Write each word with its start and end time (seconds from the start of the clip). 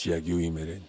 Чи 0.00 0.08
яг 0.16 0.24
юу 0.24 0.40
юм 0.40 0.56
ярэ? 0.56 0.80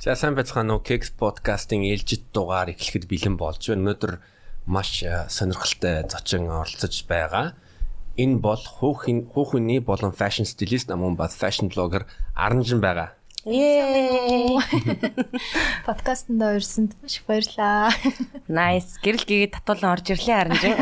За 0.00 0.16
сайн 0.16 0.32
байцгаана 0.32 0.72
уу 0.72 0.80
Keks 0.80 1.12
podcast-ийн 1.20 1.84
ээлжид 1.84 2.32
дугаар 2.32 2.72
эхлэхэд 2.72 3.04
бэлэн 3.12 3.36
болж 3.36 3.60
байна. 3.68 3.92
Өнөөдөр 3.92 4.24
маш 4.64 5.04
сонирхолтой 5.04 6.08
зочин 6.08 6.48
оролцож 6.48 7.04
байгаа. 7.04 7.60
Энэ 8.16 8.40
бол 8.40 8.56
хүүхийн 8.56 9.36
хүүхний 9.36 9.84
болон 9.84 10.16
fashion 10.16 10.48
stylist 10.48 10.88
намун 10.88 11.12
бас 11.12 11.36
fashion 11.36 11.68
blogger 11.68 12.08
Аранжин 12.32 12.80
байгаа. 12.80 13.17
Подкастт 15.88 16.28
орсонд 16.28 16.92
маш 17.00 17.16
их 17.16 17.24
баярлаа. 17.24 17.88
Nice. 18.48 19.00
Гэрэл 19.00 19.24
гээгээд 19.24 19.56
татуулан 19.56 19.96
орж 19.96 20.12
ирлээ 20.12 20.36
Аранжин. 20.36 20.76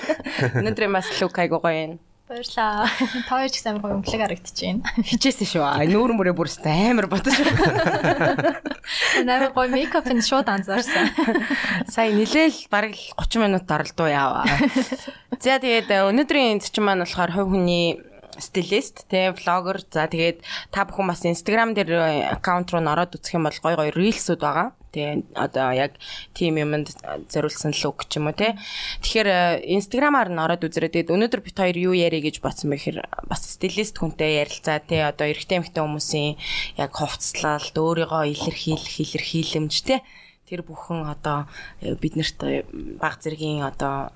Өнөөдөр 0.64 0.88
бас 0.96 1.12
лук 1.20 1.36
айгуу 1.36 1.60
гоё 1.60 1.76
юм. 1.76 2.00
Баярлаа. 2.24 2.88
Та 3.28 3.36
хоёр 3.36 3.52
ч 3.52 3.60
амар 3.68 3.84
гоё 3.84 4.00
өнгөлөг 4.00 4.24
харагдаж 4.24 4.56
байна. 4.56 4.88
Хичээсэн 4.96 5.44
шүү. 5.44 5.60
Нүүр 5.92 6.16
мөрөө 6.16 6.40
бүрст 6.40 6.64
амар 6.64 7.12
бодож 7.12 7.36
байна. 7.36 8.64
Амар 9.20 9.52
гоё 9.52 9.68
мейкап 9.68 10.08
нь 10.08 10.24
шууд 10.24 10.48
анзаарсан. 10.48 11.12
Сая 11.84 12.16
нилээл 12.16 12.64
бараг 12.72 12.96
30 12.96 13.44
минут 13.44 13.68
оролдоо 13.68 14.08
яаваа. 14.08 14.48
За 15.36 15.60
тэгээд 15.60 15.92
э, 15.92 16.08
өнөөдрийн 16.08 16.64
зочин 16.64 16.88
маань 16.88 17.04
болохоор 17.04 17.36
хувь 17.36 17.52
хүний 17.52 18.00
стилист 18.38 19.06
те 19.08 19.32
влогер. 19.32 19.82
За 19.90 20.06
тэгээд 20.06 20.42
та 20.70 20.84
бүхэн 20.84 21.06
бас 21.08 21.24
инстаграм 21.24 21.74
дээр 21.74 22.32
аккаунт 22.32 22.70
руу 22.70 22.80
н 22.80 22.90
ороод 22.90 23.16
үзэх 23.16 23.36
юм 23.36 23.48
бол 23.48 23.60
гой 23.62 23.74
гой 23.76 23.90
рилсүүд 23.92 24.40
байгаа. 24.40 24.72
Тий 24.92 25.24
одоо 25.36 25.72
яг 25.76 26.00
тим 26.32 26.56
юмд 26.56 26.92
зориулсан 27.28 27.76
лук 27.84 28.08
ч 28.08 28.16
юм 28.16 28.28
уу 28.30 28.36
тий 28.36 28.56
тэгэхээр 29.04 29.64
инстаграмаар 29.76 30.30
нь 30.32 30.40
ороод 30.40 30.64
үзэрэй. 30.64 30.92
Тэгээд 30.92 31.12
өнөөдөр 31.12 31.40
бит 31.44 31.56
хоёр 31.56 31.76
юу 31.76 31.94
яриа 31.96 32.22
гэж 32.24 32.40
бодсон 32.40 32.72
бэ 32.72 32.80
гэхээр 32.80 32.98
бас 33.28 33.44
стилист 33.44 34.00
хүнтэй 34.00 34.40
ярилцаа 34.40 34.80
тий 34.80 35.02
одоо 35.04 35.26
эрэгтэй 35.28 35.60
эмэгтэй 35.60 35.82
хүмүүсийн 35.84 36.36
яг 36.80 36.92
хувцлалт 36.96 37.76
өөрийгөө 37.76 38.24
илэрхийлэх 38.32 38.96
илэрхийлэмж 39.04 39.74
тий 39.84 40.00
тэр 40.46 40.62
бүхэн 40.62 41.10
одоо 41.10 41.50
биднэрт 41.82 42.38
баг 43.02 43.18
зэргийн 43.18 43.66
одоо 43.66 44.14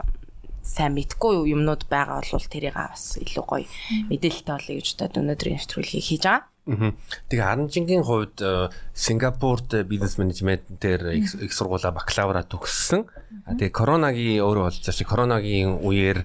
сайн 0.71 0.95
мэдгүй 0.95 1.51
юмнууд 1.51 1.91
байгаа 1.91 2.23
бол 2.23 2.47
тэрийг 2.47 2.79
бас 2.79 3.19
илүү 3.19 3.45
гоё 3.45 3.67
мэдээлэлтэй 4.07 4.55
болъё 4.55 4.75
гэж 4.79 4.89
бодоод 4.95 5.19
өнөөдрийн 5.19 5.57
нэвтрүүлгийг 5.59 6.07
хийж 6.07 6.23
байгаа. 6.23 6.47
Тэгээ 6.71 7.51
Аранжингийн 7.51 8.07
хувьд 8.07 8.39
э, 8.39 8.71
Сингапурт 8.95 9.75
бизнес 9.91 10.15
менежмент 10.23 10.63
дээр 10.79 11.19
их 11.19 11.51
сургуулаа 11.51 11.91
бакалавра 11.91 12.47
төгссөн. 12.47 13.11
Тэгээ 13.59 13.75
коронагийн 13.75 14.47
өөрөө 14.47 14.65
болж 14.71 14.79
байгаа 14.87 15.11
коронагийн 15.11 15.83
үеэр 15.83 16.23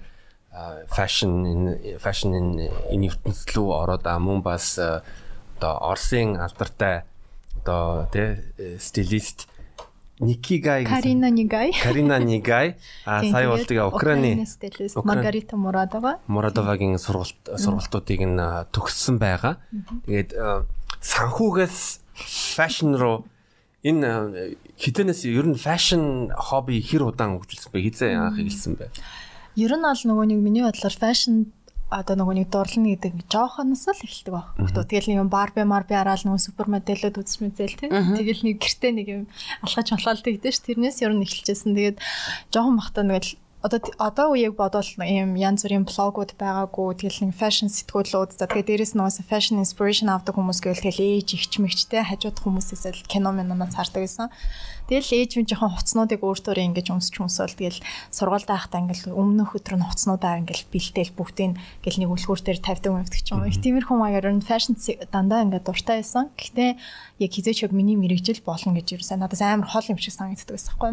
fashion 0.88 1.74
fashion 1.98 2.32
энэ 2.32 3.04
ертөнцийн 3.10 3.52
рүү 3.58 3.68
ороод 3.74 4.06
мөн 4.06 4.40
бас 4.46 4.78
э, 4.78 5.02
одоо 5.58 5.74
Оросын 5.90 6.38
алдартай 6.38 7.02
одоо 7.60 8.06
тий 8.12 8.78
стилист 8.78 9.48
Никигай 10.20 10.84
гэсэн. 10.84 10.96
Карина 10.96 11.28
Нигай. 11.28 11.72
Карина 11.76 12.18
Нигай. 12.18 12.76
А 13.04 13.20
сая 13.20 13.48
бол 13.52 13.60
тэгээ 13.60 13.84
Украины 13.84 14.46
Маргарита 15.04 15.56
Мурадова. 15.56 16.20
Мурадовагийн 16.26 16.96
сургалт 16.96 17.36
сургалтуудыг 17.44 18.24
нь 18.24 18.40
төгссөн 18.72 19.20
байгаа. 19.20 19.60
Тэгээд 20.08 20.32
санхүүгээс 21.04 22.00
фэшн 22.56 22.96
руу 22.96 23.28
энэ 23.84 24.56
хитэнээс 24.80 25.28
ер 25.28 25.52
нь 25.52 25.60
фэшн 25.60 26.32
хобби 26.32 26.80
хэр 26.80 27.12
удаан 27.12 27.36
хөгжүүлсэн 27.36 27.70
бэ? 27.76 27.84
Хизээ 27.84 28.16
анх 28.16 28.40
эхэлсэн 28.40 28.74
бэ? 28.80 28.88
Ер 29.60 29.72
нь 29.76 29.84
бол 29.84 30.00
нөгөө 30.00 30.26
нэг 30.32 30.40
миний 30.40 30.64
бодлоор 30.64 30.96
фэшн 30.96 31.52
одоо 31.90 32.14
нөгөө 32.18 32.34
нэг 32.42 32.48
дурлна 32.50 32.98
гэдэг 32.98 33.30
жоохоноос 33.30 33.86
л 33.86 34.02
эхэлдэг 34.02 34.32
баг. 34.34 34.46
Хөөе 34.58 34.90
тэгэл 34.90 35.08
нэг 35.14 35.18
юм 35.22 35.30
барби 35.30 35.62
марби 35.62 35.94
араал 35.94 36.18
нөгөө 36.26 36.42
супер 36.42 36.66
модельүүд 36.66 37.14
үзмэзэл 37.22 37.78
тий. 37.78 37.88
Тэгэл 37.90 38.42
нэг 38.42 38.56
гэртээ 38.58 38.92
нэг 38.92 39.06
юм 39.06 39.22
алхаж 39.62 39.94
малхалдаг 39.94 40.32
гэдэг 40.34 40.50
ш. 40.50 40.66
Тэрнээс 40.66 41.06
ер 41.06 41.14
нь 41.14 41.22
эхэлжсэн. 41.22 41.78
Тэгээд 41.78 42.02
жоохон 42.50 42.82
бахта 42.82 43.06
нэгэл 43.06 43.38
одоо 43.66 43.80
одоо 43.98 44.26
үеийг 44.34 44.54
бодвол 44.54 44.86
ийм 45.02 45.34
янз 45.34 45.64
бүрийн 45.64 45.86
блогууд 45.88 46.38
байгаагүй 46.38 46.88
тэгэл 47.02 47.20
нэг 47.26 47.34
фэшн 47.34 47.66
сэтгүүлүүд 47.72 48.38
за 48.38 48.46
тэгээ 48.46 48.68
дээрэс 48.68 48.94
нь 48.94 49.02
уусаа 49.02 49.26
фэшн 49.26 49.62
инспирэшн 49.64 50.12
авдаг 50.12 50.38
хүмүүс 50.38 50.60
гэвэл 50.62 50.84
тэгэл 50.86 51.02
ээж 51.18 51.28
ихч 51.34 51.52
мэгчтэй 51.58 52.04
хажууд 52.06 52.38
хүмүүсээс 52.38 52.84
л 52.94 53.10
кино 53.10 53.34
минонаас 53.34 53.74
хардаг 53.74 54.06
гэсэн. 54.06 54.30
Тэгэл 54.86 55.26
ээж 55.26 55.30
минь 55.34 55.50
жоохон 55.50 55.74
хуцнуудыг 55.74 56.22
өөртөө 56.22 56.62
ингэж 56.62 56.94
өмсч 56.94 57.18
өмсөөл 57.18 57.58
тэгэл 57.58 57.82
сургуультай 58.14 58.54
байхдаа 58.54 58.80
ингээл 58.86 59.18
өмнөх 59.18 59.58
өдөр 59.58 59.82
нь 59.82 59.86
хуцнуудаа 59.86 60.38
ингээл 60.38 60.70
бэлдээл 60.70 61.18
бүгдийг 61.18 61.58
ингээл 61.58 62.00
нэг 62.06 62.10
үлгүүр 62.14 62.40
дээр 62.46 62.60
тавьдаг 62.62 62.94
юмдаг 62.94 63.18
ч 63.18 63.34
юм. 63.34 63.42
Их 63.42 63.58
тиймэрхүү 63.58 63.96
маягаар 63.98 64.30
нь 64.30 64.46
фэшн 64.46 64.78
дандаа 65.10 65.42
ингээд 65.42 65.66
дуртай 65.66 66.06
байсан. 66.06 66.30
Гэхдээ 66.38 66.70
яг 67.18 67.30
хизээч 67.34 67.66
яг 67.66 67.72
миний 67.74 67.98
мэрэгжил 67.98 68.46
болно 68.46 68.78
гэж 68.78 69.02
ерөөсөө 69.02 69.18
надад 69.18 69.42
амар 69.42 69.66
хол 69.66 69.90
юм 69.90 69.98
шиг 69.98 70.14
санагддаг 70.14 70.54
байсан 70.54 70.70
байхгүй. 70.78 70.92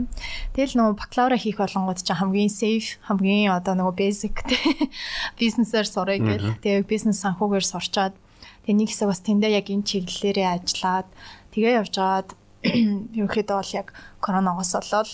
Тэгэл 0.57 0.73
нөгөө 0.73 0.95
бакалавра 0.97 1.37
хийх 1.37 1.61
болонгод 1.61 2.01
ч 2.01 2.09
хамгийн 2.09 2.49
safe 2.49 2.97
хамгийн 3.05 3.53
одоо 3.53 3.77
нөгөө 3.77 3.93
basic 3.93 4.41
бизнесээр 5.39 5.85
сурах 5.85 6.17
гэл. 6.17 6.57
Тэгээ 6.65 6.89
бизнес 6.89 7.21
санхүүгээр 7.21 7.65
сурчаад 7.67 8.17
тэгээ 8.65 8.77
нэг 8.79 8.89
хэсэг 8.89 9.07
бас 9.11 9.21
тэндээ 9.21 9.51
яг 9.59 9.67
энэ 9.69 9.85
чиглэлээрээ 9.85 10.47
ажиллаад 10.57 11.07
тэгээ 11.53 11.77
явж 11.83 11.93
гаад 11.93 12.29
ерөнхийдөө 13.17 13.57
бол 13.59 13.77
яг 13.77 13.93
коронавигоос 14.23 14.73
болол 14.79 15.11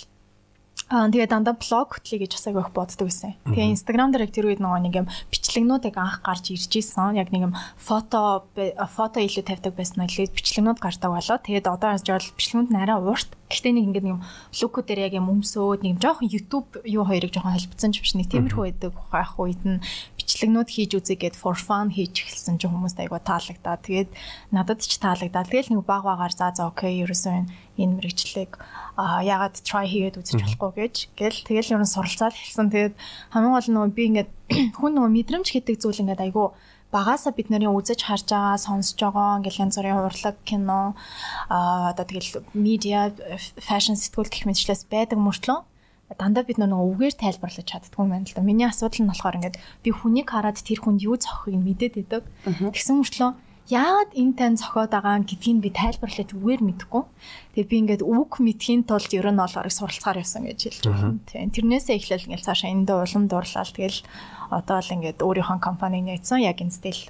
Аа 0.90 1.06
тэгээ 1.06 1.30
дандаа 1.30 1.54
блог 1.54 2.02
хөтлөе 2.02 2.26
гэж 2.26 2.34
бас 2.34 2.46
агайх 2.50 2.74
боддог 2.74 3.14
байсан. 3.14 3.38
Тэгээ 3.46 3.78
Instagram 3.78 4.10
дээр 4.10 4.26
яг 4.26 4.34
тэр 4.34 4.50
үед 4.50 4.58
нөгөө 4.58 4.82
нэг 4.90 4.96
юм 5.06 5.08
бичлэгнүүдийг 5.30 5.94
анх 6.02 6.26
гарч 6.26 6.50
ирж 6.50 6.74
исэн. 6.82 7.14
Яг 7.14 7.30
нэг 7.30 7.46
юм 7.46 7.54
фото 7.78 8.50
фото 8.58 9.22
илүү 9.22 9.46
тавьдаг 9.46 9.78
байсан 9.78 10.02
нь 10.02 10.10
лээд 10.10 10.34
бичлэгнүүд 10.34 10.82
гардаг 10.82 11.14
болоо. 11.14 11.38
Тэгээд 11.38 11.70
одоо 11.70 11.94
жишээл 11.94 12.34
бичлэгнүүд 12.34 12.70
нь 12.74 12.82
арай 12.82 12.98
урт. 13.06 13.30
Гэхдээ 13.54 13.74
нэг 13.78 13.86
ингэдэг 14.02 14.14
юм 14.18 14.26
лукууд 14.26 14.86
дээр 14.90 15.06
яг 15.06 15.14
юм 15.14 15.30
өмсөөд 15.30 15.86
нэг 15.86 16.02
жоохон 16.02 16.26
YouTube 16.26 16.82
юу 16.90 17.06
хоёрыг 17.06 17.38
жоохон 17.38 17.54
холбогдсон 17.54 17.94
ч 17.94 18.02
биш 18.02 18.18
нэг 18.18 18.34
тиймэрхүү 18.34 18.64
байдаг 18.74 18.94
байх 19.14 19.38
үед 19.38 19.62
нь 19.62 19.86
бичлэгнүүд 20.30 20.70
хийж 20.70 20.92
үзье 20.94 21.18
гэд 21.18 21.34
for 21.34 21.58
fun 21.58 21.90
хийж 21.90 22.22
эхэлсэн 22.22 22.62
ч 22.62 22.70
хүмүүст 22.70 23.02
айгуу 23.02 23.18
таалагдаа. 23.18 23.82
Тэгээд 23.82 24.14
надад 24.54 24.86
ч 24.86 25.02
таалагдаа. 25.02 25.42
Тэгэл 25.50 25.74
нэг 25.74 25.90
баг 25.90 26.06
багаар 26.06 26.30
заа 26.30 26.54
за 26.54 26.70
окей 26.70 27.02
ерөөсөө 27.02 27.50
энэ 27.82 27.96
мэрэгчлэг 27.98 28.62
яагаад 29.02 29.58
try 29.66 29.90
хийгээд 29.90 30.22
үзэж 30.22 30.38
болохгүй 30.38 30.72
гэж 30.78 30.96
гэл 31.18 31.42
тэгэл 31.50 31.74
ер 31.74 31.82
нь 31.82 31.90
суралцаад 31.90 32.38
хэлсэн. 32.38 32.70
Тэгээд 32.70 32.96
хамгийн 33.34 33.54
гол 33.58 33.70
нь 33.74 33.74
нөгөө 33.74 33.98
би 33.98 34.04
ингээд 34.14 34.30
хүн 34.78 34.92
нөгөө 34.94 35.12
мэдрэмж 35.18 35.48
гэдэг 35.50 35.76
зүйл 35.82 36.02
ингээд 36.06 36.26
айгүй 36.30 36.48
багаасаа 36.94 37.34
бид 37.34 37.50
нарын 37.50 37.74
үзэж 37.74 38.02
харж 38.02 38.34
байгаа, 38.34 38.58
сонсож 38.58 38.98
байгаа 38.98 39.38
ингээл 39.38 39.62
янз 39.66 39.78
бүрийн 39.78 40.02
урлаг, 40.10 40.38
кино 40.42 40.98
аа 41.50 41.94
одоо 41.94 42.06
тэгэл 42.06 42.42
медиа, 42.58 43.14
фэшн 43.62 43.94
сэтгүүл 43.94 44.34
гэх 44.34 44.50
мэтчлээс 44.50 44.90
байдаг 44.90 45.22
мөртлөө 45.22 45.69
дандаа 46.18 46.44
бид 46.48 46.58
нөгөө 46.58 46.90
үгээр 46.96 47.16
тайлбарлаж 47.22 47.66
чаддгүй 47.70 48.02
юм 48.02 48.12
байна 48.16 48.26
л 48.26 48.34
да. 48.34 48.42
Миний 48.42 48.66
асуудал 48.66 49.06
нь 49.06 49.12
болохоор 49.14 49.38
ингээд 49.38 49.58
би 49.86 49.90
хүнийг 49.94 50.28
хараад 50.34 50.58
тэр 50.58 50.82
хүнд 50.82 51.06
юу 51.06 51.22
зохихыг 51.22 51.62
мэдээд 51.62 51.94
байдаг. 52.02 52.24
Тэгсэн 52.46 52.98
мөртлөө 52.98 53.32
яагаад 53.70 54.12
энэ 54.18 54.34
тань 54.34 54.58
зохиод 54.58 54.90
байгаа 54.90 55.22
гэдгийг 55.22 55.62
би 55.62 55.70
тайлбарлаж 55.70 56.30
үгээр 56.34 56.62
мэдэхгүй. 56.66 57.04
Тэгээ 57.54 57.70
би 57.70 57.76
ингээд 57.86 58.02
үг 58.02 58.42
мэдхийн 58.42 58.82
тулд 58.90 59.14
ер 59.14 59.30
нь 59.30 59.38
олоорыг 59.38 59.70
суралцахаар 59.70 60.26
явсан 60.26 60.50
гэж 60.50 60.60
хэлж 60.82 60.84
байна. 60.90 61.22
Тийм. 61.30 61.54
Тэрнээсээ 61.54 61.96
эхлээл 62.02 62.26
ингээд 62.34 62.46
цаашаа 62.50 62.74
эндээ 62.74 62.98
улам 62.98 63.30
дурлал 63.30 63.70
тэгэл 63.70 64.02
одоо 64.50 64.78
л 64.82 64.94
ингээд 64.98 65.22
өөрийнхөө 65.22 65.62
компани 65.62 66.02
нээсэн 66.02 66.42
яг 66.42 66.58
энэ 66.66 66.74
стил 66.74 67.02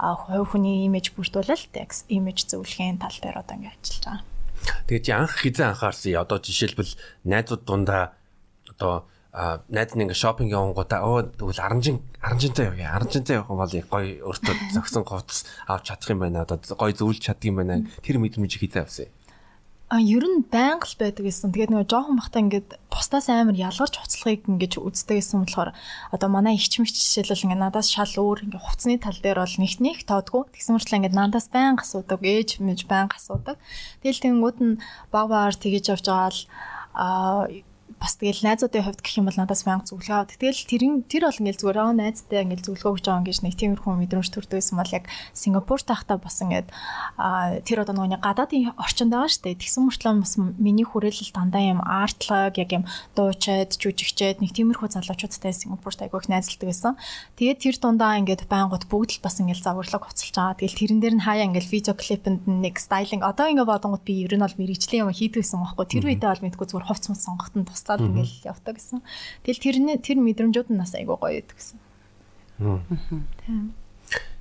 хувь 0.00 0.56
хүний 0.56 0.88
имиж 0.88 1.12
бүрдүүлэлт 1.12 1.76
имиж 2.08 2.38
зөвлөхийн 2.48 2.96
тал 2.96 3.12
дээр 3.20 3.44
одоо 3.44 3.54
ингээд 3.60 3.76
ажиллаж 3.76 4.04
байгаа. 4.08 4.24
Тэгээд 4.88 5.04
чи 5.04 5.12
анх 5.12 5.36
хизээ 5.36 5.68
анхаарсан 5.68 6.16
одоо 6.16 6.38
жишээлбэл 6.40 6.96
найзууд 7.28 7.62
дундаа 7.68 8.16
одоо 8.76 9.04
найд 9.68 9.92
нэг 9.92 10.08
ингээ 10.08 10.16
шопинг 10.16 10.48
явангуудаа 10.48 11.00
өө 11.04 11.36
тэгвэл 11.36 11.60
аранжин 11.60 12.00
аранжинтай 12.24 12.72
явъя. 12.72 12.96
Аранжинтай 12.96 13.36
явах 13.36 13.52
юм 13.52 13.60
бол 13.60 13.68
гоё 13.68 14.24
өөртөө 14.32 14.54
зөксөн 14.72 15.04
говц 15.04 15.44
авч 15.68 15.92
чадах 15.92 16.08
юм 16.08 16.24
байна. 16.24 16.48
Одоо 16.48 16.56
гоё 16.56 16.96
зөвлөж 16.96 17.20
чаддаг 17.20 17.44
юм 17.44 17.60
байна. 17.60 17.84
Тэр 18.00 18.16
мэдрэмж 18.16 18.56
хийдэ 18.56 18.80
авсан. 18.88 19.12
А 19.86 20.00
ер 20.00 20.24
нь 20.24 20.42
байнга 20.42 20.82
л 20.82 20.98
байдаг 20.98 21.22
гэсэн. 21.28 21.52
Тэгээд 21.52 21.70
нөгөө 21.70 21.86
жоохон 21.86 22.18
бахта 22.18 22.42
ингээд 22.42 22.74
бусдаас 22.90 23.30
амар 23.30 23.54
ялгарч 23.54 23.94
хуцлагыг 23.94 24.42
ингэж 24.50 24.82
үздэг 24.82 25.22
гэсэн 25.22 25.46
болохоор 25.46 25.70
одоо 26.10 26.28
манай 26.32 26.58
ихч 26.58 26.82
мэгч 26.82 26.96
жишээлбэл 26.96 27.54
ингээд 27.54 27.62
надаас 27.62 27.92
шал 27.94 28.10
өөр 28.18 28.50
ингээд 28.50 28.66
хувцсны 28.66 28.98
тал 28.98 29.14
дээр 29.14 29.46
бол 29.46 29.56
нэгт 29.62 29.78
нэг 29.78 30.02
тоодгүй. 30.10 30.42
Тэгсэн 30.58 30.74
мөртлөө 30.74 30.98
ингээд 31.06 31.14
надаас 31.14 31.46
байнга 31.54 31.86
асуудаг, 31.86 32.18
ээж 32.18 32.58
мэж 32.58 32.90
байнга 32.90 33.14
асуудаг. 33.14 33.62
Тэгэл 34.02 34.24
тэнгууд 34.26 34.58
нь 34.58 34.80
баг 35.14 35.30
багаар 35.30 35.54
тэгэж 35.54 35.84
явж 35.94 36.04
байгаа 36.10 36.34
л 36.34 36.42
а 36.90 37.46
бас 37.96 38.20
тэгэл 38.20 38.44
найзуудын 38.44 38.84
хувьд 38.84 39.00
гэх 39.00 39.16
юм 39.16 39.26
бол 39.32 39.38
надаас 39.40 39.64
мянга 39.64 39.88
зөвлөгөө 39.88 40.16
авдаг. 40.20 40.36
Тэгэл 40.36 40.68
тэр 40.68 40.82
тэр 41.08 41.22
бол 41.24 41.40
ингээл 41.40 41.60
зүгээр 41.64 41.78
аа 41.80 41.92
найзтай 41.96 42.44
ингээл 42.44 42.66
зөвлөгөө 42.68 42.92
өгч 42.92 43.04
байгаа 43.08 43.24
гэж 43.24 43.38
нэг 43.40 43.54
тиймэрхүү 43.56 43.92
мэдрэмж 43.96 44.28
төрдөөсөн 44.36 44.76
бол 44.76 44.92
яг 44.92 45.04
Сингапур 45.32 45.80
тахта 45.80 46.20
бас 46.20 46.36
ингээд 46.44 46.68
тэр 47.64 47.78
одоо 47.80 47.94
нөгөө 47.96 48.20
гадаадын 48.20 48.76
орчинд 48.76 49.16
байгаа 49.16 49.32
шүү 49.32 49.44
дээ. 49.48 49.60
Тэгсэн 49.64 49.82
мөртлөө 49.88 50.12
бас 50.20 50.34
миний 50.36 50.84
хүрээлэл 50.84 51.32
дандаа 51.32 51.64
юм 51.64 51.80
артлаг 51.80 52.60
яг 52.60 52.70
юм 52.76 52.84
дуучаад 53.16 53.72
жүжигчээд 53.80 54.44
нэг 54.44 54.52
тиймэрхүү 54.52 54.92
залуучуудтай 54.92 55.56
Сингапурт 55.56 56.04
айгүйх 56.04 56.28
найзалдаг 56.28 56.68
байсан. 56.68 56.94
Тэгээд 57.40 57.62
тэр 57.64 57.76
дундаа 57.80 58.20
ингээд 58.20 58.44
байнгут 58.44 58.84
бүгд 58.92 59.16
л 59.16 59.24
бас 59.24 59.40
ингээл 59.40 59.64
загварлаг 59.64 60.04
хуцалж 60.04 60.36
байгаа. 60.36 60.60
Тэгэл 60.60 60.78
тэрэн 60.84 61.00
дээр 61.00 61.14
нь 61.16 61.24
хаяа 61.24 61.48
ингээл 61.48 61.72
видео 61.72 61.94
клипэнд 61.96 62.44
нэг 62.44 62.76
стайлинг 62.76 63.24
одоо 63.24 63.48
ингээ 63.48 63.64
бодонгууд 63.64 64.04
би 64.04 64.24
ер 64.28 64.36
нь 64.36 64.44
бол 64.44 64.60
мэрэгжлийн 64.60 65.08
юм 65.08 65.16
хийдгсэн 65.16 65.64
байхгүй. 65.64 65.86
Тэр 65.88 66.04
үедээ 66.12 66.30
бол 66.30 66.44
мэдгүй 66.44 66.66
зүгээр 66.68 66.88
хувц 66.92 67.04
мус 67.08 67.24
сонгоход 67.24 67.54
нь 67.56 67.66
туслаад 67.86 68.02
ингээл 68.02 68.50
явдаг 68.50 68.74
гэсэн. 68.82 68.98
Тэгэл 69.46 69.62
тэрний 69.62 69.96
тэр 70.02 70.18
мэдрэмжүүд 70.18 70.74
нь 70.74 70.78
нас 70.78 70.98
айгүй 70.98 71.14
гоё 71.14 71.38
байдаг 71.38 71.54
гэсэн. 71.54 71.78
Тийм. 72.58 73.74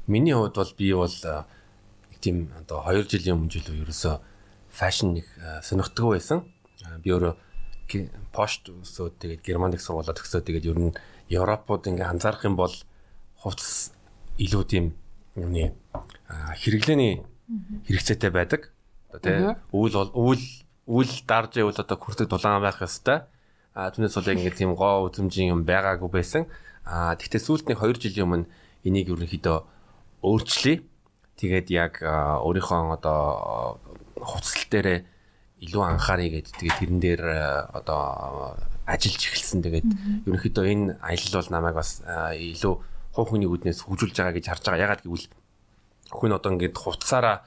Миний 0.09 0.33
хувьд 0.33 0.57
бол 0.57 0.73
би 0.73 0.89
бол 0.93 1.17
тийм 2.21 2.49
одоо 2.57 2.81
2 2.89 3.05
жилийн 3.05 3.37
өмнө 3.37 3.53
жилөө 3.53 3.85
ерөөсөө 3.85 4.15
фэшн 4.73 5.21
нэг 5.21 5.27
сонирхдаг 5.61 6.05
байсан. 6.09 6.39
Би 7.05 7.13
өөрөө 7.13 7.37
пост 8.33 8.65
өсөөд 8.65 9.21
тэгээд 9.21 9.45
германик 9.45 9.81
сургуулаад 9.81 10.17
төгсөөд 10.17 10.45
тэгээд 10.49 10.69
ер 10.73 10.79
нь 10.89 10.97
Европод 11.29 11.85
ингээ 11.85 12.09
анзаарах 12.09 12.49
юм 12.49 12.57
бол 12.57 12.73
хувцас 13.37 13.93
илүү 14.41 14.63
тийм 14.65 14.85
юуны 15.37 15.77
хэрэглээний 16.65 17.21
хэрэгцээтэй 17.85 18.33
байдаг. 18.33 18.73
Одоо 19.13 19.21
тий 19.21 19.37
өвөл 19.69 19.93
бол 19.93 20.11
өвөл 20.17 20.45
өвөл 20.89 21.13
дарж 21.29 21.61
ивэл 21.61 21.77
одоо 21.77 21.97
хүртэг 21.97 22.29
дулаан 22.29 22.61
байх 22.61 22.81
ёстой. 22.81 23.25
А 23.75 23.91
түүнээс 23.91 24.15
бол 24.15 24.29
яг 24.31 24.39
ингээ 24.39 24.55
тийм 24.55 24.71
гоо 24.79 25.11
үзмжийн 25.11 25.51
юм 25.51 25.67
байгаагүй 25.67 26.07
байсан. 26.07 26.47
А 26.87 27.19
тэгтээ 27.19 27.43
сүүлдний 27.43 27.75
2 27.75 27.99
жилийн 27.99 28.23
өмнө 28.23 28.47
энийг 28.87 29.11
ерөнхийдөө 29.11 29.57
өөрчлөе. 30.23 30.79
Тэгээд 31.35 31.67
яг 31.75 31.99
өөрийнхөө 31.99 32.95
одоо 32.95 33.83
хувцал 34.15 34.63
дээрээ 34.71 34.99
илүү 35.67 35.83
анхаарыг 35.91 36.31
гэдэг. 36.39 36.55
Тэгээд 36.55 36.79
тэрэн 36.79 36.99
дээр 37.03 37.23
одоо 37.75 38.55
ажиллаж 38.87 39.23
эхэлсэн. 39.27 39.59
Тэгээд 39.59 39.87
ерөнхийдөө 40.23 40.65
энэ 40.71 40.95
аялал 41.03 41.35
бол 41.43 41.51
намайг 41.51 41.75
бас 41.75 41.99
илүү 42.07 42.73
хувь 43.11 43.29
хүний 43.35 43.49
үднээс 43.51 43.83
хөгжүүлж 43.83 44.15
байгаа 44.15 44.35
гэж 44.39 44.45
харж 44.55 44.63
байгаа. 44.71 44.83
Ягаад 44.87 45.03
гэвэл 45.03 45.27
хүн 46.15 46.31
одоо 46.31 46.49
ингээд 46.55 46.79
хувцсаараа 46.79 47.43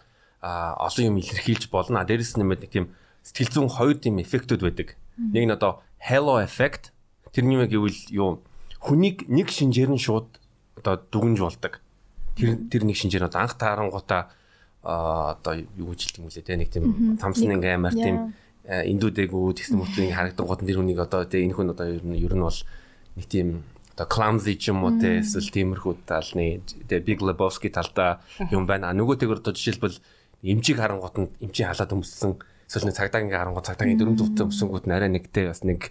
олон 0.77 1.05
юм 1.09 1.17
илэрхийлж 1.25 1.73
болно. 1.73 2.05
Дээрэс 2.05 2.37
нь 2.37 2.45
нэг 2.45 2.69
тийм 2.69 2.93
сэтгэл 3.25 3.65
зүйн 3.65 3.73
хоёр 3.73 3.97
тийм 3.97 4.21
эффектүүд 4.21 4.61
байдаг. 4.61 5.01
Нэг 5.17 5.45
нь 5.49 5.57
одоо 5.57 5.81
halo 6.01 6.39
effect. 6.43 6.93
Тэрний 7.33 7.59
юм 7.59 7.69
гэвэл 7.69 8.01
юу 8.15 8.43
хүнийг 8.81 9.29
нэг 9.29 9.51
шинжээр 9.51 9.91
нь 9.93 10.01
шууд 10.01 10.39
одоо 10.79 11.03
дүгнж 11.11 11.39
болдог. 11.43 11.83
Тэр 12.39 12.57
тэр 12.71 12.83
нэг 12.87 12.97
шинжээр 12.97 13.27
одоо 13.27 13.43
анх 13.45 13.59
таарангуудаа 13.59 14.31
одоо 14.83 15.55
юу 15.77 15.93
гэж 15.93 16.15
хэлдэг 16.15 16.23
юм 16.23 16.31
лээ 16.31 16.47
те 16.47 16.57
нэг 16.57 16.71
тийм 16.71 17.19
самсан 17.19 17.59
ингээ 17.59 17.75
амар 17.77 17.93
тийм 17.93 18.33
индүүдэгүү 18.65 19.45
тэгсэн 19.59 19.77
мөртлөө 19.81 20.15
харагдан 20.15 20.47
гот 20.47 20.63
тэр 20.63 20.79
хүнийг 20.79 21.01
одоо 21.03 21.27
те 21.27 21.43
энэ 21.43 21.57
хүн 21.57 21.75
одоо 21.75 21.87
ер 21.91 22.05
нь 22.07 22.17
ер 22.17 22.35
нь 22.37 22.45
бол 22.47 22.61
нэг 23.19 23.27
тийм 23.27 23.67
одоо 23.99 24.07
clumsy 24.07 24.55
ч 24.55 24.71
юм 24.71 24.87
уу 24.87 24.95
те 25.03 25.19
эсвэл 25.19 25.51
тиймэрхүү 25.51 26.07
талны 26.07 26.63
те 26.87 27.03
Big 27.03 27.19
Lebowski 27.19 27.69
талдаа 27.75 28.23
юм 28.55 28.71
байна. 28.71 28.95
Нөгөөтэйгөр 28.95 29.43
одоо 29.43 29.53
жишээлбэл 29.53 29.99
эмчийг 30.47 30.79
харангуут 30.79 31.17
нь 31.19 31.29
эмчийн 31.43 31.75
халаад 31.75 31.93
өмссөн 31.99 32.39
эсвэл 32.69 32.93
нэг 32.93 32.97
цагдаагийн 33.01 33.33
харангуут 33.33 33.65
цагдаагийн 33.65 33.97
дөрөв 33.97 34.17
зүгтээ 34.21 34.45
өмсөнгүүт 34.45 34.85
нь 34.85 34.95
арай 34.95 35.09
нэгтэй 35.09 35.49
бас 35.49 35.65
нэг 35.65 35.89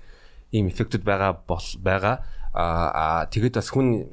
ийм 0.53 0.69
эффектүүд 0.69 1.01
байгаа 1.01 1.41
бол 1.49 1.67
байгаа. 1.81 2.21
Аа 2.53 3.25
тэгээд 3.33 3.57
бас 3.57 3.73
хүн 3.73 4.05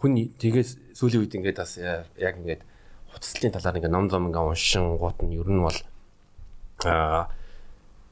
хүн 0.00 0.12
тэгээд 0.40 0.96
сүүлийн 0.96 1.22
үед 1.22 1.36
ингээд 1.36 1.60
бас 1.60 1.76
яг 1.76 2.34
ингээд 2.40 2.64
хуцлын 3.12 3.52
талаар 3.52 3.76
ингээд 3.76 3.92
ном 3.92 4.08
зам 4.08 4.32
ингээд 4.32 4.48
уншин 4.48 4.96
гут 4.96 5.20
нь 5.20 5.36
ер 5.36 5.48
нь 5.52 5.60
бол 5.60 5.78
аа 6.88 7.28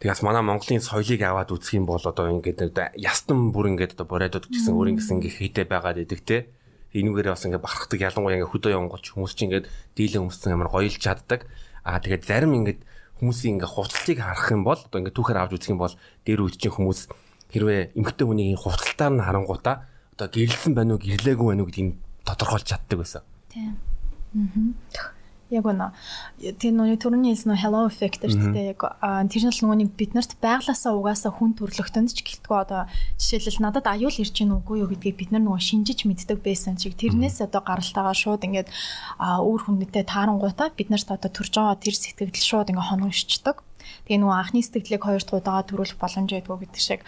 Тэгээс 0.05 0.21
манай 0.21 0.45
Монголын 0.45 0.85
соёлыг 0.85 1.23
аваад 1.25 1.49
үзэх 1.49 1.81
юм 1.81 1.89
бол 1.89 2.03
одоо 2.03 2.29
ингээд 2.29 2.77
ястан 3.00 3.57
бүр 3.57 3.73
ингээд 3.73 3.97
одоо 3.97 4.05
бориодод 4.05 4.53
гэсэн 4.53 4.77
өөр 4.77 4.93
ингэсэн 4.93 5.17
ингээ 5.17 5.33
хийтэй 5.41 5.65
байгаад 5.65 5.97
идэг 5.97 6.21
те. 6.29 6.53
Энүүгээрээ 6.93 7.33
бас 7.33 7.49
ингээ 7.49 7.65
барахдаг 7.65 8.00
ялангуяа 8.05 8.37
ингээ 8.37 8.53
хөдөө 8.53 8.71
явангуулч 8.77 9.07
хүмүүс 9.17 9.33
чинь 9.33 9.49
ингээд 9.49 9.67
дийлэн 9.97 10.29
өмссөн 10.29 10.53
амар 10.53 10.69
гоёлж 10.69 11.00
чаддаг. 11.00 11.49
Аа 11.89 12.05
тэгээд 12.05 12.21
зарим 12.29 12.53
ингээд 12.53 12.85
хүмүүсийн 13.25 13.56
ингээ 13.56 13.73
хувцалтыг 13.73 14.19
харах 14.21 14.49
юм 14.53 14.62
бол 14.69 14.76
одоо 14.76 14.99
ингээ 15.00 15.17
түүхээр 15.17 15.41
авч 15.41 15.53
үзэх 15.56 15.73
юм 15.73 15.81
бол 15.81 15.97
дээр 16.29 16.41
үед 16.44 16.61
чинь 16.61 16.76
хүмүүс 16.76 17.00
хэрвээ 17.56 17.97
эмгтэй 17.97 18.26
хүний 18.29 18.53
хувцалтаар 18.53 19.12
нь 19.17 19.25
харангуудаа 19.25 19.76
одоо 20.12 20.29
гэрэлсэн 20.29 20.76
байна 20.76 20.94
уу 20.94 21.03
гэрлээгүй 21.03 21.47
байна 21.49 21.65
уу 21.65 21.69
гэдгийг 21.73 21.97
тодорхойлж 22.29 22.67
чаддаг 22.69 22.99
байсан. 23.00 23.25
Тийм. 23.49 23.81
Аа 25.00 25.24
яг 25.50 25.64
үнэ. 25.69 25.93
Тэр 26.56 26.73
нүний 26.73 26.96
төрөний 26.96 27.37
хэлсэн 27.37 27.52
нөө 27.52 27.61
hello 27.61 27.81
effect 27.85 28.25
гэдэг 28.25 28.56
яг 28.76 28.81
тэр 29.29 29.43
нь 29.44 29.52
л 29.52 29.61
нүг 29.69 29.93
биднэрт 29.93 30.41
байглаасаа 30.41 30.96
угаасаа 30.96 31.32
хүн 31.37 31.52
төрлөختөнд 31.58 32.17
ч 32.17 32.25
гэлтгөө 32.25 32.58
одоо 32.64 32.82
жишээлбэл 33.20 33.64
надад 33.64 33.87
аюул 33.91 34.17
ирж 34.17 34.32
гин 34.32 34.56
үгүй 34.56 34.81
юу 34.81 34.88
гэдгийг 34.88 35.17
бид 35.20 35.31
нар 35.37 35.44
нөгөө 35.44 35.61
шинжиж 35.61 36.08
мэддэг 36.08 36.41
байсан 36.41 36.81
чиг 36.81 36.96
тэрнээс 36.96 37.44
одоо 37.44 37.61
гаралтайгаа 37.61 38.17
шууд 38.17 38.43
ингээд 38.49 38.69
өөр 39.20 39.61
хүнтэй 39.69 40.05
таарангуйтаа 40.08 40.73
бид 40.73 40.88
нарт 40.88 41.12
одоо 41.12 41.29
төрж 41.29 41.52
байгаа 41.61 41.76
тэр 41.76 41.94
сэтгэл 41.94 42.32
шууд 42.32 42.73
ингээд 42.73 42.88
хоногшчдаг. 42.88 43.56
Тэгээ 44.05 44.21
нөгөө 44.21 44.37
анхны 44.39 44.61
сэтгэлийг 44.65 45.03
хоёр 45.05 45.23
дахь 45.23 45.39
удаага 45.41 45.69
төрүүлэх 45.69 45.99
боломж 46.01 46.31
байдгүй 46.33 46.59
гэдэг 46.65 46.83
шиг. 46.83 47.01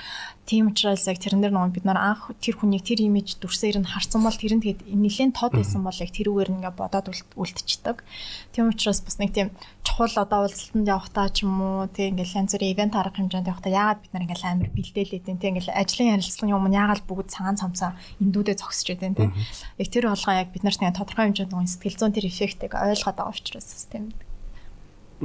Тийм 0.46 0.70
учраас 0.70 1.02
яг 1.11 1.19
тэрэн 1.19 1.43
дээр 1.43 1.55
нөгөө 1.58 1.75
бид 1.75 1.87
нар 1.90 1.99
анх 1.99 2.31
тэр 2.38 2.55
хүнийг 2.55 2.87
тэр 2.87 3.02
имиж 3.02 3.43
дүрсээр 3.43 3.82
нь 3.82 3.90
харсан 3.90 4.23
бол 4.23 4.31
тэр 4.31 4.55
нь 4.55 4.62
тэгээд 4.62 4.94
нэлээд 4.94 5.34
тод 5.34 5.58
байсан 5.58 5.82
бол 5.82 5.99
яг 5.99 6.11
тэрүүгээр 6.14 6.55
ингээ 6.55 6.75
бодоод 6.78 7.11
үлдчихдэг. 7.34 8.06
Тийм 8.55 8.70
учраас 8.70 9.02
бас 9.02 9.19
нэг 9.19 9.34
тийм 9.34 9.50
чухал 9.82 10.14
одоо 10.23 10.46
уулзалтанд 10.46 10.87
явахтаа 10.87 11.26
ч 11.34 11.43
юм 11.43 11.58
уу 11.58 11.90
тийм 11.90 12.14
ингээ 12.14 12.38
янз 12.38 12.55
бүрийн 12.55 12.75
ивент 12.78 12.94
арга 12.94 13.19
хэмжээнд 13.19 13.50
явахтаа 13.50 13.73
яагаад 13.75 14.00
бид 14.06 14.12
нар 14.14 14.23
ингээ 14.23 14.46
амар 14.46 14.70
бэлдээлээд 14.70 15.26
тийм 15.26 15.58
ингээ 15.58 15.75
ажлын 15.75 16.12
ярилцлагын 16.14 16.55
юм 16.55 16.67
яагаад 16.70 17.02
бүгд 17.11 17.28
цагаан 17.34 17.58
цамцаа 17.58 17.90
эндүүдээ 18.23 18.56
зогсож 18.62 18.87
байдэн 18.87 19.19
тийм. 19.19 19.34
Яг 19.82 19.88
тэр 19.90 20.06
болгоо 20.14 20.34
яг 20.46 20.55
бид 20.55 20.62
нарт 20.62 20.78
ингээ 20.78 20.94
тодорхой 20.94 21.26
хэмжээнд 21.26 21.50
нөгөө 21.50 21.70
сэтгэл 21.75 21.99
зүйн 21.99 22.14
тэр 22.14 22.31
эффектийг 22.31 22.73
ойлгоод 22.78 23.19
байгаа 23.19 23.34
учраас 23.34 23.90
тийм. 23.90 24.14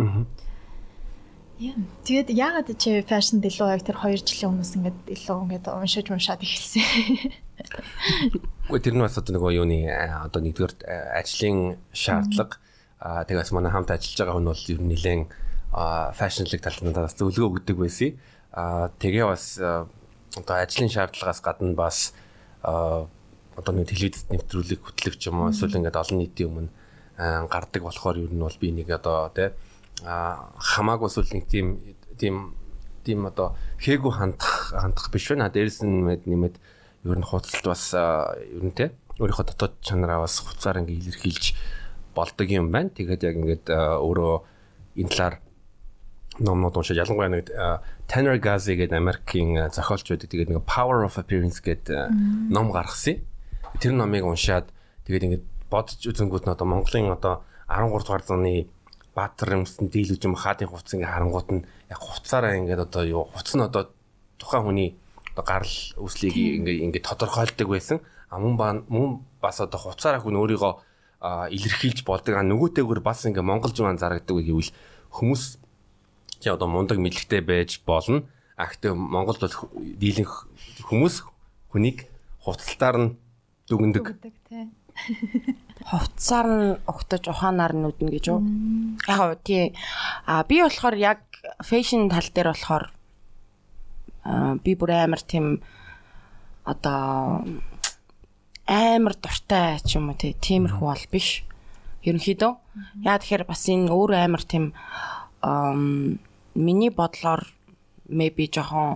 Аа 0.02 0.26
Тэгээд 1.62 2.34
яагаад 2.34 2.74
чи 2.82 3.06
фэшн 3.06 3.38
илүү 3.46 3.70
яг 3.70 3.86
тэр 3.86 3.98
2 4.02 4.26
жилийн 4.26 4.50
өмнөөс 4.58 4.74
ингээд 4.82 5.00
илүү 5.14 5.38
ингээд 5.46 5.66
уншиж 5.70 6.10
уншаад 6.10 6.42
эхэлсэн. 6.42 6.82
Гэхдээ 8.66 8.82
тэр 8.82 8.96
нь 8.98 9.06
бас 9.06 9.22
одоо 9.22 9.38
нөгөө 9.38 9.62
юуны 9.62 9.86
одоо 9.94 10.42
нэгдүгээр 10.42 10.74
ажлын 11.22 11.78
шаардлага 11.94 12.58
аа 12.98 13.22
тэгээс 13.30 13.54
манай 13.54 13.70
хамт 13.70 13.94
ажиллаж 13.94 14.18
байгаа 14.18 14.36
хүн 14.42 14.50
бол 14.50 14.66
ер 14.74 14.82
нь 14.82 14.90
нэлээд 14.90 15.30
фэшнлэг 16.18 16.62
талаас 16.66 17.14
зөвлөгөө 17.22 17.50
өгдөг 17.62 17.78
байсан. 17.78 18.18
Аа 18.58 18.90
тэгээ 18.98 19.30
бас 19.30 19.62
одоо 19.62 20.56
ажлын 20.58 20.90
шаардлагаас 20.90 21.46
гадна 21.46 21.78
бас 21.78 22.18
одоо 22.66 23.74
нэг 23.78 23.86
телевизэд 23.94 24.34
нэвтрүүлэг 24.34 24.82
хөтлөгч 24.82 25.30
юм 25.30 25.46
уу 25.46 25.54
эсвэл 25.54 25.78
ингээд 25.78 26.02
олон 26.02 26.18
нийтийн 26.26 26.50
өмнө 26.50 26.74
гардаг 27.54 27.82
болохоор 27.86 28.18
ер 28.18 28.34
нь 28.34 28.42
бол 28.42 28.58
би 28.58 28.74
нэг 28.74 28.90
одоо 28.90 29.30
тий 29.30 29.54
хамаагүй 30.02 31.08
эсвэл 31.10 31.34
нэг 31.34 31.46
тийм 31.48 31.68
тийм 32.18 32.36
тийм 33.06 33.26
одоо 33.26 33.58
хээгүү 33.82 34.12
хандах 34.14 34.74
хандах 34.74 35.10
биш 35.14 35.30
байна. 35.30 35.50
Дээрээс 35.50 35.82
нь 35.86 36.06
нэмээд 36.26 36.56
ер 37.06 37.18
нь 37.18 37.26
хуцалт 37.26 37.66
бас 37.66 37.94
ер 37.94 38.64
нь 38.66 38.74
те 38.74 38.94
өөрийнхөө 39.22 39.46
дотоод 39.54 39.74
чанараа 39.82 40.26
бас 40.26 40.42
хуцаар 40.42 40.82
ингээ 40.82 41.02
илэрхийлж 41.02 41.46
болдог 42.14 42.48
юм 42.50 42.70
байна. 42.74 42.90
Тэгээд 42.90 43.22
яг 43.26 43.36
ингээд 43.38 43.66
өөрөө 43.70 44.34
энэ 45.02 45.10
талаар 45.10 45.36
номнууд 46.42 46.78
уншиж 46.78 46.98
ялангуяа 46.98 47.30
нэг 47.30 47.50
Tanner 48.10 48.38
Gazi 48.42 48.78
гэдэг 48.78 48.98
Америкийн 48.98 49.70
зохиолч 49.70 50.10
байдаг. 50.10 50.30
Тэгээд 50.30 50.50
нэг 50.50 50.66
Power 50.66 51.06
of 51.06 51.18
Appearance 51.22 51.62
гэдэг 51.62 52.10
ном 52.50 52.74
гаргасан. 52.74 53.22
Тэр 53.78 53.94
номыг 53.94 54.26
уншаад 54.26 54.70
тэгээд 55.06 55.26
ингээд 55.26 55.46
бодож 55.70 56.00
үзэнгүүт 56.06 56.46
нь 56.50 56.54
одоо 56.54 56.68
Монголын 56.68 57.14
одоо 57.14 57.46
13 57.70 58.04
дугаар 58.04 58.24
зууны 58.26 58.68
баатар 59.16 59.60
юмсан 59.60 59.92
дийлүүж 59.92 60.24
юм 60.24 60.36
хаадын 60.40 60.72
хувцас 60.72 60.96
ингээ 60.96 61.12
харангуут 61.12 61.50
нь 61.52 61.66
яг 61.92 62.00
хувцаараа 62.00 62.56
ингээд 62.60 62.86
одоо 62.88 63.04
юу 63.04 63.24
хувцас 63.28 63.56
нь 63.56 63.66
одоо 63.68 63.92
тухайн 64.40 64.64
хүний 64.64 64.90
одоо 65.36 65.44
гарал 65.44 65.78
үүслийг 66.00 66.36
ингээ 66.36 66.84
ингээ 66.88 67.04
тодорхойлдог 67.04 67.68
байсан. 67.68 68.00
А 68.32 68.40
мөн 68.40 68.88
мөн 68.88 69.24
бас 69.44 69.60
одоо 69.60 69.80
хувцаараа 69.80 70.24
хүн 70.24 70.40
өөрийгөө 70.40 70.74
илэрхийлж 71.52 72.08
болдог. 72.08 72.40
А 72.40 72.44
нөгөөтэйгөр 72.48 73.04
бас 73.04 73.28
ингээ 73.28 73.44
монгол 73.44 73.76
зүүн 73.76 74.00
зарагддаг 74.00 74.40
гэвэл 74.40 74.72
хүмүүс 75.12 75.60
чи 76.42 76.50
одоо 76.50 76.68
мундаг 76.68 76.98
мэдлэгтэй 76.98 77.44
байж 77.46 77.84
болно. 77.86 78.26
А 78.58 78.66
гэхдээ 78.66 78.94
Монголд 78.96 79.40
бол 79.44 79.58
дийлэнх 80.00 80.48
хүмүүс 80.90 81.16
хүнийг 81.70 82.10
хувцалтаар 82.42 82.98
нь 82.98 83.10
дүгндэг. 83.70 84.18
Тий 85.92 86.00
хувцсаар 86.00 86.48
нь 86.48 86.80
угтаж 86.88 87.28
ухаанаар 87.28 87.76
нь 87.76 87.84
үднэ 87.84 88.16
гэж 88.16 88.26
юу? 88.32 88.40
Яг 89.08 89.44
тий. 89.44 89.76
А 90.24 90.44
би 90.48 90.64
болохоор 90.64 90.96
яг 90.96 91.20
фэшн 91.60 92.08
тал 92.08 92.32
дээр 92.32 92.56
болохоор 92.56 92.86
би 94.64 94.72
бүр 94.80 94.92
амар 94.96 95.20
тийм 95.20 95.60
одоо 96.64 97.44
амар 98.68 99.16
дуртай 99.20 99.84
ч 99.84 100.00
юм 100.00 100.16
уу 100.16 100.16
тиймэрхүү 100.16 100.88
бол 100.88 101.06
биш. 101.12 101.44
Ерөнхийдөө 102.08 102.52
яа 103.04 103.20
тэгэхээр 103.20 103.44
бас 103.44 103.68
энэ 103.68 103.92
өөр 103.92 104.16
амар 104.16 104.44
тийм 104.48 104.72
миний 106.56 106.92
бодлоор 106.96 107.52
maybe 108.08 108.48
жоохон 108.48 108.96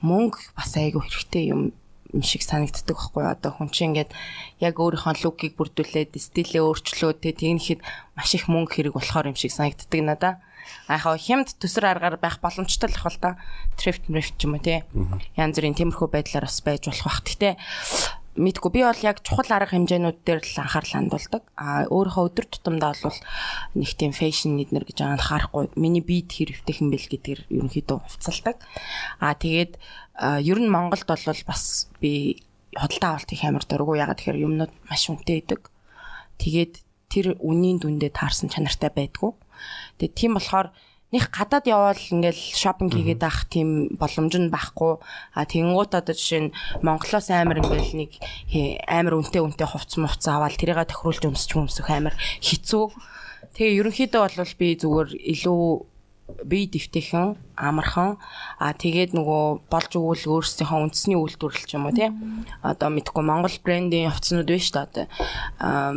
мөнгө 0.00 0.56
бас 0.56 0.80
айгүй 0.80 1.04
хэрэгтэй 1.04 1.52
юм 1.52 1.76
юм 2.12 2.22
шиг 2.22 2.44
санагддаг 2.44 2.96
байхгүй 2.96 3.24
одоо 3.24 3.50
хүн 3.56 3.68
чинь 3.72 3.96
ингээд 3.96 4.12
яг 4.60 4.74
өөрийнхөө 4.76 5.24
лукийг 5.24 5.56
бүрдүүлээд 5.56 6.12
стилээ 6.16 6.62
өөрчлөө 6.62 7.12
тэ 7.18 7.32
тэгнэхэд 7.36 7.80
маш 8.16 8.30
их 8.36 8.46
мөнгө 8.52 8.72
хэрэг 8.76 8.94
болохоор 8.96 9.32
юм 9.32 9.36
шиг 9.36 9.52
санагддаг 9.52 10.00
надаа. 10.04 10.34
А 10.86 11.00
яхаа 11.00 11.18
хямд 11.18 11.56
төсөр 11.58 11.88
аргаар 11.88 12.16
байх 12.20 12.38
боломжтой 12.38 12.88
л 12.92 12.98
ах 13.00 13.08
л 13.10 13.18
та. 13.18 13.30
Thrift 13.80 14.06
thrift 14.06 14.36
ч 14.38 14.46
юм 14.46 14.54
уу 14.56 14.62
тий. 14.62 14.84
Янз 15.34 15.56
бүрийн 15.58 15.74
тиймэрхүү 15.74 16.08
байдлаар 16.12 16.46
бас 16.46 16.60
байж 16.62 16.86
болох 16.86 17.06
бах. 17.08 17.24
Гэтэ 17.26 17.58
мэдгүй 18.32 18.70
би 18.72 18.80
бол 18.80 19.02
яг 19.04 19.20
чухал 19.20 19.50
арга 19.52 19.76
хэмжээнүүд 19.76 20.18
дээр 20.24 20.40
л 20.40 20.60
анхаарал 20.64 20.96
хандуулдаг. 20.96 21.42
А 21.52 21.84
өөрийнхөө 21.92 22.24
өдөр 22.32 22.46
тутамдаа 22.48 22.96
бол 23.04 23.18
нэг 23.76 23.90
тийм 23.92 24.12
фэшн 24.16 24.56
нийтнэр 24.56 24.88
гэж 24.88 25.04
анхаарахгүй. 25.04 25.76
Миний 25.76 26.00
бие 26.00 26.24
тэр 26.24 26.56
хөвтэйхэн 26.56 26.88
бэл 26.88 27.12
гэдгээр 27.12 27.40
ерөнхийдөө 27.52 27.98
хувцалдаг. 28.00 28.56
А 29.20 29.36
тэгээд 29.36 29.76
ер 30.20 30.58
нь 30.60 30.68
Монголд 30.68 31.08
бол 31.08 31.42
бас 31.46 31.88
би 32.00 32.42
хөдөлთა 32.76 33.08
авалт 33.08 33.32
их 33.32 33.44
амар 33.44 33.64
дургу 33.64 33.96
ягаад 33.96 34.20
тэгэхээр 34.20 34.44
юмнууд 34.44 34.72
маш 34.88 35.08
үнэтэй 35.08 35.44
байдаг. 35.44 35.68
Тэгээд 36.40 36.74
тэр 37.12 37.26
үнийн 37.40 37.80
дүндээ 37.80 38.12
таарсан 38.16 38.48
чанартай 38.48 38.88
байдгүй. 38.92 39.32
Тэгээд 40.00 40.16
тийм 40.16 40.32
болохоор 40.36 40.72
них 41.12 41.28
гадаад 41.28 41.68
явбал 41.68 42.00
ингээл 42.00 42.42
шопинг 42.56 42.96
хийгээд 42.96 43.20
авах 43.20 43.44
тийм 43.52 43.92
боломж 44.00 44.32
нь 44.40 44.48
байхгүй. 44.48 44.96
А 45.36 45.44
тэнгуут 45.44 45.92
одоо 45.92 46.16
жишээ 46.16 46.48
нь 46.48 46.54
Монголоос 46.80 47.28
амар 47.28 47.60
ингээл 47.60 47.92
нэг 48.00 48.12
амар 48.88 49.20
үнэтэй 49.20 49.44
үнэтэй 49.44 49.68
хувц 49.68 50.00
мувц 50.00 50.24
аваад 50.24 50.56
тэрийгэ 50.56 50.88
тохируулж 50.88 51.28
өмсч 51.28 51.52
өмсөх 51.52 51.92
амар 51.92 52.16
хэцүү. 52.40 52.84
Тэгээ 53.52 53.78
ерөнхийдөө 53.84 54.20
бол 54.24 54.56
би 54.56 54.68
зүгээр 54.80 55.08
илүү 55.12 55.62
бие 56.44 56.66
дэвтэйхэн 56.68 57.36
амархан. 57.56 58.16
А 58.58 58.72
тэгээд 58.72 59.12
нөгөө 59.16 59.68
болж 59.68 59.90
өгвөл 59.96 60.42
өөрсдийнхөө 60.42 60.82
үндэсний 60.88 61.18
үйлдвэрлэл 61.18 61.68
ч 61.68 61.72
юм 61.76 61.86
уу 61.86 61.94
тий. 61.94 62.10
Одоо 62.64 62.88
мэдхгүй 62.92 63.24
Монгол 63.24 63.56
брендийн 63.64 64.10
хувцснууд 64.10 64.48
шүү 64.48 64.86
дээ 64.92 65.06
одоо 65.62 65.92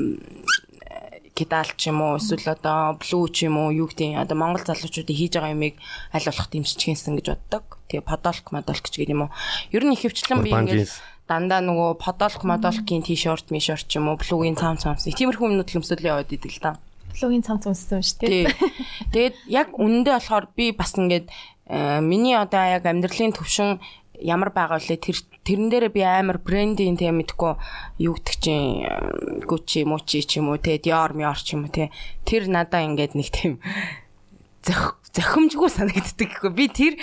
кидал 1.35 1.67
ч 1.75 1.91
юм 1.91 1.99
уу 1.99 2.15
эсвэл 2.15 2.55
одоо 2.55 2.95
блүү 2.95 3.23
ч 3.35 3.51
юм 3.51 3.59
уу 3.59 3.69
юу 3.75 3.91
гэдэг 3.91 4.23
одоо 4.23 4.39
монгол 4.39 4.63
залуучуудын 4.63 5.19
хийж 5.19 5.35
байгаа 5.35 5.51
юмыг 5.51 5.75
аль 6.15 6.23
болох 6.23 6.47
дэмжчихсэн 6.47 7.19
гэж 7.19 7.27
боддог. 7.35 7.65
Тэгээ 7.91 8.07
подолк 8.07 8.45
модолк 8.55 8.87
ч 8.87 9.03
гэдэг 9.03 9.11
юм 9.11 9.27
уу. 9.27 9.35
Ер 9.75 9.83
нь 9.83 9.93
ихэвчлэн 9.99 10.39
би 10.39 10.55
ингээд 10.55 10.95
дандаа 11.27 11.59
нөгөө 11.59 11.99
подолк 11.99 12.41
модолкийн 12.47 13.03
тишорт 13.03 13.51
мишорт 13.51 13.83
ч 13.91 13.99
юм 13.99 14.07
уу 14.07 14.15
блүүгийн 14.15 14.55
цаам 14.55 14.79
цаамс 14.79 15.11
тиймэрхүү 15.11 15.51
юмнууд 15.51 15.69
л 15.69 15.77
өмсөөлөө 15.83 16.11
яваад 16.15 16.31
идэг 16.31 16.51
л 16.55 16.63
та 16.63 16.71
логийн 17.21 17.45
цамц 17.45 17.67
үнссэн 17.69 18.01
шүү 18.03 18.19
дээ. 18.23 18.51
Тэгээд 19.13 19.35
яг 19.47 19.69
үнэндээ 19.75 20.15
болохоор 20.15 20.45
би 20.55 20.71
бас 20.75 20.95
ингээд 20.97 21.27
э, 21.69 21.99
миний 22.01 22.35
одоо 22.35 22.63
яг 22.65 22.83
амьдралын 22.83 23.35
төвшин 23.35 23.79
ямар 24.21 24.51
байгаа 24.51 24.79
вэ? 24.79 24.97
Тэр 24.99 25.17
тэрэн 25.45 25.69
дээр 25.69 25.87
би 25.93 26.01
амар 26.01 26.39
брендинг 26.41 26.99
тийм 26.99 27.21
мэдгүй 27.21 27.53
юу 28.01 28.15
гэдэг 28.17 28.37
чинь 28.41 29.45
Gucci, 29.45 29.85
Mucci 29.85 30.25
ч 30.25 30.41
юм 30.41 30.49
уу 30.49 30.57
те 30.57 30.81
Dior, 30.81 31.13
Mior 31.13 31.37
ч 31.37 31.53
юм 31.53 31.67
уу 31.67 31.71
те 31.71 31.91
тэр 32.25 32.49
надаа 32.49 32.81
ингээд 32.81 33.13
нэг 33.13 33.29
тийм 33.29 33.61
зөх 34.65 34.97
зохимжгүй 35.15 35.69
санагддаг 35.71 36.27
гэхгүй. 36.27 36.51
Би 36.51 36.67
тэр 36.67 36.93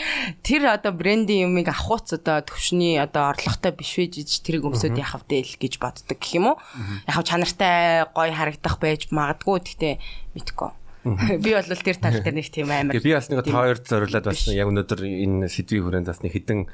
тэр 0.44 0.68
одоо 0.76 0.92
брендинг 0.92 1.48
юмыг 1.48 1.72
авахуц 1.72 2.12
одоо 2.20 2.44
төвшний 2.44 3.00
одоо 3.00 3.32
орлоготой 3.32 3.72
биш 3.72 3.96
вэж 3.96 4.44
тэрийг 4.44 4.68
өмсөд 4.68 5.00
яхав 5.00 5.24
дээл 5.24 5.56
гэж 5.56 5.80
боддог 5.80 6.20
гэх 6.20 6.36
юм 6.36 6.52
уу? 6.52 6.56
Яхав 7.08 7.24
чанартай 7.24 8.04
гоё 8.12 8.32
харагдах 8.36 8.76
байж 8.76 9.08
магадгүй. 9.08 9.64
Гэхдээ 9.64 9.94
мэдгүй. 10.36 10.70
Би 11.42 11.50
бол 11.56 11.66
тэр 11.66 11.98
тал 11.98 12.20
дээр 12.20 12.36
нэг 12.36 12.48
тийм 12.52 12.70
амар 12.70 13.00
би 13.00 13.10
бас 13.10 13.26
нэг 13.26 13.42
та 13.42 13.50
хоёрт 13.50 13.88
зориулаад 13.90 14.28
бас 14.28 14.46
яг 14.46 14.68
өнөөдөр 14.70 15.00
энэ 15.02 15.50
сэдвийн 15.50 15.82
хүрээнд 15.82 16.06
бас 16.06 16.22
нэг 16.22 16.36
хідэн 16.36 16.70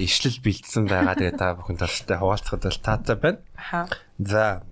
ишлэл 0.00 0.40
бэлдсэн 0.40 0.88
байгаа. 0.88 1.18
Тэгээ 1.18 1.36
та 1.36 1.52
бүхэн 1.58 1.76
талтай 1.76 2.16
хуваалцахад 2.16 2.64
бол 2.64 2.80
таатай 2.80 3.16
байна. 3.20 3.38
За 4.16 4.64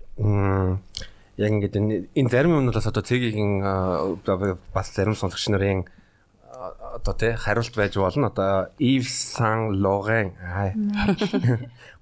яг 1.37 1.51
ингээд 1.53 1.77
энэ 2.17 2.31
зарим 2.33 2.57
юмнууд 2.57 2.81
бас 2.81 2.89
одоо 2.89 3.05
цэгийн 3.05 3.61
бас 4.73 4.89
зарим 4.97 5.13
сонсогч 5.13 5.53
нарын 5.53 5.85
одоо 6.95 7.15
тий 7.15 7.33
хариулт 7.37 7.75
байж 7.77 7.97
болно. 7.97 8.29
Одоо 8.29 8.71
Yves 8.79 9.13
Saint 9.13 9.73
Laurent 9.77 10.35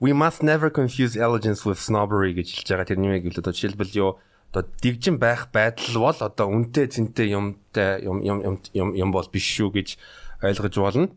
We 0.01 0.13
must 0.13 0.43
never 0.43 0.71
confuse 0.71 1.17
elegance 1.17 1.65
with 1.65 1.79
snobbery 1.79 2.35
гэж 2.35 2.55
хэлж 2.55 2.69
байгаа. 2.71 2.87
Тэр 2.87 2.99
нэмийг 2.99 3.31
л 3.35 3.41
одоо 3.41 3.53
жишээлбэл 3.53 3.99
юу 3.99 4.11
одоо 4.55 4.71
дэгжин 4.83 5.19
байх 5.19 5.51
байдал 5.51 5.99
бол 5.99 6.19
одоо 6.19 6.47
үнтэй 6.47 6.87
зинтэй 6.87 7.35
юмтай 7.35 8.03
юм 8.07 8.23
юм 8.23 8.61
юм 8.73 8.89
юм 8.95 9.11
бол 9.11 9.27
биш 9.27 9.45
шүү 9.45 9.75
гэж 9.75 9.99
ойлгож 10.43 10.75
болно. 10.79 11.09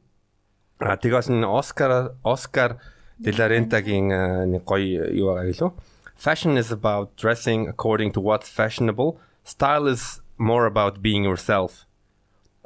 А 0.80 0.98
тэгээс 0.98 1.30
н 1.30 1.46
Оскар 1.46 2.18
Оскар 2.24 2.82
Деларентагийн 3.18 4.50
нэг 4.54 4.66
гоё 4.66 5.10
юу 5.14 5.34
байгаа 5.34 5.50
гэлөө 5.50 5.72
Fashion 6.18 6.58
is 6.58 6.72
about 6.72 7.16
dressing 7.16 7.68
according 7.70 8.12
to 8.12 8.20
what's 8.20 8.50
fashionable. 8.50 9.22
Style 9.44 9.86
is 9.86 10.20
more 10.38 10.66
about 10.66 11.02
being 11.02 11.24
yourself. 11.24 11.87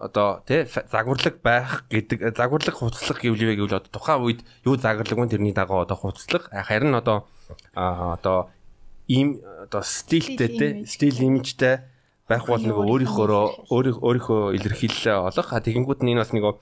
Одоо 0.01 0.41
тий 0.49 0.65
загварлаг 0.65 1.35
байх 1.45 1.85
гэдэг 1.93 2.33
загварлаг 2.33 2.73
хувцлах 2.73 3.21
гэвлэвэ 3.21 3.61
гэвэл 3.61 3.77
одоо 3.77 3.91
тухайн 3.93 4.25
үед 4.25 4.39
юу 4.65 4.75
загварлаг 4.81 5.17
вэ 5.17 5.29
тэрний 5.29 5.53
дагуу 5.53 5.85
одоо 5.85 5.93
хувцлах 5.93 6.49
харин 6.49 6.97
одоо 6.97 7.29
одоо 7.69 8.49
ийм 9.05 9.45
одоо 9.69 9.85
стилтэй 9.85 10.49
тий 10.49 10.71
стил 10.89 11.17
имижтэй 11.21 11.85
байх 12.25 12.49
бол 12.49 12.57
нөгөө 12.57 12.85
өөрийнхөө 12.89 13.69
өөрийнхөө 14.01 14.41
илэрхийлэлээ 14.57 15.17
олох. 15.21 15.49
Тэгэнгүүт 15.53 16.01
нь 16.01 16.17
энэ 16.17 16.21
бас 16.25 16.33
нөгөө 16.33 16.53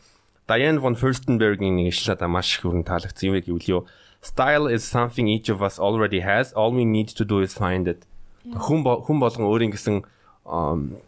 Diane 0.49 0.81
von 0.81 0.97
Furstenberg-ийн 0.97 1.77
нэг 1.77 1.93
ишлээ 1.93 2.17
да 2.17 2.27
маш 2.27 2.57
их 2.57 2.65
хүрэн 2.65 2.83
таалагдсан 2.83 3.29
юм 3.29 3.37
гэвэл 3.37 3.69
юу 3.69 3.83
Style 4.21 4.67
is 4.67 4.83
something 4.83 5.27
each 5.29 5.47
of 5.47 5.61
us 5.61 5.79
already 5.79 6.19
has. 6.19 6.51
All 6.53 6.73
we 6.73 6.83
need 6.83 7.07
to 7.15 7.23
do 7.23 7.39
is 7.39 7.53
find 7.53 7.87
it. 7.87 8.03
Хүн 8.43 8.83
хүн 8.83 9.19
болгон 9.21 9.47
өөрийн 9.47 9.71
гэсэн 9.71 10.03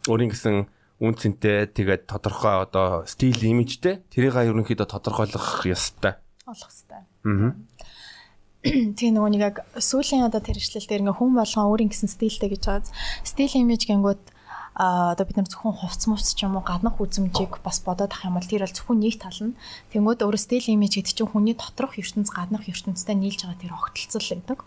өөрийн 0.07 0.31
гэсэн 0.31 0.69
үн 1.01 1.17
цэнтэй 1.17 1.65
тэгээд 1.73 2.05
тодорхой 2.05 2.61
одоо 2.61 3.09
стил 3.09 3.41
имижтэй 3.41 4.05
тэрийг 4.13 4.37
ерөнхийдөө 4.37 4.85
тодорхойлох 4.85 5.65
ёстой. 5.65 6.21
Олох 6.45 6.69
ёстой. 6.69 7.01
Аа. 7.25 7.57
Тэгээ 8.93 9.17
нөгөө 9.17 9.31
нэг 9.33 9.41
яг 9.41 9.57
сүүлийн 9.73 10.29
одоо 10.29 10.37
тэр 10.37 10.61
ишлэл 10.61 10.85
дээр 10.85 11.01
ингээ 11.01 11.17
хүн 11.17 11.33
болгон 11.33 11.65
өөрийн 11.65 11.89
гэсэн 11.89 12.13
стилтэй 12.13 12.53
гэж 12.53 12.61
байгаа. 12.61 12.93
Стил 13.25 13.49
имиж 13.57 13.89
гингүүд 13.89 14.21
а 14.21 14.30
одоо 14.81 15.25
бид 15.29 15.37
нар 15.37 15.45
зөвхөн 15.45 15.77
хувц 15.77 16.09
мувц 16.09 16.33
ч 16.33 16.41
юм 16.41 16.57
уу 16.57 16.65
гаднах 16.65 16.97
үзмжийг 16.97 17.61
бас 17.61 17.85
бодоод 17.85 18.17
ах 18.17 18.25
юм 18.25 18.33
бол 18.33 18.49
тэр 18.49 18.65
бол 18.65 18.73
зөвхөн 18.73 18.97
нэг 18.97 19.21
тал 19.21 19.37
нь. 19.37 19.53
Тэнгууд 19.93 20.25
өөрөө 20.25 20.41
стил 20.41 20.65
имиж 20.73 20.97
гэдэг 20.97 21.13
чинь 21.21 21.29
хүний 21.29 21.53
доторх 21.53 22.01
ертөнц 22.01 22.33
гаднах 22.33 22.65
ертөнцтэй 22.65 23.13
нийлж 23.13 23.45
байгаа 23.45 23.61
тэр 23.61 23.77
огтлцол 23.77 24.25
гэдэг. 24.25 24.59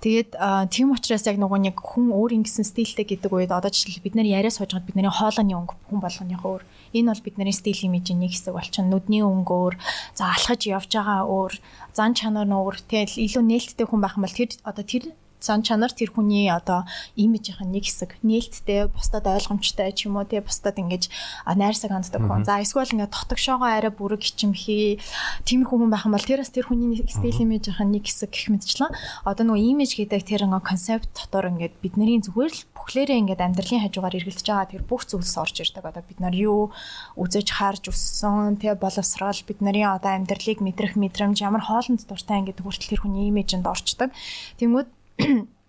Тэгээд 0.00 0.30
тийм 0.72 0.96
учраас 0.96 1.28
яг 1.28 1.36
нөгөө 1.36 1.60
нэг 1.68 1.76
хүн 1.76 2.16
өөр 2.16 2.32
ингэсэн 2.40 2.64
стилтэй 2.64 3.04
гэдэг 3.04 3.28
үед 3.28 3.52
одоо 3.52 3.68
жишээл 3.68 4.00
бид 4.00 4.16
нар 4.16 4.24
яриа 4.24 4.48
суужгаад 4.48 4.88
бидний 4.88 5.04
хоолойны 5.04 5.52
өнгө 5.52 5.76
хүн 5.92 6.00
болгоныхоо 6.00 6.50
өөр. 6.56 6.64
Энэ 6.96 7.12
бол 7.12 7.26
бидний 7.28 7.52
стил 7.52 7.76
имижийн 7.76 8.24
нэг 8.24 8.32
хэсэг 8.32 8.56
болчихно. 8.56 8.88
Нүдний 8.88 9.20
өнгө 9.20 9.52
өөр 9.52 9.74
за 10.16 10.32
алхаж 10.32 10.64
явж 10.64 10.88
байгаа 10.96 11.28
өөр 11.28 11.52
зан 11.92 12.16
чанар 12.16 12.48
нь 12.48 12.56
өөр. 12.56 12.80
Тэгэл 12.88 13.20
илүү 13.20 13.42
нээлттэй 13.44 13.84
хүн 13.84 14.00
байх 14.00 14.16
юм 14.16 14.24
бол 14.24 14.32
тэр 14.32 14.50
одоо 14.64 14.84
тэр 14.84 15.12
зан 15.42 15.66
чанар 15.66 15.92
тэр 15.92 16.14
хүний 16.14 16.46
одоо 16.48 16.86
имижийнх 17.18 17.60
нь 17.66 17.74
нэг 17.74 17.84
хэсэг 17.90 18.22
нээлттэй 18.22 18.88
бусдад 18.88 19.26
ойлгомжтой 19.26 19.92
ч 19.92 20.06
юм 20.06 20.16
уу 20.16 20.24
тий 20.24 20.40
бусдад 20.40 20.78
ингэж 20.78 21.10
найрсаг 21.44 21.90
ханддаг 21.90 22.22
хүн. 22.22 22.46
За 22.46 22.62
эсвэл 22.62 22.94
ингээд 22.94 23.10
дотогшоогоо 23.10 23.68
арай 23.68 23.92
бүрэг 23.92 24.22
хичимхий 24.22 25.02
тийм 25.44 25.66
хүн 25.66 25.90
байх 25.90 26.06
юм 26.06 26.14
бол 26.14 26.22
тэр 26.22 26.40
бас 26.46 26.54
тэр 26.54 26.70
хүний 26.70 27.02
стил 27.10 27.42
имижийнх 27.42 27.82
нь 27.82 27.92
нэг 27.98 28.06
хэсэг 28.06 28.30
гэх 28.30 28.54
мэтчлэн 28.54 28.94
одоо 29.26 29.44
нөгөө 29.44 29.66
имиж 29.74 29.98
гэдэг 29.98 30.22
тэр 30.22 30.46
ингээ 30.46 30.62
концепт 30.62 31.10
дотор 31.12 31.50
ингээд 31.50 31.74
бидний 31.82 32.22
зүгээр 32.22 32.52
л 32.54 32.62
бүхлээрээ 32.78 33.20
ингээд 33.22 33.44
амьдралын 33.44 33.82
хажуугаар 33.86 34.18
эргэлдэж 34.18 34.46
байгаа 34.46 34.70
тэр 34.70 34.82
бүх 34.86 35.02
зүйлс 35.06 35.34
орж 35.38 35.56
ирдэг. 35.62 35.86
Одоо 35.86 36.02
бид 36.02 36.18
нар 36.18 36.34
юу 36.34 36.74
үзэж 37.18 37.48
харж 37.50 37.90
өссөн 37.90 38.58
тий 38.58 38.74
боловсрал 38.74 39.40
бид 39.46 39.58
нарын 39.62 39.98
одоо 39.98 40.18
амьдралыг 40.18 40.58
мэдрэх 40.58 40.94
мэдрэмж 40.98 41.38
ямар 41.42 41.62
хоолнд 41.62 42.02
дуртай 42.06 42.42
ингээд 42.42 42.62
хүртэл 42.62 42.90
тэр 42.98 43.00
хүний 43.06 43.30
имижинд 43.30 43.66
орчдөг. 43.66 44.10
Тэнгүүд 44.58 44.88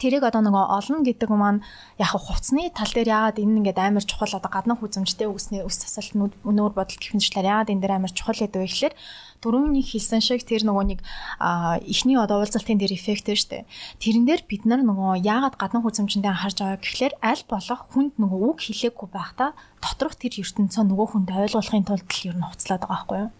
тэрийг 0.00 0.24
одоо 0.28 0.44
нөгөө 0.44 0.64
олон 0.76 1.00
гэдэг 1.04 1.30
маань 1.32 1.64
яг 1.96 2.12
хувцсны 2.12 2.68
тал 2.72 2.92
дээр 2.92 3.08
яагаад 3.08 3.40
энэ 3.40 3.64
ингээд 3.64 3.80
амар 3.80 4.04
чухал 4.04 4.28
одоо 4.36 4.50
гаднах 4.52 4.84
үзэмжтэй 4.84 5.28
үсний 5.28 5.64
үс 5.64 5.80
тасалт 5.80 6.12
өнөр 6.44 6.72
бодол 6.76 7.00
гэх 7.00 7.16
мэтчлэр 7.16 7.48
яагаад 7.48 7.72
энэ 7.72 7.80
дээр 7.80 7.96
амар 7.96 8.12
чухал 8.12 8.36
гэдэг 8.36 8.60
вэ 8.60 8.68
гэхээр 8.68 8.94
дөрөвний 9.40 9.84
хэлсэн 9.84 10.20
шиг 10.20 10.44
тэр 10.44 10.68
нөгөө 10.68 10.84
нэг 10.96 11.00
эхний 11.88 12.16
одоо 12.16 12.40
уулзалтын 12.40 12.80
дээр 12.80 12.96
эффект 12.96 13.28
шүү 13.28 13.50
дээ. 13.52 13.68
Тэрэн 14.00 14.24
дээр 14.28 14.42
бид 14.48 14.64
нар 14.68 14.80
нөгөө 14.84 15.24
яагаад 15.24 15.56
гадна 15.60 15.80
хүзэмжиндээ 15.84 16.32
анхаарч 16.32 16.56
байгаа 16.60 16.80
гэхлээр 16.80 17.14
аль 17.20 17.44
болох 17.48 17.80
хүнд 17.92 18.12
нөгөө 18.20 18.40
үг 18.52 18.58
хэлээгүй 18.64 19.08
байхдаа 19.12 19.50
доторх 19.86 20.18
тэр 20.18 20.34
ертөнцөө 20.42 20.82
нөгөө 20.90 21.06
хүнд 21.14 21.28
ойлгуулахын 21.30 21.86
тулд 21.86 22.10
л 22.10 22.26
ер 22.26 22.36
нь 22.36 22.42
хуцлаад 22.42 22.82
байгаа 22.82 23.06
байхгүй 23.06 23.18
юу. 23.22 23.30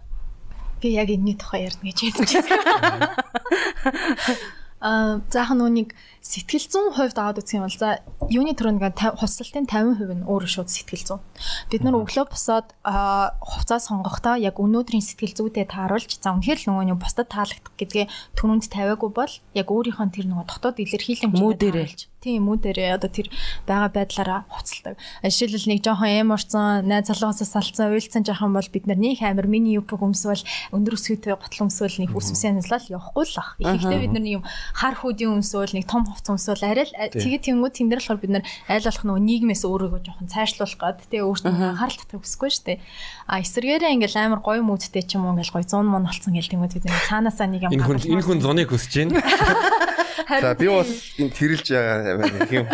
би 0.82 0.88
яг 0.92 1.08
энэний 1.08 1.36
тухай 1.38 1.64
ярина 1.70 1.84
гэж 1.88 1.98
хэлж 2.02 2.32
байна. 2.44 3.14
Аа 4.84 5.24
заахан 5.32 5.58
нүуник 5.58 5.94
сэтгэл 6.24 6.66
зүйн 6.72 6.90
хувьд 6.96 7.20
аваад 7.20 7.44
үзэх 7.44 7.60
юм 7.60 7.68
бол 7.68 7.76
за 7.76 8.00
юуны 8.32 8.56
төрөнд 8.56 8.80
хувьсалтын 8.80 9.68
50% 9.68 10.24
нь 10.24 10.24
өөрөө 10.24 10.50
шууд 10.56 10.72
сэтгэл 10.72 11.04
зүйн. 11.04 11.22
Бид 11.68 11.84
нар 11.84 12.00
өглөө 12.00 12.32
босоод 12.32 12.72
хувцас 12.80 13.92
сонгохдоо 13.92 14.40
яг 14.40 14.56
өнөөдрийн 14.56 15.04
сэтгэл 15.04 15.36
зүйдээ 15.36 15.68
тааруулж 15.68 16.16
за 16.16 16.32
үнэхээр 16.32 16.64
л 16.64 16.68
нөгөө 16.72 16.84
нэг 16.88 16.98
бусдад 17.04 17.28
таалагдах 17.28 17.76
гэдгээ 17.76 18.08
түрүүнд 18.40 18.72
тавиагүй 18.72 19.10
бол 19.12 19.32
яг 19.52 19.68
өөрийнхөө 19.68 20.08
тэр 20.16 20.26
нөгөө 20.32 20.48
дотоод 20.48 20.80
илэрхийлэмж 20.80 21.36
мүүдэрэлж 21.36 22.00
тийм 22.24 22.48
мүүдэрээ 22.48 22.96
одоо 22.96 23.12
тэр 23.12 23.28
байгаа 23.68 23.92
байдлаараа 23.92 24.40
хуцалдаг. 24.48 24.96
Жишээлбэл 25.20 25.68
нэг 25.68 25.80
жоохон 25.84 26.08
эм 26.08 26.32
орцсон 26.32 26.88
найз 26.88 27.12
залуугаас 27.12 27.44
салцсан 27.44 27.92
уйлцсан 27.92 28.24
жоохон 28.24 28.56
бол 28.56 28.68
бид 28.72 28.88
нар 28.88 28.96
нэг 28.96 29.20
амир 29.20 29.44
мини 29.44 29.76
юпг 29.76 30.00
өмсвөл 30.00 30.40
өндөр 30.72 30.96
өсгөөтэй 30.96 31.36
готл 31.36 31.68
өмсвөл 31.68 32.00
нэг 32.00 32.16
ус 32.16 32.32
үсээ 32.32 32.56
наслал 32.56 32.88
явахгүй 32.88 33.24
л 33.28 33.36
ах. 33.36 33.60
Ихэнхдээ 33.60 34.00
бид 34.08 34.14
нар 34.16 34.24
юм 34.40 34.42
хар 34.72 34.96
хүүдийн 34.96 35.36
өмсвөл 35.36 35.76
нэг 35.76 35.84
том 35.84 36.08
хувц 36.14 36.26
өмсвөл 36.30 36.64
арай 36.64 36.86
л 36.86 36.94
тэгээ 37.10 37.42
тэнгүү 37.42 37.70
тэн 37.74 37.90
дээр 37.90 38.00
болохоор 38.00 38.22
бид 38.22 38.32
нар 38.38 38.44
айл 38.70 38.86
болох 38.86 39.04
нөгөө 39.04 39.22
нийгмээс 39.26 39.62
өөрийгөө 39.66 40.00
жоохон 40.06 40.30
цаашлуулах 40.30 40.78
гад 40.78 40.98
тэгээ 41.10 41.26
өөртөө 41.26 41.50
анхаарал 41.50 41.98
татах 41.98 42.22
хүсэхгүй 42.22 42.50
шүү 42.54 42.64
дээ. 42.70 42.78
А 43.26 43.42
эсэргээрээ 43.42 43.94
ингээл 43.98 44.18
амар 44.22 44.40
гоё 44.40 44.62
мүүдтэй 44.62 45.02
ч 45.02 45.18
юм 45.18 45.26
уу 45.26 45.34
ингээл 45.34 45.54
гоё 45.58 45.66
100 45.66 45.82
мон 45.84 46.06
олцсон 46.06 46.32
гэл 46.38 46.52
тэнгүүд 46.54 46.74
бид 46.78 46.86
нар 46.86 47.04
цаанаасаа 47.10 47.46
нэг 47.50 47.62
юм 47.66 47.74
энэ 47.74 47.84
хүн 47.84 47.98
энэ 48.00 48.24
хүн 48.24 48.38
зуныг 48.38 48.68
хүсэж 48.70 48.92
байна. 49.10 49.18
За 50.40 50.54
би 50.54 50.68
бас 50.70 50.88
энэ 51.18 51.34
тэрэлж 51.34 51.66
байгаа 51.68 52.46
юм. 52.54 52.66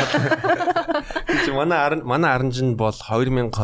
Чи 1.45 1.51
манай 1.51 2.01
манай 2.05 2.31
аранжин 2.37 2.77
бол 2.77 2.95
2023 2.95 3.57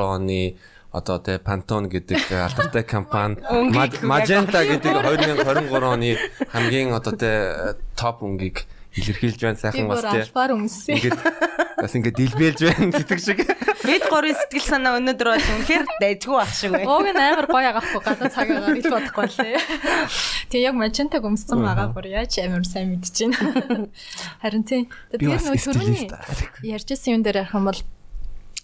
оны 0.00 0.56
одоо 0.94 1.18
тэ 1.18 1.42
Pantone 1.42 1.90
гэдэг 1.90 2.30
алдартай 2.30 2.86
компани 2.86 3.42
Magenta 4.06 4.62
гэдэг 4.62 4.94
2023 5.42 5.74
оны 5.82 6.14
хамгийн 6.54 6.94
одоо 6.94 7.14
тэ 7.18 7.74
топ 7.98 8.22
өнгийг 8.22 8.62
илэрхийлж 8.94 9.40
байна 9.42 9.58
сайхан 9.58 9.90
бас 9.90 10.06
тий. 10.06 10.94
Ингээд 10.94 11.18
бас 11.78 11.92
ингээд 11.98 12.16
дэлбэлж 12.18 12.60
байна 12.70 12.92
сэтгэг 12.94 13.20
шиг. 13.20 13.38
Бид 13.84 14.04
гурийн 14.08 14.38
сэтгэл 14.38 14.68
санаа 14.70 14.96
өнөөдөр 15.02 15.28
бол 15.34 15.48
үнэхээр 15.58 15.84
дайжгүй 16.00 16.38
ах 16.38 16.52
шиг 16.54 16.70
байна. 16.72 16.86
Ууг 16.88 17.06
нь 17.10 17.18
амар 17.18 17.46
гоё 17.50 17.68
агаахгүй 17.74 18.00
гадаа 18.00 18.30
цагаагаар 18.30 18.78
ил 18.78 18.92
бодохгүй 18.94 19.26
лээ. 19.34 19.58
Тэг 20.48 20.60
яг 20.62 20.74
мачантаг 20.78 21.26
өмссөн 21.26 21.58
байгаа 21.60 21.90
бүр 21.90 22.06
яаж 22.14 22.38
амар 22.40 22.64
сайн 22.64 22.94
мэдчихээн. 22.94 23.90
Харин 24.40 24.64
тий. 24.64 24.86
Тэгэхээр 25.10 25.42
нөгөө 25.42 25.60
түрүүний 25.66 26.08
ярьжсэн 26.70 27.18
юм 27.18 27.22
дээр 27.26 27.44
ярих 27.44 27.54
юм 27.58 27.66
бол 27.66 27.80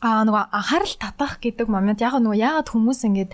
аа 0.00 0.24
нөгөө 0.24 0.48
анхаарал 0.48 0.94
татах 0.96 1.36
гэдэг 1.44 1.68
момент 1.68 2.00
яг 2.00 2.16
нөгөө 2.16 2.40
яагаад 2.40 2.68
хүмүүс 2.72 3.00
ингэж 3.04 3.30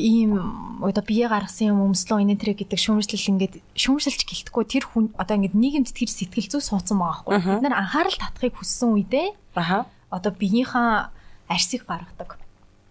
ийм 0.00 0.32
одоо 0.80 1.04
бие 1.04 1.28
гаргасан 1.28 1.76
юм 1.76 1.92
өмслөө 1.92 2.24
энэ 2.24 2.40
тэр 2.40 2.56
гэдэг 2.56 2.80
шүүмжлэл 2.80 3.30
ингээд 3.36 3.54
шүүмжилж 3.76 4.20
гэлтгүй 4.24 4.64
тэр 4.64 4.84
хүн 4.88 5.12
одоо 5.20 5.36
ингээд 5.36 5.52
нийгэмд 5.52 5.92
тэр 5.92 6.08
сэтгэл 6.08 6.48
зүй 6.56 6.62
суудсан 6.64 6.96
байгаа 6.96 7.20
байхгүй. 7.28 7.60
Бид 7.60 7.64
нар 7.68 7.76
анхаарал 7.84 8.16
татахыг 8.16 8.56
хүссэн 8.56 8.96
үедээ 8.96 9.28
одоо 10.08 10.32
биенийхэн 10.32 11.12
арсыг 11.52 11.84
гаргадаг. 11.84 12.40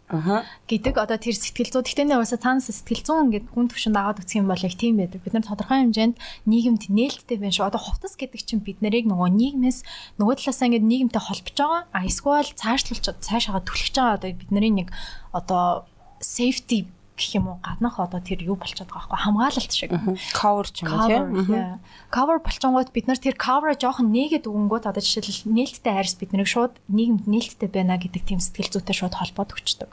Гэдэг 0.08 0.96
одоо 1.04 1.20
тэр 1.20 1.36
сэтгэл 1.36 1.68
зүй. 1.68 1.84
Гэхдээ 1.84 2.08
нэ 2.08 2.16
уусаа 2.16 2.40
цаанаас 2.40 2.72
сэтгэл 2.72 3.04
зүйн 3.04 3.28
ингээд 3.28 3.52
хүн 3.52 3.68
төвшөнд 3.68 4.00
аваад 4.00 4.24
үсэх 4.24 4.40
юм 4.40 4.48
бол 4.48 4.64
их 4.64 4.80
тийм 4.80 4.96
байдаг. 5.04 5.20
Бид 5.20 5.36
нар 5.36 5.44
тодорхой 5.44 5.84
хэмжээнд 5.84 6.16
нийгэмд 6.48 6.84
нээлттэй 6.88 7.36
байна 7.36 7.52
шүү. 7.52 7.68
Одоо 7.68 7.82
хувцас 7.84 8.16
гэдэг 8.16 8.40
чинь 8.40 8.64
бид 8.64 8.80
нарыг 8.80 9.04
нөгөө 9.04 9.30
нийгмээс 9.36 9.84
нөгөө 10.16 10.36
талаасаа 10.40 10.68
ингээд 10.72 11.12
нийгэмтэй 11.12 11.24
холбож 11.28 11.56
байгаа. 11.60 11.82
А 11.92 12.08
эсвэл 12.08 12.56
цаашлуулж 12.56 13.04
цаашаага 13.20 13.68
түлхэж 13.68 13.96
байгаа 14.00 14.16
одоо 14.16 14.32
бидний 14.32 14.72
нэг 14.72 14.96
одоо 15.36 15.84
safety 16.24 16.88
гэх 17.18 17.42
юм 17.42 17.50
уу? 17.50 17.58
Гаднах 17.66 17.98
одоо 17.98 18.22
тэр 18.22 18.46
юу 18.46 18.56
болчиход 18.56 18.94
байгаа 18.94 19.10
байхгүй 19.10 19.20
хамгаалалт 19.26 19.74
шиг. 19.74 19.92
Cover 20.38 20.66
ч 20.70 20.86
юм 20.86 20.94
уу 20.94 21.10
тийм 21.10 21.82
cover 22.14 22.38
болчонгууд 22.40 22.94
бид 22.94 23.06
нар 23.10 23.20
тэр 23.20 23.36
cover 23.36 23.74
жоохон 23.74 24.14
нээгээд 24.14 24.46
өгөнгөт 24.46 24.86
одоо 24.86 25.02
жишээлбэл 25.02 25.52
нээлттэй 25.52 25.94
хайрс 25.98 26.16
биднийг 26.22 26.48
шууд 26.48 26.78
нийгэмд 26.88 27.26
нээлттэй 27.28 27.70
байна 27.74 27.98
гэдэг 27.98 28.24
тийм 28.24 28.40
сэтгэл 28.40 28.80
зүйтэй 28.80 28.96
шууд 28.96 29.16
холбоод 29.18 29.52
өгчдөг 29.52 29.90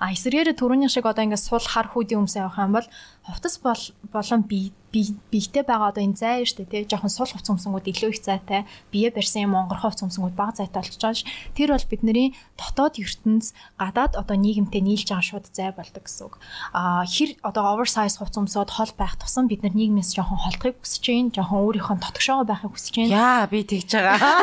а 0.00 0.12
эсвэргээрээ 0.14 0.56
түрүүний 0.56 0.90
шиг 0.92 1.04
одоо 1.04 1.24
ингээд 1.24 1.42
сул 1.42 1.64
хар 1.64 1.90
хүүдийн 1.90 2.24
өмсөө 2.24 2.44
явах 2.46 2.58
юм 2.60 2.72
бол 2.78 2.88
хувцас 3.26 3.58
бол 3.60 3.82
болон 4.12 4.42
бие 4.42 4.72
биетэй 4.90 5.62
байгаа 5.62 5.94
одоо 5.94 6.02
энэ 6.02 6.18
зай 6.18 6.42
дээ 6.42 6.66
тий. 6.66 6.82
Жоохон 6.90 7.14
сул 7.14 7.30
хувц 7.30 7.46
өмсөнгүүд 7.46 7.86
илүү 7.94 8.10
их 8.10 8.18
зайтай 8.26 8.66
бие 8.90 9.14
барьсан 9.14 9.46
юм 9.46 9.54
онгорхоо 9.54 9.94
хувц 9.94 10.02
өмсөнгүүд 10.02 10.34
бага 10.34 10.58
зайтай 10.58 10.82
болчихж 10.82 10.98
байгаа 10.98 11.14
ш. 11.14 11.30
Тэр 11.54 11.70
бол 11.70 11.86
бидний 11.86 12.34
дотоод 12.58 12.98
ертөнц 12.98 13.54
гадаад 13.78 14.18
одоо 14.18 14.34
нийгэмтэй 14.34 14.82
нийлж 14.82 15.06
байгаа 15.14 15.22
шууд 15.22 15.46
зай 15.54 15.70
болдог 15.70 16.02
гэсэн 16.02 16.26
үг. 16.26 16.42
А 16.74 17.06
хэр 17.06 17.38
одоо 17.46 17.78
оверсайз 17.78 18.18
хувц 18.18 18.34
өмсөд 18.34 18.74
хол 18.74 18.90
байх 18.98 19.14
тусам 19.14 19.46
бид 19.46 19.62
нар 19.62 19.78
нийгмээс 19.78 20.10
жоохон 20.10 20.42
холдохыг 20.42 20.82
хүсэж 20.82 21.04
байна 21.06 21.30
жоохон 21.38 21.62
өөрийнхөө 21.70 21.96
тотгошоо 22.02 22.42
байхыг 22.42 22.74
хүсэж 22.74 22.94
байна 22.98 23.14
яа 23.14 23.46
би 23.46 23.62
тэгж 23.62 23.94
байгаа. 23.94 24.42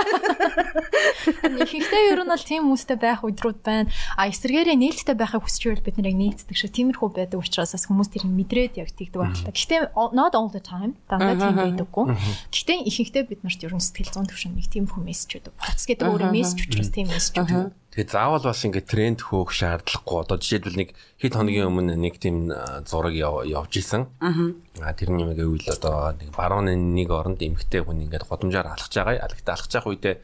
Ихэнхдээ 1.60 2.16
ер 2.16 2.24
нь 2.24 2.32
бол 2.32 2.40
тийм 2.48 2.72
хүмүүстэй 2.72 2.96
байх 2.96 3.28
өдрүүд 3.28 3.60
байна. 3.68 3.92
А 4.16 4.32
эсэргээрээ 4.32 4.80
нээлттэй 5.08 5.16
байхыг 5.16 5.44
хүсэж 5.48 5.64
байвал 5.72 5.86
бид 5.88 5.98
нар 5.98 6.10
яг 6.12 6.18
нээлтдэг 6.20 6.58
шүү 6.60 6.72
тиймэрхүү 6.76 7.10
байдаг 7.16 7.40
учраас 7.40 7.72
хүмүүс 7.88 8.10
тэрийг 8.12 8.34
мэдрээд 8.36 8.74
яг 8.76 8.92
тэгдэг 8.92 9.20
байх 9.24 9.40
та 9.40 9.56
гэхдээ 9.56 9.80
not 10.12 10.36
all 10.36 10.52
the 10.52 10.60
time 10.60 11.00
дандаа 11.08 11.40
тийм 11.40 11.56
байдаггүй. 11.56 12.06
Гэхдээ 12.52 12.78
ихэнхдээ 12.92 13.24
бид 13.24 13.42
нарт 13.48 13.64
ер 13.64 13.72
нь 13.72 13.80
сэтгэл 13.80 14.12
зүйн 14.12 14.28
төвшин 14.28 14.60
нэг 14.60 14.68
тийм 14.68 14.86
хүм 14.92 15.08
мессеж 15.08 15.40
өгдөг. 15.40 15.56
Хоц 15.56 15.82
гэдэг 15.88 16.08
өөрөө 16.12 16.32
мессеж 16.36 16.60
учраас 16.68 16.92
тийм 16.92 17.08
мессеж 17.08 17.36
өгдөг. 17.40 17.72
Тэгээ 17.96 18.12
заавал 18.12 18.44
бас 18.44 18.62
ингэ 18.68 18.84
тренд 18.84 19.20
хөөх 19.24 19.50
шаардлагагүй. 19.56 20.18
Одоо 20.28 20.38
жишээлбэл 20.38 20.78
нэг 20.78 20.90
хэд 21.24 21.34
хоногийн 21.34 21.72
өмнө 21.72 21.96
нэг 21.96 22.20
тийм 22.20 22.52
зураг 22.84 23.16
явж 23.16 23.74
исэн. 23.80 24.12
Аа 24.20 24.94
тэрний 24.94 25.24
юм 25.24 25.34
гэвэл 25.34 25.72
одоо 25.72 26.14
нэг 26.14 26.30
барууны 26.36 26.76
нэг 26.76 27.10
оронд 27.10 27.42
эмхтэй 27.42 27.82
хүн 27.82 28.06
ингээд 28.06 28.28
годамжаар 28.28 28.76
алхаж 28.76 28.92
байгаа. 28.92 29.24
Алхтаа 29.26 29.56
алхаж 29.56 29.72
явах 29.74 29.90
үедээ 29.98 30.16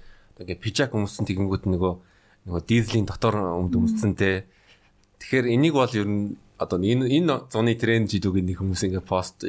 ингээ 0.44 0.62
пижак 0.62 0.94
өмссөн 0.94 1.26
тэгэнгүүт 1.26 1.66
нөгөө 1.66 1.94
нөгөө 2.46 2.62
дизелийн 2.68 3.08
дотор 3.08 3.40
өмд 3.40 3.74
өмсцөнтэй. 3.74 4.44
Тэгэхээр 5.24 5.48
энийг 5.56 5.74
бол 5.74 5.94
ер 5.96 6.08
нь 6.08 6.36
одоо 6.60 6.78
энэ 6.80 7.08
энэ 7.08 7.48
зуны 7.50 7.74
тренд 7.80 8.12
жидүүгийн 8.12 8.48
нэг 8.52 8.60
хүмүүс 8.60 8.84
ингээ 8.92 9.04
пост 9.08 9.44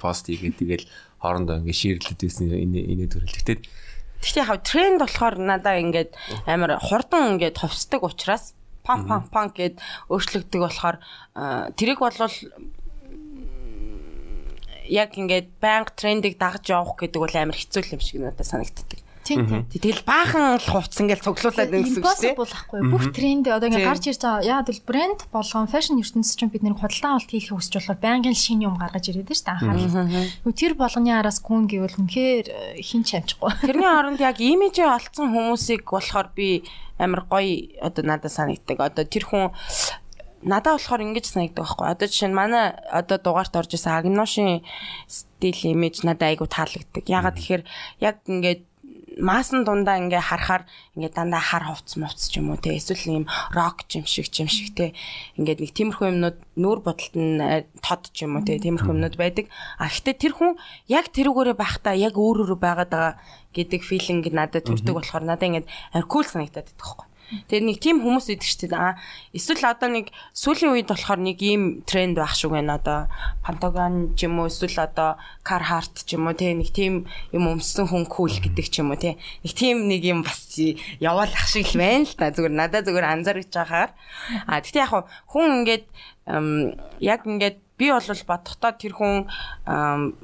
пост 0.00 0.24
хийгээд 0.26 0.56
тэгэл 0.58 0.86
хоорондоо 1.20 1.60
ингээ 1.60 1.76
ширлээд 1.76 2.20
байсан 2.20 2.48
энэ 2.48 2.80
энэ 2.88 3.06
төрөл. 3.12 3.28
Тэгтээ 3.28 3.58
Тэгтээ 4.20 4.44
хав 4.44 4.60
тренд 4.64 5.00
болохоор 5.00 5.36
надаа 5.40 5.80
ингээд 5.80 6.12
амар 6.44 6.76
хурдан 6.76 7.36
ингээд 7.36 7.56
товсдог 7.56 8.04
учраас 8.04 8.52
пам 8.84 9.08
пам 9.08 9.24
пам 9.32 9.48
гэд 9.48 9.80
өөрчлөгдөг 10.12 10.60
болохоор 10.60 10.96
тэрийг 11.76 12.00
болвол 12.04 12.36
яг 14.90 15.10
ингээд 15.16 15.48
банк 15.62 15.96
трендийг 15.96 16.36
дагаж 16.36 16.68
явах 16.68 17.00
гэдэг 17.00 17.20
бол 17.20 17.36
амар 17.36 17.56
хэцүү 17.56 17.96
юм 17.96 18.02
шиг 18.04 18.20
надад 18.20 18.44
санагддаг. 18.44 19.00
Тийм 19.24 19.46
тийм. 19.46 19.62
Тэгэл 19.68 20.02
баахан 20.08 20.56
л 20.56 20.64
хувцс 20.64 20.96
ингээл 21.00 21.24
цуглуулад 21.24 21.70
нэг 21.70 21.84
гэсэн 21.84 22.00
дээ. 22.00 22.32
Impossible 22.32 22.52
ахгүй. 22.56 22.80
Бүх 22.88 23.04
тренд 23.12 23.44
одоо 23.52 23.68
ингээ 23.68 23.84
гарч 23.84 24.04
ирж 24.08 24.22
байгаа. 24.24 24.48
Яа 24.48 24.60
гэвэл 24.64 24.88
брэнд 24.88 25.20
болгон 25.28 25.68
фэшн 25.68 26.00
ертөнцийн 26.00 26.38
чинь 26.40 26.52
бид 26.52 26.64
нэг 26.64 26.80
худалдан 26.80 27.20
авалт 27.20 27.30
хийх 27.30 27.52
хүсэж 27.52 27.74
болохоор 27.78 28.00
байнгын 28.00 28.36
шинэ 28.36 28.64
юм 28.64 28.80
гаргаж 28.80 29.04
ирээд 29.12 29.28
шүү 29.28 29.44
дээ 29.44 29.56
анхаарал. 29.60 30.56
Тэр 30.56 30.72
болгоны 30.74 31.10
араас 31.12 31.38
гүн 31.44 31.68
гэвэл 31.68 32.00
үнэхээр 32.00 32.46
э, 32.48 32.80
хин 32.80 33.04
ч 33.04 33.20
амжихгүй. 33.20 33.52
Тэрний 33.68 33.92
оронд 33.92 34.24
яг 34.24 34.40
имижээ 34.40 34.88
олцсон 34.88 35.30
хүмүүсийг 35.36 35.84
болохоор 35.84 36.32
би 36.32 36.64
амар 36.96 37.28
гоё 37.28 37.76
одоо 37.84 38.04
надад 38.04 38.32
санагддаг. 38.32 38.80
Одоо 38.80 39.04
тэр 39.04 39.24
хүн 39.28 39.52
надад 40.42 40.80
болохоор 40.80 41.04
ингэж 41.04 41.26
санагддаг 41.28 41.64
байхгүй. 41.64 41.86
Одоо 41.92 42.06
жишээ 42.08 42.28
нь 42.32 42.36
манай 42.36 42.72
одоо 42.88 43.20
дугаарт 43.20 43.56
орж 43.56 43.76
исэн 43.76 44.00
Агношийн 44.00 44.64
стил 45.04 45.60
имиж 45.68 46.00
надад 46.04 46.32
айгу 46.32 46.48
таалагддаг. 46.48 47.04
Ягаад 47.04 47.36
тэгэхээр 47.36 47.62
яг 48.00 48.16
ингээд 48.24 48.69
маасан 49.20 49.64
дундаа 49.68 50.00
ингээ 50.00 50.20
харахаар 50.20 50.64
ингээ 50.96 51.12
дандаа 51.12 51.40
хар 51.40 51.64
хувцс 51.68 51.94
мувц 52.00 52.32
ч 52.32 52.40
юм 52.40 52.50
уу 52.50 52.58
те 52.58 52.76
эсвэл 52.76 53.22
ийм 53.22 53.24
рок 53.52 53.84
юм 53.92 54.08
шиг 54.08 54.32
юм 54.40 54.48
шиг 54.48 54.72
те. 54.74 54.96
Ингээд 55.36 55.60
нэг 55.60 55.72
тиймэрхүү 55.76 56.06
юмнууд 56.10 56.38
нүүр 56.56 56.78
бодолт 56.80 57.14
нь 57.14 57.40
э, 57.40 57.68
тод 57.84 58.08
ч 58.16 58.24
юм 58.24 58.40
уу 58.40 58.44
те 58.48 58.56
тиймэрхүү 58.56 58.92
юмнууд 58.96 59.16
байдаг. 59.20 59.46
А 59.76 59.92
гэхдээ 59.92 60.16
тэр 60.16 60.32
хүн 60.34 60.56
яг 60.88 61.12
тэрүүгээрээ 61.12 61.56
байхдаа 61.56 61.94
яг 61.94 62.16
өөр 62.16 62.48
өөр 62.48 62.56
байгаад 62.56 62.90
байгаа 62.90 63.14
гэдэг 63.52 63.80
филинг 63.84 64.24
надад 64.32 64.64
төрдөг 64.64 64.94
болохоор 64.96 65.24
надад 65.28 65.48
ингээд 65.48 65.68
кул 66.08 66.24
санагдаад 66.24 66.70
байдаг 66.70 66.78
байхгүй 66.80 67.09
Тэгээд 67.48 67.66
нэг 67.66 67.78
тийм 67.78 67.96
хүмүүс 68.02 68.26
идэг 68.34 68.46
шүү 68.46 68.70
дээ. 68.70 68.80
Аа 68.80 68.98
эсвэл 69.30 69.70
одоо 69.70 69.88
нэг 69.90 70.10
сүүлийн 70.34 70.74
үед 70.74 70.88
болохоор 70.90 71.20
нэг 71.22 71.38
ийм 71.38 71.62
тренд 71.86 72.18
байх 72.18 72.34
шиг 72.34 72.50
байна 72.50 72.78
одоо 72.82 73.06
Pentagon 73.46 74.18
ч 74.18 74.26
юм 74.26 74.42
уу 74.42 74.50
эсвэл 74.50 74.82
одоо 74.82 75.16
Carhartt 75.46 76.02
ч 76.02 76.18
юм 76.18 76.26
уу 76.26 76.34
те 76.34 76.50
нэг 76.54 76.74
тийм 76.74 77.06
юм 77.30 77.44
өмссөн 77.54 77.86
хүн 77.86 78.10
cool 78.10 78.34
гэдэг 78.34 78.66
ч 78.66 78.82
юм 78.82 78.90
уу 78.90 78.98
те. 78.98 79.14
Нэг 79.46 79.52
тийм 79.54 79.86
нэг 79.86 80.02
юм 80.02 80.26
бас 80.26 80.58
яваалах 80.98 81.46
шиг 81.46 81.70
л 81.70 81.78
байна 81.78 82.04
л 82.04 82.18
та. 82.18 82.34
Зүгээр 82.34 82.54
надаа 82.54 82.82
зүгээр 82.82 83.06
анзаарч 83.06 83.50
байхаар. 83.54 83.90
Аа 84.50 84.58
гэхдээ 84.58 84.82
яг 84.82 85.06
хүн 85.30 85.62
ингээд 85.62 85.84
яг 87.00 87.20
ингээд 87.26 87.58
би 87.80 87.88
бол 87.88 88.04
бодохдоо 88.04 88.72
тэр 88.76 88.92
хүн 88.92 89.24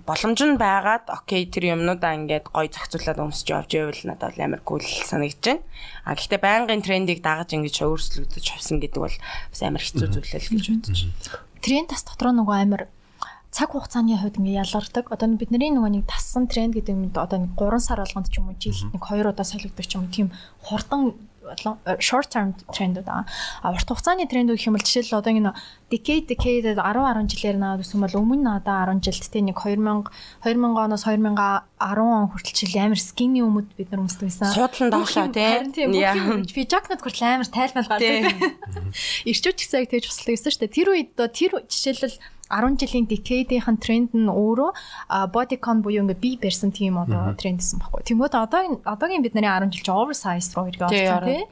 боломж 0.04 0.40
нь 0.44 0.60
байгаад 0.60 1.08
окей 1.08 1.48
тэр 1.48 1.72
юмнуудаа 1.72 2.12
ингээд 2.20 2.52
гой 2.52 2.68
зохицуулаад 2.68 3.24
өмсөж 3.24 3.48
явж 3.48 3.70
байвал 3.72 4.02
надад 4.12 4.36
амар 4.36 4.60
кул 4.60 4.84
санагдаж 4.84 5.40
байна. 5.40 5.64
А 6.04 6.12
гэхдээ 6.12 6.40
байнгын 6.44 6.84
трендийг 6.84 7.24
дагаж 7.24 7.56
ингэж 7.56 7.80
өөрчлөгдөж 7.80 8.46
авсан 8.52 8.76
гэдэг 8.84 9.00
бол 9.00 9.16
бас 9.16 9.60
амар 9.64 9.80
хэцүү 9.80 10.08
зүйл 10.12 10.28
л 10.36 10.52
гэж 10.52 10.66
бодож 10.68 11.00
байна. 11.08 11.16
Тренд 11.64 11.88
тас 11.88 12.04
дотор 12.04 12.36
нөгөө 12.36 12.56
амар 12.60 12.82
цаг 13.56 13.72
хугацааны 13.72 14.20
хувьд 14.20 14.36
ингээ 14.36 14.60
ялгардаг. 14.60 15.08
Одоо 15.08 15.32
бидний 15.32 15.72
нөгөө 15.72 15.92
нэг 15.96 16.04
тассан 16.04 16.44
тренд 16.44 16.76
гэдэг 16.76 16.92
нь 16.92 17.08
одоо 17.16 17.40
нэг 17.40 17.56
3 17.56 17.80
сар 17.80 18.04
болгонд 18.04 18.28
ч 18.28 18.36
юм 18.36 18.52
уу 18.52 18.60
жилд 18.60 18.92
нэг 18.92 19.00
2 19.00 19.32
удаа 19.32 19.46
солигддог 19.48 19.86
ч 19.88 19.96
юм 19.96 20.04
уу 20.04 20.12
тийм 20.12 20.28
хурдан 20.60 21.16
short 22.00 22.28
term 22.30 22.54
трендүүд 22.74 23.08
аа. 23.08 23.24
А 23.62 23.72
урт 23.72 23.86
хугацааны 23.86 24.26
трендүүд 24.26 24.58
гэх 24.58 24.68
юм 24.68 24.76
бол 24.76 24.86
жишээл 24.86 25.18
одоо 25.18 25.32
ингэ 25.32 25.52
decade 25.90 26.26
decade 26.26 26.66
10 26.74 26.82
10 26.82 27.30
жилээр 27.30 27.58
наад 27.62 27.80
гэсэн 27.82 28.02
бол 28.02 28.18
өмнө 28.18 28.42
надаа 28.42 28.90
10 28.90 29.06
жилд 29.06 29.30
те 29.30 29.38
нэг 29.38 29.58
2000 29.62 30.10
2000 30.42 30.82
оноос 30.82 31.06
2010 31.06 32.02
он 32.02 32.26
хүртэл 32.32 32.58
чил 32.58 32.74
амар 32.82 32.98
skinny 32.98 33.40
өмд 33.44 33.70
бид 33.78 33.94
нар 33.94 34.02
өмсдөг 34.02 34.26
байсан. 34.26 34.50
Суудлан 34.50 34.90
доошоо 34.90 35.28
те. 35.30 35.62
Би 35.70 36.62
жакнад 36.66 37.00
хүртэл 37.04 37.38
амар 37.38 37.46
тайлбар 37.46 37.86
гардаг. 37.86 38.34
Ирчүүч 39.30 39.58
гэсэн 39.62 39.86
яг 39.86 39.90
тэгж 39.94 40.10
туслдаг 40.10 40.32
байсан 40.34 40.50
шүү 40.50 40.62
дээ. 40.66 40.76
Тэр 40.76 40.88
үед 40.90 41.10
тэр 41.14 41.52
жишээлбэл 41.70 42.16
10 42.50 42.78
жилийн 42.78 43.06
decade-ийн 43.10 43.76
тренд 43.82 44.10
нь 44.14 44.30
өөрөө 44.30 44.70
bodycon 45.34 45.82
буюу 45.82 46.06
ингээ 46.06 46.22
бие 46.22 46.38
барьсан 46.38 46.70
тийм 46.70 46.98
одоо 46.98 47.34
тренд 47.34 47.60
гэсэн 47.60 47.82
баггүй. 47.82 48.02
Тэнгүүд 48.06 48.34
одоо 48.34 48.60
одоогийн 48.86 49.22
бидний 49.24 49.42
10 49.42 49.70
жил 49.74 49.84
чи 49.84 49.92
oversize 49.92 50.54
руу 50.54 50.70
эргээ 50.70 50.86
орсон 50.86 51.22
тий. 51.26 51.42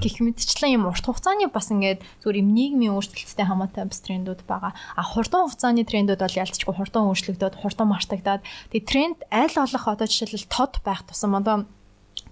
Гэх 0.00 0.16
мэтчлэн 0.20 0.76
юм 0.76 0.88
урт 0.88 1.04
хугацааны 1.04 1.48
бас 1.48 1.72
ингээд 1.72 2.04
зүгээр 2.20 2.40
юм 2.44 2.48
нийгмийн 2.52 2.94
өөрчлөлттэй 2.96 3.46
хамаатай 3.48 3.88
бас 3.88 4.00
трендүүд 4.04 4.44
байгаа. 4.44 4.72
А 4.96 5.02
хурдан 5.02 5.48
хугацааны 5.48 5.84
трендүүд 5.88 6.20
бол 6.20 6.40
ялцчгүй 6.40 6.74
хурдан 6.76 7.08
өөрчлөгдөд, 7.08 7.58
хурдан 7.60 7.88
мартагдаад. 7.88 8.44
Тэгээ 8.72 8.88
тренд 8.88 9.18
аль 9.32 9.56
болох 9.56 9.84
одоо 9.88 10.06
жишээлбэл 10.06 10.52
тод 10.52 10.74
байх 10.84 11.02
тусам 11.08 11.34
одоо 11.38 11.64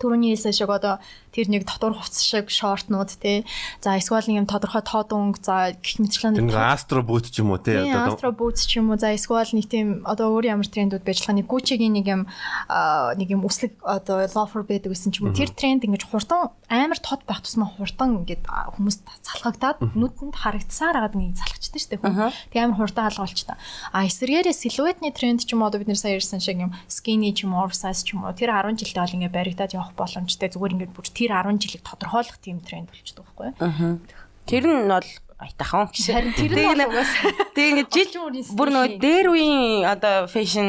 Төрөний 0.01 0.33
хэлсэн 0.35 0.57
шиг 0.57 0.73
одоо 0.73 0.99
тэр 1.31 1.47
нэг 1.53 1.69
дотор 1.69 1.95
хувцс 1.95 2.25
шиг 2.25 2.51
шортнууд 2.51 3.13
тий. 3.21 3.47
За 3.85 3.95
эсвэл 4.01 4.27
нэг 4.27 4.43
юм 4.43 4.49
тодорхой 4.51 4.83
тод 4.83 5.13
өнгө 5.15 5.39
за 5.45 5.77
гэх 5.79 6.01
мэтчлэн 6.03 6.41
нэг 6.41 6.57
астро 6.57 7.05
бут 7.05 7.31
ч 7.31 7.45
юм 7.45 7.55
уу 7.55 7.61
тий 7.63 7.77
одоо 7.77 8.17
астро 8.17 8.33
бут 8.35 8.59
ч 8.59 8.81
юм 8.81 8.91
уу 8.91 8.99
за 8.99 9.15
эсвэл 9.15 9.55
нэг 9.55 9.69
тийм 9.71 10.03
одоо 10.09 10.35
өөр 10.35 10.57
ямар 10.57 10.67
трендүүд 10.67 11.07
байж 11.07 11.23
байгаа 11.23 11.39
нэг 11.39 11.47
Gucci-гийн 11.47 11.95
нэг 11.95 12.07
юм 12.09 12.23
нэг 12.27 13.29
юм 13.31 13.47
үслэг 13.47 13.79
одоо 13.85 14.27
loafer 14.27 14.67
байдаг 14.67 14.91
гэсэн 14.91 15.15
ч 15.15 15.23
юм 15.23 15.31
уу 15.31 15.39
тэр 15.39 15.55
тренд 15.55 15.87
ингэж 15.87 16.11
хурдан 16.11 16.51
амар 16.71 16.99
тод 16.99 17.23
байх 17.27 17.43
тусмаа 17.43 17.67
хурдан 17.67 18.23
ингээд 18.23 18.47
хүмүүс 18.47 19.03
залхагдаад 19.27 19.95
нүдэнд 19.95 20.39
харагдсаар 20.39 21.03
агаад 21.03 21.19
нэг 21.19 21.35
залхачдаг 21.35 21.81
шүү 21.83 21.91
дээ 21.91 22.03
хүн. 22.03 22.31
Тэг 22.55 22.59
амар 22.63 22.79
хурдан 22.79 23.11
алгуулчтай. 23.11 23.59
А 23.91 24.07
эсвэргээрээ 24.07 24.55
силуэтний 24.55 25.11
тренд 25.11 25.43
ч 25.43 25.51
юм 25.51 25.67
уу 25.67 25.71
одоо 25.71 25.83
бид 25.83 25.91
нэр 25.91 25.99
сая 25.99 26.15
ярьсан 26.15 26.39
шиг 26.39 26.63
юм 26.63 26.71
skinny 26.87 27.35
ч 27.35 27.43
юм 27.43 27.59
уу 27.59 27.67
oversize 27.67 28.07
ч 28.07 28.15
юм 28.15 28.23
уу 28.23 28.35
тэр 28.35 28.55
10 28.55 28.79
жилдээ 28.79 29.03
бол 29.03 29.17
ингээд 29.19 29.35
баригдаад 29.35 29.75
явах 29.75 29.89
боломжтой. 29.96 30.48
Зүгээр 30.50 30.74
ингээд 30.74 30.94
бүр 30.94 31.07
тэр 31.09 31.33
10 31.35 31.59
жилийг 31.62 31.83
тодорхойлох 31.87 32.38
тийм 32.38 32.61
тренд 32.61 32.90
болчихдог 32.90 33.26
байхгүй 33.26 33.55
юу? 33.55 33.98
Тэр 34.46 34.64
нь 34.66 34.88
бол 34.90 35.11
айтахан. 35.40 35.88
Харин 35.88 36.35
тэр 36.37 36.53
нь 36.53 36.85
угаас 36.85 37.12
тэг 37.57 37.64
ингээд 37.72 37.90
жил 37.90 38.12
бүр 38.59 38.68
нөгөө 38.74 39.00
дээр 39.00 39.26
үеийн 39.33 39.88
одоо 39.88 40.29
фэшн 40.29 40.68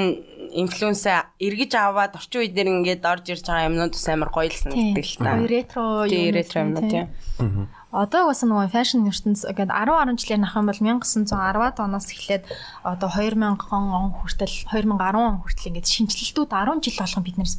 инфлюенсаа 0.52 1.32
эргэж 1.40 1.72
аваад 1.76 2.16
орчин 2.16 2.44
үед 2.44 2.56
нэр 2.56 2.68
ингээд 2.72 3.04
орж 3.04 3.26
ирж 3.32 3.46
байгаа 3.48 3.68
юмнууд 3.68 3.96
бас 3.96 4.08
амар 4.08 4.32
гоё 4.32 4.48
л 4.48 4.56
санагддаг 4.56 5.06
л 5.08 5.18
та. 5.20 5.32
Ретро 5.44 5.84
юм. 6.08 6.36
Ретро 6.36 6.60
юм 6.64 6.72
тийм. 6.88 7.08
Одоо 7.92 8.32
бас 8.32 8.40
нөгөө 8.48 8.72
фэшн 8.72 9.04
ертөнц 9.12 9.44
ингээд 9.52 9.72
10 9.72 10.16
10 10.16 10.20
жилээр 10.24 10.42
нах 10.44 10.56
юм 10.56 10.68
бол 10.72 10.80
1910-ад 10.80 11.76
оноос 11.84 12.08
эхлээд 12.16 12.48
одоо 12.88 13.10
2000 13.12 13.60
он 13.68 14.16
хүртэл 14.16 14.56
2010 14.72 15.20
он 15.20 15.44
хүртэл 15.44 15.70
ингээд 15.76 15.92
шинжилэлтүүд 15.92 16.52
10 16.56 16.80
жил 16.88 16.96
болгон 17.04 17.24
биднээс 17.28 17.56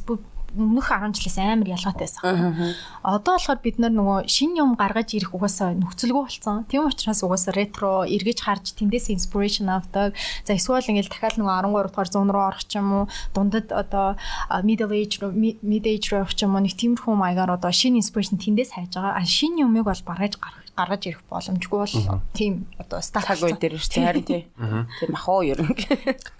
өмнөх 0.57 0.89
10 0.93 1.17
жилээс 1.17 1.37
амар 1.41 1.69
ялгаатай 1.69 2.07
байсан. 2.07 2.75
Одоо 3.03 3.33
болохоор 3.37 3.59
бид 3.59 3.77
нар 3.81 3.93
нөгөө 3.93 4.29
шин 4.29 4.53
юм 4.57 4.77
гаргаж 4.77 5.13
ирэх 5.17 5.33
угаасаа 5.33 5.73
нөхцөлгүй 5.73 6.23
болсон. 6.29 6.63
Тийм 6.69 6.87
учраас 6.87 7.21
угаасаа 7.25 7.53
ретро 7.57 8.05
эргэж 8.05 8.39
харж 8.45 8.77
тэндээс 8.77 9.09
inspiration 9.09 9.67
авдаг. 9.67 10.13
За 10.45 10.53
эсвэл 10.53 10.85
ингээл 10.85 11.09
дахиад 11.09 11.41
нөгөө 11.41 11.65
13 11.65 11.89
дугаар 11.89 12.09
зуун 12.09 12.29
руу 12.29 12.43
орох 12.47 12.63
ч 12.63 12.77
юм 12.77 12.87
уу 12.93 13.05
дундад 13.33 13.73
одоо 13.73 14.15
middle 14.63 14.93
age 14.93 15.19
mid 15.33 15.85
age 15.89 16.13
руу 16.13 16.23
явах 16.23 16.37
ч 16.37 16.45
юм 16.45 16.55
уу 16.55 16.63
нэг 16.63 16.77
тиймэрхүү 16.77 17.13
маягаар 17.17 17.57
одоо 17.57 17.71
шин 17.73 17.97
inspiration 17.97 18.37
тэндээс 18.37 18.77
хайж 18.77 18.93
байгаа. 18.93 19.25
Шин 19.25 19.57
юмыг 19.57 19.89
бол 19.89 20.01
баргаж 20.05 20.37
гарах 20.37 20.63
гаргаж 20.73 21.05
ирэх 21.05 21.21
боломжгүй 21.29 21.79
бол 21.79 22.21
тийм 22.33 22.65
одоо 22.81 22.99
стак 23.01 23.29
үе 23.37 23.53
дээр 23.53 23.77
шүү 23.77 24.01
харин 24.01 24.25
тий. 24.25 24.41
Тийм 24.49 25.13
ах 25.13 25.29
уу 25.29 25.45
ер 25.45 25.61
нь. 25.61 25.77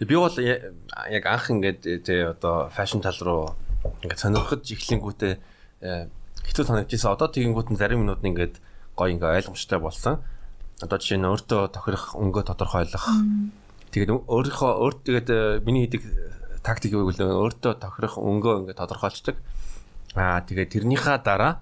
Би 0.02 0.16
бол 0.18 0.34
яг 0.34 1.26
анх 1.30 1.54
ингээд 1.54 1.82
тий 2.02 2.22
одоо 2.26 2.70
фэшн 2.74 3.06
тал 3.06 3.20
руу 3.22 3.44
ингээд 4.04 4.20
сонирхож 4.20 4.64
эхлэнгүүтээ 4.64 5.34
э, 5.84 6.08
хэцүү 6.48 6.64
санагдчихсан. 6.68 7.16
Одоо 7.16 7.28
тэгэнгүүт 7.32 7.70
нь 7.72 7.80
зарим 7.80 8.04
минут 8.04 8.24
нь 8.24 8.32
ингээд 8.32 8.60
гоё 8.96 9.12
ингээ 9.12 9.44
ойлгомжтой 9.44 9.80
болсон. 9.80 10.24
Одоо 10.84 10.98
жишээ 11.00 11.20
нь 11.20 11.30
өөртөө 11.30 11.62
тохирох 11.72 12.16
өнгөө 12.20 12.44
тодорхойлох. 12.48 13.06
Тэгээд 13.94 14.12
өөрийнхөө 14.28 14.72
өөр 14.84 14.94
тэгээд 15.06 15.28
э, 15.30 15.40
миний 15.64 15.88
хийдэг 15.88 16.04
тактик 16.64 16.96
юу 16.96 17.12
гэвэл 17.12 17.52
өөртөө 17.52 17.74
тохирох 17.80 18.16
өнгөө 18.20 18.68
ингээ 18.68 18.80
тодорхойлцдог. 18.80 19.36
Аа 20.16 20.42
тэгээд 20.44 20.74
тэрнийхээ 20.74 21.18
дараа 21.24 21.60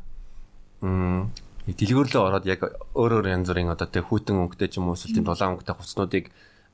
м 0.82 1.30
дэлгөөрлөө 1.66 2.22
ороод 2.26 2.46
яг 2.50 2.62
өөр 2.98 3.22
өөр 3.22 3.28
янз 3.32 3.48
бүрийн 3.50 3.70
одоо 3.70 3.88
тэг 3.88 4.10
хүүтэн 4.10 4.38
өнгөтэй 4.38 4.70
ч 4.70 4.82
юм 4.82 4.90
уу 4.90 4.98
эсвэл 4.98 5.14
тийм 5.14 5.26
дулаан 5.30 5.54
өнгөтэй 5.56 5.76
хувцснуудыг 5.78 6.26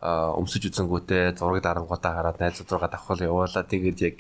өмсөж 0.02 0.64
үзэнгүүтээ 0.70 1.38
зураг 1.38 1.62
дарангуудаа 1.66 2.14
хараад 2.16 2.38
найзууд 2.40 2.70
руугаа 2.72 2.92
давхал 2.94 3.20
явуулаа 3.20 3.66
тэгээд 3.66 4.00
яг 4.06 4.18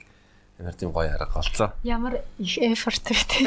Ямар 0.57 0.73
тийм 0.73 0.89
гоё 0.89 1.13
арга 1.13 1.37
олцоо. 1.37 1.69
Ямар 1.85 2.25
их 2.41 2.57
effort 2.57 3.05
гэдэг. 3.05 3.45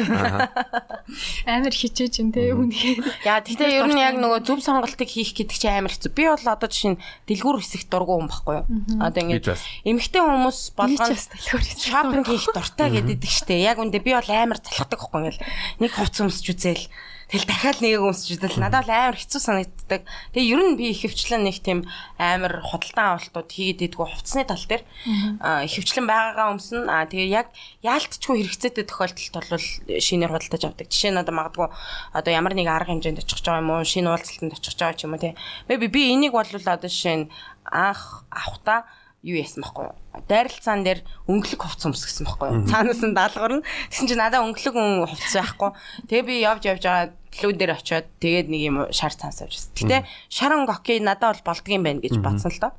Амар 1.42 1.74
хичээж 1.74 2.22
ин 2.22 2.30
тэ 2.30 2.54
үнхээр. 2.54 3.02
Яа 3.26 3.42
тэгтээ 3.42 3.82
ер 3.82 3.90
нь 3.90 3.98
яг 3.98 4.14
нөгөө 4.14 4.46
зөв 4.46 4.62
сонголтыг 4.62 5.10
хийх 5.10 5.34
гэдэг 5.34 5.58
чинь 5.58 5.74
амар 5.74 5.90
хэцүү. 5.90 6.14
Би 6.14 6.30
бол 6.30 6.38
одоо 6.38 6.70
жишээ 6.70 6.94
нь 6.94 7.02
дэлгүүр 7.26 7.58
хэсэгт 7.58 7.90
дургу 7.90 8.14
хүн 8.14 8.30
байхгүй 8.30 8.54
юу? 8.62 8.66
Одоо 9.02 9.20
ингээд 9.26 9.58
эмэгтэй 9.90 10.22
хүмүүс 10.22 10.60
болгоно 10.78 11.18
шопинг 11.82 12.26
хийх 12.30 12.46
дуртай 12.54 12.88
гэдэг 12.94 13.26
штэ. 13.26 13.58
Яг 13.58 13.82
үндэ 13.82 13.98
би 13.98 14.14
бол 14.14 14.30
амар 14.30 14.62
залхдаг 14.62 15.02
байхгүй 15.02 15.18
ингээл 15.34 15.42
нэг 15.82 15.90
хувц 15.90 16.14
өмсч 16.22 16.46
үзээл 16.46 16.86
Тэгэл 17.30 17.46
дахиад 17.46 17.78
нэг 17.78 18.02
өмсч 18.02 18.34
идэл 18.34 18.58
надад 18.58 18.90
бол 18.90 18.90
амар 18.90 19.14
хэцүү 19.14 19.38
санагддаг. 19.38 20.02
Тэгээ 20.34 20.50
ер 20.50 20.60
нь 20.66 20.74
би 20.74 20.90
их 20.90 21.06
хөвчлэн 21.06 21.46
нэг 21.46 21.62
тийм 21.62 21.86
амар 22.18 22.58
худалдан 22.58 23.22
авалтууд 23.22 23.46
хийгээд 23.46 23.94
идэггүй 23.94 24.06
хувцсны 24.10 24.42
тал 24.42 24.66
дээр 24.66 24.82
их 25.62 25.70
хөвчлэн 25.78 26.10
байгаагаа 26.10 26.50
өмснө. 26.58 26.90
Аа 26.90 27.06
тэгээ 27.06 27.30
яг 27.30 27.54
яалтчгүй 27.86 28.34
хэрэгцээтэй 28.42 28.82
тохиолдолд 28.82 29.46
бол 29.46 29.66
шинээр 30.02 30.34
худалдаж 30.34 30.62
авдаг. 30.66 30.90
Жишээ 30.90 31.14
нь 31.14 31.22
одоо 31.22 31.34
магадгүй 31.38 31.68
одоо 32.18 32.32
ямар 32.34 32.58
нэг 32.58 32.66
арга 32.66 32.90
хэмжээнд 32.98 33.22
очих 33.22 33.38
жоо 33.46 33.62
юм 33.62 33.70
уу, 33.70 33.86
шинэ 33.86 34.10
уулзалтанд 34.10 34.58
очих 34.58 34.74
жоо 34.74 34.90
ч 34.90 35.06
юм 35.06 35.14
уу 35.14 35.22
тий. 35.22 35.38
Би 35.70 35.78
би 35.86 36.10
энийг 36.10 36.34
бол 36.34 36.42
одоо 36.50 36.90
жишээ 36.90 37.14
нь 37.14 37.30
анх 37.62 38.26
авахта 38.26 38.90
юу 39.22 39.38
яасан 39.38 39.62
байхгүй 39.62 39.86
юу? 39.86 39.99
Дайралцаан 40.10 40.82
дээр 40.82 41.00
өнгөлөг 41.30 41.60
хувц 41.62 41.86
өмсгсөн 41.86 42.26
байхгүй 42.26 42.46
юу? 42.50 42.66
Цаанаас 42.66 43.02
нь 43.06 43.14
даалгавар 43.14 43.62
нь 43.62 43.66
тэгсэн 43.94 44.06
чинь 44.10 44.18
надаа 44.18 44.42
өнгөлөг 44.42 44.74
хувц 45.06 45.32
байхгүй. 45.38 45.70
Тэгээ 46.10 46.26
би 46.26 46.34
явж 46.42 46.62
явж 46.66 46.82
байгаа 46.82 47.14
лүү 47.14 47.52
дээр 47.54 47.72
очиод 47.78 48.06
тэгээд 48.18 48.46
нэг 48.50 48.62
юм 48.66 48.76
шар 48.90 49.14
цаас 49.14 49.38
авчихсан. 49.38 49.70
Гэтэ 49.78 50.06
шаран 50.26 50.66
окей 50.66 50.98
надад 50.98 51.38
бол 51.38 51.54
болдгийм 51.54 51.86
байна 51.86 52.02
гэж 52.02 52.18
бодсон 52.18 52.50
л 52.50 52.58
доо. 52.58 52.72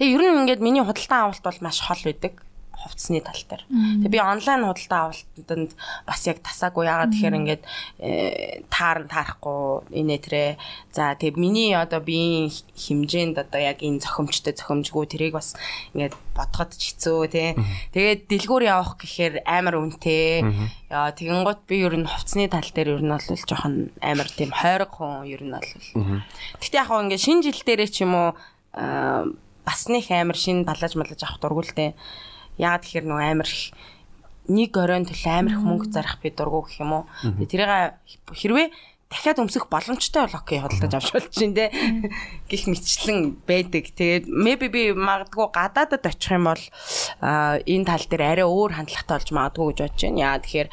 Тэгээ 0.00 0.12
ер 0.16 0.22
нь 0.24 0.40
ингээд 0.48 0.64
миний 0.64 0.80
худалдан 0.80 1.28
авалт 1.28 1.44
бол 1.44 1.58
маш 1.60 1.84
хол 1.84 2.00
байдаг 2.00 2.40
хувцсны 2.82 3.22
тал 3.22 3.38
дээр. 3.38 3.62
Тэгээ 4.02 4.12
би 4.12 4.20
онлайн 4.20 4.66
худалдаа 4.66 5.14
авалтанд 5.14 5.70
бас 6.06 6.20
яг 6.26 6.42
тасаагүй 6.42 6.84
яагаад 6.90 7.12
тэгэхээр 7.14 7.38
ингээд 7.38 7.62
э, 8.02 8.66
таар 8.68 9.06
таарахгүй 9.06 9.86
инээ 9.94 10.20
тэрэ. 10.20 10.44
За 10.90 11.14
тэгээ 11.14 11.38
миний 11.38 11.72
одоо 11.72 12.02
биеийн 12.02 12.50
хэмжээнд 12.50 13.38
одоо 13.38 13.60
яг 13.62 13.80
энэ 13.80 14.02
зохимжтой 14.02 14.54
зохимжгүй 14.58 15.04
тэрийг 15.06 15.38
бас 15.38 15.54
ингээд 15.94 16.14
бодоход 16.34 16.74
ч 16.74 16.96
хэцүү 16.96 17.20
тий. 17.30 17.54
Тэгээд 17.94 18.26
дэлгүүр 18.28 18.64
явах 18.66 18.98
гэхээр 18.98 19.46
амар 19.46 19.78
үнэтэй. 19.78 20.42
Яа 20.90 21.12
тэгэн 21.14 21.44
гот 21.46 21.64
би 21.68 21.84
ер 21.84 21.94
нь 21.96 22.08
хувцсны 22.08 22.48
тал 22.48 22.66
дээр 22.66 22.98
ер 22.98 23.02
нь 23.04 23.12
бол 23.12 23.22
жоохон 23.22 23.92
амар 24.00 24.28
тийм 24.28 24.50
хойрог 24.50 24.92
хүн 24.92 25.28
ер 25.28 25.42
нь 25.44 25.54
бол. 25.54 25.70
Гэтэ 26.60 26.78
яг 26.80 26.88
хаа 26.88 27.04
ингээд 27.04 27.24
шинэ 27.24 27.44
жил 27.46 27.60
дээрээ 27.62 27.90
ч 27.92 28.04
юм 28.04 28.14
уу 28.16 28.30
бас 29.64 29.86
нэг 29.88 30.10
амар 30.10 30.36
шин 30.36 30.64
балаж 30.64 30.96
малаж 30.96 31.20
авах 31.22 31.40
дурггүй 31.40 31.64
л 31.68 31.76
дээ. 31.76 31.92
Яагаад 32.58 32.82
тэгэхээр 32.84 33.06
нөгөө 33.08 33.26
амар 33.32 33.48
их 33.48 33.72
нэг 34.50 34.72
оройн 34.74 35.06
төлөө 35.06 35.32
амар 35.32 35.54
их 35.54 35.62
мөнгө 35.62 35.92
зарах 35.94 36.18
би 36.18 36.34
дургу 36.34 36.66
гэх 36.66 36.82
юм 36.82 36.92
уу. 36.92 37.04
Тэрийг 37.46 37.96
хэрвээ 38.34 38.68
дахиад 39.12 39.44
өмсөх 39.44 39.68
боломжтой 39.68 40.24
бол 40.24 40.40
окей 40.40 40.58
худалдаж 40.58 40.92
авч 40.96 41.12
болж 41.12 41.28
чинь 41.36 41.54
те 41.54 41.68
гих 42.48 42.64
мэтчлэн 42.64 43.36
байдаг. 43.44 43.92
Тэгээд 43.92 44.24
maybe 44.26 44.72
би 44.72 44.96
магадгүй 44.96 45.52
гадаадад 45.52 46.08
очих 46.08 46.32
юм 46.32 46.48
бол 46.48 46.64
энэ 47.20 47.84
тал 47.84 48.04
дээр 48.08 48.24
арай 48.24 48.46
өөр 48.48 48.72
хандлагатай 48.72 49.16
болж 49.20 49.30
магадгүй 49.36 49.66
гэж 49.68 49.78
бодож 49.84 50.00
байна. 50.00 50.24
Яа 50.24 50.40
тэгэхээр 50.40 50.68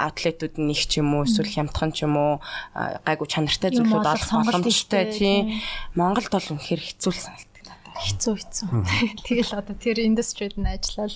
аутлетууд 0.00 0.54
нэг 0.56 0.80
ч 0.88 0.92
юм 1.04 1.12
уу 1.20 1.28
эсвэл 1.28 1.52
хямдхан 1.52 1.92
ч 1.92 2.08
юм 2.08 2.16
уу 2.16 2.34
гайгүй 3.04 3.28
чанартай 3.28 3.70
зүйлүүд 3.76 4.08
олох 4.08 4.32
боломжтой 4.48 5.04
тийм. 5.12 5.60
Монголд 5.92 6.32
бол 6.32 6.48
үнэхээр 6.56 6.80
хэцүү 6.80 7.12
л 7.12 7.20
саналт 7.20 7.47
хэцүү 7.98 8.34
хэцүү. 8.38 8.68
Тэгэл 9.26 9.52
одоо 9.58 9.74
тэр 9.74 9.98
индустрид 10.06 10.54
нь 10.54 10.70
ажиллал. 10.70 11.14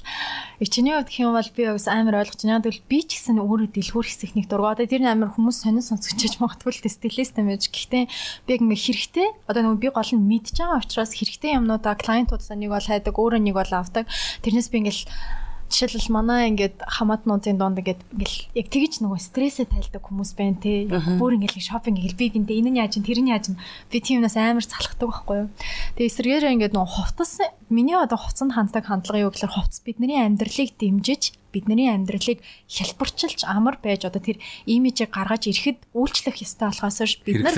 Чиний 0.58 0.98
хувьд 0.98 1.14
хэм 1.14 1.30
бол 1.30 1.50
би 1.54 1.62
бас 1.70 1.86
амар 1.86 2.26
ойлгож 2.26 2.42
байна. 2.42 2.62
Тэгвэл 2.62 2.90
би 2.90 2.98
ч 3.06 3.22
гэсэн 3.22 3.38
өөрөө 3.38 3.70
дэлгүүр 3.70 4.06
хэсэгнийг 4.06 4.46
дургаа. 4.50 4.74
Одоо 4.74 4.86
тэр 4.90 5.06
амар 5.06 5.30
хүмүүс 5.30 5.62
сонин 5.62 5.86
сонсогчж 5.86 6.42
магадгүй 6.42 6.74
л 6.74 6.90
стилист 6.90 7.38
юм 7.38 7.54
байж. 7.54 7.70
Гэхдээ 7.70 8.04
би 8.46 8.50
яг 8.50 8.60
ингээ 8.66 8.82
хэрэгтэй. 8.82 9.28
Одоо 9.46 9.62
нөгөө 9.62 9.80
би 9.80 9.88
гол 9.94 10.12
нь 10.12 10.26
мэдж 10.26 10.58
байгаа 10.58 10.82
учраас 10.82 11.12
хэрэгтэй 11.14 11.54
юмнуудаа 11.56 11.94
клиентуудаа 11.94 12.56
нэг 12.58 12.70
бол 12.74 12.88
хайдаг, 12.90 13.14
өөрөө 13.14 13.40
нэг 13.40 13.54
бол 13.54 13.72
авдаг. 13.72 14.10
Тэрнээс 14.42 14.68
би 14.68 14.82
ингээл 14.82 15.06
жишээлбэл 15.72 16.12
манай 16.12 16.52
ингээд 16.52 16.84
хамаатнуудын 16.84 17.56
донд 17.56 17.80
ингээд 17.80 18.04
ингээл 18.12 18.38
яг 18.60 18.66
тэгж 18.68 19.00
нөгөө 19.00 19.20
стрессээ 19.24 19.66
тайлдаг 19.72 20.04
хүмүүс 20.04 20.36
байна 20.36 20.60
те. 20.60 20.84
Бүр 21.16 21.40
ингээл 21.40 21.64
шопинг 21.64 21.96
ингээл 21.96 22.20
би 22.20 22.26
бинтэ 22.28 22.52
энэ 22.60 22.70
нь 22.76 22.80
яаж 22.84 23.00
ин 23.00 23.04
тэр 23.08 23.24
нь 23.24 23.32
яаж 23.32 23.50
ин 23.50 23.56
би 23.88 23.98
тиймнээс 24.04 24.36
амар 24.36 24.62
залхдаг 24.68 25.08
байхгүй 25.08 25.36
юу. 25.42 25.48
Тэгээ 25.96 26.10
эсрэгээрээ 26.12 26.54
ингээд 26.60 26.76
нөгөө 26.76 26.92
хувцас 26.92 27.32
миний 27.72 27.96
одоо 27.96 28.20
хувцанд 28.20 28.52
ханддаг 28.52 28.84
хандлага 28.84 29.24
юу 29.24 29.32
гэхээр 29.32 29.56
хувцас 29.56 29.80
бидний 29.80 30.20
амьдралыг 30.20 30.76
дэмжиж 30.76 31.32
бидний 31.56 31.88
амьдралыг 31.88 32.44
хялбарчилж 32.68 33.48
амар 33.48 33.80
байж 33.80 34.04
одоо 34.04 34.20
тэр 34.20 34.36
имижийг 34.68 35.08
гаргаж 35.12 35.48
ирэхэд 35.48 35.88
үйлчлэх 35.96 36.44
ёстой 36.44 36.68
болохоос 36.68 37.16
бид 37.24 37.40
нар 37.44 37.56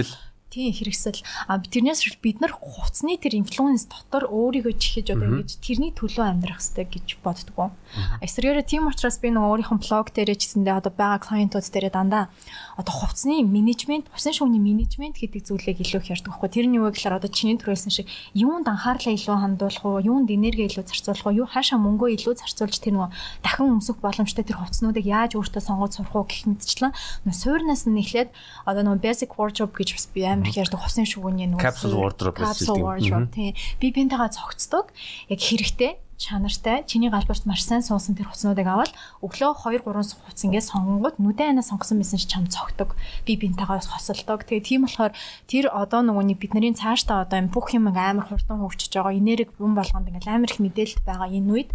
Тийм 0.54 0.70
хэрэгсэл. 0.70 1.18
А 1.50 1.58
тэрнээс 1.58 2.22
бид 2.22 2.38
нар 2.38 2.54
хувцсны 2.54 3.18
тэр 3.18 3.42
инфлюенс 3.42 3.90
дотор 3.90 4.30
өөрийгөө 4.30 4.78
чихэж 4.78 5.18
одоо 5.18 5.42
ингэж 5.42 5.58
тэрний 5.58 5.90
төлөө 5.90 6.30
амьдрах 6.30 6.62
хэрэгтэй 6.62 6.86
гэж 6.94 7.06
боддгоо. 7.26 7.74
Эсвэргээр 8.22 8.62
тийм 8.62 8.86
учраас 8.86 9.18
би 9.18 9.34
нөгөө 9.34 9.66
өөрийнхөө 9.66 9.78
блог 9.82 10.14
дээрээ 10.14 10.38
ч 10.38 10.54
гэсэндээ 10.54 10.78
одоо 10.78 10.94
байгаа 10.94 11.26
клиентууд 11.26 11.66
дээрээ 11.66 11.90
дандаа 11.90 12.30
одоо 12.78 12.94
хувцсны 12.94 13.42
менежмент, 13.42 14.06
хувцсны 14.14 14.30
шүүний 14.30 14.62
менежмент 14.62 15.18
гэдэг 15.18 15.42
зүйлийг 15.42 15.82
илүү 15.82 16.00
их 16.06 16.10
ярьдаг 16.22 16.30
байхгүй. 16.38 16.50
Тэр 16.54 16.66
нь 16.70 16.78
юу 16.78 16.86
гэхээр 16.86 17.18
одоо 17.18 17.30
чиний 17.34 17.58
төрүүлсэн 17.58 17.90
шиг 17.90 18.06
юунд 18.38 18.70
анхаарлаа 18.70 19.10
илүү 19.10 19.34
хандуулах 19.34 19.82
уу, 19.82 20.06
юунд 20.06 20.30
энерги 20.30 20.70
илүү 20.70 20.86
зарцуулах 20.86 21.26
уу, 21.34 21.38
юу 21.42 21.46
хаашаа 21.50 21.82
мөнгөө 21.82 22.14
илүү 22.14 22.34
зарцуулж 22.38 22.78
тэр 22.78 22.94
нөгөө 22.94 23.10
дахин 23.42 23.74
өмсөх 23.78 23.98
боломжтой 23.98 24.46
тэр 24.46 24.62
хувцснуудыг 24.62 25.02
яаж 25.02 25.34
өөртөө 25.34 25.62
сонгож 25.66 25.98
сурах 25.98 26.14
уу 26.14 26.26
гэх 26.26 26.46
мэтчлэн 26.46 26.94
суурнаас 27.30 27.86
нь 27.86 27.98
эхлээд 27.98 28.30
одоо 28.66 28.82
нөгөө 28.86 29.02
basic 29.02 29.30
wardrobe 29.38 29.74
гэж 29.74 29.88
бас 29.94 30.06
би 30.10 30.22
амар 30.26 30.43
их 30.48 30.57
ярьдаг 30.61 30.80
хувцсны 30.80 31.04
шүгүүний 31.09 31.48
нөгөө 31.50 31.64
capsule 31.64 31.96
wardrobe 31.98 32.40
гэсэн. 32.40 33.30
Тийм. 33.33 33.52
Би 33.80 33.88
бинтэйгээ 33.92 34.35
цогцдог. 34.37 34.92
Яг 35.28 35.40
хэрэгтэй 35.40 35.98
чанартай. 36.16 36.85
Чиний 36.87 37.11
галбарт 37.11 37.46
маш 37.46 37.64
сайн 37.66 37.83
суусан 37.83 38.14
тэр 38.14 38.30
хуцнуудыг 38.30 38.66
аваад 38.66 38.92
өглөө 39.20 39.83
2 39.83 39.83
3 39.83 40.14
хуц 40.24 40.38
ингээд 40.46 40.70
сонгонгууд 40.70 41.18
нүдэн 41.18 41.59
анаа 41.59 41.66
сонгосон 41.66 41.98
байсан 41.98 42.18
чи 42.18 42.28
чам 42.30 42.46
цогтөг 42.46 42.94
би 43.26 43.37
бинтайгаа 43.37 43.83
хосолдог. 43.83 44.46
Тэгээ 44.46 44.62
тийм 44.62 44.87
болохоор 44.87 45.12
тэр 45.50 45.68
одоо 45.74 46.00
нөгөөний 46.07 46.38
бидний 46.38 46.72
цаашдаа 46.74 47.26
одоо 47.26 47.42
юм 47.42 47.48
бүх 47.50 47.74
юм 47.74 47.90
амар 47.90 48.26
хурдан 48.30 48.62
хөгжиж 48.62 48.94
байгаа 48.94 49.14
энерги 49.18 49.50
бум 49.59 49.74
болгонд 49.74 50.09
ингээд 50.09 50.30
амар 50.30 50.50
их 50.50 50.62
мэдээлэл 50.62 51.02
байгаа 51.04 51.28
энэ 51.28 51.50
үед. 51.50 51.70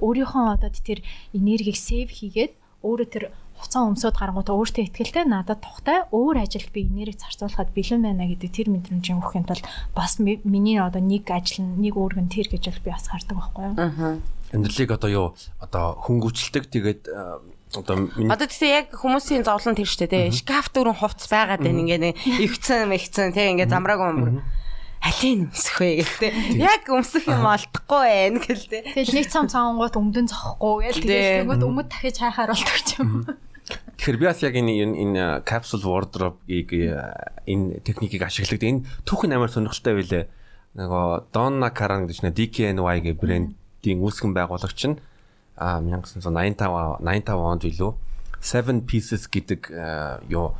Өөрийнхөө 0.00 0.44
одоо 0.56 0.70
тэр 0.72 1.04
энергийг 1.36 1.76
сейв 1.76 2.08
хийгээд 2.10 2.52
өөрөө 2.82 3.08
тэр 3.12 3.24
хуцаа 3.62 3.86
өмсөд 3.86 4.18
гарангуудаа 4.18 4.58
өөртөө 4.58 4.84
ихтгэлтэй 4.90 5.24
надад 5.30 5.62
тухтай 5.62 6.04
өөр 6.10 6.42
ажилд 6.42 6.68
би 6.74 6.84
энерги 6.84 7.22
зарцуулахад 7.22 7.70
бэлэн 7.70 8.02
байна 8.02 8.26
гэдэг 8.26 8.50
тэр 8.50 8.68
мэдрэмжийн 8.74 9.22
өгөхийн 9.22 9.46
тулд 9.46 9.64
бас 9.94 10.18
миний 10.18 10.78
одоо 10.82 10.98
нэг 10.98 11.30
ажил 11.30 11.62
нэг 11.62 11.94
үүргэн 11.94 12.26
тэр 12.26 12.50
гэж 12.50 12.74
бол 12.74 12.84
би 12.84 12.90
бас 12.90 13.06
хардаг 13.06 13.36
байхгүй 13.38 13.62
юу. 13.70 13.74
Аа. 13.78 14.18
Амьдралыг 14.52 14.90
одоо 14.90 15.10
юу 15.10 15.26
одоо 15.62 15.96
хөнгөвчлөлтөг 16.02 16.64
тэгээд 16.68 17.02
одоо 17.08 17.96
миний 18.18 18.28
Одоо 18.28 18.46
тэгтээ 18.50 18.76
яг 18.76 18.86
хүмүүсийн 18.92 19.46
зовлон 19.48 19.78
тэр 19.78 19.88
штэ 19.88 20.10
тий 20.10 20.28
шкаф 20.28 20.68
дөрөн 20.74 20.98
хувцс 20.98 21.30
байгаад 21.30 21.64
байна 21.64 21.80
ингээд 21.86 22.18
өвцөн 22.44 22.90
мэгцэн 22.92 23.32
тий 23.32 23.48
ингээд 23.56 23.72
замраагүй 23.72 24.08
юм 24.12 24.44
алийг 25.02 25.50
өмсөх 25.50 25.76
вэ 25.82 25.90
гэдэг. 26.06 26.32
Яг 26.62 26.86
өмсөх 26.86 27.26
юм 27.26 27.42
олдохгүй 27.42 28.06
байх 28.06 28.46
гэлтэй. 28.46 28.82
Тэгэл 28.94 29.16
нэг 29.18 29.26
цам 29.34 29.50
цаангууд 29.50 29.98
өмдөн 29.98 30.30
зохгүй 30.30 30.94
гэл 30.94 31.02
тэгэл 31.02 31.42
нөгөөд 31.42 31.66
өмд 31.66 31.88
дахиж 31.90 32.16
хайхаар 32.22 32.54
болдог 32.54 32.98
юм. 33.02 33.12
Тэгэхээр 34.02 34.18
би 34.18 34.26
бас 34.26 34.42
яг 34.42 34.58
энэ 34.58 34.82
энэ 34.82 35.46
capsule 35.46 35.86
wardrobe-ийг 35.86 36.74
энэ 36.74 37.86
техникийг 37.86 38.26
ашигладаг. 38.26 38.66
Энэ 38.66 38.82
түүхэн 39.06 39.30
амар 39.30 39.46
сонирхолтой 39.46 39.94
байлээ. 39.94 40.24
Нөгөө 40.74 41.30
Donna 41.30 41.70
Karan 41.70 42.10
гэж 42.10 42.26
нэ 42.26 42.34
DKNY 42.34 42.98
гэх 42.98 43.22
брендийн 43.22 44.02
үүсгэн 44.02 44.34
байгуулагч 44.34 44.90
нь 44.90 44.98
а 45.54 45.78
1985 45.78 46.98
85 46.98 47.30
онд 47.30 47.62
билүү 47.62 47.90
Seven 48.42 48.82
Pieces 48.90 49.30
гэдэг 49.30 49.70
юу 50.26 50.58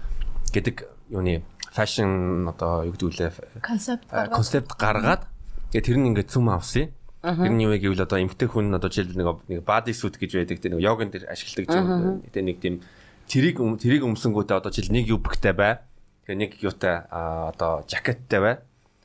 гэдэг 0.54 1.10
юуны 1.10 1.42
fashion 1.74 2.46
одоо 2.46 2.86
юу 2.86 2.94
гэдэг 2.94 3.08
үлээ 3.10 3.30
концепт 3.58 4.06
концепт 4.06 4.70
гаргаад 4.78 5.26
тэгээ 5.74 5.82
тэр 5.90 5.98
нь 5.98 6.14
ингээд 6.14 6.30
цүм 6.30 6.46
авсан. 6.46 6.94
Тэр 7.26 7.50
нь 7.50 7.64
юу 7.66 7.74
гэвэл 7.74 8.06
одоо 8.06 8.22
эмгтэй 8.22 8.46
хүн 8.46 8.70
одоо 8.70 8.86
жишээлбэл 8.86 9.50
нэг 9.50 9.66
body 9.66 9.90
suit 9.90 10.14
гэж 10.14 10.30
байдаг 10.30 10.62
тийм 10.62 10.78
нэг 10.78 10.86
йоган 10.86 11.10
дээр 11.10 11.26
ашигладаг 11.26 12.22
тийм 12.30 12.46
нэг 12.46 12.62
тийм 12.62 12.86
тэрийг 13.28 13.58
тэрийг 13.58 14.02
өмсөнгүүтээ 14.06 14.56
одоо 14.58 14.70
жишээл 14.72 14.96
нэг 14.96 15.06
юбктэй 15.12 15.54
бай. 15.54 15.82
Тэгээ 16.26 16.38
нэг 16.38 16.52
юутай 16.62 17.06
одоо 17.10 17.82
жакеттай 17.86 18.40
бай. 18.40 18.54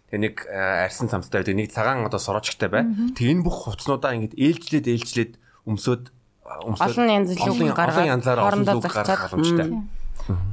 Тэгээ 0.09 0.23
нэг 0.23 0.35
арьсан 0.47 1.11
цамцтай 1.11 1.41
байдаг. 1.43 1.55
Нэг 1.57 1.69
цагаан 1.73 2.05
одоо 2.07 2.21
сорочгтой 2.21 2.69
бай. 2.69 2.83
Тэгээ 3.17 3.33
энэ 3.37 3.45
бүх 3.45 3.67
хувцнуудаа 3.67 4.15
ингэж 4.15 4.33
ээлжлээд 4.37 4.85
ээлжлээд 4.87 5.31
өмсөд 5.67 6.03
өмсөд 6.47 6.95
олон 6.95 7.09
янз 7.11 7.35
лүг 7.35 7.75
гаргаад 7.75 8.63
лүг 8.63 8.87
гаргах 8.87 9.35
боломжтой. 9.35 9.83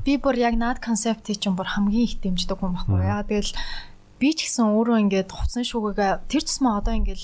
Би 0.07 0.19
бүр 0.19 0.37
яг 0.39 0.55
наад 0.59 0.79
концептыг 0.83 1.39
чинь 1.39 1.55
бүр 1.59 1.71
хамгийн 1.71 2.07
их 2.07 2.19
дэмждэг 2.23 2.59
хүн 2.59 2.75
байхгүй 2.75 3.07
яа. 3.07 3.23
Тэгэл 3.27 3.55
би 4.19 4.29
ч 4.35 4.47
гэсэн 4.47 4.75
өөрөө 4.75 4.97
ингээд 5.07 5.31
хувцсан 5.31 5.65
шүүгээ 5.67 6.27
тэр 6.31 6.43
тусмаа 6.43 6.79
одоо 6.83 6.95
ингээд 6.95 7.23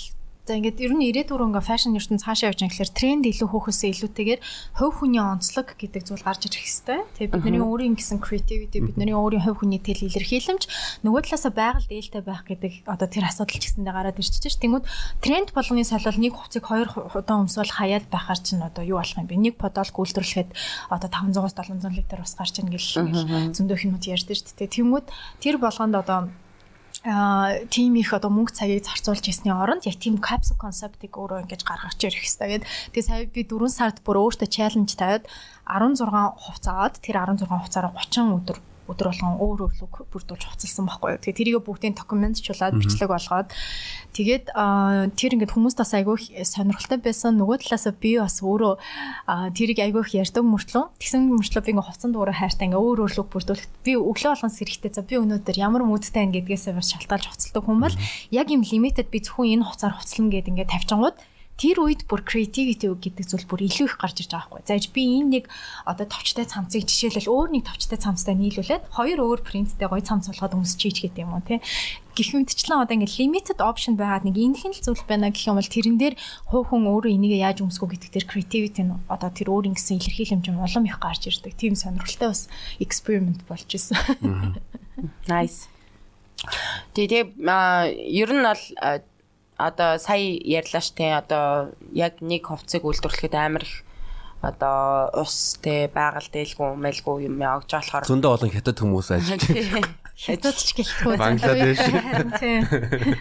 За 0.49 0.57
ингээд 0.57 0.81
ер 0.81 0.97
нь 0.97 1.05
ирээдүр 1.13 1.53
ингээ 1.53 1.69
фэшн 1.69 1.95
ертөнц 2.01 2.25
цаашаа 2.25 2.51
явж 2.51 2.65
байгаа 2.65 2.73
гэхээр 2.73 2.97
тренд 2.97 3.25
илүү 3.29 3.49
хөөхөөсөө 3.53 3.89
илүүтэйгээр 3.93 4.41
хувь 4.81 4.97
хүний 5.05 5.21
онцлог 5.21 5.77
гэдэг 5.77 6.03
зүйл 6.09 6.25
гарч 6.25 6.49
ирэх 6.49 6.65
хэвээр. 6.65 7.05
Тэгээ 7.13 7.35
бидний 7.37 7.61
өөрийн 7.61 7.95
гэсэн 7.95 8.25
creativity 8.25 8.81
бидний 8.81 9.13
өөрийн 9.13 9.45
хувь 9.45 9.61
хүний 9.61 9.79
тэл 9.85 10.01
илэрхийлэмж 10.01 11.05
нөгөө 11.05 11.21
талаасаа 11.29 11.53
байгаль 11.53 11.87
дээлтэй 11.93 12.23
байх 12.25 12.43
гэдэг 12.49 12.73
одоо 12.89 13.09
тэр 13.13 13.29
асуудал 13.29 13.61
ч 13.61 13.65
гэсэндээ 13.69 13.93
гараад 13.93 14.17
ирчихэж 14.17 14.49
ш. 14.49 14.57
Тэнгүүд 14.65 14.85
тренд 15.21 15.49
болгоны 15.53 15.85
солиол 15.85 16.19
нэг 16.19 16.33
хувцыг 16.33 16.65
хоёр 16.65 16.89
удаа 16.89 17.37
өмсвөл 17.45 17.77
хаяад 17.77 18.09
байхаар 18.09 18.41
чинь 18.41 18.65
одоо 18.65 18.83
юу 18.83 18.97
болох 18.97 19.21
юм 19.21 19.29
бэ? 19.29 19.37
Нэг 19.37 19.55
подолк 19.61 19.93
үйлдвэрлэхэд 19.93 20.57
одоо 20.89 21.09
500-аас 21.13 21.53
700 21.53 21.93
литр 21.93 22.25
ус 22.25 22.33
гарч 22.33 22.59
ийн 22.59 22.73
гэл 22.73 23.53
зөндөө 23.53 23.77
хүмүүс 23.77 24.09
ярьдээ 24.09 24.37
ш. 24.41 24.49
Тэнгүүд 24.57 25.07
тэр 25.45 25.61
болгонд 25.61 26.01
одоо 26.01 26.33
а 27.05 27.65
тийм 27.73 27.97
их 27.97 28.13
одоо 28.13 28.29
мөнгө 28.29 28.53
цагийг 28.53 28.85
зарцуулж 28.85 29.25
ирсний 29.25 29.55
оронд 29.55 29.89
яг 29.89 29.97
тийм 29.97 30.21
capsule 30.21 30.61
concept-ыг 30.61 31.17
өөрөө 31.17 31.49
ингэж 31.49 31.65
гаргаж 31.65 31.97
ирэх 31.97 32.21
хэрэгтэй. 32.29 32.61
Тэгээд 32.93 33.09
сая 33.09 33.25
би 33.25 33.41
4 33.49 33.73
сард 33.73 34.05
бүр 34.05 34.21
өөртөө 34.21 34.49
challenge 34.53 35.01
тавиад 35.01 35.25
16 35.65 36.05
хувц 36.05 36.65
аваад 36.69 37.01
тэр 37.01 37.17
16 37.25 37.49
хувцаараа 37.49 37.93
30 37.97 38.37
өдөр 38.37 38.59
өдөр 38.91 39.09
болгон 39.11 39.39
өөр 39.39 39.59
өөр 39.65 39.75
луг 39.81 39.95
бүрдүүлж 40.11 40.45
хувцалсан 40.51 40.85
байхгүй. 40.91 41.11
Юу. 41.15 41.23
Тэгээ 41.23 41.39
тэрийг 41.39 41.57
бүгдийн 41.65 41.95
документчлаад 41.95 42.75
бичлэг 42.77 43.11
болгоод. 43.11 43.49
Тэгээд 44.11 44.47
тэр 44.51 45.31
ингээд 45.39 45.55
хүмүүс 45.55 45.79
бас 45.79 45.95
айгүй 45.95 46.19
сонирхолтой 46.43 46.99
байсан. 46.99 47.39
Нөгөө 47.39 47.63
талаасаа 47.63 47.95
би 47.95 48.19
бас 48.19 48.43
өөрөө 48.43 48.75
тэрийг 49.55 49.79
айгүй 49.81 50.03
их 50.03 50.13
ярьдаг 50.19 50.43
мөртлөө. 50.43 50.85
Тэгсэн 50.99 51.31
мөртлөө 51.31 51.63
би 51.63 51.71
ингээд 51.73 51.89
хувцсан 51.89 52.11
дуурай 52.11 52.35
хайртай 52.35 52.67
ингээд 52.69 52.83
өөр 52.83 52.99
өөр 53.07 53.13
луг 53.15 53.29
бүрдүүлэх. 53.31 53.67
Би 53.87 53.95
өглөө 53.95 54.31
болгон 54.35 54.51
сэрэхтэй 54.51 54.91
за 54.91 55.07
би 55.07 55.15
өнөөдөр 55.23 55.57
ямар 55.57 55.87
мүүдтэй 55.87 56.27
ингэдгээсээ 56.27 56.75
бас 56.75 56.91
шалтгаалж 56.91 57.31
хувцалдаг 57.31 57.63
хүн 57.63 57.79
бол 57.79 57.97
яг 58.35 58.47
юм 58.51 58.67
лимитэд 58.67 59.09
би 59.15 59.23
зөвхөн 59.23 59.63
энэ 59.63 59.67
хуцаар 59.71 59.95
хувцлана 59.95 60.35
гэд 60.35 60.51
ингээд 60.51 60.73
тавьчингууд 60.75 61.17
тэр 61.61 61.77
үед 61.85 62.09
бүр 62.09 62.25
creativity 62.25 62.89
гэдэг 62.89 63.21
зүйл 63.29 63.45
бүр 63.45 63.69
илүү 63.69 63.85
их 63.93 64.01
гарч 64.01 64.25
ирж 64.25 64.33
байгаа 64.33 64.65
байхгүй. 64.65 64.65
Зааж 64.65 64.85
би 64.97 65.03
энэ 65.21 65.29
нэг 65.29 65.45
одоо 65.85 66.09
товчтой 66.09 66.49
цамцыг 66.49 66.89
жишээлбэл 66.89 67.29
өөр 67.29 67.49
нэг 67.53 67.69
товчтой 67.69 68.01
цамцтай 68.01 68.33
нийлүүлээд 68.33 68.89
хоёр 68.97 69.19
өөр 69.21 69.41
принттэй 69.45 69.85
гоё 69.85 70.01
цамц 70.01 70.33
болгоод 70.33 70.57
өмсч 70.57 70.81
чийч 70.81 71.05
гэдэг 71.05 71.21
юм 71.21 71.37
уу 71.37 71.45
тий. 71.45 71.61
Гэх 72.17 72.33
мэтчлэн 72.33 72.81
одоо 72.81 72.97
ингээд 72.97 73.21
limited 73.21 73.61
option 73.61 74.01
байгаад 74.01 74.25
нэг 74.25 74.41
энэхэн 74.41 74.73
л 74.73 74.81
зүйл 74.81 75.05
байна 75.05 75.29
гэх 75.29 75.53
юм 75.53 75.61
бол 75.61 75.69
тэрэн 75.69 76.01
дээр 76.01 76.17
хувь 76.49 76.73
хүн 76.73 76.89
өөрөө 76.89 77.13
энийг 77.13 77.37
яаж 77.37 77.61
өмсгөө 77.61 77.93
гэдэг 77.93 78.11
дээр 78.17 78.27
creativity 78.27 78.83
нь 78.89 78.97
одоо 79.13 79.29
тэр 79.29 79.53
өөр 79.53 79.69
ингэсэн 79.69 80.01
илэрхийлэмж 80.01 80.45
юм 80.49 80.65
улам 80.65 80.89
их 80.89 80.97
гарч 80.97 81.29
ирдэг. 81.29 81.55
Тийм 81.61 81.77
сонирхолтой 81.77 82.33
бас 82.33 82.49
experiment 82.81 83.45
болж 83.45 83.69
исэн. 83.69 84.01
Nice. 85.29 85.69
Тэгээ 86.97 87.37
ер 87.37 88.31
нь 88.33 88.45
бол 88.49 88.65
одоо 89.69 90.01
сая 90.01 90.25
ярьлаа 90.41 90.81
ш 90.81 90.97
тэ 90.97 91.13
одоо 91.21 91.77
яг 91.93 92.25
нэг 92.25 92.49
хувцсыг 92.49 92.85
үйлдвэрлэхэд 92.85 93.35
амар 93.37 93.65
их 93.69 93.85
одоо 94.41 95.13
ус 95.21 95.61
тэ 95.61 95.93
байгаль 95.93 96.33
дээлгүй 96.33 96.73
мэлгүй 96.81 97.29
юм 97.29 97.37
явж 97.45 97.77
болохоор 97.77 98.09
зөндөө 98.09 98.33
олон 98.41 98.51
хятад 98.57 98.81
хүмүүс 98.81 99.09
ажиллаж 99.13 99.45
хятад 100.17 100.57
ч 100.57 100.73
гэлтгүй 100.77 101.17
Бангладеш. 101.21 101.81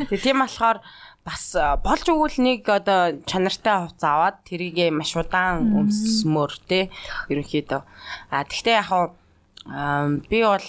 Тэгээ 0.07 0.23
тийм 0.23 0.39
болохоор 0.39 0.79
бас 1.27 1.43
болж 1.83 2.05
өгвөл 2.07 2.39
нэг 2.39 2.63
одоо 2.67 3.19
чанартай 3.27 3.75
хувц 3.83 3.99
аваад 4.03 4.43
тэрийг 4.47 4.79
маш 4.95 5.11
удаан 5.19 5.75
өмсмөр 5.75 6.55
тэ 6.67 6.87
ерөнхийдөө. 7.27 7.81
А 8.31 8.43
тэгтээ 8.47 8.79
яг 8.79 9.11
би 10.31 10.39
бол 10.43 10.67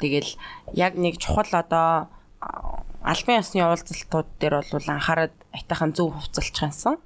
тэгэл 0.00 0.30
яг 0.72 0.92
нэг 0.96 1.20
чухал 1.20 1.52
одоо 1.52 2.08
албан 3.06 3.38
ёсны 3.38 3.62
уулзалтууд 3.62 4.28
дээр 4.42 4.66
бол 4.66 4.88
анхаарал 4.90 5.30
айтайхан 5.54 5.94
зөв 5.94 6.10
хувцалчихсан. 6.10 6.98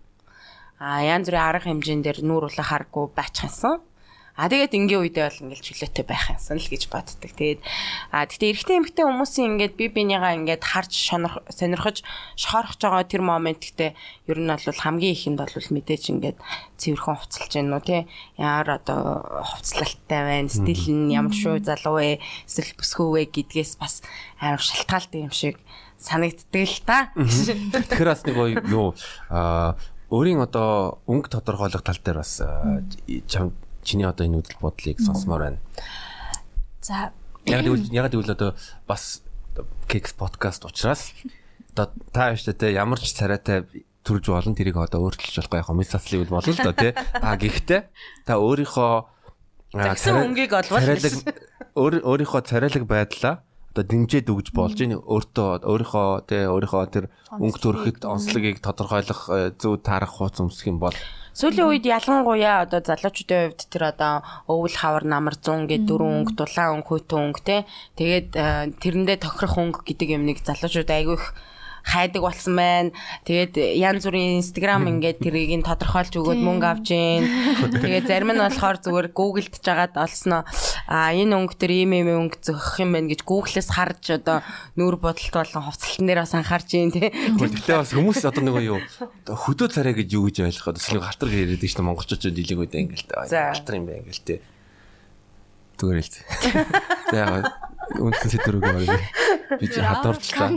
А 0.80 1.04
янз 1.04 1.28
бүрийн 1.28 1.44
арга 1.44 1.68
хэмжээндээр 1.68 2.24
нүүр 2.24 2.48
улаа 2.48 2.64
харахгүй 2.64 3.12
байчихсан. 3.12 3.84
А 4.40 4.48
тэгээд 4.48 4.72
ингийн 4.72 5.04
үедээ 5.04 5.28
бол 5.28 5.42
ингээл 5.52 5.66
чөлөөтэй 5.68 6.04
байх 6.08 6.32
юмсан 6.32 6.56
л 6.56 6.72
гэж 6.72 6.88
боддог. 6.88 7.28
Тэгээд 7.28 7.60
а 8.08 8.24
тэгтээ 8.24 8.50
эрэгтэй 8.56 8.76
эмэгтэй 8.80 9.04
хүмүүсийн 9.04 9.48
ингээд 9.60 9.74
би 9.76 9.92
бинийгаа 9.92 10.32
ингээд 10.40 10.64
харж 10.64 10.92
сонирх 10.96 11.44
сонирхож 11.52 12.00
шорхож 12.40 12.80
байгаа 12.80 13.04
тэр 13.04 13.20
момент 13.20 13.60
гэдэг 13.60 13.92
ер 13.92 14.38
нь 14.40 14.48
бол 14.48 14.80
хамгийн 14.80 15.12
ихэнд 15.12 15.44
бол 15.44 15.52
мэдээж 15.76 16.04
ингээд 16.16 16.38
цэвэрхэн 16.80 17.16
хувцалж 17.20 17.52
гэнэ 17.52 17.74
үү 17.76 17.84
тий. 17.84 18.02
Яар 18.40 18.80
одоо 18.80 19.28
хувцлалттай 19.44 20.20
байна. 20.24 20.48
Стил 20.48 20.88
нь 20.88 21.12
ямар 21.12 21.36
шүү 21.36 21.60
залуу 21.60 22.00
вэ? 22.00 22.24
Эсвэл 22.48 22.80
бүсгүй 22.80 23.08
вэ 23.12 23.22
гэдгээс 23.28 23.76
бас 23.76 24.00
амар 24.40 24.64
шалтгаалтай 24.64 25.20
юм 25.20 25.34
шиг 25.36 25.60
санагддаг 26.00 26.64
л 26.64 26.80
та. 26.82 27.12
Тэгэхээр 27.14 28.10
бас 28.10 28.24
нэг 28.24 28.36
юу 28.72 28.96
а 29.28 29.76
өөрийн 30.10 30.42
одоо 30.42 30.98
өнгө 31.06 31.28
тодорхойлох 31.30 31.84
тал 31.84 32.00
дээр 32.00 32.24
бас 32.24 32.40
чиний 33.84 34.08
одоо 34.08 34.26
энэ 34.26 34.40
үдэл 34.40 34.60
бодлыг 34.60 34.98
сонсомоор 34.98 35.54
байна. 35.54 35.60
За 36.80 37.12
яг 37.46 37.64
гэвэл 37.64 37.92
яг 37.92 38.10
гэвэл 38.10 38.34
одоо 38.34 38.56
бас 38.88 39.22
кекс 39.86 40.12
подкаст 40.16 40.64
учраас 40.64 41.12
одоо 41.72 41.92
та 42.12 42.32
яаштай 42.32 42.54
те 42.56 42.72
ямар 42.72 42.98
ч 42.98 43.12
царайтай 43.14 43.68
төрж 44.02 44.32
болно 44.32 44.56
тэрийг 44.56 44.76
одоо 44.80 45.04
өөрчилж 45.04 45.36
болохгүй 45.36 45.60
яг 45.60 45.70
мисаслыг 45.70 46.26
бол 46.26 46.40
болно 46.40 46.52
л 46.52 46.64
доо 46.64 46.74
тий. 46.74 46.92
А 46.96 47.36
гэхдээ 47.36 47.80
та 48.26 48.40
өөрийнхөө 48.40 49.20
Тэгсэн 49.70 50.34
өнгийг 50.34 50.50
олвол 50.50 50.82
өөрийнхөө 52.02 52.42
царайлаг 52.42 52.84
байдлаа 52.90 53.46
одоо 53.70 53.84
дэмжиж 53.86 54.26
өгж 54.26 54.50
болж 54.50 54.78
ийн 54.82 54.98
өөртөө 54.98 55.62
өөрийнхөө 55.62 56.08
тий 56.26 56.42
өөрийнхөө 56.50 56.84
тэр 56.90 57.06
өнгө 57.38 57.58
төрөхөд 57.62 58.02
онцлогийг 58.02 58.58
тодорхойлох 58.58 59.22
э, 59.30 59.54
зөв 59.54 59.78
таарах 59.86 60.18
хууц 60.18 60.42
өмсөх 60.42 60.74
юм 60.74 60.82
бол. 60.82 60.96
Сүүлийн 61.38 61.70
үед 61.70 61.86
ялангуяа 61.86 62.66
одоо 62.66 62.82
залуучуудын 62.82 63.54
хувьд 63.54 63.62
тэр 63.70 63.94
одоо 63.94 64.26
өвөл 64.50 64.74
хавар 64.74 65.06
намар 65.06 65.38
100 65.38 65.70
гэдэг 65.70 65.86
дөрвөн 65.86 66.14
өнгө, 66.26 66.34
дулаан 66.34 66.82
өнгө, 66.82 66.90
хөтөн 66.90 67.22
өнгө 67.30 67.42
те. 67.46 67.56
Тэгээд 67.94 68.30
э, 68.34 68.74
тэрэндээ 68.82 69.18
тохирох 69.22 69.54
өнгө 69.54 69.80
гэдэг 69.86 70.18
юмныг 70.18 70.42
залуучууд 70.42 70.90
айгүй 70.90 71.14
их 71.14 71.26
хайдаг 71.84 72.22
болсон 72.22 72.56
байна. 72.56 72.90
Тэгээд 73.24 73.54
янз 73.76 74.04
бүрийн 74.06 74.40
Instagram 74.40 74.88
ингээд 74.90 75.22
тэрийг 75.24 75.52
нь 75.60 75.66
тодорхойлж 75.66 76.14
өгөөд 76.16 76.40
мөнгө 76.40 76.66
авч 76.68 76.86
гин. 76.92 77.24
Тэгээд 77.80 78.06
зарим 78.08 78.32
нь 78.34 78.42
болохоор 78.42 78.76
зүгээр 78.80 79.08
Google-д 79.14 79.56
жагаад 79.60 79.94
олсноо 79.96 80.44
а 80.90 81.14
энэ 81.14 81.34
өнгө 81.36 81.54
төр 81.54 81.72
ийм 81.72 81.92
ийм 81.94 82.08
өнгө 82.10 82.42
зөөх 82.42 82.82
юм 82.82 82.96
байна 82.96 83.10
гэж 83.10 83.22
Google-с 83.22 83.70
харж 83.70 84.18
одоо 84.18 84.42
нүүр 84.74 84.98
бодолт 84.98 85.34
болон 85.34 85.64
хувцалтан 85.70 86.06
дээр 86.06 86.22
бас 86.24 86.34
анхаарч 86.34 86.68
гин 86.74 86.90
тий. 86.90 87.08
Гэхдээ 87.10 87.78
бас 87.78 87.94
хүмүүс 87.94 88.26
одоо 88.26 88.42
нөгөө 88.42 88.64
юу 88.66 88.80
хөдөө 89.28 89.68
царай 89.70 89.94
гэж 89.94 90.08
юу 90.18 90.26
гэж 90.26 90.42
ойлгоход 90.50 90.76
бас 90.82 90.90
нэг 90.90 91.04
халтар 91.06 91.30
яриад 91.30 91.62
шүү 91.62 91.78
дээ 91.78 91.88
монголчууд 91.88 92.34
дийлэг 92.34 92.58
үедээ 92.58 92.82
ингээл 92.90 93.06
халтар 93.30 93.74
юм 93.78 93.86
байна 93.86 94.02
ингээл 94.02 94.26
тий. 94.26 94.38
Зүгээр 95.78 95.98
л. 96.02 96.12
За 97.10 97.16
яг 97.16 97.69
үндсэн 97.98 98.30
сэдвэрэг 98.30 98.62
байна. 98.62 98.98
Би 99.58 99.66
чи 99.66 99.80
хадуурчлаа. 99.80 100.54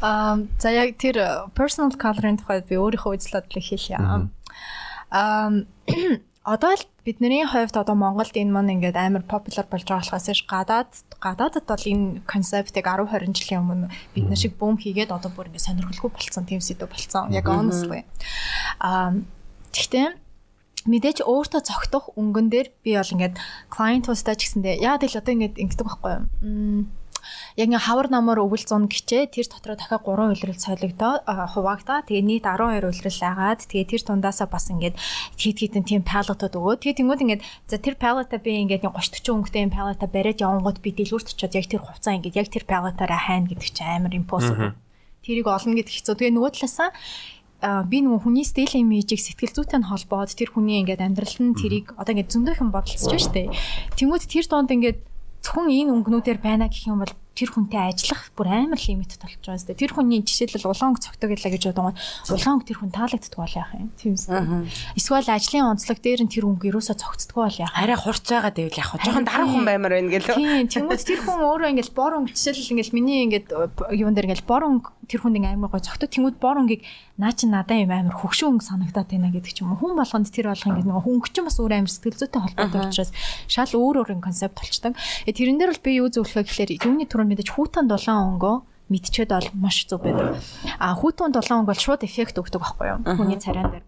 Аа 0.00 0.46
за 0.62 0.70
яг 0.70 0.94
тэр 0.96 1.50
personal 1.58 1.90
color-ын 1.98 2.38
тухайд 2.38 2.70
би 2.70 2.78
өөрийнхөө 2.78 3.18
үзэл 3.18 3.42
бодлыг 3.42 3.64
хэлье. 3.66 3.98
Аа 5.10 5.50
одоо 6.54 6.72
л 6.72 6.84
бидний 7.04 7.44
хувьд 7.44 7.76
одоо 7.76 7.96
Монголд 7.98 8.32
энэ 8.32 8.52
маань 8.52 8.72
ингээд 8.78 8.96
амар 8.96 9.24
popular 9.26 9.66
болж 9.68 9.84
байгаа 9.84 10.00
болохоос 10.00 10.28
ш 10.32 10.46
гадаад 10.48 10.92
гадаадд 11.20 11.66
бол 11.68 11.84
энэ 11.92 12.22
концептыг 12.24 12.86
10 12.88 13.04
20 13.10 13.36
жилийн 13.36 13.60
өмнө 13.66 13.92
бид 14.14 14.26
нар 14.30 14.40
шиг 14.40 14.56
бөөм 14.56 14.80
хийгээд 14.80 15.12
одоо 15.12 15.28
бүр 15.34 15.52
ингээд 15.52 15.66
сонирхолгүй 15.66 16.10
болцсон 16.14 16.44
тийм 16.48 16.64
сэдв 16.64 16.88
болцсон. 16.88 17.34
Яг 17.36 17.44
honestly. 17.50 18.06
Аа 18.80 19.18
тэгтээ 19.74 20.27
мэдээж 20.88 21.18
өөртөө 21.22 21.62
цогтох 21.68 22.04
өнгөн 22.16 22.48
дээр 22.48 22.68
би 22.82 22.96
бол 22.96 23.14
ингээд 23.14 23.36
client 23.68 24.08
тустай 24.08 24.34
ч 24.34 24.48
гэсэндээ 24.48 24.80
яа 24.82 24.96
тэгэл 24.96 25.20
одоо 25.20 25.32
ингээд 25.36 25.60
ингэдэг 25.62 25.86
байхгүй 25.86 26.12
юу 26.16 26.88
яг 27.56 27.68
ингээ 27.68 27.86
хавар 27.86 28.08
намаар 28.10 28.40
өвөл 28.42 28.62
100 28.62 28.88
гिचээ 28.88 29.22
тэр 29.34 29.46
дотроо 29.50 29.76
дахиад 29.76 30.06
3 30.06 30.32
улирал 30.32 30.58
солигдоо 30.58 31.12
хуваагдаа. 31.26 32.06
Тэгээ 32.06 32.24
нийт 32.24 32.46
12 32.46 32.86
улирал 32.86 33.20
агаад 33.26 33.60
тэгээ 33.66 33.90
тэр 33.90 34.02
тундаасаа 34.06 34.48
бас 34.48 34.70
ингээд 34.70 34.96
хит 35.36 35.58
хитэн 35.58 35.84
тийм 35.84 36.02
палетууд 36.06 36.54
өгөө. 36.54 36.74
Тэгээ 36.78 36.98
тэнгууд 37.02 37.24
ингээд 37.24 37.42
за 37.66 37.76
тэр 37.82 37.96
палета 37.98 38.38
би 38.38 38.62
ингээд 38.62 38.86
30 38.86 38.94
40 38.94 39.34
өнгөтэй 39.34 39.62
юм 39.66 39.72
палета 39.74 40.06
бариад 40.06 40.38
явангууд 40.40 40.78
би 40.80 40.90
дэлгүүрт 40.94 41.34
очиод 41.34 41.58
яг 41.58 41.66
тэр 41.66 41.82
хувцас 41.82 42.14
ингээд 42.14 42.38
яг 42.38 42.48
тэр 42.48 42.64
палетаараа 42.64 43.20
хайна 43.26 43.50
гэдэг 43.50 43.68
чинь 43.74 43.90
амар 43.90 44.14
импосибл. 44.14 44.78
Тэрийг 45.26 45.46
олно 45.50 45.74
гэдэг 45.74 45.92
хэцүү. 45.92 46.14
Тэгээ 46.14 46.34
нөгөө 46.38 46.52
талаасаа 46.56 46.90
би 47.58 47.98
нөгөө 48.06 48.22
хүний 48.22 48.46
стил 48.46 48.70
имижийг 48.70 49.18
сэтгэл 49.18 49.50
зүйтэй 49.50 49.82
нь 49.82 49.88
холбоод 49.90 50.30
тэр 50.30 50.54
хүний 50.54 50.78
ингээд 50.78 51.02
амьдрал 51.02 51.36
нь 51.42 51.58
тэрийг 51.58 51.90
одоо 51.98 52.14
ингээд 52.14 52.30
зөндөөхэн 52.30 52.70
бодолцож 52.70 53.18
штэ. 53.18 53.50
Тэнгүүд 53.98 54.24
тэр 54.30 54.46
донд 54.46 54.70
ингээд 54.70 54.98
зөвхөн 55.42 55.66
энэ 55.66 55.90
өнгөнүүдээр 55.90 56.38
байна 56.38 56.70
гэх 56.70 56.86
юм 56.86 57.02
бол 57.02 57.14
тэр 57.38 57.50
хүнтэй 57.54 57.78
ажиллах 57.78 58.22
бүр 58.34 58.50
амар 58.50 58.80
лимитд 58.82 59.22
болж 59.22 59.38
байгаа 59.38 59.62
юм. 59.62 59.78
Тэр 59.78 59.92
хүний 59.94 60.20
жишээлбэл 60.26 60.66
улаан 60.74 60.90
өнгө 60.90 61.04
цогтөг 61.06 61.30
гэлээ 61.38 61.52
гэж 61.54 61.64
бодсон. 61.70 61.94
Улаан 62.34 62.54
өнгө 62.58 62.66
тэр 62.66 62.78
хүн 62.82 62.90
таалагддаг 62.90 63.38
бол 63.38 63.54
яах 63.54 63.72
юм? 63.78 63.90
Тийм 63.94 64.14
үү? 64.18 64.66
Эсвэл 64.98 65.30
ажлын 65.30 65.70
онцлог 65.70 65.98
дээр 66.02 66.26
нь 66.26 66.32
тэр 66.34 66.50
өнгө 66.50 66.66
юусоо 66.74 66.98
цогцдгоо 66.98 67.46
бол 67.46 67.62
яах? 67.62 67.74
Арай 67.78 67.94
хурц 67.94 68.26
байгаа 68.26 68.50
дэвэл 68.50 68.80
яах 68.82 68.90
вэ? 68.98 69.06
Жохон 69.06 69.22
дарах 69.22 69.50
хүн 69.54 69.62
баймаар 69.62 69.94
байна 69.94 70.10
гэлээ. 70.10 70.34
Тийм. 70.34 70.66
Тэнгүүд 70.66 71.02
тэр 71.06 71.20
хүн 71.22 71.40
өөрөө 71.46 71.70
ингээл 71.78 71.94
бор 71.94 72.12
өнгө 72.18 72.34
жишээлбэл 72.34 72.72
ингээл 72.74 72.96
миний 72.98 73.18
ингээд 73.30 73.48
юун 73.94 74.14
дээр 74.18 74.26
ингээл 74.34 74.50
бор 74.50 74.66
өнгө 74.66 74.88
тэр 75.06 75.20
хүн 75.22 75.38
ингээ 75.38 75.54
амар 75.54 75.70
гой 75.70 75.82
цогтөг. 75.82 76.10
Тэнгүүд 76.10 76.36
бор 76.42 76.58
өнгийг 76.58 76.82
наа 77.18 77.32
чи 77.32 77.48
надаа 77.48 77.80
юм 77.80 77.90
амар 77.90 78.14
хөвшин 78.14 78.54
өнгө 78.54 78.68
санагдаад 78.68 79.08
байна 79.08 79.32
гэдэг 79.32 79.52
ч 79.56 79.64
юм 79.64 79.74
уу. 79.74 79.80
Хүн 79.80 79.98
болгонд 79.98 80.28
тэр 80.30 80.52
болох 80.52 80.68
ингээ 80.68 80.86
нөгөө 80.86 81.04
хөнгө 81.08 81.28
ч 81.32 81.36
бас 81.42 81.56
өөр 81.58 81.72
амар 81.74 81.90
сэтгэл 81.90 82.20
зүйтэй 82.20 82.40
холбоотой 82.44 82.80
учраас 82.86 83.10
шал 83.50 83.72
өөр 83.74 84.06
өөр 84.06 84.20
концепт 84.22 84.54
болчдаг. 84.60 84.94
Э 85.26 85.32
тэрэн 85.32 85.58
дээр 85.58 85.72
бол 85.74 85.82
би 85.82 85.92
юу 85.98 86.08
зөвлөхөө 86.12 86.44
гэхээр 86.46 86.70
юуны 86.84 87.10
түрүүнд 87.10 87.27
мэдээж 87.28 87.50
хүүтэн 87.52 87.86
дулаан 87.88 88.36
өнгөө 88.36 88.56
мэдчихэд 88.88 89.30
бол 89.32 89.48
маш 89.60 89.84
зүг 89.84 90.02
байдаг. 90.02 90.40
А 90.80 90.96
хүүтэн 90.96 91.32
дулаан 91.32 91.62
өнгө 91.62 91.70
бол 91.72 91.84
шууд 91.84 92.02
эффект 92.08 92.40
өгдөг 92.40 92.60
байхгүй 92.60 92.86
юу? 92.88 92.98
Хүний 93.04 93.36
царайн 93.36 93.68
дээр. 93.68 93.84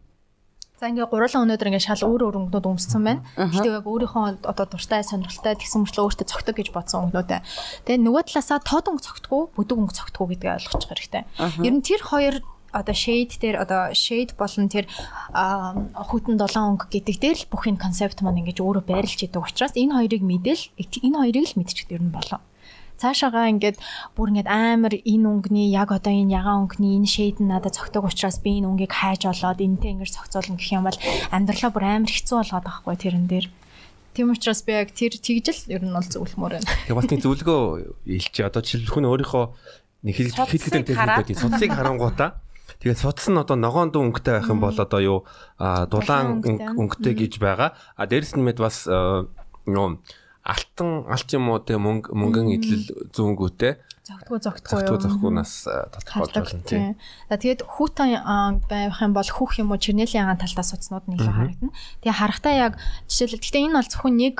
За 0.81 0.89
ингээ 0.89 1.13
гурлан 1.13 1.45
өнөөдөр 1.45 1.69
ингээ 1.77 1.89
шал 1.93 2.09
өөр 2.09 2.25
өөр 2.25 2.37
өнгөнүүд 2.41 2.69
өмссөн 2.73 3.05
байна. 3.05 3.21
Гэхдээ 3.37 3.85
яг 3.85 3.85
өөрийнхөө 3.85 4.49
одоо 4.49 4.65
дуртай 4.65 5.05
сонирхолтой 5.05 5.61
тэгсэн 5.61 5.85
мөрчлөө 5.85 6.05
өөртөө 6.09 6.25
цогтөг 6.33 6.57
гэж 6.57 6.69
бодсон 6.73 7.13
өнгөнүүдээ. 7.13 7.41
Тэгээ 7.85 8.01
нөгөө 8.01 8.23
талаасаа 8.33 8.65
тод 8.65 8.89
өнгө 8.89 9.05
цогтгоо, 9.05 9.43
бүдэг 9.61 9.77
өнгө 9.77 9.97
цогтгоо 10.01 10.25
гэдгийг 10.33 10.57
ойлгочих 10.57 10.89
хэрэгтэй. 10.89 11.23
Ер 11.69 11.75
нь 11.77 11.85
тэр 11.85 12.01
хоёр 12.01 12.35
одоо 12.73 12.97
shade 12.97 13.37
дээр 13.37 13.61
одоо 13.61 13.93
shade 13.93 14.33
болон 14.41 14.73
тэр 14.73 14.89
хүтэн 15.29 16.41
7 16.41 16.49
өнгө 16.49 16.87
гэдэг 16.89 17.17
дээр 17.21 17.39
л 17.45 17.51
бүх 17.53 17.69
энэ 17.69 17.83
концепт 17.83 18.25
маань 18.25 18.41
ингэж 18.41 18.65
өөрөө 18.65 18.85
байрлаж 18.89 19.21
идэг 19.21 19.43
учраас 19.43 19.75
энэ 19.77 20.01
хоёрыг 20.01 20.23
мэдэл 20.25 20.65
энэ 20.81 21.19
хоёрыг 21.19 21.45
л 21.51 21.59
мэдчихдэг 21.59 21.99
юм 21.99 22.15
болоо 22.15 22.41
цаашаагаа 23.01 23.49
ингээд 23.57 23.81
бүр 24.15 24.31
ингээд 24.37 24.49
амар 24.53 24.95
энэ 25.01 25.27
өнгөний 25.27 25.73
яг 25.73 25.91
одоо 25.97 26.13
энэ 26.13 26.37
ягаан 26.37 26.69
өнгөний 26.69 27.01
энэ 27.01 27.09
шейд 27.09 27.41
нь 27.41 27.49
надад 27.49 27.75
цогтөг 27.75 28.05
учраас 28.05 28.39
би 28.45 28.61
энэ 28.61 28.69
өнгийг 28.69 28.93
хайж 28.93 29.25
олоод 29.25 29.65
энтэй 29.65 29.97
ингээд 29.97 30.15
цогцоолно 30.15 30.61
гэх 30.61 30.77
юм 30.77 30.85
бол 30.85 30.99
амьдралаа 31.33 31.71
бүр 31.73 31.85
амар 31.89 32.13
хэцүү 32.13 32.37
болгоод 32.37 32.65
байгаа 32.69 32.83
хгүй 32.85 32.97
тэрэн 33.01 33.27
дээр. 33.27 33.47
Тийм 34.13 34.31
учраас 34.37 34.61
би 34.67 34.73
яг 34.77 34.93
тэр 34.93 35.17
тэгжэл 35.17 35.73
ер 35.73 35.83
нь 35.87 35.95
бол 35.97 36.05
зөвлөмөр 36.05 36.61
байна. 36.61 36.69
Бас 36.93 37.09
нэг 37.09 37.23
зөвлөгөө 37.25 37.61
илчээ. 38.05 38.47
Одоо 38.53 38.61
жишээлбэл 38.61 38.95
хүн 38.95 39.09
өөрийнхөө 39.09 39.45
нэг 40.05 40.15
хэлж 40.19 40.35
хэлэхдээ 40.37 40.83
техникүүд 40.93 41.39
судсыг 41.41 41.71
харангуудаа 41.73 42.31
Тэгээд 42.81 42.97
судас 42.97 43.29
нь 43.29 43.37
одоо 43.37 43.61
ногоон 43.61 43.93
дүү 43.93 44.03
өнгөтэй 44.09 44.41
байх 44.41 44.49
юм 44.49 44.61
бол 44.65 44.73
одоо 44.73 45.01
юу 45.05 45.19
дулаан 45.59 46.41
өнгөтэй 46.41 47.13
гэж 47.13 47.37
байгаа. 47.37 47.77
А 47.93 48.09
дээрэс 48.09 48.41
нь 48.41 48.45
мэд 48.47 48.57
бас 48.57 48.89
юу 48.89 50.01
алтан 50.45 51.05
алт 51.11 51.33
юм 51.37 51.51
уу 51.53 51.61
те 51.61 51.77
мөнгө 51.77 52.17
мөнгөн 52.17 52.49
идэл 52.57 53.13
зүүнгүүтэй 53.13 53.77
зогтгоо 54.11 54.39
зогтгоо 54.41 54.81
зогтгоо 54.81 54.99
зогтгоонаас 55.05 55.69
тодорхойлж 55.93 56.35
болно 56.35 56.65
тийм. 56.67 56.97
За 57.29 57.37
тэгээд 57.37 57.63
хүүтэн 57.63 58.11
байх 58.67 58.99
юм 58.99 59.15
бол 59.15 59.31
хүүх 59.31 59.61
юм 59.61 59.71
уу 59.71 59.79
чернэлийн 59.79 60.27
агаан 60.27 60.41
талдаа 60.41 60.67
суцнууд 60.67 61.07
нь 61.07 61.15
илүү 61.21 61.31
харагдана. 61.31 61.71
Тэгээ 62.03 62.19
харахтаа 62.19 62.55
яг 62.57 62.73
жишээл 63.07 63.39
гэхдээ 63.39 63.71
энэ 63.71 63.79
бол 63.79 63.91
зөвхөн 63.93 64.17
нэг 64.17 64.35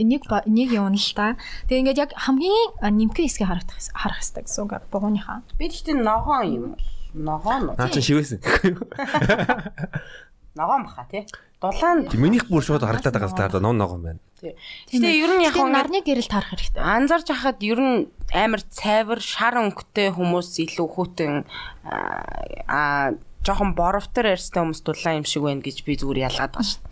нэг 0.00 0.22
нэг 0.48 0.68
юм 0.72 0.96
л 0.96 1.12
та. 1.12 1.36
Тэгээ 1.68 1.82
ингээд 1.82 2.00
яг 2.00 2.10
хамгийн 2.16 2.80
нэмхэн 2.80 3.26
хэсгийг 3.26 3.50
харагдах 3.50 3.76
харах 3.92 4.22
хэрэгтэй 4.22 4.44
гэсэн 4.46 4.64
үг 4.64 4.72
бугууныхаа. 4.88 5.44
Би 5.58 5.68
гэхдээ 5.68 6.00
ногоон 6.00 6.46
юм 6.48 6.64
бол 6.72 6.86
ногоон 7.12 7.62
уу. 7.68 7.76
Наа 7.76 7.92
чи 7.92 8.00
шивээсэн. 8.00 8.40
Ногоон 10.56 10.84
баха 10.84 11.06
тий. 11.08 11.24
Дулаан. 11.62 12.10
Минийх 12.10 12.50
бүр 12.50 12.64
шууд 12.66 12.82
харагдаад 12.82 13.14
байгаа 13.14 13.30
стаар 13.30 13.62
нон 13.62 13.78
ногоон 13.78 14.02
байна. 14.02 14.20
Гэтэ 14.42 15.06
ер 15.06 15.30
нь 15.38 15.46
яг 15.46 15.54
нарны 15.54 16.02
гэрэл 16.02 16.26
таарах 16.26 16.58
хэрэгтэй. 16.58 16.82
Анзарч 16.82 17.30
хахад 17.30 17.62
ер 17.62 17.78
нь 17.78 18.10
амар 18.34 18.66
цайвар 18.66 19.22
шар 19.22 19.54
өнгөтэй 19.62 20.10
хүмүүс 20.10 20.58
илүү 20.58 20.88
хүүтэн 20.90 21.46
аа 22.66 23.14
жоохон 23.46 23.78
боровтор 23.78 24.34
ярьстай 24.34 24.66
хүмүүс 24.66 24.82
дулаан 24.82 25.22
юм 25.22 25.26
шиг 25.30 25.46
байна 25.46 25.62
гэж 25.62 25.86
би 25.86 25.94
зүгээр 25.94 26.26
ялгаад 26.26 26.50
байгаа 26.50 26.66
шүү. 26.66 26.82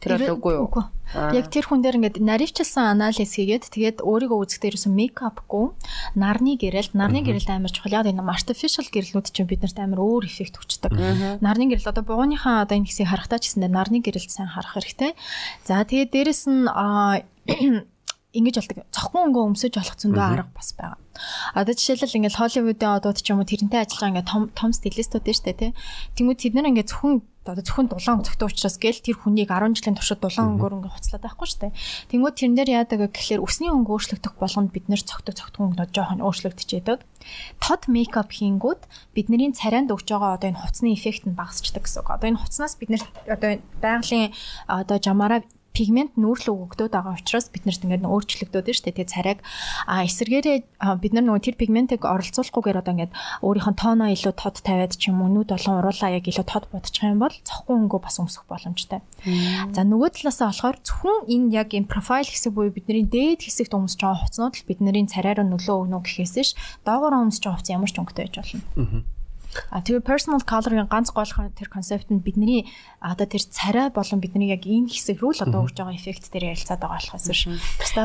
Тэр 0.00 0.16
бол 0.16 0.32
үгүй 0.40 0.54
юу? 0.56 0.68
Яг 1.12 1.52
тэр 1.52 1.68
хүн 1.68 1.84
дээр 1.84 2.00
ингээд 2.00 2.24
наривчилсан 2.24 2.96
анализ 2.96 3.36
хийгээд 3.36 3.68
тэгээд 3.68 3.98
өөрийгөө 4.00 4.38
үзэх 4.48 4.64
дээрсэн 4.64 4.96
мейкапгүй 4.96 5.76
нарны 6.16 6.56
гэрэлд 6.56 6.96
нарны 6.96 7.20
гэрэлд 7.20 7.50
амар 7.52 7.68
чухал. 7.68 8.00
Яг 8.00 8.08
энэ 8.08 8.24
artificial 8.24 8.88
гэрэлнүүд 8.88 9.28
чинь 9.28 9.50
биднэрт 9.50 9.76
амар 9.76 10.00
өөр 10.00 10.24
эффект 10.24 10.56
өгчдөг. 10.56 10.96
Нарны 11.44 11.68
гэрэл 11.68 11.92
одоо 11.92 12.04
бугууныхаа 12.06 12.64
одоо 12.64 12.80
энэ 12.80 12.88
хэсгийг 12.88 13.12
харахтаа 13.12 13.42
ч 13.44 13.52
гэсэн 13.52 13.68
нарны 13.68 14.00
гэрэлд 14.00 14.32
сайн 14.32 14.48
харах 14.48 14.78
хэрэгтэй. 14.78 15.12
За 15.68 15.84
тэгээд 15.84 16.14
дээрэс 16.16 16.42
нь 16.48 16.64
ингэж 18.30 18.62
болдог. 18.62 18.86
Цохгүй 18.94 19.20
өнгөө 19.26 19.44
өмсөж 19.50 19.74
болох 19.74 19.98
зөндөө 19.98 20.22
арга 20.22 20.54
бас 20.54 20.70
байгаа. 20.78 21.02
Одоо 21.58 21.74
жишээлбэл 21.74 22.18
ингээд 22.30 22.38
Холливуудын 22.38 22.94
одууд 22.94 23.18
ч 23.18 23.26
юм 23.34 23.42
уу 23.42 23.48
тэрнтэй 23.50 23.82
ажиллаж 23.82 23.98
байгаа 23.98 24.10
ингээд 24.14 24.30
том 24.30 24.42
том 24.54 24.70
стилистүүд 24.70 25.26
штэ 25.34 25.52
тий. 25.58 25.70
Тэнгүүд 26.14 26.38
тэд 26.38 26.54
нар 26.54 26.70
ингээд 26.70 26.90
зөвхөн 26.94 27.26
одоо 27.48 27.64
зөвхөн 27.64 27.88
дулаан 27.88 28.20
зөгтөө 28.20 28.52
учраас 28.52 28.76
гэл 28.76 29.00
тэр 29.00 29.16
хүнийг 29.16 29.48
10 29.48 29.72
жилийн 29.72 29.96
туршид 29.96 30.20
дулаан 30.20 30.60
өнгөөр 30.60 30.76
ингээд 30.76 30.92
хуцлаад 30.92 31.24
байхгүй 31.24 31.48
штэ. 31.48 31.72
Тэнгүүд 32.12 32.36
тэрэн 32.36 32.56
дээр 32.60 32.70
яадаг 32.84 33.00
гэхэлэр 33.16 33.40
өсний 33.40 33.72
өнгө 33.72 33.90
өөрчлөгдөх 33.96 34.34
болгонд 34.36 34.70
бид 34.76 34.86
нэр 34.92 35.00
цогтөг 35.00 35.34
цогтгоо 35.40 35.72
өнгөнүүд 35.72 35.94
жоохон 35.96 36.20
өөрчлөгдөж 36.20 36.68
яадаг. 36.76 37.00
Тод 37.64 37.82
мейкап 37.88 38.28
хийнгүүд 38.28 38.80
бидний 39.16 39.48
царайнд 39.56 39.88
өгж 39.88 40.12
байгаа 40.12 40.36
одоо 40.36 40.48
энэ 40.52 40.60
хуцсны 40.60 40.92
эффект 40.92 41.24
нь 41.24 41.32
багасчдаг 41.32 41.88
гэсэн 41.88 42.04
үг. 42.04 42.12
Одоо 42.12 42.28
энэ 42.28 42.42
хуцнаас 42.44 42.76
бид 42.76 42.92
нэр 42.92 43.02
одоо 43.24 43.50
байгалийн 43.80 44.36
одоо 44.68 44.98
жамаараа 45.00 45.40
пигмент 45.76 46.18
нүүрлүү 46.18 46.54
өгдөөд 46.66 46.92
байгаа 46.92 47.14
учраас 47.18 47.46
бид 47.54 47.64
нарт 47.66 47.84
ингээд 47.86 48.06
өөрчлөгдөд 48.06 48.66
нь 48.66 48.82
дээ. 48.84 48.96
Тэгээ 49.00 49.12
царайг 49.14 49.38
эсэргээрээ 49.86 50.56
бид 50.98 51.12
нар 51.14 51.24
нөгөө 51.26 51.42
тэр 51.46 51.56
пигментыг 51.56 52.02
оролцуулахгүйгээр 52.04 52.80
одоо 52.82 52.92
ингээд 52.94 53.14
өөрийнх 53.46 53.68
нь 53.70 53.80
тооноо 53.80 54.08
илүү 54.10 54.34
тод 54.34 54.56
тавиад 54.66 54.98
ч 54.98 55.10
юм 55.14 55.22
уу 55.22 55.30
нүд 55.30 55.54
болон 55.54 55.78
уруулаа 55.78 56.10
яг 56.10 56.26
илүү 56.26 56.46
тод 56.46 56.66
бодчих 56.74 57.06
юм 57.06 57.22
бол 57.22 57.32
цохгүй 57.32 57.74
өнгөө 57.86 58.00
бас 58.02 58.18
өмсөх 58.18 58.44
боломжтой. 58.50 59.00
За 59.70 59.86
нөгөө 59.86 60.10
талаасаа 60.18 60.50
болохоор 60.50 60.76
зөвхөн 60.82 61.18
энэ 61.30 61.48
яг 61.54 61.68
энэ 61.70 61.86
профайл 61.86 62.26
хэсэг 62.26 62.50
буюу 62.50 62.74
бидний 62.74 63.06
дээд 63.06 63.46
хэсэгт 63.46 63.72
өмсөж 63.76 64.00
байгаа 64.02 64.26
хувцнууд 64.26 64.54
л 64.58 64.68
бидний 64.68 65.06
царай 65.06 65.38
руу 65.38 65.46
нөлөө 65.46 65.76
өгнө 65.86 66.02
гэхээс 66.02 66.34
ш 66.40 66.50
доогоор 66.86 67.30
өмсөж 67.30 67.44
байгаа 67.46 67.58
хувц 67.58 67.68
ямар 67.70 67.90
ч 67.90 67.96
өнгөтэй 68.00 68.24
байж 68.26 68.36
болно. 68.40 69.19
А 69.70 69.82
тэгээ 69.82 70.06
personal 70.06 70.42
color-ын 70.46 70.86
ганц 70.86 71.10
гол 71.10 71.26
тэр 71.26 71.66
концепт 71.66 72.06
нь 72.10 72.22
бидний 72.22 72.70
одоо 73.02 73.26
тэр 73.26 73.42
царай 73.42 73.90
болон 73.90 74.22
бидний 74.22 74.50
яг 74.54 74.62
энэ 74.62 74.86
хэсэг 74.86 75.18
рүү 75.18 75.42
л 75.42 75.44
одоо 75.46 75.66
өгж 75.66 75.74
байгаа 75.74 75.98
эффект 75.98 76.30
дээр 76.30 76.54
ярилцаад 76.54 76.78
байгаа 76.78 77.02
болохоос 77.02 77.26
биш. 77.26 77.42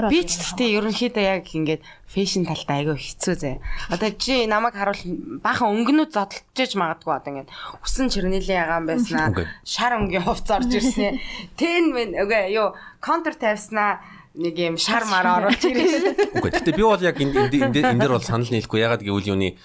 Би 0.09 0.19
ч 0.25 0.31
гэхдээ 0.41 0.69
ерөнхийдөө 0.81 1.25
яг 1.25 1.45
ингээд 1.45 1.81
фэшн 2.09 2.49
талтай 2.49 2.81
айгүй 2.81 2.97
хэцүү 2.97 3.35
зэ. 3.37 3.51
Одоо 3.93 4.09
чи 4.17 4.49
намайг 4.49 4.73
харуул 4.73 5.01
баахан 5.45 5.69
өнгөнүүд 5.69 6.11
зодтолж 6.17 6.73
магадгүй 6.73 7.13
одоо 7.13 7.29
ингээд 7.29 7.49
усан 7.85 8.09
чернэлийн 8.09 8.65
ягаан 8.65 8.85
байснаа 8.89 9.29
шар 9.61 10.01
өнгийн 10.01 10.25
хувц 10.25 10.49
орж 10.49 10.71
ирсэн. 10.73 11.21
Тэн 11.59 11.93
мэн 11.93 12.09
үгүй 12.25 12.57
юу 12.57 12.73
контур 13.05 13.37
тавьснаа 13.37 14.01
нэг 14.35 14.55
юм 14.59 14.77
шар 14.77 15.07
мар 15.07 15.25
оруулж 15.39 15.63
ирсэн. 15.63 16.35
Үгүй. 16.35 16.51
Гэтэ 16.51 16.75
би 16.75 16.83
бол 16.83 16.99
яг 16.99 17.17
энэ 17.19 17.49
энэ 17.49 17.71
дээр 17.71 18.15
бол 18.15 18.23
санал 18.23 18.51
нийлэхгүй. 18.51 18.83
Ягаад 18.83 19.03
гэвэл 19.03 19.31
юуны 19.31 19.55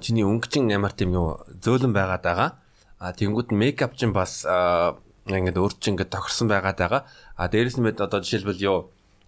чиний 0.00 0.24
өнгөчин 0.24 0.72
ямар 0.72 0.96
тийм 0.96 1.12
юу 1.12 1.40
зөөлөн 1.60 1.92
байгаад 1.92 2.24
байгаа. 2.24 2.50
А 2.98 3.12
тэнгууд 3.12 3.52
мейкап 3.52 3.96
чинь 3.96 4.16
бас 4.16 4.48
ингээд 5.28 5.60
өөр 5.60 5.72
чинь 5.76 6.00
ингээд 6.00 6.14
тохирсон 6.16 6.48
байгаад 6.48 6.78
байгаа. 6.80 7.02
А 7.36 7.48
дээрэс 7.48 7.76
нь 7.76 7.84
мэд 7.84 8.00
одоо 8.00 8.24
жишээлбэл 8.24 8.64
юу 8.64 8.78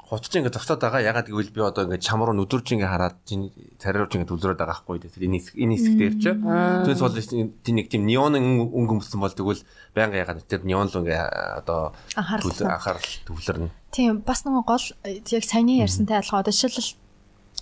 хуцч 0.08 0.32
ингээд 0.40 0.56
зогсоод 0.56 0.80
байгаа. 0.80 1.04
Ягаад 1.04 1.28
гэвэл 1.28 1.52
би 1.52 1.60
одоо 1.60 1.84
ингээд 1.84 2.00
чам 2.00 2.24
руу 2.24 2.32
нүдүрж 2.32 2.80
ингээд 2.80 2.88
хараад 2.88 3.16
чинь 3.28 3.52
царайрууж 3.76 4.16
ингээд 4.16 4.32
төлрөөд 4.32 4.56
байгаа 4.56 4.80
хгүй. 4.80 5.04
Тэр 5.04 5.28
энэ 5.28 5.36
хэсэг 5.36 5.54
энэ 5.60 5.74
хэсэг 5.76 5.94
дээр 6.00 6.14
чи. 6.16 6.30
Тэгээс 6.32 7.02
бол 7.04 7.16
тийм 7.60 7.74
нэг 7.76 7.86
тийм 7.92 8.02
неон 8.08 8.40
өнгө 8.40 9.04
өмсөн 9.04 9.20
бол 9.20 9.36
тэгвэл 9.36 9.60
байнга 9.92 10.24
ягаад 10.24 10.48
тэр 10.48 10.64
неон 10.64 10.88
л 10.88 10.96
ингээд 11.04 11.60
одоо 11.60 11.92
анхаарал 12.16 13.08
төвлөрнө. 13.28 13.68
Тийм 13.92 14.24
бас 14.24 14.48
нэг 14.48 14.64
гол 14.64 14.86
яг 15.04 15.44
саяны 15.44 15.76
ярьсантай 15.76 16.24
адилхан 16.24 16.40
одоо 16.40 16.56
жишээлбэл 16.56 16.96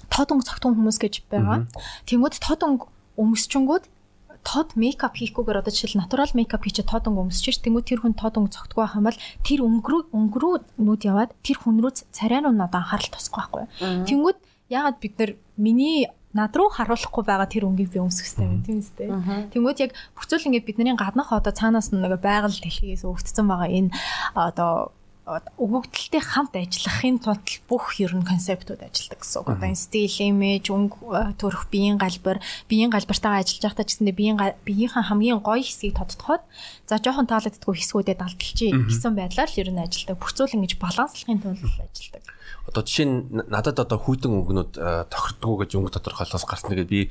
тод 0.07 0.30
өнгө 0.30 0.47
цогтун 0.47 0.78
хүмүүс 0.78 0.99
гэж 1.03 1.26
байгаа. 1.26 1.66
Тэнгүүд 2.07 2.38
тод 2.38 2.62
өнгө 2.62 2.86
өмсчөнгүүд 3.18 3.84
тод 4.47 4.78
мейкап 4.78 5.18
хийхгүйгээр 5.18 5.61
одоо 5.66 5.72
жишээл 5.74 5.99
натурал 6.07 6.30
мейкап 6.38 6.62
хийчихэд 6.62 6.86
тод 6.86 7.11
өнгө 7.11 7.34
өмсөж 7.34 7.47
ш 7.51 7.59
тэнгуү 7.66 7.82
тэр 7.82 8.07
хүн 8.07 8.14
тод 8.14 8.38
өнгө 8.38 8.55
цогтгүй 8.55 8.78
байх 8.78 8.94
юм 8.94 9.11
бол 9.11 9.18
тэр 9.42 9.61
өнгөрөө 9.66 10.03
өнгөрөө 10.14 10.55
нүд 10.86 11.03
яваад 11.03 11.34
тэр 11.42 11.59
хүн 11.59 11.82
рүү 11.82 12.07
царай 12.14 12.47
руу 12.47 12.55
надад 12.55 12.78
анхаарал 12.78 13.11
тусахгүй 13.11 13.66
байхгүй. 13.66 14.07
Тэнгүүд 14.07 14.38
яагаад 14.70 14.99
бид 15.03 15.14
нар 15.18 15.30
миний 15.57 16.07
над 16.36 16.53
руу 16.57 16.68
харуулахгүй 16.68 17.24
байгаа 17.24 17.49
тэр 17.49 17.66
өнгийг 17.66 17.90
би 17.90 17.99
өмсөх 18.03 18.28
хэрэгтэй 18.28 18.47
байна 18.47 18.66
тийм 18.66 18.78
үстэй. 18.82 19.09
Тэнгүүд 19.51 19.78
яг 19.82 19.92
бүхцүүл 20.14 20.47
ингээд 20.53 20.68
бидний 20.68 20.94
гаднах 20.94 21.32
одоо 21.32 21.53
цаанаас 21.53 21.90
нэг 21.90 22.20
байгаль 22.20 22.53
дэлхийгээс 22.53 23.09
өвдсөн 23.09 23.47
байгаа 23.49 23.70
энэ 23.72 23.90
одоо 24.36 24.92
өгөгдөлтэй 25.27 26.22
хамт 26.22 26.55
ажиллахын 26.55 27.18
тулд 27.18 27.43
бүх 27.66 27.99
ер 27.99 28.14
нь 28.14 28.22
концептууд 28.22 28.79
ажилладаг 28.79 29.27
гэсэн 29.27 29.43
үг. 29.43 29.49
Одоо 29.59 29.74
стил, 29.74 30.16
имиж, 30.22 30.70
өнгө 30.70 31.35
төрөх, 31.35 31.66
биеийн 31.66 31.99
галбар, 31.99 32.39
биеийн 32.70 32.95
галбартайгаа 32.95 33.43
ажиллаж 33.43 33.74
байхдаа 33.74 33.87
ч 33.91 33.99
гэсэндээ 33.99 34.14
биеийн 34.14 34.39
биеийнхээ 34.62 35.11
хамгийн 35.11 35.43
гоё 35.43 35.66
хэсгийг 35.66 35.99
тодтоход 35.99 36.47
за 36.87 37.03
жоохон 37.03 37.27
таалагддаггүй 37.27 37.74
хэсгүүдэд 37.74 38.22
алдчихъя 38.22 38.79
гэсэн 38.87 39.12
байдлаар 39.18 39.51
л 39.51 39.61
ер 39.66 39.70
нь 39.74 39.83
ажилладаг. 39.83 40.22
Бүх 40.22 40.31
зүйл 40.31 40.55
ингэж 40.62 40.79
баланслахын 40.79 41.43
тулд 41.43 41.59
ажилладаг. 41.59 42.22
Одоо 42.70 42.83
жишээ 42.87 43.07
нь 43.11 43.18
надад 43.51 43.83
одоо 43.83 43.99
хүйтэн 43.99 44.31
өнгөнүүд 44.31 44.72
тохирдгоо 45.11 45.66
гэж 45.66 45.70
өнгө 45.74 45.91
тодорхойлоос 45.91 46.47
гарсан 46.47 46.70
тэгээд 46.70 46.91
би 46.91 47.11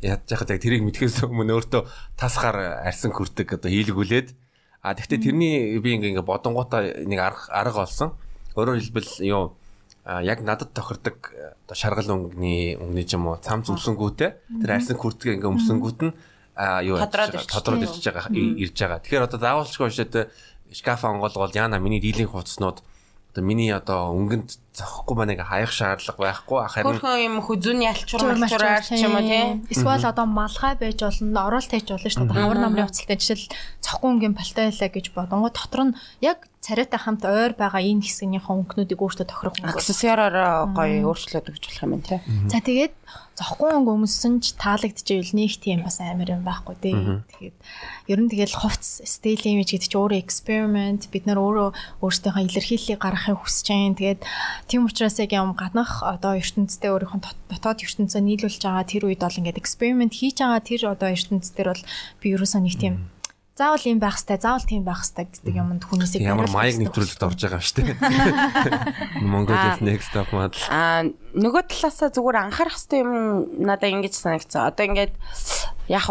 яаж 0.00 0.24
яхад 0.24 0.52
яг 0.52 0.60
тэрийг 0.60 0.84
мэдхээс 0.88 1.28
өмнө 1.28 1.52
өөртөө 1.56 1.84
тасгаар 2.16 2.84
арьсан 2.88 3.12
хүрдэг 3.12 3.60
одоо 3.60 3.72
хийлгүүлээд 3.72 4.36
А 4.82 4.98
тэгвэл 4.98 5.22
тэрний 5.22 5.78
би 5.78 5.94
ингээ 5.94 6.26
бодонгуудаа 6.26 7.06
нэг 7.06 7.20
арга 7.22 7.46
арга 7.54 7.86
олсон. 7.86 8.18
Өөрөөр 8.58 8.82
хэлбэл 8.82 9.22
юу 9.22 9.54
яг 10.04 10.42
надад 10.42 10.74
тохирдог 10.74 11.30
оо 11.70 11.74
шаргал 11.78 12.10
өнгөний 12.10 12.74
өнгөний 12.74 13.06
юм 13.14 13.30
уу 13.30 13.38
цам 13.38 13.62
зүмсэнгүүтэй 13.62 14.30
тэр 14.58 14.70
арьсан 14.74 14.98
хүртгээ 14.98 15.38
ингээ 15.38 15.52
өмсөнгүүт 15.54 16.00
нь 16.02 16.12
а 16.58 16.82
юу 16.82 16.98
тодроод 16.98 17.86
ирж 17.86 18.02
байгаа 18.02 18.26
ирж 18.34 18.74
байгаа. 18.74 18.98
Тэгэхээр 19.06 19.26
одоо 19.30 19.38
заавалчгүй 19.38 19.94
шээд 19.94 20.34
шкаф 20.74 21.06
онгоолгол 21.06 21.54
яана 21.54 21.78
миний 21.78 22.02
дийлэн 22.02 22.26
хувцснууд 22.26 22.82
одоо 22.82 23.42
миний 23.46 23.70
одоо 23.70 24.10
өнгөнд 24.10 24.58
зохихгүй 24.72 25.14
ба 25.16 25.24
нэг 25.28 25.44
хаях 25.44 25.68
шаардлага 25.68 26.16
байхгүй. 26.16 26.58
Харин 26.64 26.88
хөрхөн 26.96 27.20
юм 27.20 27.36
хүзүүний 27.44 27.88
алчуур 27.92 28.24
алчуураар 28.24 28.80
ч 28.80 29.04
юм 29.04 29.20
уу 29.20 29.24
тийм 29.28 29.48
эсвэл 29.68 30.08
одоо 30.08 30.24
малгай 30.24 30.74
байж 30.80 30.96
болно 31.04 31.40
оролт 31.44 31.68
хийж 31.68 31.92
болно 31.92 32.08
шүү 32.08 32.24
дээ. 32.24 32.40
Хавар 32.40 32.60
намрын 32.64 32.88
уцалтай 32.88 33.20
жишээл 33.20 33.52
цохгүй 33.84 34.08
өнгийн 34.16 34.32
палтайлаа 34.32 34.88
гэж 34.88 35.06
бодонгоо. 35.12 35.52
Дотор 35.52 35.92
нь 35.92 35.96
яг 36.24 36.48
царайтай 36.62 37.00
хамт 37.02 37.26
ойр 37.26 37.52
байгаа 37.58 37.82
энэ 37.82 38.06
хэсгийнхээ 38.06 38.46
өнгөнүүдийг 38.46 39.02
өөртөө 39.02 39.26
тохирох 39.26 39.58
өнгө. 39.58 39.74
Аксессуараар 39.82 40.70
гоё 40.70 41.10
өөрчлөөд 41.10 41.50
өгч 41.50 41.64
болох 41.66 41.82
юм 41.82 42.00
тий. 42.06 42.22
За 42.46 42.62
тэгээд 42.62 42.94
зохгүй 43.34 43.74
өнгө 43.74 43.92
өмсөн 43.98 44.38
ч 44.38 44.54
таалагдчихвэл 44.62 45.34
нэг 45.34 45.58
тийм 45.58 45.82
бас 45.82 45.98
амар 45.98 46.30
юм 46.30 46.46
байхгүй 46.46 46.76
тий. 46.78 46.94
Тэгээд 47.34 47.56
ер 48.14 48.18
нь 48.22 48.30
тэгэл 48.30 48.54
хувц 48.62 49.02
style 49.02 49.42
image 49.42 49.74
гэдэг 49.74 49.90
чинь 49.90 49.98
өөрөө 49.98 50.22
experiment 50.22 51.10
бид 51.10 51.26
нар 51.26 51.42
өөрөө 51.42 51.98
өөрсдийнхөө 51.98 52.46
илэрхийллийг 52.46 53.00
гаргахыг 53.02 53.42
хүсэж 53.42 53.66
байна. 53.66 53.98
Тэгээд 53.98 54.20
тийм 54.68 54.86
учраас 54.86 55.18
яг 55.18 55.32
юм 55.32 55.54
гаднах 55.56 56.02
одоо 56.02 56.38
ертөнцтэй 56.38 56.90
өөрийнхөө 56.92 57.20
дотоод 57.50 57.82
ертөнцөө 57.82 58.20
нийлүүлж 58.22 58.62
байгаа 58.62 58.86
тэр 58.86 59.08
үед 59.08 59.22
бол 59.22 59.38
ингээд 59.40 59.60
experiment 59.60 60.12
хийж 60.14 60.42
байгаа 60.42 60.62
тэр 60.62 60.82
одоо 60.92 61.08
ертөнцдөр 61.12 61.66
бол 61.72 61.82
би 62.22 62.26
ерөөсөө 62.34 62.60
нэг 62.62 62.76
тийм 62.78 62.94
заавал 63.52 63.84
юм 63.84 64.00
байх 64.00 64.16
хэвээр 64.16 64.40
заавал 64.40 64.64
тийм 64.64 64.82
байх 64.82 65.02
хэвээр 65.04 65.28
гэдэг 65.28 65.54
юмд 65.60 65.82
хүнээсээ 65.84 66.24
ямар 66.24 66.48
маяг 66.48 66.80
нэвтрүүлэлт 66.80 67.22
орж 67.22 67.40
байгаа 67.44 67.60
юм 67.60 67.66
шүү 67.68 67.76
дээ. 67.84 67.96
Mongolia 69.20 69.76
next 69.84 70.08
stop 70.08 70.32
model. 70.32 70.56
Аа 70.72 71.04
нөгөө 71.36 71.62
талаасаа 71.68 72.08
зүгээр 72.16 72.42
анхаарах 72.48 72.80
хэвээр 72.80 73.04
юм 73.04 73.16
надад 73.60 73.92
ингэж 73.92 74.14
санагцсан. 74.16 74.72
Одоо 74.72 74.84
ингээд 74.88 75.14
яг 75.92 76.06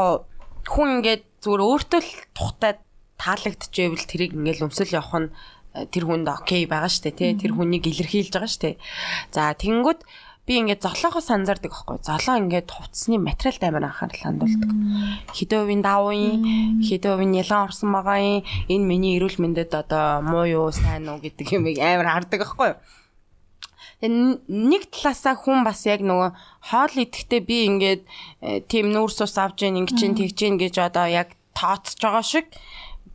хүн 0.69 0.89
ингээд 1.01 1.23
зүгээр 1.41 1.65
өөртөө 1.65 2.01
л 2.05 2.11
тухтай 2.37 2.77
таалагдчихвэл 3.17 4.05
тэрийг 4.05 4.31
ингээд 4.37 4.65
өмсөл 4.65 4.93
явах 4.93 5.17
нь 5.17 5.29
тэр 5.71 6.03
хүнд 6.03 6.27
окей 6.27 6.67
байгаа 6.67 6.91
дээ 6.91 7.15
тий. 7.15 7.31
Тэр 7.39 7.55
хүнийг 7.55 7.87
илэрхийлж 7.87 8.33
байгаа 8.35 8.59
дээ. 8.59 8.75
За 9.31 9.55
тэгэнгүүт 9.55 10.03
би 10.51 10.59
ингээд 10.59 10.83
золоохоос 10.83 11.31
анзаардаг 11.31 11.71
байхгүй. 11.71 11.97
Золоо 12.03 12.35
ингээд 12.43 12.67
хувцсны 12.67 13.15
материалд 13.21 13.63
амар 13.63 13.87
анхаарал 13.87 14.19
хандуулдаг. 14.19 14.71
Хэдэн 15.31 15.59
хувийн 15.63 15.83
давын, 15.85 16.83
хэдэн 16.83 17.11
хувийн 17.13 17.39
ялан 17.39 17.71
орсон 17.71 17.89
байгаа. 17.95 18.43
Энэ 18.67 18.85
миний 18.89 19.15
эрүүл 19.15 19.39
мэндэд 19.39 19.71
одоо 19.71 20.19
муу 20.19 20.43
юу, 20.49 20.67
сайн 20.75 21.07
уу 21.07 21.23
гэдэг 21.23 21.47
юм 21.55 21.69
амар 21.79 22.09
хардаг 22.09 22.41
байхгүй. 22.43 22.71
Нэг 24.01 24.89
талаасаа 24.89 25.37
хүн 25.37 25.61
бас 25.61 25.85
яг 25.85 26.01
нөгөө 26.01 26.33
хоол 26.73 26.95
идэхдээ 27.05 27.41
би 27.45 27.57
ингээд 27.69 28.01
э, 28.41 28.65
тийм 28.65 28.89
нүүрс 28.89 29.21
ус 29.21 29.37
авч 29.37 29.61
ийн 29.61 29.77
ингэж 29.77 29.99
ин 30.01 30.17
тэгж 30.17 30.37
ин 30.41 30.57
гэж 30.57 30.81
одоо 30.81 31.05
яг 31.05 31.37
тооцож 31.53 32.01
байгаа 32.01 32.25
шиг 32.25 32.49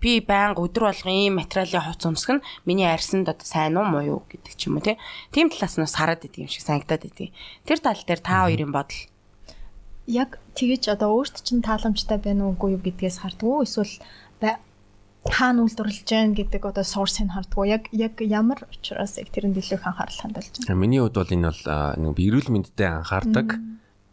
би 0.01 0.20
байнга 0.20 0.61
өдөр 0.62 0.92
болгон 0.92 1.14
ийм 1.14 1.34
материалын 1.40 1.86
хувц 1.86 2.03
өмсөх 2.07 2.30
нь 2.38 2.47
миний 2.68 2.88
арьсанд 2.88 3.28
одоо 3.28 3.47
сайн 3.47 3.76
уу 3.76 3.86
муу 3.86 4.05
юу 4.05 4.20
гэдэг 4.28 4.55
ч 4.57 4.68
юм 4.68 4.78
уу 4.78 4.84
тийм 4.84 5.49
талаас 5.49 5.76
нь 5.76 5.86
сараад 5.86 6.24
идэг 6.24 6.47
юм 6.47 6.51
шиг 6.53 6.64
санагдаад 6.64 7.09
идэг. 7.09 7.32
Тэр 7.64 7.78
тал 7.80 8.01
дээр 8.03 8.20
та 8.20 8.47
хоёрын 8.47 8.72
бодол 8.72 9.01
яг 10.07 10.38
тэгэж 10.55 10.94
одоо 10.94 11.16
өөрт 11.18 11.42
чинь 11.42 11.64
тааламжтай 11.64 12.18
байна 12.22 12.47
уугүй 12.53 12.78
юу 12.78 12.82
гэдгээс 12.82 13.24
хардгуу 13.26 13.66
эсвэл 13.66 13.99
хаана 15.32 15.66
үйлдвэрлэж 15.66 16.07
байна 16.07 16.34
гэдэг 16.34 16.62
одоо 16.62 16.84
source-ыг 16.86 17.30
хардгуу 17.34 17.66
яг 17.66 17.90
яг 17.90 18.20
ямар 18.22 18.62
учраас 18.70 19.18
яг 19.18 19.28
тэрэнд 19.34 19.59
илүү 19.59 19.78
их 19.78 19.86
анхаарал 19.86 20.20
хандуулж 20.22 20.55
байна. 20.55 20.78
Миний 20.78 21.01
хувьд 21.03 21.18
бол 21.18 21.34
энэ 21.34 21.51
бол 21.51 21.62
нэг 21.99 22.18
эрүүл 22.18 22.51
мэндэд 22.55 22.80
анхаардаг. 22.80 23.49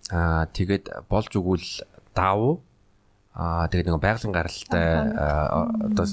Аа 0.10 0.46
тэгээд 0.50 0.86
болж 1.10 1.32
өгвөл 1.38 1.70
давуу 2.18 2.66
Аа 3.34 3.66
тэгээд 3.66 3.90
нэг 3.90 3.98
байгалийн 3.98 4.30
гаралтай 4.30 5.10
одоо 5.10 6.06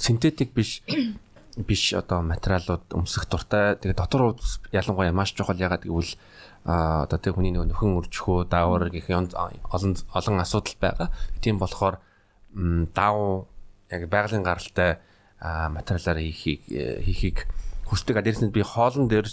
синтетик 0.00 0.56
биш 0.56 0.80
биш 1.68 1.92
одоо 1.92 2.24
материалууд 2.24 2.96
өмсөх 2.96 3.28
дуртай. 3.28 3.76
Тэгээд 3.76 4.00
дотор 4.00 4.40
ялангуяа 4.72 5.12
маш 5.12 5.36
чухал 5.36 5.60
ягаад 5.60 5.84
гэвэл 5.84 6.16
а 6.64 7.04
одоо 7.04 7.18
тэг 7.20 7.36
хүний 7.36 7.52
нэг 7.52 7.68
нөхөн 7.68 8.00
үржихөө 8.00 8.48
даавар 8.48 8.88
гэх 8.88 9.12
олон 9.12 9.92
олон 10.16 10.36
асуудал 10.40 10.76
байгаа. 10.80 11.08
Тийм 11.44 11.60
болохоор 11.60 12.00
даав 12.96 13.52
яг 13.92 14.02
байгалийн 14.08 14.40
гаралтай 14.40 14.96
материалаар 15.44 16.24
хийхийг 16.24 16.64
хийхийг 17.04 17.38
хүсдэг. 17.84 18.16
Дээрээс 18.16 18.48
нь 18.48 18.54
би 18.54 18.64
хоолн 18.64 19.12
дээр 19.12 19.28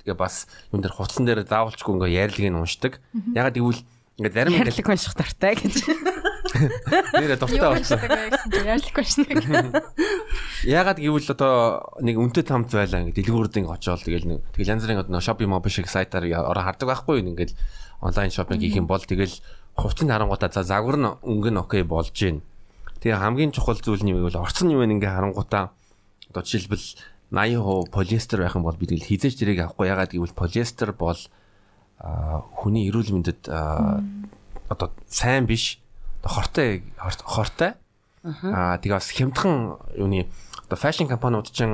тэгээ 0.00 0.16
бас 0.16 0.48
юун 0.72 0.80
дээр 0.80 0.96
хуцсан 0.96 1.28
дээр 1.28 1.44
заавалчгүй 1.44 1.92
ингээ 1.92 2.16
ярилгийг 2.24 2.56
уншдаг. 2.56 3.04
Ягаад 3.36 3.60
гэвэл 3.60 3.84
ингээ 4.16 4.32
зарим 4.32 4.56
ярилэг 4.56 4.88
унших 4.88 5.12
тартай 5.12 5.60
гэж. 5.60 5.84
Нэрэ 7.14 7.36
дуртай 7.36 7.60
болсон. 7.60 8.00
Яарлахгүй 8.00 9.04
шүү 9.04 9.24
дээ. 9.28 9.82
Ягаад 10.66 10.98
гэвэл 11.00 11.32
одоо 11.32 11.54
нэг 12.00 12.16
үнэтэй 12.16 12.44
тамц 12.44 12.72
байлаа 12.72 13.04
ингэ 13.04 13.16
дэлгүүрд 13.16 13.60
ингэ 13.60 13.72
очоод 13.72 14.04
тэгэл 14.04 14.28
нэг 14.28 14.38
тэгэл 14.56 14.72
янз 14.76 14.84
бүрийн 14.84 15.02
одоо 15.04 15.20
шопинг 15.20 15.50
моб 15.52 15.68
шиг 15.68 15.88
сайтаар 15.88 16.26
ороо 16.28 16.64
хардаг 16.64 16.88
байхгүй 16.88 17.20
юу 17.20 17.32
ингээл 17.32 17.54
онлайн 18.00 18.32
шопинг 18.32 18.60
хийх 18.60 18.76
юм 18.80 18.88
бол 18.88 19.02
тэгэл 19.02 19.40
хувцсны 19.76 20.12
харангуудаа 20.12 20.50
за 20.52 20.64
загвар 20.64 20.96
нь 20.96 21.08
өнгө 21.20 21.50
нь 21.52 21.60
окей 21.60 21.82
болж 21.84 22.12
гин. 22.12 22.42
Тэгээ 23.00 23.20
хамгийн 23.20 23.52
чухал 23.52 23.80
зүйл 23.80 24.04
нь 24.04 24.12
юу 24.12 24.28
гэвэл 24.28 24.44
орцсон 24.44 24.72
юм 24.72 24.84
ингээ 24.84 25.12
харангуудаа 25.12 25.72
одоо 26.30 26.42
жишээлбэл 26.44 26.86
80% 27.30 27.90
полиэстер 27.90 28.42
байх 28.42 28.56
юм 28.56 28.64
бол 28.66 28.76
бид 28.76 28.90
хизээж 28.90 29.38
тэрийг 29.38 29.62
авахгүй 29.62 29.86
ягаад 29.88 30.12
гэвэл 30.12 30.34
полиэстер 30.34 30.92
бол 30.92 31.18
хүний 32.00 32.88
эрүүл 32.88 33.12
мэндэд 33.12 33.48
одоо 33.48 34.88
сайн 35.06 35.46
биш 35.46 35.78
хортой 36.24 36.84
хортой. 37.24 37.74
Аа 38.24 38.76
тэгээ 38.78 38.96
бас 39.00 39.08
хямдхан 39.10 39.80
юуны 39.96 40.28
одоо 40.68 40.76
фэшн 40.76 41.08
компаниуд 41.08 41.48
ч 41.48 41.64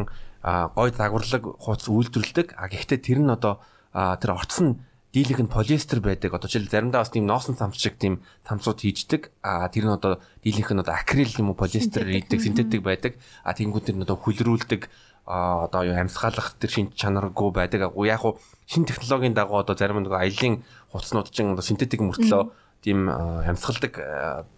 гой 0.46 0.90
загварлаг 0.94 1.42
хуудас 1.58 1.88
үйлдвэрлэдэг. 1.90 2.54
А 2.54 2.70
гэхдээ 2.70 2.98
тэр 3.02 3.18
нь 3.20 3.30
одоо 3.34 3.58
тэр 3.90 4.30
орц 4.30 4.62
нь 4.62 4.78
дийлэх 5.10 5.42
нь 5.42 5.50
полиэстер 5.50 5.98
байдаг. 5.98 6.38
Одоо 6.38 6.46
жишээл 6.46 6.70
заримдаа 6.70 7.02
бас 7.02 7.10
тийм 7.10 7.26
ноосн 7.26 7.58
цамц 7.58 7.80
шиг 7.80 7.98
тийм 7.98 8.22
цамцууд 8.46 8.78
хийждэг. 8.78 9.34
А 9.42 9.66
тэр 9.72 9.90
нь 9.90 9.96
одоо 9.96 10.22
дийлэх 10.44 10.70
нь 10.70 10.82
одоо 10.84 10.94
акрил 10.94 11.32
юм 11.40 11.50
уу 11.50 11.58
полиэстер 11.58 12.06
хийдэг, 12.06 12.38
синтетик 12.38 12.82
байдаг. 12.84 13.18
А 13.42 13.56
тэнгууд 13.56 13.90
тэр 13.90 13.96
нь 13.98 14.04
одоо 14.06 14.14
хүлрүүлдэг 14.14 14.86
одоо 15.26 15.82
юу 15.82 15.98
амьсгалах 15.98 16.54
тэр 16.60 16.70
шин 16.70 16.86
чанаргүй 16.94 17.50
байдаг. 17.50 17.90
Яг 17.90 17.96
уу 17.96 18.38
шин 18.70 18.86
технологийн 18.86 19.34
дагуу 19.34 19.58
одоо 19.58 19.74
зарим 19.74 20.04
нэг 20.04 20.14
аялын 20.14 20.62
хуцнууд 20.94 21.34
чинь 21.34 21.56
одоо 21.56 21.64
синтетик 21.66 22.04
мөртлөө 22.04 22.52
тийм 22.86 23.10
амьсгалдаг 23.10 23.98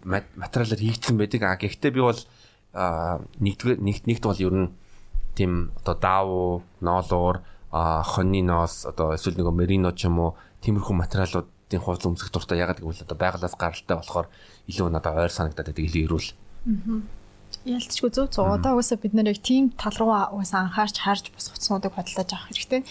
материалаар 0.05 0.77
хийгдсэн 0.77 1.17
байдаг. 1.17 1.41
А 1.49 1.57
гэхдээ 1.57 1.91
би 1.97 2.01
бол 2.05 2.21
нэгдүгээр 3.41 3.81
нэгт 3.81 4.05
нэгт 4.05 4.23
бол 4.29 4.37
ер 4.37 4.53
нь 4.53 4.69
тийм 5.33 5.73
одоо 5.81 5.95
даавуу, 5.97 6.53
ноолуур, 6.77 7.41
хоньны 7.73 8.45
ноос 8.45 8.85
одоо 8.85 9.17
эсвэл 9.17 9.41
нэг 9.41 9.49
мерино 9.49 9.89
ч 9.97 10.05
юм 10.05 10.21
уу 10.21 10.37
тиймэрхүү 10.61 10.93
материалуудын 10.93 11.81
хуудас 11.81 12.05
өмсөх 12.05 12.29
дуртай 12.29 12.61
ягаад 12.61 12.77
гэвэл 12.77 13.01
одоо 13.01 13.17
байгалаас 13.17 13.57
гаралтай 13.57 13.97
болохоор 13.97 14.29
илүү 14.69 14.87
надад 14.93 15.17
ойр 15.17 15.33
санагдаад 15.33 15.73
байдаг 15.73 15.85
илүү 15.89 16.05
эрүүл. 16.05 16.29
Ялцчгүй 17.65 18.13
зөв 18.13 18.29
зөв. 18.29 18.45
Одоо 18.45 18.77
угаасаа 18.77 19.01
бид 19.01 19.17
нэр 19.17 19.33
яг 19.33 19.41
тийм 19.41 19.73
тал 19.73 19.97
руу 19.97 20.13
угаасаа 20.13 20.69
анхаарч 20.69 21.01
харж 21.01 21.25
бас 21.33 21.49
хуцснуудыг 21.49 21.97
бодлож 21.97 22.29
авах 22.29 22.53
хэрэгтэй. 22.53 22.85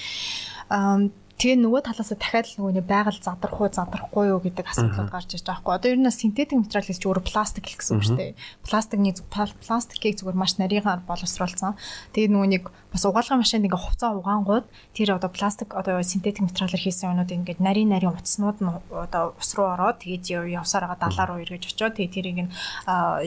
Аа 0.66 1.10
Тэгээ 1.38 1.62
нөгөө 1.62 1.82
талаас 1.86 2.10
дахиад 2.10 2.46
л 2.50 2.56
нөгөө 2.58 2.82
байгаль 2.82 3.22
задрах 3.22 3.62
уу 3.62 3.70
задрахгүй 3.70 4.26
юу 4.34 4.42
гэдэг 4.42 4.66
асуудлууд 4.74 5.06
гарч 5.06 5.38
ирж 5.38 5.46
байгаа 5.46 5.62
хгүй. 5.62 5.74
Одоо 5.78 5.90
ер 5.94 6.00
нь 6.02 6.10
синтетик 6.10 6.58
материал 6.58 6.90
гэж 6.90 6.98
өөрөө 7.06 7.24
пластик 7.30 7.64
л 7.70 7.78
гэсэн 7.78 7.94
үг 7.94 8.04
шүү 8.10 8.18
дээ. 8.18 8.32
Пластикны 8.66 9.14
пластикийг 9.62 10.18
зүгээр 10.18 10.34
маш 10.34 10.58
нарийгаар 10.58 11.06
боловсруулсан. 11.06 11.78
Тэгээ 12.10 12.34
нөгөө 12.34 12.48
нэг 12.58 12.64
бас 12.90 13.04
угаалгын 13.04 13.44
машинд 13.44 13.68
ингээ 13.68 13.78
хувцас 13.78 14.16
угаангууд 14.16 14.66
тэр 14.96 15.20
одоо 15.20 15.28
пластик 15.28 15.76
одоо 15.76 16.00
синтетик 16.02 16.42
материалаар 16.42 16.82
хийсэн 16.82 17.12
юмнууд 17.12 17.30
ингээ 17.30 17.60
нарийн 17.60 17.92
нарийн 17.92 18.16
утаснууд 18.16 18.58
нь 18.64 18.72
одоо 18.90 19.36
ус 19.36 19.50
руу 19.54 19.68
ороод 19.76 20.00
тэгээд 20.00 20.48
явсаар 20.56 20.88
байгаа 20.88 21.06
далаа 21.06 21.26
руу 21.28 21.38
эргэж 21.44 21.68
очоод 21.68 22.00
тэгээд 22.00 22.14
тэрийг 22.16 22.38
нь 22.48 22.52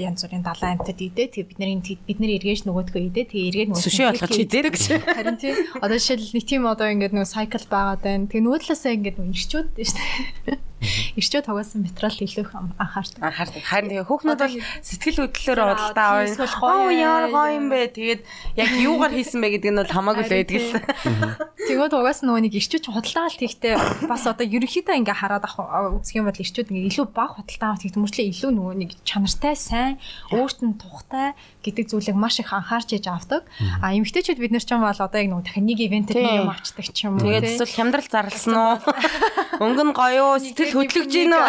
янз 0.01 0.25
бүрийн 0.25 0.41
далайн 0.41 0.81
амьтад 0.81 0.97
идээ 0.97 1.29
тэгээд 1.29 1.49
бидний 1.53 1.77
бид 1.77 2.17
нар 2.17 2.33
эргэж 2.41 2.59
нөгөөдгөө 2.65 3.01
идээ 3.13 3.25
тэгээд 3.29 3.49
эргээд 3.53 3.69
нөгөө 3.69 3.85
сүшээ 3.85 4.07
болгож 4.09 4.37
идээ 4.41 4.63
гэж. 4.65 4.83
Харин 5.05 5.37
тийм 5.37 5.55
одоо 5.77 5.97
жишээл 6.01 6.33
нэг 6.33 6.45
тийм 6.49 6.61
одоо 6.65 6.87
ингээ 6.89 7.13
нөгөө 7.13 7.29
сайкл 7.29 7.67
байгаад 7.69 8.00
байна. 8.03 8.27
Тэгээд 8.27 8.45
нөгөө 8.45 8.61
талаасаа 8.65 8.95
ингээ 8.97 9.13
нөгөө 9.15 9.33
ирчүүд 9.37 9.67
шүү 9.77 9.95
дээ. 9.97 10.70
Ирчүүд 10.81 11.45
тогоосон 11.45 11.85
материал 11.85 12.17
илүү 12.17 12.45
анхаардаг. 12.81 13.21
Анхаардаг. 13.21 13.61
Харин 13.61 13.89
тэгээ 13.93 14.09
хүүхнүүд 14.09 14.41
бол 14.41 14.57
сэтгэл 14.81 15.19
хөдлөлөөр 15.29 15.59
бодолтой 15.61 16.01
аа. 16.01 16.25
Оо 16.65 16.89
яар 16.89 17.25
гоё 17.29 17.53
юм 17.53 17.67
бэ. 17.69 17.93
Тэгээд 17.93 18.21
яг 18.57 18.69
юугаар 18.81 19.13
хийсэн 19.13 19.39
бэ 19.45 19.47
гэдэг 19.61 19.71
нь 19.71 19.79
бол 19.81 19.93
хамаагүй 19.93 20.25
л 20.25 20.33
байдаг 20.33 20.57
л. 20.57 20.73
Тэгээд 21.69 21.93
угаас 21.93 22.25
нөгөө 22.25 22.41
нэг 22.49 22.53
ирчүүд 22.57 22.89
худалдаалт 22.89 23.37
хийхдээ 23.37 24.09
бас 24.09 24.23
одоо 24.25 24.45
ерөнхийдөө 24.49 24.97
ингээ 25.05 25.17
хараад 25.21 25.45
авах 25.45 26.01
үзэх 26.01 26.17
юм 26.17 26.25
бол 26.25 26.41
ирчүүд 26.41 26.73
ингээ 26.73 26.89
илүү 26.89 27.05
баг 27.13 27.37
худалдаа 27.37 27.69
авах 27.77 27.85
гэх 27.85 28.01
мөрчлөө 28.01 28.25
илүү 28.33 28.51
нөгөө 28.57 28.75
нэг 28.81 28.91
чанартай 29.05 29.53
сайн 29.53 29.93
өөрт 30.33 30.59
нь 30.65 30.75
тухтай 30.81 31.37
гэдэг 31.61 31.85
зүйлийг 31.93 32.17
маш 32.17 32.41
их 32.41 32.49
анхаарч 32.49 32.97
иж 32.97 33.05
авдаг. 33.05 33.45
А 33.85 33.93
эмэгтэйчүүд 33.93 34.41
бид 34.41 34.51
нар 34.57 34.65
ч 34.65 34.73
юм 34.73 34.81
бол 34.81 34.97
одоо 34.97 35.19
яг 35.21 35.29
нөгөө 35.29 35.45
дахин 35.45 35.65
нэг 35.69 35.79
ивентэд 35.85 36.17
юм 36.17 36.49
авчдаг 36.49 36.87
ч 36.89 37.05
юм 37.05 37.21
уу. 37.21 37.29
Тэгээд 37.29 37.45
эсвэл 37.45 37.75
хямдрал 37.77 38.09
зарлсан 38.09 38.55
уу? 38.57 38.75
Өнгө 39.63 39.83
нь 39.85 39.93
гоё? 39.93 40.41
Сэтгэл 40.41 40.70
хөдлөж 40.73 41.07
гин 41.11 41.33
үү? 41.35 41.47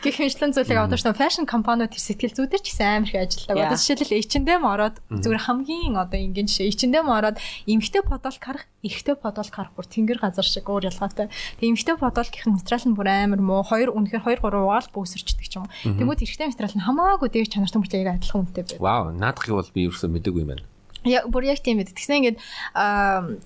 Гэх 0.00 0.16
мэтлэн 0.16 0.56
зүйлийг 0.56 0.80
одоо 0.80 0.96
нөө 0.96 1.16
фэшн 1.20 1.44
компаниуд 1.44 1.92
тэр 1.92 2.00
сэтгэл 2.00 2.36
зүйдэр 2.36 2.62
ч 2.64 2.72
гэсэн 2.72 3.04
амар 3.04 3.10
их 3.12 3.16
ажилладаг. 3.20 3.60
Одоо 3.60 3.76
жишээлбэл 3.76 4.16
H&M 4.24 4.62
ороод 4.64 4.96
зүгээр 5.10 5.44
хамгийн 5.44 5.94
одоо 6.00 6.18
ингийн 6.20 6.48
жишээ 6.48 6.72
H&M 6.72 7.06
ороод 7.10 7.36
эмхтэй 7.68 8.00
подолк 8.00 8.40
харах, 8.40 8.64
эрэгтэй 8.80 9.16
подолк 9.20 9.52
харах 9.52 9.72
бүр 9.76 9.84
тэнгэр 9.84 10.18
газар 10.22 10.46
шиг 10.46 10.64
өөр 10.64 10.88
ялгаатай. 10.88 11.28
Тэг 11.60 11.66
эмхтэй 11.76 11.96
подолкийн 12.00 12.56
материал 12.56 12.86
нь 12.88 12.96
бүр 12.96 13.08
амар 13.10 13.42
муу. 13.44 13.60
Хоёр 13.60 13.92
үнэхээр 13.92 14.24
2 14.24 14.40
3 14.40 14.64
угаал 14.64 14.88
бөөсөрчдөг 14.96 15.44
ч 15.44 15.60
юм. 15.60 15.68
Тэнгүүд 15.84 16.24
эрэгтэй 16.24 16.48
материал 16.48 16.76
нь 16.80 16.86
хамаагүй 16.86 17.28
дээд 17.28 17.52
чанартай 17.52 17.80
мөртлөө 17.84 18.00
яг 18.00 18.16
адилхан 18.16 18.40
үнэтэй 18.48 18.64
байв. 18.64 18.80
Вау, 18.80 19.12
наадахыг 19.12 19.54
бол 19.60 19.74
би 19.74 19.84
ерөөсөө 19.90 20.08
мэдээгүй 20.08 20.42
юм 20.46 20.50
байна. 20.56 20.69
Я 21.04 21.24
бүр 21.24 21.48
яг 21.48 21.64
тийм 21.64 21.80
байд. 21.80 21.92
Тэгснэ 21.96 22.36
ингээд 22.36 22.38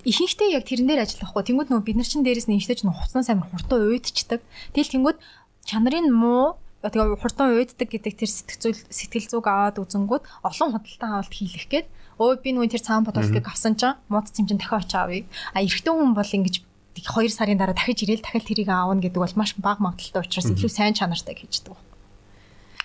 ихэнхдээ 0.03 0.49
яг 0.59 0.67
тэрэн 0.67 0.87
дээр 0.91 1.03
ажиллахгүй. 1.07 1.43
Тэнгүүд 1.47 1.69
нөгөө 1.71 1.87
бид 1.87 1.97
нар 1.99 2.09
чин 2.09 2.23
дээрээс 2.27 2.51
нь 2.51 2.59
ихтэй 2.59 2.75
ч 2.75 2.81
нөгөө 2.83 2.99
хуцнаас 2.99 3.31
амар 3.31 3.47
хурдан 3.47 3.87
уйдчихдаг. 3.87 4.43
Тэгэл 4.75 4.93
тэнгүүд 4.99 5.17
чанарын 5.63 6.11
муу 6.11 6.59
тэгээ 6.83 7.17
хурдан 7.17 7.55
уйддаг 7.55 7.87
гэдэг 7.89 8.13
тэр 8.13 8.29
сэтгэл 8.29 8.77
сэтгэл 8.91 9.31
зүг 9.31 9.45
аваад 9.47 9.79
үзэнгүүд 9.81 10.23
олон 10.45 10.69
худалдан 10.75 11.11
авалт 11.17 11.33
хийлэх 11.33 11.65
гээд 11.71 11.87
өө 12.21 12.43
би 12.43 12.49
нөгөө 12.53 12.75
тэр 12.77 12.83
цаан 12.85 13.07
бодолтыг 13.07 13.47
авсан 13.47 13.73
чинь 13.79 13.97
мод 14.11 14.29
цэмчин 14.29 14.59
дахиад 14.61 14.85
очиж 14.85 14.95
авъя. 14.95 15.25
А 15.55 15.63
эрэгтэй 15.65 15.93
хүн 15.95 16.13
бол 16.13 16.29
ингэж 16.29 16.55
2 16.95 17.27
сарын 17.33 17.57
дараа 17.59 17.75
дахиж 17.75 18.05
ирээл 18.05 18.23
дахиад 18.23 18.45
тэрийг 18.45 18.69
аавна 18.69 19.01
гэдэг 19.01 19.19
бол 19.19 19.39
маш 19.39 19.57
бага 19.57 19.83
магадaltaй 19.83 20.23
учраас 20.23 20.47
илүү 20.53 20.71
сайн 20.71 20.93
чанартай 20.95 21.35
хийждэг. 21.35 21.75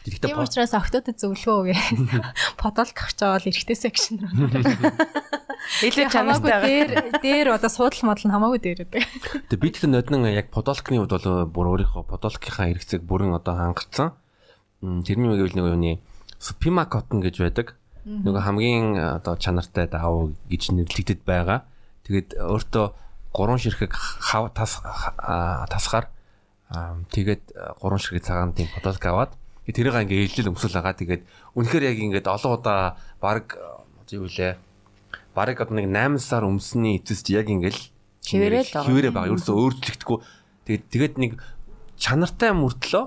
Тэгэхдээ 0.04 0.32
Тийм 0.32 0.40
учраас 0.40 0.72
октодод 0.72 1.16
зөвлөгөө 1.20 1.56
өгөө. 1.60 1.78
Подолк 2.62 2.96
авч 2.96 3.18
аваад 3.20 3.44
эрэхтэй 3.44 3.76
секшн 3.76 4.24
руу. 4.24 4.48
Илүү 5.84 6.08
чанартай 6.08 6.50
байгаа. 6.50 6.64
Дээр 6.64 6.90
дээр 7.20 7.48
одоо 7.52 7.68
суудал 7.68 8.08
модал 8.08 8.26
нь 8.26 8.32
хамаагүй 8.32 8.60
дээр 8.64 8.78
байдаг. 8.88 9.04
Тэгээ 9.52 9.60
би 9.60 9.68
тэгэхээр 9.76 9.92
ноднон 9.92 10.24
яг 10.32 10.48
подолкны 10.48 10.96
хувьд 11.04 11.14
бол 11.20 11.52
бүр 11.52 11.66
өөрийнхөө 11.76 12.04
подолкийнхаа 12.08 12.72
хэрэгцээг 12.72 13.04
бүрэн 13.04 13.36
одоо 13.36 13.54
хангацсан. 13.60 14.16
Тэрний 14.80 15.30
үгийг 15.36 15.52
нэг 15.52 15.68
юуны 15.68 15.92
Supima 16.40 16.88
cotton 16.88 17.20
гэж 17.20 17.36
байдаг. 17.44 17.76
Нөгөө 18.08 18.40
хамгийн 18.40 18.96
одоо 19.20 19.36
чанартай 19.36 19.84
даав 19.84 20.32
гэж 20.48 20.72
нэрлэгдэд 20.72 21.28
байгаа. 21.28 21.68
Тэгээд 22.08 22.40
өөртөө 22.40 22.86
гурван 23.36 23.60
ширхэг 23.60 23.92
тас 24.56 24.80
тасгаар 25.68 26.08
тэгээд 27.12 27.76
гурван 27.84 28.00
ширхэг 28.00 28.24
цагаан 28.24 28.56
тийм 28.56 28.72
подолк 28.72 29.04
аваад 29.04 29.36
тэрийг 29.72 29.96
ингээ 29.96 30.22
ээлжил 30.26 30.50
өмсөл 30.52 30.74
байгаа. 30.76 30.94
Тэгээд 30.96 31.22
үнэхээр 31.56 31.84
яг 31.90 31.98
ингээд 32.00 32.26
олон 32.28 32.52
удаа 32.58 32.96
баг 33.20 33.56
юу 34.10 34.26
вэ? 34.26 34.58
Бараг 35.34 35.60
одоо 35.62 35.74
нэг 35.78 35.86
8 35.88 36.18
сар 36.18 36.42
өмсөний 36.44 36.98
эцэст 36.98 37.30
яг 37.30 37.46
ингээл 37.46 37.78
Хിവэрэл 38.26 38.70
байгаа. 38.70 38.88
хിവэрэ 38.90 39.10
байгаа. 39.14 39.30
Ерөөсөө 39.30 39.56
өөрчлөгдөхгүй. 39.56 40.18
Тэгээд 40.66 40.84
тэгээд 40.90 41.14
нэг 41.22 41.32
чанартай 41.96 42.50
мөртлөө 42.52 43.04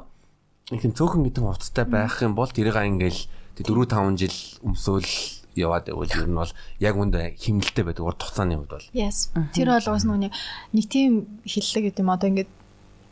нэг 0.72 0.80
тийм 0.80 0.94
цөөхөн 0.96 1.24
гэдэг 1.28 1.44
хувцастай 1.44 1.86
байх 1.86 2.24
юм 2.24 2.34
бол 2.38 2.48
тэрийг 2.48 2.78
ингээл 2.80 3.22
4 3.60 3.68
5 3.68 4.18
жил 4.18 4.38
өмсөөл 4.64 5.12
яваад 5.56 5.86
байвал 5.86 6.10
ер 6.10 6.28
нь 6.28 6.38
бол 6.38 6.52
яг 6.80 6.96
үнд 6.98 7.16
химнэлтэй 7.38 7.84
байдаг 7.86 8.06
урт 8.08 8.22
хугацааны 8.24 8.58
хувьд 8.58 8.74
бол. 8.74 8.88
Yes. 8.96 9.30
Тэр 9.54 9.70
бол 9.70 9.88
уус 9.94 10.06
нүг 10.08 10.34
нэг 10.74 10.86
тийм 10.90 11.28
хиллэг 11.46 11.94
гэдэг 11.94 12.02
юм 12.02 12.10
одоо 12.10 12.28
ингээд 12.34 12.52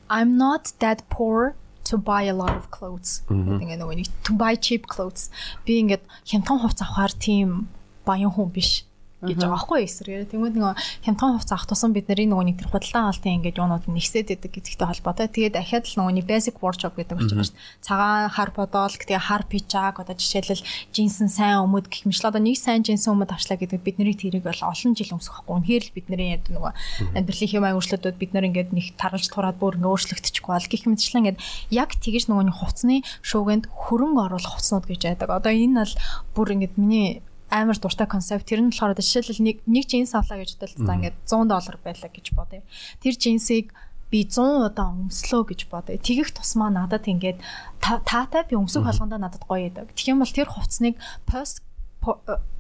I'm 0.09 0.35
not 0.35 0.73
that 0.81 1.05
poor 1.07 1.53
to 1.91 1.99
buy 1.99 2.23
a 2.31 2.35
lot 2.35 2.55
of 2.55 2.71
clothes. 2.71 3.21
Ингээ 3.27 3.75
нөгөө 3.75 3.95
нэг 3.99 4.07
to 4.23 4.33
buy 4.39 4.55
cheap 4.55 4.87
clothes. 4.87 5.27
Би 5.67 5.83
ингээд 5.83 6.07
хямдхан 6.23 6.63
хувц 6.63 6.79
авахар 6.79 7.11
тийм 7.11 7.67
баян 8.07 8.31
хүн 8.31 8.49
биш 8.55 8.87
гэж 9.21 9.37
байгаа 9.37 9.53
байхгүй 9.53 9.79
эсрэг. 9.85 10.29
Тэгмээд 10.33 10.55
нөгөө 10.57 10.73
хямдхан 11.05 11.37
хувц 11.37 11.51
авах 11.53 11.69
тусам 11.69 11.93
бидний 11.93 12.25
нөгөө 12.25 12.45
нэг 12.49 12.57
тэр 12.57 12.69
худалдан 12.73 13.05
авалтын 13.13 13.35
ингээд 13.37 13.61
юунууд 13.61 13.85
нэгсээд 13.85 14.33
идэг 14.33 14.51
гэдэгтэй 14.57 14.87
холбоотой. 14.89 15.29
Тэгээд 15.29 15.55
дахиад 15.61 15.85
л 15.85 15.97
нөгөө 16.01 16.13
нэг 16.17 16.25
basic 16.25 16.55
wardrobe 16.57 16.97
гэдэг 16.97 17.21
учраас 17.21 17.53
шүү 17.53 17.57
дээ. 17.57 17.85
Цагаан 17.85 18.29
хар 18.33 18.49
бодоол 18.49 18.95
тэгээ 18.97 19.21
хар 19.21 19.43
пижак 19.45 20.01
одоо 20.01 20.15
жишээлбэл 20.17 20.65
джинсэн 20.89 21.29
сайн 21.29 21.61
өмөд 21.61 21.85
гэх 21.85 22.09
мэт 22.09 22.17
л 22.17 22.29
одоо 22.33 22.41
нэг 22.41 22.57
сайн 22.57 22.81
джинсэн 22.81 23.13
өмөд 23.13 23.29
авчлаа 23.29 23.61
гэдэг 23.61 23.81
бидний 23.85 24.17
тэрийг 24.17 24.41
бол 24.41 24.61
олон 24.65 24.91
жил 24.97 25.13
өмсөх 25.13 25.45
байхгүй. 25.45 25.53
Үнэхээр 25.53 25.83
л 25.85 25.95
бидний 25.95 26.29
яг 26.33 26.49
нөгөө 26.49 26.71
амьдралын 27.13 27.51
хэм 27.53 27.65
аюулчлуудад 27.69 28.17
бид 28.17 28.31
нар 28.33 28.49
ингээд 28.49 28.73
нэг 28.73 28.97
таргалж 28.97 29.27
тураад 29.29 29.57
бүр 29.61 29.77
ингээд 29.77 29.91
өөрчлөгдөчихгүй 29.91 30.53
бол 30.57 30.69
гэх 30.71 30.83
мэтчлэн 30.89 31.21
ингээд 31.21 31.41
яг 31.69 31.89
тэгэж 32.01 32.25
нөгөө 32.25 32.45
нэг 32.49 32.57
хувцсны 32.57 32.95
шуугинд 33.21 33.69
хөрөнгө 33.69 34.21
оруулах 34.25 34.53
хувцснууд 34.57 34.85
гэж 34.89 35.01
байдаг. 35.13 35.29
Одоо 35.29 35.53
энэ 35.53 35.85
бол 35.85 35.93
бүр 36.33 36.47
ингээд 36.57 36.75
миний 36.81 37.21
амар 37.51 37.77
дуртай 37.77 38.07
концепт. 38.07 38.47
Тэр 38.47 38.63
нь 38.63 38.71
болохоор 38.71 38.95
жишээлбэл 38.95 39.43
нэг 39.43 39.57
нэг 39.67 39.85
джинс 39.85 40.15
авлаа 40.15 40.39
гэж 40.39 40.55
бодвол 40.55 40.87
за 40.87 40.93
ингээд 40.95 41.15
100 41.27 41.51
доллар 41.51 41.77
байлаа 41.83 42.09
гэж 42.09 42.27
бодъё. 42.31 42.63
Тэр 43.03 43.13
джинсийг 43.19 43.75
би 44.07 44.23
100 44.23 44.71
удаа 44.71 44.95
өмслөө 44.95 45.41
гэж 45.51 45.61
бодъё. 45.67 45.99
Тэгэх 45.99 46.31
тусмаа 46.31 46.71
надад 46.71 47.05
ингээд 47.07 47.43
таатай 47.83 48.43
би 48.47 48.55
өмсөх 48.55 48.87
болгондоо 48.87 49.19
надад 49.19 49.43
гоё 49.43 49.67
яадаг. 49.67 49.91
Тэгэх 49.91 50.15
юм 50.15 50.23
бол 50.23 50.31
тэр 50.31 50.47
хувцсныг 50.47 50.95
post 51.27 51.63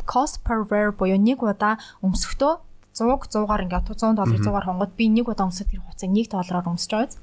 cost 0.05 0.43
per 0.43 0.67
wear 0.69 0.91
буюу 0.91 1.17
нэг 1.17 1.41
удаа 1.41 1.79
өмсөхдөө 2.03 2.70
100 3.01 3.33
100-аар 3.33 3.65
ингээд 3.65 3.89
100 3.97 4.13
доллар 4.13 4.37
100-аар 4.37 4.65
хонгод 4.69 4.93
би 4.93 5.09
нэг 5.09 5.25
удаа 5.25 5.49
өмсөд 5.49 5.73
тэр 5.73 5.81
хугацааг 5.81 6.13
1 6.13 6.29
доллараар 6.29 6.69
өмсөж 6.69 6.91
байгаа. 6.93 7.17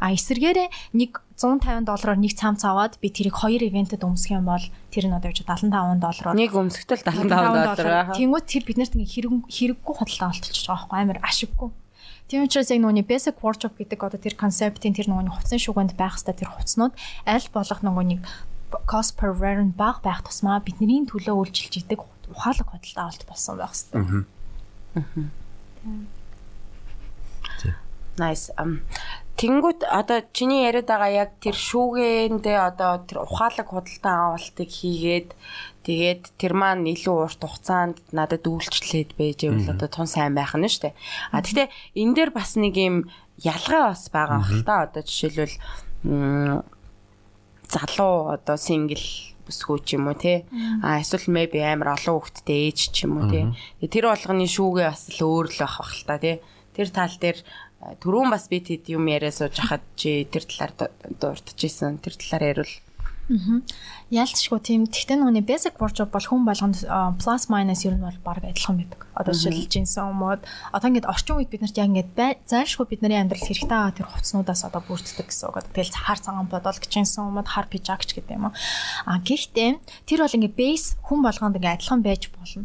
А 0.00 0.08
эсэргээрээ 0.16 0.68
нэг 0.96 1.20
150 1.36 1.84
доллараар 1.84 2.18
нэг 2.18 2.32
цамц 2.32 2.64
аваад 2.64 2.96
би 2.98 3.12
тэрийг 3.12 3.36
хоёр 3.36 3.60
ивентэд 3.60 4.02
өмсөх 4.02 4.32
юм 4.32 4.48
бол 4.48 4.64
тэр 4.88 5.06
нь 5.06 5.14
одоо 5.14 5.28
яаж 5.28 5.44
75 5.44 6.00
доллараар 6.00 6.34
нэг 6.34 6.52
өмсгтөл 6.56 7.04
75 7.04 7.28
доллар. 7.28 8.16
Тэнгүүд 8.16 8.46
тэр 8.48 8.64
бид 8.64 8.78
нарт 8.80 8.96
ингээ 8.96 9.12
хэрэг 9.12 9.32
хэрэггүй 9.46 9.94
худалдаа 9.94 10.32
олтолчих 10.32 10.64
байгаа 10.64 10.88
байхгүй 10.88 10.98
амар 10.98 11.20
ашиггүй. 11.22 11.70
Тийм 12.28 12.44
учраас 12.44 12.68
яг 12.68 12.80
нүуний 12.84 13.04
basic 13.04 13.40
wardrobe 13.40 13.76
гэдэг 13.80 14.00
одоо 14.04 14.20
тэр 14.20 14.36
концептын 14.36 14.92
тэр 14.92 15.08
нүуний 15.08 15.32
хувцсан 15.32 15.56
шуганд 15.56 15.96
байх 15.96 16.20
хэвээр 16.20 16.36
тэр 16.36 16.52
хувцнууд 16.52 16.92
аль 17.24 17.48
болох 17.56 17.80
нөгөө 17.80 18.04
нэг 18.04 18.20
cost 18.84 19.16
per 19.16 19.32
нь 19.32 19.72
бага 19.72 20.04
байх 20.04 20.20
тусмаа 20.20 20.60
бидний 20.60 21.00
төлөө 21.08 21.34
үйлчилж 21.40 21.88
идэг 21.88 22.04
ухаалаг 22.28 22.68
худалдаа 22.68 23.08
авалт 23.08 23.24
болсон 23.24 23.56
байх 23.56 23.72
хэвээр. 23.72 24.28
Nice. 28.18 28.50
Um 28.58 28.82
Тэнгүүт 29.38 29.86
одоо 29.86 30.26
чиний 30.34 30.66
яриад 30.66 30.90
байгаа 30.90 31.14
яг 31.14 31.30
тэр 31.38 31.54
шүүгээндээ 31.54 32.58
одоо 32.58 33.06
тэр 33.06 33.22
ухаалаг 33.22 33.70
худалдан 33.70 34.34
авалтыг 34.34 34.66
хийгээд 34.66 35.30
тэгээд 35.86 36.22
тэр 36.34 36.58
маань 36.58 36.90
илүү 36.90 37.16
урт 37.22 37.38
хугацаанд 37.46 38.02
надад 38.10 38.42
үйлчлээд 38.50 39.14
байж 39.14 39.46
байвал 39.46 39.78
одоо 39.78 39.86
тун 39.94 40.10
сайн 40.10 40.34
байх 40.34 40.58
нь 40.58 40.66
шүү 40.66 40.90
дээ. 40.90 40.98
А 41.30 41.38
тэгтээ 41.38 41.70
энэ 42.02 42.14
дээр 42.18 42.30
бас 42.34 42.58
нэг 42.58 42.74
юм 42.82 43.06
ялгаа 43.38 43.94
бас 43.94 44.10
байгаа 44.10 44.42
хэл 44.42 44.66
та 44.66 44.90
одоо 44.90 45.02
жишээлбэл 45.06 45.54
залуу 47.70 48.34
одоо 48.34 48.56
сингл 48.58 49.06
бүсгүй 49.48 49.78
ч 49.82 49.96
юм 49.96 50.12
уу 50.12 50.16
те 50.20 50.44
а 50.84 51.00
эсвэл 51.00 51.32
maybe 51.32 51.64
амар 51.64 51.96
олон 51.96 52.20
хүүхэдтэй 52.20 52.60
ээж 52.68 52.78
ч 52.92 53.08
юм 53.08 53.18
уу 53.18 53.32
те 53.32 53.48
тэр 53.88 54.12
болгоны 54.12 54.44
шүүгээ 54.44 54.86
бас 54.92 55.08
л 55.16 55.24
өөр 55.24 55.46
л 55.48 55.58
байх 55.64 55.74
бах 55.80 55.92
л 55.96 56.04
та 56.04 56.16
те 56.20 56.32
тэр 56.76 56.88
тал 56.92 57.16
дээр 57.16 57.38
түрүүн 58.02 58.30
бас 58.34 58.48
би 58.50 58.58
тэд 58.62 58.90
юм 58.90 59.06
яриа 59.06 59.30
сууж 59.30 59.54
хахад 59.58 59.84
чи 59.94 60.26
тэр 60.26 60.44
талаар 60.50 60.90
дуртажсэн 61.22 62.02
тэр 62.02 62.14
талаар 62.18 62.44
ярил. 62.50 62.74
Аа. 63.30 63.62
Ялцшгүй 64.08 64.60
тийм. 64.64 64.88
Тэгтээ 64.88 65.20
нүуний 65.20 65.44
basic 65.44 65.76
wardrobe 65.76 66.08
бол 66.16 66.24
хүн 66.24 66.48
болгонд 66.48 66.80
plus 67.20 67.52
minus 67.52 67.84
ер 67.84 67.92
нь 67.92 68.00
бол 68.00 68.16
баг 68.24 68.40
адилхан 68.40 68.80
байдаг. 68.80 69.04
Одоо 69.12 69.36
жишээл 69.36 69.68
джинсэн 69.68 70.08
өмөд 70.08 70.48
одоо 70.72 70.88
ингээд 70.88 71.04
орчин 71.04 71.36
үед 71.36 71.52
бид 71.52 71.60
нарт 71.60 71.76
яг 71.76 71.92
ингээд 71.92 72.40
зайлшгүй 72.48 72.88
бидний 72.88 73.20
амьдрал 73.20 73.44
хэрэгтэй 73.44 73.68
байгаа 73.68 73.92
тэр 73.92 74.08
хувцснуудаас 74.08 74.64
одоо 74.64 74.80
бүрддэг 74.88 75.28
гэсэн 75.28 75.52
үг. 75.52 75.60
Тэгэл 75.76 75.92
хар 75.92 76.18
цагаан 76.24 76.48
бодол 76.48 76.80
джинсэн 76.80 77.28
өмөд 77.28 77.52
хар 77.52 77.68
пижакч 77.68 78.16
гэдэг 78.16 78.32
юм 78.32 78.48
уу. 78.48 78.56
А 79.04 79.20
гэхдээ 79.20 79.76
тэр 80.08 80.24
бол 80.24 80.36
ингээд 80.40 80.56
base 80.56 80.96
хүн 81.04 81.20
болгонд 81.20 81.60
ингээд 81.60 81.76
адилхан 81.76 82.00
байж 82.00 82.32
болно. 82.32 82.64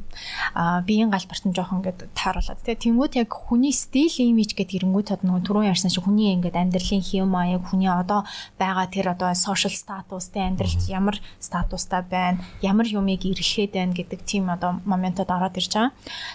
А 0.55 0.79
биеийн 0.79 1.11
галбарт 1.11 1.43
нь 1.43 1.51
жоохон 1.51 1.83
ингээд 1.83 2.07
тааруулаад 2.15 2.63
тий. 2.63 2.79
Тэнгүүд 2.79 3.19
яг 3.19 3.35
хүний 3.35 3.75
стил 3.75 4.15
имиж 4.15 4.55
гэдэг 4.55 4.79
ирэнгүүт 4.79 5.19
одоо 5.19 5.27
нөгөө 5.27 5.43
түрүүн 5.43 5.71
ярьсан 5.75 5.91
шиг 5.91 6.07
хүний 6.07 6.31
ингээд 6.39 6.55
амьдралын 6.55 7.03
хэм 7.03 7.27
маяг 7.27 7.67
хүний 7.67 7.91
одоо 7.91 8.23
байгаа 8.55 8.87
тэр 8.87 9.11
одоо 9.11 9.35
social 9.35 9.75
status 9.75 10.31
тий 10.31 10.39
амьдралд 10.39 10.87
ямар 10.87 11.19
статустай 11.39 12.01
байна, 12.03 12.43
ямар 12.61 12.85
юмыг 12.85 13.25
эрхлээд 13.25 13.73
байна 13.73 13.93
гэдэг 13.93 14.19
тийм 14.25 14.49
одоо 14.49 14.81
моментод 14.85 15.29
ороод 15.29 15.57
ирж 15.57 15.73
байгаа. 15.73 15.91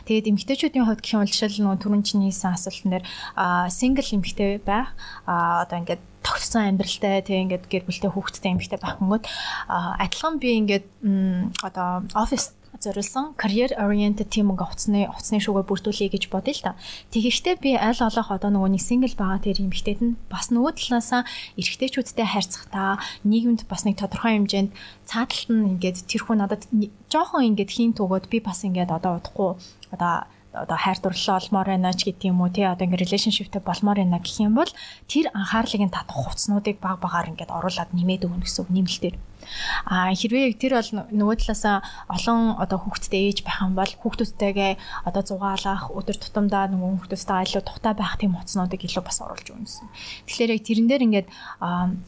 Тэгээд 0.07 0.31
эмэгтэйчүүдийн 0.31 0.87
хувьд 0.87 1.03
гэх 1.03 1.15
юм 1.15 1.23
бол 1.23 1.33
жишээл 1.33 1.63
нөгөө 1.63 1.81
түрүүн 1.83 2.03
чинь 2.03 2.25
хийсэн 2.27 2.55
асуултан 2.55 2.91
дээр 2.99 3.05
сингл 3.71 4.09
эмэгтэй 4.09 4.59
байх 4.63 4.95
одоо 5.27 5.79
ингээд 5.79 6.03
тогтсон 6.23 6.75
амьдралтай 6.75 7.23
тийм 7.23 7.49
ингээд 7.49 7.71
гэр 7.71 7.85
бүлтэй 7.87 8.11
хүүхэдтэй 8.13 8.53
эмэгтэй 8.53 8.79
байх 8.83 8.99
гингүүд 9.01 9.25
адилхан 9.69 10.37
би 10.43 10.49
ингээд 10.61 10.87
одоо 11.63 12.05
офис 12.13 12.58
зориулсан 12.81 13.35
career 13.35 13.71
oriented 13.77 14.31
team 14.31 14.55
ингээ 14.55 14.69
хуцсны 14.71 15.01
хуцсны 15.11 15.39
шүүгээ 15.43 15.67
бүрдүүлэе 15.67 16.09
гэж 16.15 16.25
бодъё 16.31 16.55
л 16.55 16.65
та. 16.65 16.79
Тэгэхдээ 17.11 17.57
би 17.59 17.71
аль 17.75 17.99
олох 17.99 18.31
одоо 18.31 18.51
нөгөө 18.55 18.71
нэг 18.79 18.83
single 18.83 19.15
байгаа 19.19 19.43
тэр 19.43 19.59
эмэгтэйд 19.67 20.01
нь 20.05 20.15
бас 20.31 20.55
нөгөө 20.55 20.73
талаасаа 20.79 21.23
эрэгтэйчүүдтэй 21.59 22.27
харьцахтаа 22.27 23.03
нийгэмд 23.27 23.67
бас 23.67 23.83
нэг 23.83 23.99
тодорхой 23.99 24.39
хэмжээнд 24.39 24.71
цааталт 25.11 25.51
нь 25.51 25.69
ингээд 25.75 26.07
тэр 26.07 26.23
хүн 26.23 26.39
надад 26.39 26.63
жоохон 27.11 27.47
ингээд 27.51 27.75
хийн 27.75 27.93
түгөөд 27.99 28.31
би 28.31 28.39
бас 28.39 28.63
ингээд 28.63 28.95
одоо 28.95 29.19
удахгүй 29.19 29.59
одоо 29.91 30.29
одоо 30.65 30.79
хайр 30.79 30.99
дурлал 30.99 31.39
олмоор 31.39 31.69
байна 31.71 31.93
ч 31.95 32.11
гэдэг 32.11 32.31
юм 32.31 32.43
уу 32.43 32.51
тий 32.51 32.67
одоо 32.67 32.85
ингээд 32.87 33.05
relationshipтэй 33.07 33.63
болмоор 33.63 33.99
байна 34.03 34.19
гэх 34.19 34.43
юм 34.43 34.55
бол 34.59 34.71
тэр 35.07 35.31
анхаарлыг 35.35 35.83
нь 35.87 35.95
татах 35.95 36.19
хувцснуудыг 36.19 36.83
баг 36.83 36.99
багаар 36.99 37.31
ингээд 37.31 37.55
оруулаад 37.55 37.91
нэмээд 37.95 38.27
өгнө 38.27 38.45
гэсэн 38.45 38.63
үг 38.67 38.71
нэмэлтээр. 38.75 39.17
А 39.87 40.13
хэрвээ 40.13 40.59
тэр 40.59 40.77
бол 40.77 40.91
нөгөө 41.15 41.37
талаасаа 41.41 41.81
олон 42.11 42.59
одоо 42.59 42.79
хүүхдтэй 42.83 43.33
ээж 43.33 43.39
байх 43.47 43.63
юм 43.65 43.75
бол 43.79 43.89
хүүхдүүдтэйгээ 43.89 44.73
одоо 45.09 45.23
зугаалах 45.23 45.89
өдөр 45.95 46.17
тутамдаа 46.19 46.69
нөгөө 46.69 47.09
хүүхдүүдтэй 47.09 47.47
илүү 47.47 47.63
тухтай 47.65 47.95
байх 47.95 48.19
тийм 48.19 48.37
утаснуудыг 48.37 48.83
илүү 48.83 49.03
бас 49.07 49.19
оруулж 49.23 49.47
өгнө 49.49 49.65
гэсэн. 49.65 49.89
Тэгэхээр 50.27 50.53
яг 50.53 50.63
тэрэн 50.67 50.89
дээр 50.91 51.07
ингээд 51.07 51.29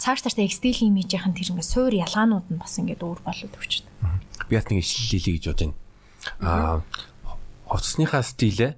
цааш 0.03 0.21
цаашдаа 0.27 0.45
external 0.45 0.91
image-ийн 0.91 1.33
тэр 1.33 1.49
ингээд 1.55 1.73
суур 1.73 1.95
ялгаанууд 1.95 2.47
нь 2.51 2.61
бас 2.61 2.75
ингээд 2.77 3.01
өөр 3.07 3.21
болоод 3.25 3.55
өгч 3.57 3.73
байна. 4.03 4.21
Би 4.51 4.59
яг 4.59 4.67
нэг 4.69 4.83
ишлэл 4.85 5.09
хийлээ 5.17 5.35
гэж 5.39 5.45
бодож 5.49 5.61
байна. 5.71 5.79
Аа 6.45 6.83
хувцсныхаа 7.71 8.27
стилээ 8.27 8.75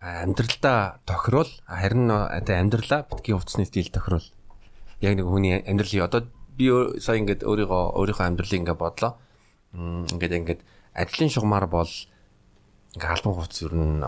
амьдралдаа 0.00 1.04
тохирол 1.04 1.50
харин 1.68 2.10
одоо 2.10 2.56
амьдралаа 2.56 3.06
битгий 3.06 3.36
хувцсны 3.36 3.68
стил 3.68 3.92
тохирол 3.92 4.24
яг 5.04 5.14
нэг 5.14 5.26
хүний 5.28 5.60
амьдралын 5.60 6.08
одоо 6.08 6.26
би 6.56 6.72
сая 6.98 7.20
ингээд 7.20 7.44
өөрийгөө 7.44 7.82
өөрийнхөө 8.00 8.26
амьдралыг 8.26 8.58
ингээд 8.60 8.80
бодлоо. 8.80 9.12
Ингээд 9.76 10.36
ингээд 10.40 10.60
ажлын 10.96 11.30
шугамар 11.30 11.66
бол 11.70 11.92
ингээд 12.96 13.12
албан 13.12 13.34
хувцс 13.36 13.62
ер 13.62 13.74
нь 13.76 14.02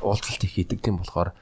уулзалт 0.00 0.42
их 0.44 0.54
хийдэг 0.56 0.80
тийм 0.80 0.98
болохоор 0.98 1.36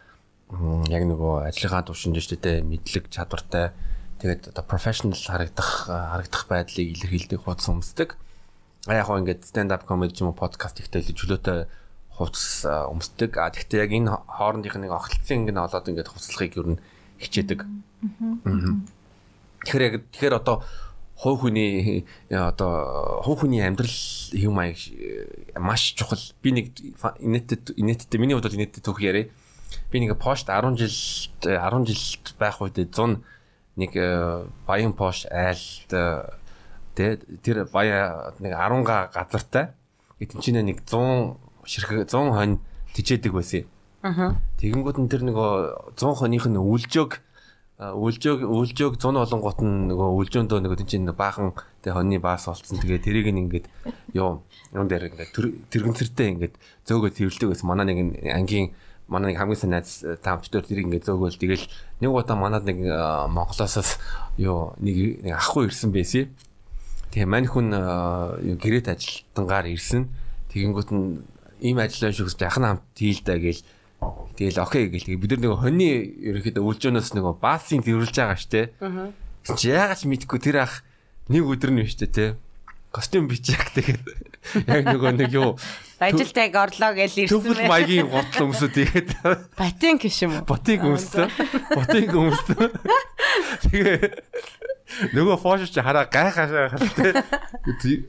яг 0.88 1.02
нөгөө 1.08 1.48
ажлынхаа 1.48 1.86
төвшөнд 1.86 2.16
дэжтэй 2.16 2.62
мэдлэг 2.62 3.08
чадвартай 3.12 3.72
тэгээд 4.20 4.52
одоо 4.52 4.64
professional 4.64 5.16
харагдах 5.16 5.88
харагдах 5.88 6.44
байдлыг 6.48 6.86
илэрхийлдэг 6.92 7.40
хувцс 7.44 7.68
өмсдөг. 7.68 8.16
Яг 8.86 9.06
хоо 9.10 9.18
ингээд 9.18 9.42
stand 9.42 9.74
up 9.74 9.82
comedy 9.88 10.14
юм 10.22 10.30
уу 10.30 10.38
подкаст 10.38 10.78
ихтэй 10.78 11.02
л 11.02 11.10
чөлөөтэй 11.10 11.66
хувцс 12.14 12.62
өмсдөг. 12.62 13.34
А 13.34 13.50
тэгтээ 13.50 13.82
яг 13.82 13.90
энэ 13.90 14.14
хоорондынх 14.30 14.78
нэг 14.78 14.94
огтлцын 14.94 15.42
ингээд 15.42 15.58
олоод 15.58 15.88
ингээд 15.90 16.10
хувцлахыг 16.14 16.54
ер 16.54 16.68
нь 16.78 16.82
хичээдэг. 17.18 17.66
Тэгэхээр 19.66 19.86
яг 19.86 19.94
тэгэхээр 20.14 20.38
одоо 20.38 20.62
хувь 21.18 21.50
хүний 21.50 22.06
одоо 22.30 23.22
хувь 23.26 23.42
хүний 23.42 23.62
амьдрал 23.66 23.98
юм 24.34 24.58
аяг 24.62 24.78
маш 25.58 25.98
чухал. 25.98 26.22
Би 26.42 26.54
нэг 26.54 26.66
инээдтэй 27.18 27.74
инээдтэй 27.74 28.18
миний 28.22 28.38
хувьд 28.38 28.54
инээдтэй 28.54 28.82
түүх 28.82 29.02
яриа. 29.02 29.30
Би 29.90 29.98
нэг 29.98 30.14
пошт 30.18 30.46
10 30.46 30.78
жил 30.78 30.94
10 31.42 31.86
жил 31.90 32.02
байх 32.38 32.62
үед 32.62 32.78
100 32.78 33.18
нэг 33.78 33.94
э, 33.94 34.46
баян 34.66 34.94
пош 34.94 35.26
айлт 35.30 35.90
тэ 36.98 37.22
тэр 37.46 37.70
баяа 37.70 38.34
нэг 38.42 38.58
10 38.58 38.82
га 38.82 39.06
газартай. 39.14 39.70
Эдэн 40.18 40.42
чинь 40.42 40.58
нэг 40.58 40.82
100 40.82 41.38
ширхэг 41.62 42.10
100 42.10 42.34
хонь 42.34 42.58
тижээдэг 42.98 43.30
байсан. 43.30 43.70
Аа. 44.02 44.34
Тэгэнгүүт 44.58 44.98
нь 44.98 45.06
тэр 45.06 45.22
нөгөө 45.22 45.94
100 45.94 46.18
хоньных 46.18 46.50
нь 46.50 46.58
үлжөөг 46.58 47.22
үлжөөг 47.78 48.42
үлжөөг 48.42 48.98
100 48.98 49.22
олон 49.22 49.38
гут 49.38 49.62
нь 49.62 49.86
нөгөө 49.86 50.08
үлжөөндөө 50.18 50.58
нөгөө 50.66 50.82
чинь 50.82 51.06
баахан 51.14 51.54
тэг 51.78 51.94
хоньны 51.94 52.18
баас 52.18 52.50
болцсон. 52.50 52.82
Тэгээ 52.82 53.06
тэрийг 53.06 53.30
нь 53.30 53.46
ингээд 53.46 53.70
юу 54.18 54.42
юун 54.74 54.90
дээр 54.90 55.14
ингээд 55.14 55.70
тэрэгцэртэй 55.70 56.26
ингээд 56.34 56.54
зөөгөө 56.90 57.10
тэрвэлдэг 57.14 57.54
байсан. 57.54 57.70
Манай 57.70 57.86
нэг 57.86 58.18
ангийн 58.34 58.74
манай 59.06 59.30
нэг 59.30 59.38
хамгийн 59.38 59.62
сайн 59.62 59.72
найз 59.78 60.02
таамчдаар 60.02 60.66
тэрийг 60.66 60.90
ингээд 60.90 61.06
зөөгөөл 61.06 61.38
тэгэл 61.38 61.64
нэг 62.02 62.10
удаа 62.10 62.34
манад 62.34 62.66
нэг 62.66 62.82
Монголоосоос 63.30 64.02
юу 64.42 64.74
нэг 64.82 65.30
ахгүй 65.38 65.70
ирсэн 65.70 65.94
байсан. 65.94 66.34
Тэгээ 67.12 67.28
мань 67.28 67.48
хүн 67.48 67.68
гэрээт 68.60 68.92
ажилтангаар 68.92 69.66
ирсэн. 69.72 70.08
Тэгэнгүүт 70.52 70.90
нь 70.92 71.24
ийм 71.64 71.78
ажиллаа 71.80 72.12
шүүс 72.12 72.36
яхан 72.38 72.64
хамт 72.78 72.84
хийлдэ 72.94 73.36
гээл 73.40 73.62
Тэгэл 74.38 74.62
окей 74.62 74.86
гэл 74.86 75.18
бид 75.18 75.34
нар 75.34 75.42
нөгөө 75.42 75.58
хоньны 75.58 75.90
ерөөхдөө 76.30 76.62
үлжөөнөөс 76.62 77.10
нөгөө 77.18 77.34
баасын 77.42 77.82
тэрвэрлж 77.82 78.14
байгаа 78.14 78.38
штэ. 78.38 78.70
Аа. 78.78 79.10
Чи 79.58 79.74
яагаад 79.74 79.98
ч 79.98 80.06
мэдгүй 80.06 80.38
тэр 80.38 80.62
ах 80.62 80.86
нэг 81.26 81.42
өдөр 81.42 81.74
нь 81.74 81.82
штэ 81.82 82.06
те. 82.06 82.26
Костюм 82.98 83.30
бичээг 83.30 83.70
тэгээд 83.78 84.02
яг 84.66 84.82
нөгөө 84.90 85.12
нэг 85.14 85.30
юу 85.30 85.54
ажилтайг 86.02 86.54
орлоо 86.58 86.98
гэж 86.98 87.26
ирсэн. 87.26 87.30
Төвл 87.30 87.62
маягийн 87.70 88.10
гутал 88.10 88.50
өмсөд 88.50 88.74
тэгээд 88.74 89.10
ботинг 89.54 90.02
гэж 90.02 90.16
юм 90.26 90.32
уу? 90.34 90.42
Ботинг 90.46 90.82
өмссөн. 90.82 91.30
Ботинг 91.78 92.10
өмссөн. 92.10 92.74
Тэгээ 93.70 95.14
нөгөө 95.14 95.36
фош 95.42 95.70
чи 95.70 95.78
хараа 95.78 96.10
гайхашаа 96.10 96.74
хальтай. 96.74 97.22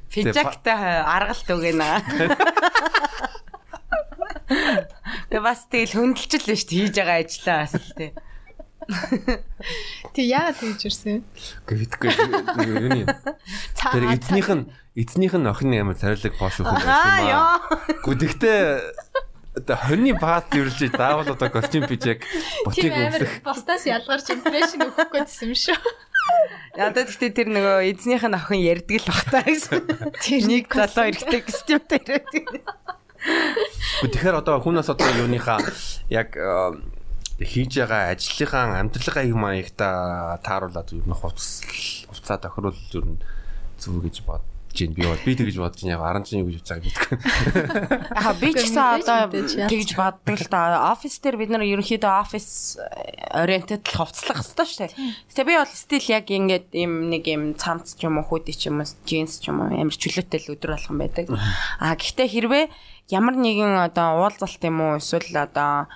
Пижактай 0.10 0.74
аргалт 1.06 1.50
өгнө. 1.50 1.86
Тэгээ 5.30 5.46
бас 5.46 5.66
тэгэл 5.70 5.98
хөндлөж 5.98 6.34
л 6.34 6.46
дээ 6.50 6.58
хийж 6.58 6.94
байгаа 6.98 7.18
ажлаа 7.22 7.58
бас 7.66 7.74
л 7.78 7.94
тий. 7.94 8.10
Тэг 10.16 10.26
яагаад 10.26 10.58
тэгж 10.58 10.82
ирсэн? 10.90 11.22
Гэхдээ 11.70 12.14
юуны. 12.66 13.06
Тэр 13.78 14.04
эзнийх 14.18 14.50
нь 14.50 14.66
эзнийх 14.98 15.34
нь 15.38 15.46
охин 15.46 15.78
амар 15.78 15.98
царилэг 15.98 16.34
бош 16.42 16.58
өгөх 16.62 16.74
юм 16.74 16.90
аа. 16.90 17.62
Гэхдээ 18.02 18.82
одоо 19.62 19.78
хоньны 19.78 20.14
бааз 20.18 20.50
дэрэлж 20.50 20.90
заавал 20.90 21.30
одоо 21.30 21.50
костюм 21.54 21.86
пижак 21.86 22.26
ботыг 22.66 22.94
өмсөх. 22.94 23.32
Бостаас 23.46 23.86
ялгарч 23.86 24.34
импрешн 24.34 24.90
өгөх 24.90 25.14
гэсэн 25.14 25.54
юм 25.54 25.58
шүү. 25.58 25.78
Ядаа 26.78 27.04
гэхдээ 27.06 27.32
тэр 27.34 27.48
нөгөө 27.54 27.78
эзнийх 27.94 28.26
нь 28.26 28.38
охин 28.38 28.62
ярддаг 28.62 28.98
л 29.04 29.10
бах 29.10 29.24
таа 29.30 29.46
гэсэн. 29.46 29.86
Тэр 30.22 30.42
нэг 30.50 30.66
залуу 30.70 31.06
эргэдэг 31.14 31.44
костюмтэй 31.46 32.02
яриад. 32.02 32.64
Тэгэхээр 34.06 34.40
одоо 34.40 34.64
хүнээс 34.64 34.90
одоо 34.90 35.10
юуныхаа 35.20 35.60
яг 36.08 36.34
хийж 37.40 37.80
байгаа 37.80 38.12
ажлынхаа 38.12 38.84
амьдралынхаа 38.84 39.26
юм 39.32 39.40
маягта 39.48 40.40
тааруулаад 40.44 40.92
ер 40.92 41.08
нь 41.08 41.16
хувцас 41.16 41.64
хувцаа 42.12 42.38
тохируулж 42.44 42.92
ер 43.00 43.06
нь 43.08 43.20
зүг 43.80 44.04
гэж 44.04 44.16
бод 44.28 44.44
чинь 44.74 44.94
би 44.94 45.04
бод 45.06 45.22
би 45.26 45.36
тэгж 45.36 45.56
бодож 45.60 45.84
яг 45.84 46.02
10 46.02 46.26
чинь 46.28 46.42
юу 46.42 46.50
гэж 46.50 46.62
бодож 46.62 46.70
байгааг 46.70 46.86
мэдгүй. 46.86 47.18
Аа 48.20 48.34
би 48.38 48.50
ч 48.54 48.62
гэсэн 48.66 48.86
одоо 49.00 49.20
тэгж 49.32 49.90
боддог 49.98 50.38
л 50.40 50.48
да. 50.50 50.92
Офис 50.94 51.20
дээр 51.20 51.38
бид 51.42 51.50
нар 51.52 51.66
ерөнхийдөө 51.66 52.14
офис 52.22 52.78
ориентед 53.34 53.84
л 53.86 53.98
хувцлах 53.98 54.42
хэрэгтэй 54.42 54.68
шүү 54.70 54.82
дээ. 54.86 54.94
Тэгээ 55.34 55.48
би 55.50 55.56
бол 55.58 55.74
стил 55.74 56.06
яг 56.14 56.26
ингээд 56.30 56.68
юм 56.78 56.94
нэг 57.10 57.24
юм 57.28 57.44
цамц 57.58 57.98
ч 57.98 58.06
юм 58.06 58.22
уу 58.22 58.28
хүйдэ 58.30 58.54
ч 58.54 58.70
юм 58.70 58.82
уу 58.82 58.90
джинс 59.06 59.42
ч 59.42 59.50
юм 59.50 59.66
уу 59.66 59.74
амар 59.74 59.96
чөлөөтэй 59.96 60.40
л 60.46 60.54
өдөр 60.54 60.72
болгон 60.78 60.98
байдаг. 61.02 61.26
Аа 61.82 61.98
гэхдээ 61.98 62.28
хэрвээ 62.30 62.66
ямар 63.10 63.36
нэгэн 63.36 63.90
одоо 63.90 64.22
уулзалт 64.22 64.62
юм 64.62 64.78
уу 64.86 65.02
эсвэл 65.02 65.34
одоо 65.34 65.90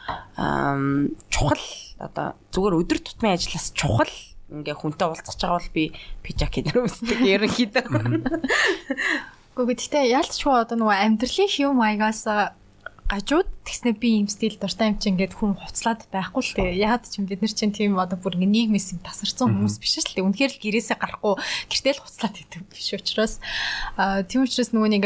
чухал 1.29 1.63
одоо 2.01 2.33
зүгээр 2.49 2.79
өдөр 2.81 2.99
тутмын 3.05 3.37
ажлаас 3.37 3.69
чухал 3.77 4.09
ингээ 4.53 4.77
хүнтэй 4.77 5.07
уулзах 5.09 5.37
байгаа 5.37 5.57
бол 5.57 5.71
би 5.73 5.83
пижак 6.21 6.53
гэнэ 6.53 6.77
үсдэг 6.85 7.19
ерөнхийдөө. 7.25 7.85
Гэхдээ 9.53 9.69
гэхдээ 9.69 10.13
яалтчгүй 10.17 10.53
одоо 10.53 10.77
нөгөө 10.77 10.97
амьдралын 11.05 11.49
хэв 11.49 11.71
маягаас 11.77 12.21
гажууд 13.09 13.49
тэгснэ 13.67 13.93
би 13.99 14.17
юм 14.23 14.27
стил 14.31 14.57
дуртай 14.57 14.89
юм 14.89 14.97
чинь 14.97 15.13
ингээд 15.13 15.37
хүн 15.37 15.53
хуцлаад 15.53 16.07
байхгүй 16.09 16.41
л 16.41 16.55
тэгээ 16.57 16.81
яад 16.81 17.05
ч 17.05 17.21
юм 17.21 17.29
бид 17.29 17.45
нар 17.45 17.53
чинь 17.53 17.75
тийм 17.75 18.01
одоо 18.01 18.17
бүр 18.17 18.39
ингээ 18.41 18.73
нийгмээс 18.73 18.97
юм 18.97 19.05
тасарсан 19.05 19.53
хүмүүс 19.53 19.77
биш 19.77 20.01
шүү 20.01 20.17
дээ. 20.17 20.25
Үнэхээр 20.25 20.53
л 20.57 20.63
гэрээсээ 20.63 20.97
гарахгүй 20.97 21.33
гэртэл 21.69 22.01
хуцлаад 22.01 22.35
идэв 22.41 22.63
биш 22.73 22.89
учраас 22.97 23.37
тийм 24.25 24.41
учраас 24.47 24.73
нөгөө 24.73 24.89
нэг 24.89 25.03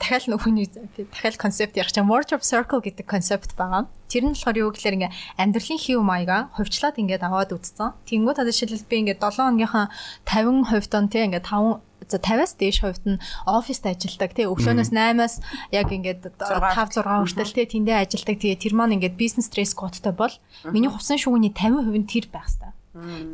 дахиад 0.00 0.28
нөхөний 0.32 0.66
дахиад 0.68 1.36
концепт 1.36 1.76
ярих 1.76 1.92
чинь 1.92 2.08
wardrobe 2.08 2.44
circle 2.44 2.80
гэдэг 2.80 3.04
концепт 3.04 3.52
байгаа. 3.56 3.88
Тэр 4.08 4.28
нь 4.28 4.32
болохоор 4.32 4.56
юу 4.56 4.70
гэхээр 4.72 4.96
ингээ 4.96 5.12
амьдралын 5.36 5.80
хэв 5.80 6.00
маяга 6.00 6.48
хувьчлаад 6.56 6.96
ингээд 6.96 7.26
аваад 7.26 7.52
үзсэн. 7.52 7.92
Тэнгүүд 8.08 8.40
одоо 8.40 8.52
жишээлбэл 8.54 8.88
би 8.88 8.96
ингээд 9.04 9.20
7 9.20 9.36
хоногийнхаа 9.36 9.86
50% 10.24 10.96
он 10.96 11.06
тий 11.12 11.22
ингээд 11.28 11.46
5 11.46 11.84
за 12.08 12.18
50-аас 12.22 12.52
дээш 12.56 12.78
хувьд 12.80 13.04
нь 13.04 13.22
оффист 13.44 13.84
ажилладаг 13.84 14.32
тий 14.36 14.46
өглөөнөөс 14.46 14.90
8-аас 14.94 15.34
яг 15.74 15.88
ингээд 15.90 16.22
5 16.38 17.02
6 17.02 17.02
хүртэл 17.02 17.56
тий 17.56 17.66
тэндээ 17.66 18.06
ажилладаг. 18.06 18.36
Тий 18.40 18.54
тэр 18.54 18.74
маань 18.78 18.96
ингээд 18.96 19.18
бизнес 19.18 19.50
стресс 19.50 19.74
кодтой 19.74 20.14
бол 20.14 20.34
миний 20.70 20.88
хувцсан 20.88 21.18
шүүгний 21.18 21.50
50% 21.52 21.98
нь 21.98 22.06
тэр 22.06 22.26
байх 22.30 22.46
хэвээр 22.46 22.65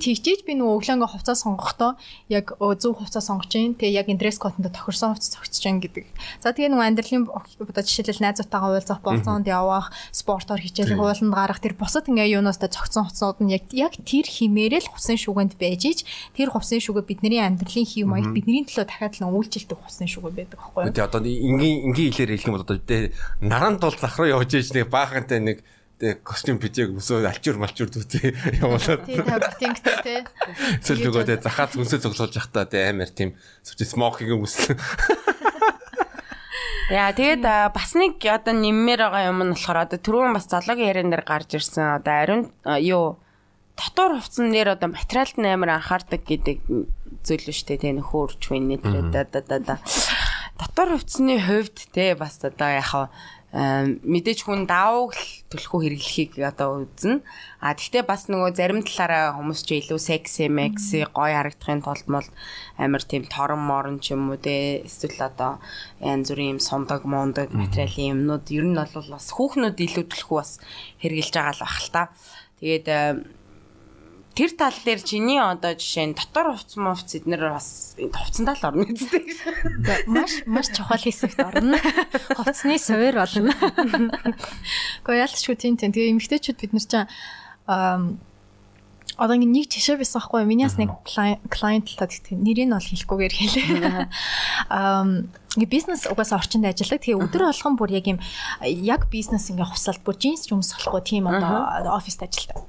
Тэгжиж 0.03 0.43
би 0.43 0.59
нөгөө 0.59 0.75
өглөөнгөө 0.83 1.11
хувцас 1.15 1.43
сонгохдоо 1.47 1.95
яг 2.27 2.55
зөв 2.59 2.99
хувцас 2.99 3.31
сонгож 3.31 3.53
гин 3.55 3.79
тэгээ 3.79 4.03
яг 4.03 4.09
дресс 4.19 4.43
кодонд 4.43 4.75
тохирсон 4.75 5.15
хувцас 5.15 5.39
сонгож 5.39 5.55
гин 5.63 5.79
гэдэг. 5.79 6.07
За 6.43 6.51
тэгээ 6.51 6.75
нөгөө 6.75 6.87
амьдралын 6.91 7.25
одоо 7.31 7.83
жишээлбэл 7.87 8.25
найзуудтайгаа 8.27 8.71
уулзах, 8.75 9.01
болцоонд 9.07 9.47
явах, 9.47 9.95
спортоор 10.11 10.59
хичээлээ 10.59 10.99
хууланд 10.99 11.35
гарах 11.35 11.63
тэр 11.63 11.79
бусад 11.79 12.11
ингээ 12.11 12.43
юунаастай 12.43 12.71
цогцсон 12.75 13.07
хувцсууд 13.07 13.39
нь 13.47 13.55
яг 13.55 13.71
яг 13.71 13.95
тэр 14.03 14.27
химээрэл 14.27 14.91
хувцсын 14.91 15.19
шүгэнд 15.21 15.55
байж 15.57 15.83
ич. 15.87 16.01
Тэр 16.35 16.51
хувцсын 16.51 16.83
шүгэ 16.83 17.07
бидний 17.07 17.39
амьдралын 17.39 17.87
хэв 17.87 18.07
маягт 18.11 18.35
бидний 18.35 18.67
төлөө 18.67 18.87
дахиад 18.91 19.15
л 19.23 19.31
үйлчлдэг 19.31 19.79
хувцсан 19.79 20.11
шүгэ 20.11 20.31
байдаг 20.35 20.59
байхгүй 20.59 20.81
юу? 20.83 20.95
Тэгээ 20.95 21.07
одоо 21.07 21.21
ингийн 21.23 21.79
ингийн 21.93 22.11
хэлээр 22.11 22.31
хэлэх 22.35 22.49
юм 22.51 22.55
бол 22.59 22.67
одоо 22.67 22.79
тэ 22.83 23.15
наран 23.39 23.79
тул 23.79 23.95
захруу 23.95 24.27
явж 24.27 24.51
иж 24.59 24.75
нэг 24.75 24.91
баахантай 24.91 25.41
нэг 25.41 25.59
Тэ 26.03 26.18
костюм 26.26 26.59
бичээг 26.59 26.98
өсөө 26.98 27.30
алчуур 27.30 27.62
малчуур 27.62 27.86
дүүтэй 27.94 28.34
явуулаад. 28.59 29.07
Тий, 29.07 29.22
ботинктэй 29.22 30.03
тий. 30.03 30.18
Эсвэл 30.82 31.07
нөгөө 31.07 31.30
тэ 31.30 31.38
захаад 31.38 31.78
хүнсээ 31.78 32.03
цогцолж 32.03 32.42
явахдаа 32.42 32.66
тэ 32.66 32.90
амар 32.90 33.14
тийм 33.14 33.38
смокинг 33.62 34.34
өмсөл. 34.34 34.74
Яа 36.90 37.14
тэгээд 37.14 37.46
бас 37.70 37.94
нэг 37.94 38.18
одоо 38.18 38.50
нэммээр 38.50 38.98
байгаа 38.98 39.30
юм 39.30 39.46
нь 39.46 39.55
болохоор 39.55 39.86
одоо 39.86 40.03
түрүүн 40.03 40.34
бас 40.34 40.50
зоологийн 40.50 40.90
яриан 40.90 41.14
дээр 41.14 41.22
гарч 41.22 41.55
ирсэн 41.55 42.03
одоо 42.03 42.14
ариун 42.18 42.50
юу 42.82 43.22
дотор 43.78 44.18
хувцсан 44.18 44.50
дээр 44.50 44.74
одоо 44.74 44.90
материалд 44.90 45.38
амар 45.38 45.78
анхаардаг 45.78 46.26
гэдэг 46.26 46.66
зүйл 47.22 47.46
нь 47.46 47.55
шүү 47.55 47.78
дээ. 47.78 47.78
Тэ 47.78 47.94
нөхөрч 48.03 48.50
вэ 48.50 48.59
нэтэр 48.59 49.14
да 49.14 49.22
да 49.30 49.59
да. 49.62 49.78
Дотор 50.59 50.98
хувцсны 50.98 51.38
хувьд 51.38 51.94
те 51.94 52.18
бас 52.18 52.42
одоо 52.42 52.74
яхаа 52.74 53.14
мэдээж 53.53 54.48
хүн 54.48 54.64
давуу 54.64 55.12
төлхөө 55.53 55.84
хэрэглэхийг 55.84 56.40
одоо 56.40 56.88
үзнэ. 56.88 57.20
А 57.61 57.76
тэгвэл 57.76 58.09
бас 58.09 58.32
нөгөө 58.32 58.57
зарим 58.57 58.80
талаараа 58.80 59.36
хүмүүс 59.36 59.61
ч 59.68 59.76
илүү 59.84 60.00
секси, 60.00 60.48
мекси 60.48 61.05
гоё 61.12 61.36
харагдахын 61.36 61.84
тулд 61.84 62.09
мол 62.09 62.28
амар 62.80 63.05
тийм 63.05 63.28
торон 63.28 63.61
морон 63.61 64.00
ч 64.00 64.16
юм 64.16 64.32
уу 64.32 64.40
те 64.40 64.80
эсвэл 64.88 65.20
одоо 65.28 65.61
янз 66.00 66.32
бүрийн 66.32 66.57
юм 66.57 66.61
сундаг, 66.64 67.05
мундаг 67.05 67.53
материалын 67.53 68.16
юмнууд 68.16 68.48
ер 68.57 68.64
нь 68.64 68.72
бол 68.72 69.09
бас 69.12 69.28
хүүхнүүд 69.36 69.76
илүү 69.76 70.05
төлхөө 70.09 70.38
бас 70.40 70.57
хэрэгжилж 71.05 71.34
байгаа 71.36 71.53
л 71.53 71.61
бах 71.61 71.76
л 71.84 71.92
та. 71.92 72.03
Тэгээд 72.57 72.86
тэр 74.33 74.51
тал 74.57 74.74
дээр 74.85 75.01
чиний 75.05 75.41
одоо 75.41 75.76
жишээ 75.76 76.12
нь 76.12 76.16
дотор 76.16 76.57
хувц 76.57 76.76
мувц 76.80 77.14
эднэр 77.16 77.53
бас 77.53 77.95
хувцсандаа 78.01 78.57
л 78.57 78.66
орно 78.66 78.85
гэдэг. 78.89 80.09
Маш 80.09 80.43
маш 80.49 80.72
чухал 80.72 81.01
хэсэгт 81.01 81.39
орно. 81.41 81.76
Хувцсны 82.33 82.80
сувэр 82.80 83.20
болно. 83.20 83.53
Гэхдээ 85.05 85.22
ялчгүй 85.28 85.57
тийм 85.61 85.76
тийм. 85.76 85.93
Тэгээ 85.93 86.16
эмгтээчүүд 86.16 86.59
бид 86.59 86.72
нар 86.72 86.87
чинь 86.89 87.07
одоо 89.17 89.37
ингэ 89.37 89.49
нэг 89.49 89.67
жишээ 89.69 90.01
байсан 90.01 90.21
байхгүй 90.21 90.45
миний 90.49 90.67
бас 90.67 90.81
нэг 90.81 90.91
клиент 91.05 91.87
л 91.93 91.99
та 92.01 92.09
тэгтээ 92.09 92.37
нэрийг 92.39 92.69
нь 92.69 92.75
бол 92.77 92.89
хэлэхгүйгээр 92.89 93.35
хэлээ. 93.37 94.09
Аа 94.73 95.05
ингээ 95.57 95.69
бизнес 95.69 96.09
угаасаа 96.09 96.41
орчинд 96.41 96.65
ажилладаг. 96.65 97.05
Тэгээ 97.05 97.21
өдөр 97.21 97.45
болгон 97.45 97.77
бүр 97.77 97.93
яг 97.93 98.09
юм 98.09 98.19
яг 98.65 99.13
бизнес 99.13 99.53
ингээ 99.53 99.69
хувьсалт 99.69 100.01
бүр 100.01 100.17
джинс 100.17 100.49
юмс 100.49 100.73
болохгүй 100.73 101.03
тийм 101.05 101.29
одоо 101.29 101.93
оффист 101.93 102.25
ажилтдаг. 102.25 102.65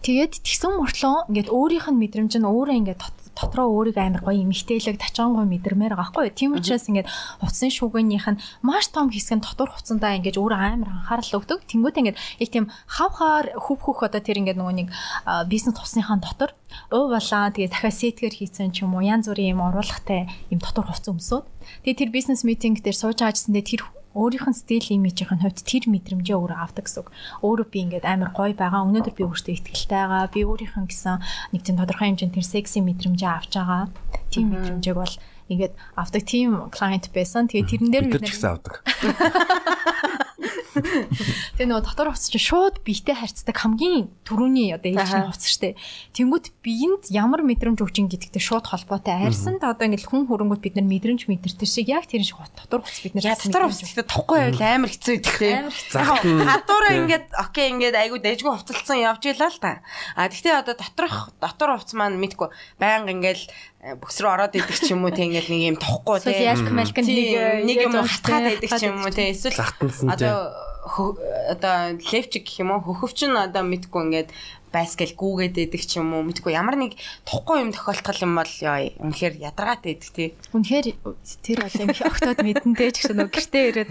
Тэгээд 0.00 0.40
тэгсэн 0.40 0.72
мөртлөө 0.80 1.28
ингээд 1.28 1.52
өөрийнх 1.52 1.92
нь 1.92 2.00
мэдрэмж 2.00 2.32
нь 2.40 2.48
өөрөө 2.48 2.76
ингээ 2.80 2.96
дотроо 3.32 3.68
өөрийгөө 3.72 4.04
амар 4.04 4.22
гоё 4.22 4.44
эмхтээлэг 4.44 5.00
тачаангой 5.00 5.46
мэдэрмээр 5.48 5.96
байгаа 5.96 6.12
байхгүй. 6.12 6.36
Тийм 6.36 6.56
учраас 6.56 6.88
ингээд 6.88 7.08
хувцсын 7.40 7.72
шүүгэнийх 7.72 8.26
нь 8.28 8.40
маш 8.60 8.92
том 8.92 9.08
хэсэг 9.08 9.40
нь 9.40 9.44
дотор 9.44 9.72
хувцсандаа 9.72 10.16
ингээд 10.20 10.36
өөр 10.36 10.52
амар 10.52 10.90
анхаарал 10.92 11.40
өгдөг. 11.40 11.64
Тэнгүүт 11.64 11.96
ингээд 12.00 12.18
яг 12.40 12.50
тийм 12.52 12.66
хавхаар 12.86 13.56
хөв 13.56 13.78
хөх 13.80 14.04
одоо 14.04 14.20
тэр 14.20 14.44
ингээд 14.44 14.60
нөгөө 14.60 14.76
нэг 14.84 14.88
бизнес 15.48 15.76
хувцсныхаа 15.78 16.20
дотор 16.20 16.50
уувалаа 16.92 17.52
тэгээ 17.52 17.72
дахиад 17.72 17.96
сетгэр 17.96 18.34
хийцэн 18.36 18.72
ч 18.72 18.84
юм 18.84 18.96
уу 18.96 19.04
янз 19.04 19.28
бүрийн 19.28 19.56
юм 19.56 19.64
оруулахтай 19.64 20.28
юм 20.52 20.60
дотор 20.60 20.88
хувцс 20.88 21.08
өмсөд. 21.08 21.48
Тэгээ 21.84 22.00
тэр 22.04 22.10
бизнес 22.12 22.44
митинг 22.44 22.84
дээр 22.84 22.96
сууж 22.96 23.24
аажсандээ 23.24 23.64
тэр 23.64 23.82
өөрийнх 24.12 24.48
нь 24.52 24.58
стил 24.58 24.86
имижийн 24.88 25.40
хувьд 25.40 25.64
тэр 25.64 25.88
мэдрэмжээ 25.88 26.36
өөрөө 26.36 26.58
авдаг 26.60 26.84
гэсэн 26.88 27.00
үг. 27.02 27.08
Өөрөө 27.40 27.66
би 27.72 27.78
ингээд 27.88 28.04
амар 28.08 28.30
гоё 28.36 28.52
байгаа. 28.52 28.84
Өнөөдөр 28.84 29.14
би 29.16 29.24
өөртөө 29.24 29.54
ихтэй 29.56 29.86
байгаа. 29.88 30.28
Би 30.32 30.40
өөрийнх 30.44 30.76
нь 30.76 30.88
гэсэн 30.88 31.16
нэг 31.56 31.60
тийм 31.64 31.76
тодорхой 31.80 32.12
хэмжээнд 32.12 32.36
тэр 32.36 32.46
секси 32.46 32.80
мэдрэмжээ 32.84 33.30
авч 33.32 33.52
байгаа. 33.56 33.88
Тийм 34.28 34.52
мэдрэмжээг 34.52 34.96
бол 34.96 35.14
ингээд 35.52 35.74
авдаг 35.96 36.22
тийм 36.24 36.50
клиент 36.72 37.06
байсан. 37.12 37.48
Тэгээ 37.48 37.68
тэрэн 37.68 37.90
дээр 37.92 38.06
бид 38.12 38.24
нар 38.24 38.56
авдаг. 38.56 38.74
Тэгээ 41.56 41.68
нөгөө 41.70 41.84
дотор 41.86 42.10
хувцас 42.10 42.30
чинь 42.32 42.42
шууд 42.42 42.82
биетэй 42.82 43.14
харьцдаг 43.14 43.54
хамгийн 43.54 44.10
түрүүний 44.26 44.74
одоо 44.74 44.90
ээлжийн 44.90 45.30
хувцас 45.30 45.52
штэ. 45.54 45.78
Тэнгүүт 46.16 46.50
биеинд 46.64 47.08
ямар 47.14 47.46
мэдрэмж 47.46 47.78
өгч 47.78 47.96
ин 48.02 48.08
гэдэгтэй 48.10 48.42
шууд 48.42 48.66
холбоотой. 48.66 49.28
Арьсанд 49.28 49.62
одоо 49.62 49.86
ингээд 49.86 50.08
хүн 50.08 50.26
хөрөнгөд 50.26 50.62
бид 50.62 50.74
нар 50.74 50.88
мэдрэмж 50.90 51.30
мэдэрдэг 51.30 51.68
шиг 51.68 51.86
яг 51.92 52.10
тэр 52.10 52.26
шиг 52.26 52.42
дотор 52.58 52.82
хувцас 52.82 53.02
бид 53.06 53.14
нар 53.14 53.38
дотор 53.38 53.62
хувцас 53.70 53.86
гэхдээ 53.86 54.08
тохгүй 54.10 54.38
байвал 54.50 54.62
амар 54.66 54.90
хэцүү 54.90 55.14
идэх 55.22 55.38
хэцүү. 55.38 56.02
Хадуураа 56.42 56.92
ингээд 56.98 57.26
окей 57.38 57.66
ингээд 57.70 57.96
айгу 57.96 58.18
дэжгүй 58.18 58.52
хувцалцсан 58.52 58.98
явж 58.98 59.22
илаа 59.30 59.50
л 59.52 59.60
та. 59.62 59.82
А 60.18 60.26
тэгтээ 60.26 60.58
одоо 60.58 60.74
доторх 60.74 61.30
дотор 61.38 61.78
хувцас 61.78 61.94
маань 61.94 62.18
мэдгүй 62.18 62.48
байнга 62.82 63.14
ингээд 63.14 63.50
бөкс 63.82 64.22
рүү 64.22 64.30
ороод 64.30 64.54
идэх 64.54 64.78
ч 64.78 64.94
юм 64.94 65.02
уу 65.02 65.10
тийм 65.10 65.34
ингээд 65.34 65.50
нэг 65.50 65.62
юм 65.74 65.78
тохгүй 65.82 66.22
тийм. 66.22 66.38
Ялк 66.54 66.70
малк 66.70 66.96
нэг 67.02 67.66
нэг 67.66 67.78
юм 67.82 67.98
хатгаад 67.98 68.54
идэх 68.54 68.70
ч 68.78 68.86
юм 68.86 69.02
уу 69.02 69.10
тийм. 69.10 69.34
Эсвэл 69.34 69.58
одоо 70.06 70.54
одоо 71.50 71.98
левчик 71.98 72.46
гэх 72.46 72.62
юм 72.62 72.78
уу 72.78 72.82
хөхөвч 72.86 73.26
нь 73.26 73.34
одоо 73.34 73.66
мэдгүй 73.66 74.02
ингээд 74.06 74.28
байскал 74.72 75.12
гүүгээд 75.12 75.56
идэх 75.68 75.84
ч 75.84 76.00
юм 76.00 76.16
уу 76.16 76.24
мэдгүй 76.26 76.56
ямар 76.56 76.80
нэг 76.80 76.96
тухгүй 77.28 77.60
юм 77.62 77.70
тохиолдол 77.70 78.24
юм 78.24 78.32
бол 78.40 78.52
яа 78.64 78.88
үнэхээр 78.98 79.34
ядаргаатай 79.44 79.94
идэх 79.94 80.10
тий. 80.10 80.28
Үнэхээр 80.56 80.86
тэр 81.44 81.58
бол 81.62 81.76
юм 81.76 81.90
октод 81.92 82.38
мэдэнтэй 82.40 82.90
ч 82.90 82.96
гэсэн 83.04 83.16
нөгөө 83.20 83.34
гэртээ 83.36 83.64
ирээд 83.68 83.90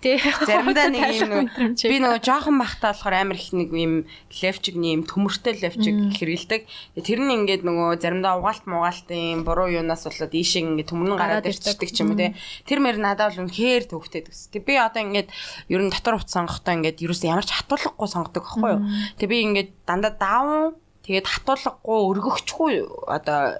тий. 0.00 0.16
Заримдаа 0.18 0.88
нэг 0.88 1.02
юм 1.20 1.28
нөгөө 1.28 1.84
би 1.84 1.96
нөгөө 2.00 2.20
жоохон 2.24 2.56
бахтаа 2.56 2.96
болохоор 2.96 3.14
амар 3.20 3.36
их 3.36 3.52
нэг 3.52 3.68
юм 3.76 3.94
левчигний 4.32 4.96
юм 4.96 5.04
төмөртэй 5.04 5.60
левчиг 5.60 5.96
хэрэгэлдэг. 6.16 6.62
Тэр 7.04 7.20
нь 7.20 7.32
ингээд 7.44 7.62
нөгөө 7.68 8.00
заримдаа 8.00 8.40
угаалт 8.40 8.64
мугаалтын 8.64 9.44
буруу 9.44 9.68
юунаас 9.68 10.08
болоод 10.08 10.32
ийшээ 10.32 10.64
ингээд 10.64 10.88
төмөр 10.88 11.08
нь 11.12 11.20
гараад 11.20 11.44
ирчихдэг 11.44 11.90
ч 11.92 12.00
юм 12.00 12.14
уу 12.14 12.18
тий. 12.18 12.32
Тэр 12.64 12.80
мэр 12.80 12.96
надад 12.96 13.36
бол 13.36 13.44
үнэхээр 13.44 13.84
төвхтэй 13.92 14.24
төс. 14.24 14.48
Тэг 14.48 14.64
би 14.64 14.80
одоо 14.80 15.04
ингээд 15.04 15.28
ер 15.68 15.80
нь 15.84 15.92
дотор 15.92 16.16
хувц 16.16 16.32
сонгохдоо 16.32 16.74
ингээд 16.80 17.02
ерөөс 17.04 17.22
ямар 17.28 17.44
ч 17.44 17.52
хатуулахгүй 17.52 18.08
сонгодог 18.08 18.42
байхгүй 18.46 18.70
юу. 18.72 18.82
Тэг 19.20 19.28
би 19.28 19.36
ингээд 19.44 19.70
дандаа 19.84 20.13
даван 20.16 20.74
тэгээд 21.04 21.26
хатуулгагүй 21.28 21.98
өргөгчгүй 22.10 22.72
одоо 23.10 23.58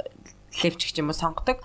левчг 0.63 0.95
юм 0.99 1.11
уу 1.11 1.19
сонгодог. 1.19 1.59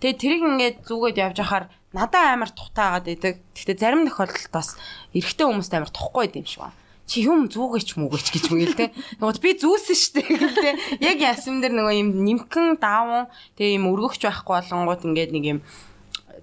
Тэгээд 0.00 0.20
тэрийг 0.20 0.42
ингээд 0.44 0.76
зүгээд 0.84 1.20
явж 1.20 1.38
ахаар 1.40 1.64
надаа 1.96 2.36
амар 2.36 2.52
тухтаагаад 2.52 3.08
идэг. 3.08 3.40
Гэхдээ 3.56 3.80
зарим 3.80 4.04
тохиолдолд 4.04 4.52
бас 4.52 4.76
эрэгтэй 5.16 5.46
хүмүүст 5.48 5.72
амар 5.72 5.90
тухгүй 5.90 6.28
юм 6.34 6.44
шиг 6.44 6.60
байна 6.62 6.76
чи 7.06 7.24
юм 7.28 7.48
зүгэч 7.52 8.00
мүгэч 8.00 8.26
гэж 8.32 8.44
мэгэл 8.48 8.76
те. 8.80 8.86
Тэгвэл 9.20 9.44
би 9.44 9.52
зүүсэн 9.60 9.96
штэ 9.96 10.20
те. 10.24 10.72
Яг 11.04 11.20
ясам 11.20 11.60
дээр 11.60 11.76
нөгөө 11.76 12.00
юм 12.00 12.08
нимкэн 12.24 12.80
даавн 12.80 13.28
тэгээ 13.60 13.76
юм 13.76 13.92
өргөгч 13.92 14.24
байхгүй 14.24 14.54
болонгууд 14.64 15.04
ингээд 15.12 15.32
нэг 15.36 15.44
юм 15.44 15.60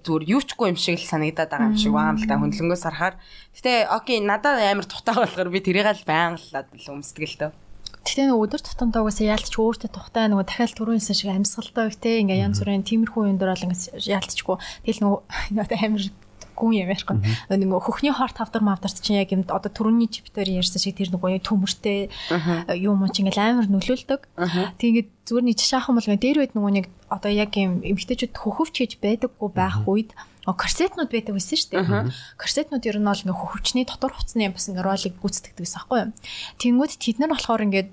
зүгээр 0.06 0.30
юучгүй 0.38 0.66
юм 0.70 0.78
шиг 0.78 1.02
л 1.02 1.10
санагдаад 1.10 1.50
байгаа 1.50 1.66
юм 1.66 1.78
шиг 1.78 1.90
байгаа 1.90 2.14
юм 2.14 2.18
л 2.22 2.28
та 2.30 2.38
хөндлөнгөөс 2.38 2.84
харахаар. 2.86 3.14
Гэтэ 3.58 3.72
окей 3.90 4.18
надад 4.22 4.62
амар 4.62 4.86
тухтай 4.86 5.14
болохоор 5.18 5.50
би 5.50 5.60
тэрийг 5.62 5.86
л 5.86 6.06
байнга 6.06 6.62
л 6.62 6.90
өмсдөг 6.94 7.26
л 7.26 7.38
төө. 7.42 7.50
Тэгтээ 8.02 8.26
нөгөө 8.28 8.44
өдөр 8.50 8.62
тутамдаа 8.66 9.02
угаасаа 9.06 9.26
яалтч 9.32 9.54
өөртөө 9.56 9.90
тухтай 9.94 10.26
нөгөө 10.26 10.46
дахиад 10.46 10.74
түрүүнсэн 10.74 11.16
шиг 11.16 11.30
амьсгалтай 11.30 11.86
их 11.86 11.96
те 12.02 12.18
ингээ 12.18 12.42
янз 12.42 12.58
бүрийн 12.58 12.82
тиймэрхүү 12.82 13.30
юм 13.30 13.38
дээр 13.38 13.54
бол 13.54 13.66
ингээ 13.70 14.10
яалтчгүй. 14.10 14.56
Тэгэл 14.82 15.02
нөгөө 15.06 15.20
амар 15.86 16.04
гүн 16.56 16.76
юм 16.76 16.90
яахгүй. 16.92 17.16
Нөгөө 17.48 17.80
хөхний 17.86 18.12
хорт 18.12 18.36
тавдар 18.36 18.62
мавдарт 18.62 19.00
чинь 19.00 19.18
яг 19.18 19.32
юм 19.32 19.42
одоо 19.48 19.70
түрүүний 19.72 20.08
чиптээр 20.12 20.62
ярьсан 20.62 20.80
шиг 20.82 21.00
тэр 21.00 21.10
нөгөө 21.14 21.42
төмөртэй 21.42 22.12
юм 22.78 23.02
уу 23.02 23.10
чинь 23.10 23.26
ингээл 23.26 23.66
амар 23.66 23.68
нөлөөлдөг. 23.72 24.20
Тэгээд 24.78 25.08
зүгээр 25.26 25.46
нэг 25.48 25.56
жишээхэн 25.58 25.96
бол 25.96 26.06
дээр 26.06 26.38
үед 26.44 26.52
нөгөө 26.54 26.72
нэг 26.76 26.86
одоо 27.08 27.30
яг 27.32 27.56
юм 27.56 27.80
эмгтээчүүд 27.82 28.36
хөхөвч 28.36 28.74
хийж 28.78 28.92
байдаггүй 29.00 29.50
байх 29.50 29.82
үед 29.88 30.12
корсетнууд 30.46 31.10
байдаг 31.10 31.38
байсан 31.38 31.54
шүү 31.54 31.70
дээ. 31.70 32.10
Корсетнууд 32.34 32.82
ер 32.82 32.98
нь 32.98 33.06
бол 33.06 33.22
ингээ 33.22 33.38
хөвчний 33.38 33.86
дотор 33.86 34.10
хувцсны 34.10 34.50
бас 34.50 34.66
ингээ 34.66 34.82
ролыг 34.82 35.14
гүйцэтгэдэг 35.22 35.62
байсан 35.62 35.78
байхгүй 35.86 35.98
юу. 36.02 36.10
Тэнгүүд 36.58 36.92
тэд 36.98 37.16
нар 37.22 37.30
болохоор 37.30 37.62
ингээ 37.70 37.86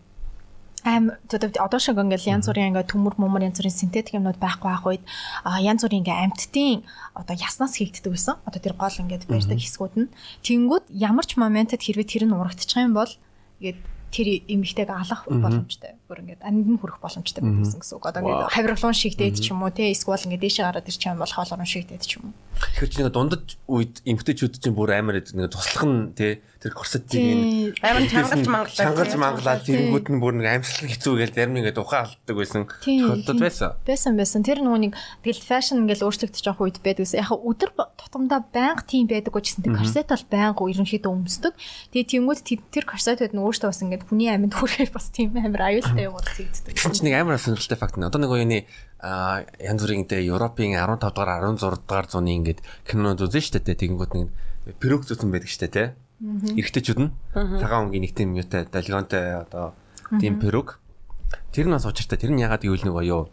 аим 0.87 1.11
одоо 1.29 1.79
шиг 1.79 1.99
ингээл 1.99 2.39
янз 2.39 2.47
бүрийн 2.47 2.71
ингээ 2.73 2.87
төмөр 2.89 3.19
мөмөр 3.19 3.45
янз 3.51 3.59
бүрийн 3.59 3.77
синтетик 3.77 4.15
юмнууд 4.15 4.39
байхгүй 4.39 4.69
байх 4.71 4.85
үед 4.87 5.03
янз 5.43 5.83
бүрийн 5.83 6.01
ингээ 6.07 6.23
амьтдын 6.25 6.81
одоо 7.19 7.35
яснаас 7.35 7.75
хийгддэг 7.77 8.15
байсан. 8.15 8.39
Одоо 8.47 8.59
тэр 8.63 8.73
гол 8.79 8.95
ингээд 8.97 9.27
барьдаг 9.27 9.59
хэсгүүд 9.59 9.95
нь. 9.99 10.11
Тэнгүүд 10.47 10.85
ямар 10.95 11.25
ч 11.27 11.35
моментод 11.35 11.83
хэрвээ 11.83 12.07
тэр 12.07 12.23
нь 12.25 12.33
урагдчих 12.33 12.79
юм 12.79 12.95
бол 12.95 13.11
ингээд 13.59 13.79
тэр 14.09 14.27
эмэгтэйг 14.47 14.89
алах 14.89 15.27
боломжтой. 15.27 15.98
Бүр 16.09 16.25
ингээд 16.25 16.41
анд 16.41 16.65
нь 16.65 16.81
хүрэх 16.81 16.97
боломжтой 16.97 17.45
байсан 17.45 17.77
гэсэн 17.85 18.01
үг. 18.01 18.09
Одоо 18.09 18.25
ингээд 18.25 18.49
хавирлуун 18.49 18.97
шигдээд 18.97 19.37
ч 19.37 19.53
юм 19.53 19.61
уу 19.61 19.69
те 19.69 19.93
эсвэл 19.93 20.25
ингээд 20.25 20.41
дээшээ 20.41 20.65
гараад 20.65 20.89
ирчих 20.89 21.05
юм 21.05 21.21
бол 21.21 21.29
хоолорон 21.29 21.69
шигдээд 21.69 22.01
ч 22.01 22.17
юм 22.17 22.33
уу. 22.33 22.37
Тэгэхээр 22.59 22.89
чи 22.89 22.97
нэг 22.99 23.13
дундаж 23.13 23.45
үед 23.69 24.01
эмэгтэйчүүд 24.09 24.57
чинь 24.57 24.73
бүр 24.73 24.91
амар 24.97 25.21
нэг 25.21 25.53
туслах 25.53 25.85
нь 25.85 26.17
те 26.17 26.41
тэр 26.59 26.73
корсетийг 26.75 27.77
амар 27.79 28.03
чангалж 28.09 28.47
мангалаад 28.51 28.75
чангалж 28.75 29.13
мангалаад 29.15 29.61
тэнгууд 29.63 30.07
нь 30.11 30.19
бүр 30.19 30.33
нэг 30.41 30.47
амьсгал 30.59 30.91
хэцүү 30.91 31.13
гээл 31.23 31.37
зарим 31.39 31.55
ингээд 31.55 31.79
ухаан 31.79 32.11
алддаг 32.11 32.35
байсан 32.35 32.67
тохиолдод 32.67 33.39
байсан. 33.39 33.69
Байсан 33.87 34.13
байсан. 34.19 34.43
Тэр 34.43 34.59
нөгөө 34.65 34.81
нэг 34.91 34.93
тэгэл 35.23 35.39
фэшн 35.39 35.87
ингээл 35.87 36.03
өөрчлөгдөж 36.03 36.43
явах 36.43 36.63
үед 36.67 36.83
байдаг 36.83 37.07
гэсэн. 37.07 37.23
Яг 37.23 37.31
өдөр 37.31 37.71
тутамдаа 37.95 38.43
байнга 38.43 38.83
тийм 38.83 39.07
байдаггүй 39.07 39.39
гэсэн. 39.39 39.63
Тэр 39.63 39.79
корсет 39.79 40.11
бол 40.11 40.25
байнга 40.27 40.67
ерөнхийдөө 40.67 41.11
өмсдөг. 41.15 41.53
Тэгээ 41.95 42.11
тэнгууд 42.11 42.39
тэр 42.43 42.83
корсетууд 42.83 43.31
нь 43.31 43.39
өөртөө 43.39 43.71
бас 43.71 43.83
ингээд 43.87 44.03
хүний 44.03 44.27
амьд 44.27 44.55
хүрээ 44.59 44.91
бас 44.91 45.07
тийм 45.15 45.31
амар 45.39 45.63
аюултай 45.71 45.98
юм 46.07 46.15
уу 46.15 46.23
хийгддэг. 46.23 46.75
Тэр 46.77 46.91
чинь 46.95 47.07
нэг 47.11 47.15
амар 47.19 47.39
сонирхолтой 47.41 47.79
факт 47.79 47.97
нь. 47.99 48.07
Одоо 48.07 48.19
нэг 48.23 48.67
а 48.99 49.43
янз 49.59 49.81
бүрийн 49.83 50.07
дэ 50.07 50.23
Европын 50.27 50.75
15 50.75 51.11
дугаар 51.11 51.43
16 51.55 51.87
дугаар 51.87 52.07
зууны 52.07 52.35
ингээд 52.35 52.59
кинонууд 52.87 53.23
үзэн 53.27 53.43
штэ 53.43 53.59
тэ 53.63 53.79
тэгэнгүүт 53.79 54.13
нэг 54.15 54.27
перук 54.79 55.07
зүтэн 55.07 55.31
байдаг 55.31 55.47
штэ 55.47 55.67
тэ 55.71 55.83
эрэгтэйчүүд 56.19 56.99
нь 56.99 57.11
цагаан 57.31 57.87
өнгийн 57.87 58.03
нэг 58.03 58.11
тийм 58.11 58.35
юутай 58.35 58.67
далгонтой 58.67 59.47
одоо 59.47 59.71
тийм 60.19 60.35
перук 60.43 60.83
тэр 61.55 61.71
нь 61.71 61.75
бас 61.75 61.87
учиртай 61.87 62.19
тэр 62.19 62.35
нь 62.35 62.43
ягаад 62.43 62.59
гэвэл 62.59 62.83
нэг 62.83 62.95
гоё 62.95 63.31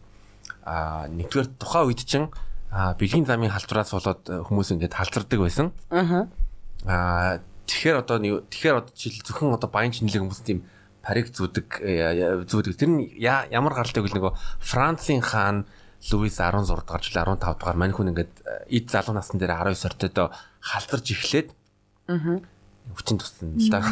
а 0.63 1.11
нэгдүгээр 1.11 1.59
тухайн 1.59 1.91
үед 1.91 2.07
чинь 2.07 2.31
бэлгийн 2.71 3.27
замын 3.27 3.51
халдвараас 3.51 3.91
болоод 3.91 4.23
хүмүүс 4.23 4.71
ингээд 4.79 4.95
халдвардаг 4.95 5.41
байсан. 5.43 5.75
Аа. 5.91 7.43
Тэгэхээр 7.67 7.97
одоо 8.07 8.23
тэгэхээр 8.47 8.79
одоо 8.79 8.93
жишээл 8.95 9.27
зөвхөн 9.27 9.59
одоо 9.59 9.71
баян 9.71 9.91
чинлэг 9.91 10.23
хүмүүс 10.23 10.43
тийм 10.47 10.63
париг 11.07 11.31
зүүдэг 11.31 11.67
э, 11.87 12.43
зүүдэг. 12.51 12.75
Тэр 12.75 12.91
нь 12.91 13.07
ямар 13.23 13.73
гаралтай 13.79 14.03
гэвэл 14.03 14.19
нөгөө 14.19 14.35
Францын 14.59 15.23
хаан 15.23 15.65
Луис 16.11 16.37
16 16.43 16.67
дугаар 16.67 17.03
жил 17.03 17.15
15 17.23 17.39
дугаар 17.63 17.79
мань 17.79 17.95
хүн 17.95 18.11
ингээд 18.11 18.33
э, 18.43 18.83
эд 18.83 18.91
залуу 18.91 19.15
насны 19.15 19.39
дээр 19.39 19.55
19 19.55 19.79
сартад 19.79 20.35
халдварж 20.61 21.07
эхлээд 21.15 21.49
Аа. 22.07 22.39
хүчин 22.95 23.19
туссан 23.19 23.55
л 23.59 23.71
да. 23.71 23.83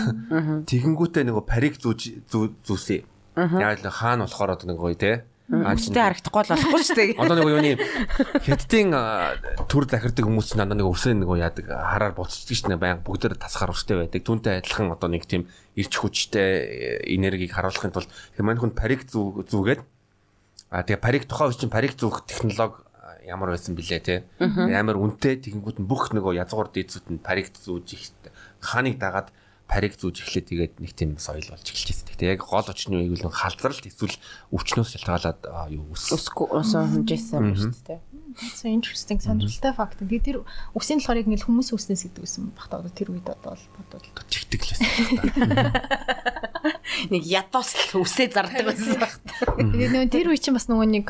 Тэгэнгүүтээ 0.70 1.26
нөгөө 1.26 1.44
париг 1.50 1.78
зүүж 1.82 2.30
зүү- 2.30 2.54
зүүсээ. 2.62 3.02
Яг 3.58 3.82
л 3.82 3.90
хаан 3.90 4.22
болохоор 4.22 4.54
одоо 4.54 4.70
нөгөө 4.70 4.94
те. 4.94 5.26
Хүмүүстэй 5.50 5.98
харагдахгүй 6.00 6.40
л 6.46 6.50
болохгүй 6.54 6.82
шүү 6.86 6.96
дээ. 6.96 7.10
Одоо 7.20 7.36
нөгөө 7.36 7.52
юуны 7.58 7.72
хэдтийн 8.46 8.88
төр 9.68 9.84
захирдаг 9.90 10.24
хүмүүс 10.24 10.46
чинь 10.54 10.60
дандаа 10.62 10.78
нэг 10.78 10.88
өсөө 10.88 11.12
нөгөө 11.20 11.36
яадаг 11.42 11.66
хараар 11.68 12.14
буцдаг 12.16 12.56
шнэ 12.56 12.78
баян 12.80 13.02
бүгдээр 13.04 13.34
тасгаар 13.36 13.74
өстэй 13.74 13.98
байдаг. 13.98 14.22
Түүнтэй 14.24 14.62
адилхан 14.64 14.94
одоо 14.94 15.08
нэг 15.12 15.26
тийм 15.28 15.44
ирч 15.74 15.92
хүчтэй 15.98 16.50
э, 17.02 17.14
энергийг 17.14 17.52
харуулахын 17.54 17.94
тулд 17.94 18.10
тэр 18.34 18.46
мань 18.46 18.58
хүн 18.58 18.74
париг 18.74 19.06
зүү 19.06 19.46
зүүгээд 19.50 19.82
а 20.70 20.82
тэгээ 20.82 21.02
париг 21.02 21.24
тухайн 21.26 21.50
үе 21.50 21.58
чинь 21.58 21.74
париг 21.74 21.94
зүүх 21.98 22.26
технологи 22.26 22.82
ямар 23.26 23.54
байсан 23.54 23.74
бilé 23.74 24.00
те 24.00 24.24
амар 24.38 25.00
үнэтэй 25.00 25.40
тэгэнгүүт 25.40 25.80
нь 25.80 25.88
бүх 25.88 26.12
нөгөө 26.12 26.38
язгуур 26.44 26.68
дээдсүүд 26.70 27.06
нь 27.14 27.24
париг 27.24 27.50
зүүж 27.52 27.86
их 27.96 28.02
хааныг 28.60 29.00
дагаад 29.00 29.32
париг 29.64 29.96
зүүж 29.96 30.20
эхлээд 30.20 30.46
тэгээд 30.52 30.74
нэг 30.78 30.92
тийм 30.92 31.16
соёл 31.16 31.48
болж 31.48 31.64
эхэлж 31.64 31.88
байсан. 31.88 32.06
Тэгээ 32.14 32.36
яг 32.36 32.42
гол 32.44 32.68
очны 32.68 33.00
үеиг 33.00 33.16
л 33.16 33.32
халдваралт 33.32 33.88
эсвэл 33.88 34.16
өвчнөөс 34.52 34.90
шалтгаалаад 34.92 35.40
юу 35.72 35.96
өс 35.96 36.12
Өсгөө 36.12 36.60
өсөн 36.60 36.84
хэмжээсэн 36.92 37.40
юм 37.40 37.56
шүү 37.56 37.72
дээ. 37.88 38.00
So 38.34 38.66
interesting 38.66 39.22
сонирхолтой 39.22 39.72
факт. 39.72 39.98
Тэгээ 40.02 40.22
тэр 40.26 40.36
үсийн 40.74 40.98
болохоор 40.98 41.22
яг 41.22 41.28
ингээл 41.30 41.46
хүмүүс 41.46 41.70
үснээс 41.70 42.02
гэдэг 42.10 42.22
байсан 42.26 42.50
баг 42.50 42.66
та 42.66 42.82
одоо 42.82 42.90
тэр 42.90 43.14
үед 43.14 43.30
одоо 43.30 43.54
бол 43.54 43.66
бодвол. 43.78 44.10
байсан. 44.66 44.86
Нэг 47.14 47.22
л 47.94 48.02
үсээ 48.02 48.28
зардаг 48.34 48.64
байсан 48.66 48.98
баг. 48.98 49.14
Тэгээ 49.54 49.90
нөө 49.94 50.06
тэр 50.10 50.26
үе 50.34 50.38
чинь 50.42 50.58
бас 50.58 50.66
нөгөө 50.66 50.88
нэг 50.98 51.06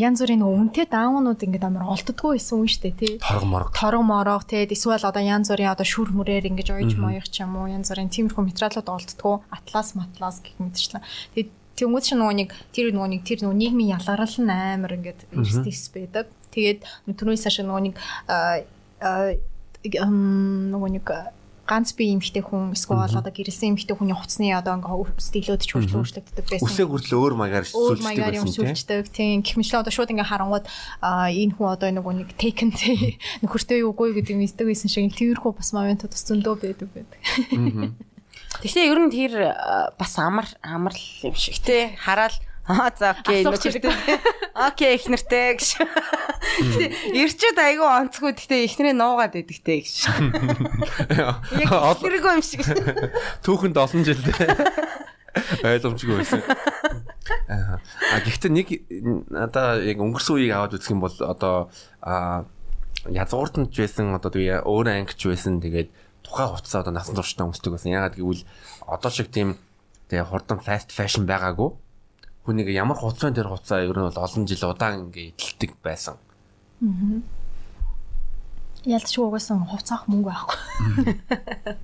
янз 0.00 0.24
бүрийн 0.24 0.40
нөгөө 0.40 0.56
үнэтэй 0.64 0.86
даунууд 0.88 1.40
ингээд 1.44 1.68
амар 1.68 1.92
олддггүй 1.92 2.40
байсан 2.40 2.64
шүү 2.64 2.82
дээ 2.88 2.94
тий. 2.96 3.12
Торго 3.20 3.46
морго 3.46 3.70
Торог 3.76 4.04
морог 4.06 4.42
тий 4.48 4.64
эсвэл 4.64 5.04
одоо 5.04 5.20
янз 5.20 5.52
бүрийн 5.52 5.76
одоо 5.76 5.84
шүр 5.84 6.08
мөрээр 6.16 6.48
ингэж 6.48 6.68
ойж 6.72 6.96
моёх 6.96 7.28
ч 7.28 7.44
юм 7.44 7.60
уу 7.60 7.68
янз 7.68 7.92
бүрийн 7.92 8.08
тиймэрхүү 8.08 8.48
материалууд 8.48 8.88
олддггүй 8.88 9.34
атлас 9.52 9.92
матлас 9.92 10.40
гэх 10.40 10.56
мэтчлэн. 10.56 11.04
Тэгээ 11.36 11.60
Тэнгүүд 11.72 12.04
чи 12.04 12.14
нөгөө 12.20 12.36
нэг 12.36 12.50
тэр 12.76 12.92
нөгөө 12.92 13.08
нэг 13.16 13.22
тэр 13.24 13.38
нөгөө 13.48 13.56
нийгмийн 13.56 13.96
ялгарал 13.96 14.36
нь 14.44 14.52
амар 14.52 14.92
ингээд 14.92 15.20
стис 15.48 15.88
байдаг. 15.88 16.28
Тэгээд 16.52 16.80
түрүүнээс 17.16 17.44
хашаа 17.48 17.64
нөгөө 17.64 17.82
нэг 17.88 17.96
нөгөө 19.82 20.90
нэг 21.00 21.06
ганц 21.62 21.94
бие 21.94 22.12
эмхтэй 22.12 22.42
хүн 22.42 22.74
эсвэл 22.74 23.06
одоо 23.06 23.32
гэрэлсэн 23.32 23.78
эмхтэй 23.78 23.94
хүний 23.94 24.12
хувцсны 24.12 24.50
одоо 24.50 24.76
ингээ 24.76 25.14
стилүүд 25.14 25.62
ч 25.62 25.70
хүртэл 25.72 26.02
өөрчлөгддөг 26.02 26.46
байсан. 26.50 26.66
үсээ 26.66 26.86
хүртэл 26.90 27.18
өөр 27.22 27.34
маягаар 27.38 27.64
байсан 27.64 29.06
тийм. 29.14 29.40
гихмэчлээ 29.46 29.80
одоо 29.80 29.94
шууд 29.94 30.10
ингээ 30.10 30.26
харангууд 30.26 30.66
энэ 30.66 31.54
хүн 31.54 31.68
одоо 31.70 31.88
нөгөө 31.94 32.12
нэг 32.18 32.30
taken 32.34 32.74
тий 32.74 33.16
нөхөртэй 33.46 33.86
үгүй 33.86 34.10
гэдэг 34.20 34.36
мэддэг 34.42 34.66
байсан 34.68 34.90
шиг 34.90 35.14
тиймэрхүү 35.14 35.52
бас 35.54 35.70
моментууд 35.70 36.12
бас 36.12 36.26
зөндөө 36.26 36.54
байдаг 36.58 36.88
байдаг. 36.90 37.20
Тэгвэл 38.60 38.90
ер 38.90 38.98
нь 39.06 39.14
тэр 39.14 39.32
бас 39.96 40.12
амар 40.18 40.50
амар 40.60 40.92
л 40.92 41.30
юм 41.30 41.36
шиг 41.38 41.62
те 41.62 41.94
хараал 41.94 42.34
Аа 42.68 42.90
за 42.94 43.10
окей 43.10 43.42
нөхөртэй. 43.42 43.90
Окей 44.54 44.94
их 44.94 45.10
нэртэй 45.10 45.58
гэж. 45.58 45.82
Ирчүүд 47.10 47.58
айгүй 47.58 47.88
онцгүй 47.88 48.30
гэхдээ 48.38 48.62
ихнэрээ 48.70 48.94
нуугаад 48.94 49.34
байдаг 49.34 49.58
те 49.66 49.82
гэж. 49.82 50.06
Яг 51.58 51.74
ихнэргүй 51.74 52.32
юм 52.38 52.44
шиг. 52.46 52.62
Түүхэнд 53.44 53.74
олон 53.74 54.06
жил 54.06 54.22
ойлгомжгүй 55.66 56.14
байсан. 56.22 56.42
Аа 57.50 57.82
а 57.82 58.16
гэхдээ 58.22 58.52
нэг 58.54 58.68
надаа 59.32 59.82
яг 59.82 59.98
өнгөрсөн 59.98 60.38
үеийг 60.38 60.54
аваад 60.54 60.76
үзэх 60.78 60.94
юм 60.94 61.02
бол 61.02 61.16
одоо 61.18 61.72
а 61.98 62.44
язгууртанд 63.10 63.74
ч 63.74 63.82
байсан 63.82 64.14
одоо 64.14 64.30
тэгээ 64.30 64.62
өөр 64.62 64.86
ангич 64.92 65.18
байсан 65.26 65.58
тэгээд 65.58 65.90
тухайн 66.22 66.52
хугацаа 66.52 66.86
одоо 66.86 66.94
насан 66.94 67.16
туршдаа 67.18 67.50
өмсдөг 67.50 67.74
байсан. 67.74 67.90
Ягаад 67.90 68.14
гэвэл 68.14 68.46
одоо 68.86 69.10
шиг 69.10 69.34
тийм 69.34 69.58
тэгээ 70.12 70.30
хурдан 70.30 70.62
fast 70.62 70.94
fashion 70.94 71.26
байгаагүй. 71.26 71.74
Хүнийг 72.42 72.68
ямар 72.74 72.98
хугацаанд 72.98 73.38
тэр 73.38 73.48
хугацаа 73.48 73.86
ер 73.86 73.94
нь 73.94 74.06
бол 74.08 74.24
олон 74.26 74.46
жил 74.50 74.66
удаан 74.66 75.06
ингээ 75.06 75.30
эдэлдэг 75.30 75.78
байсан. 75.78 76.16
Ялч 78.82 79.14
угаасан 79.18 79.62
хувцаах 79.62 80.10
мөнгө 80.10 80.26
байхгүй. 80.34 80.58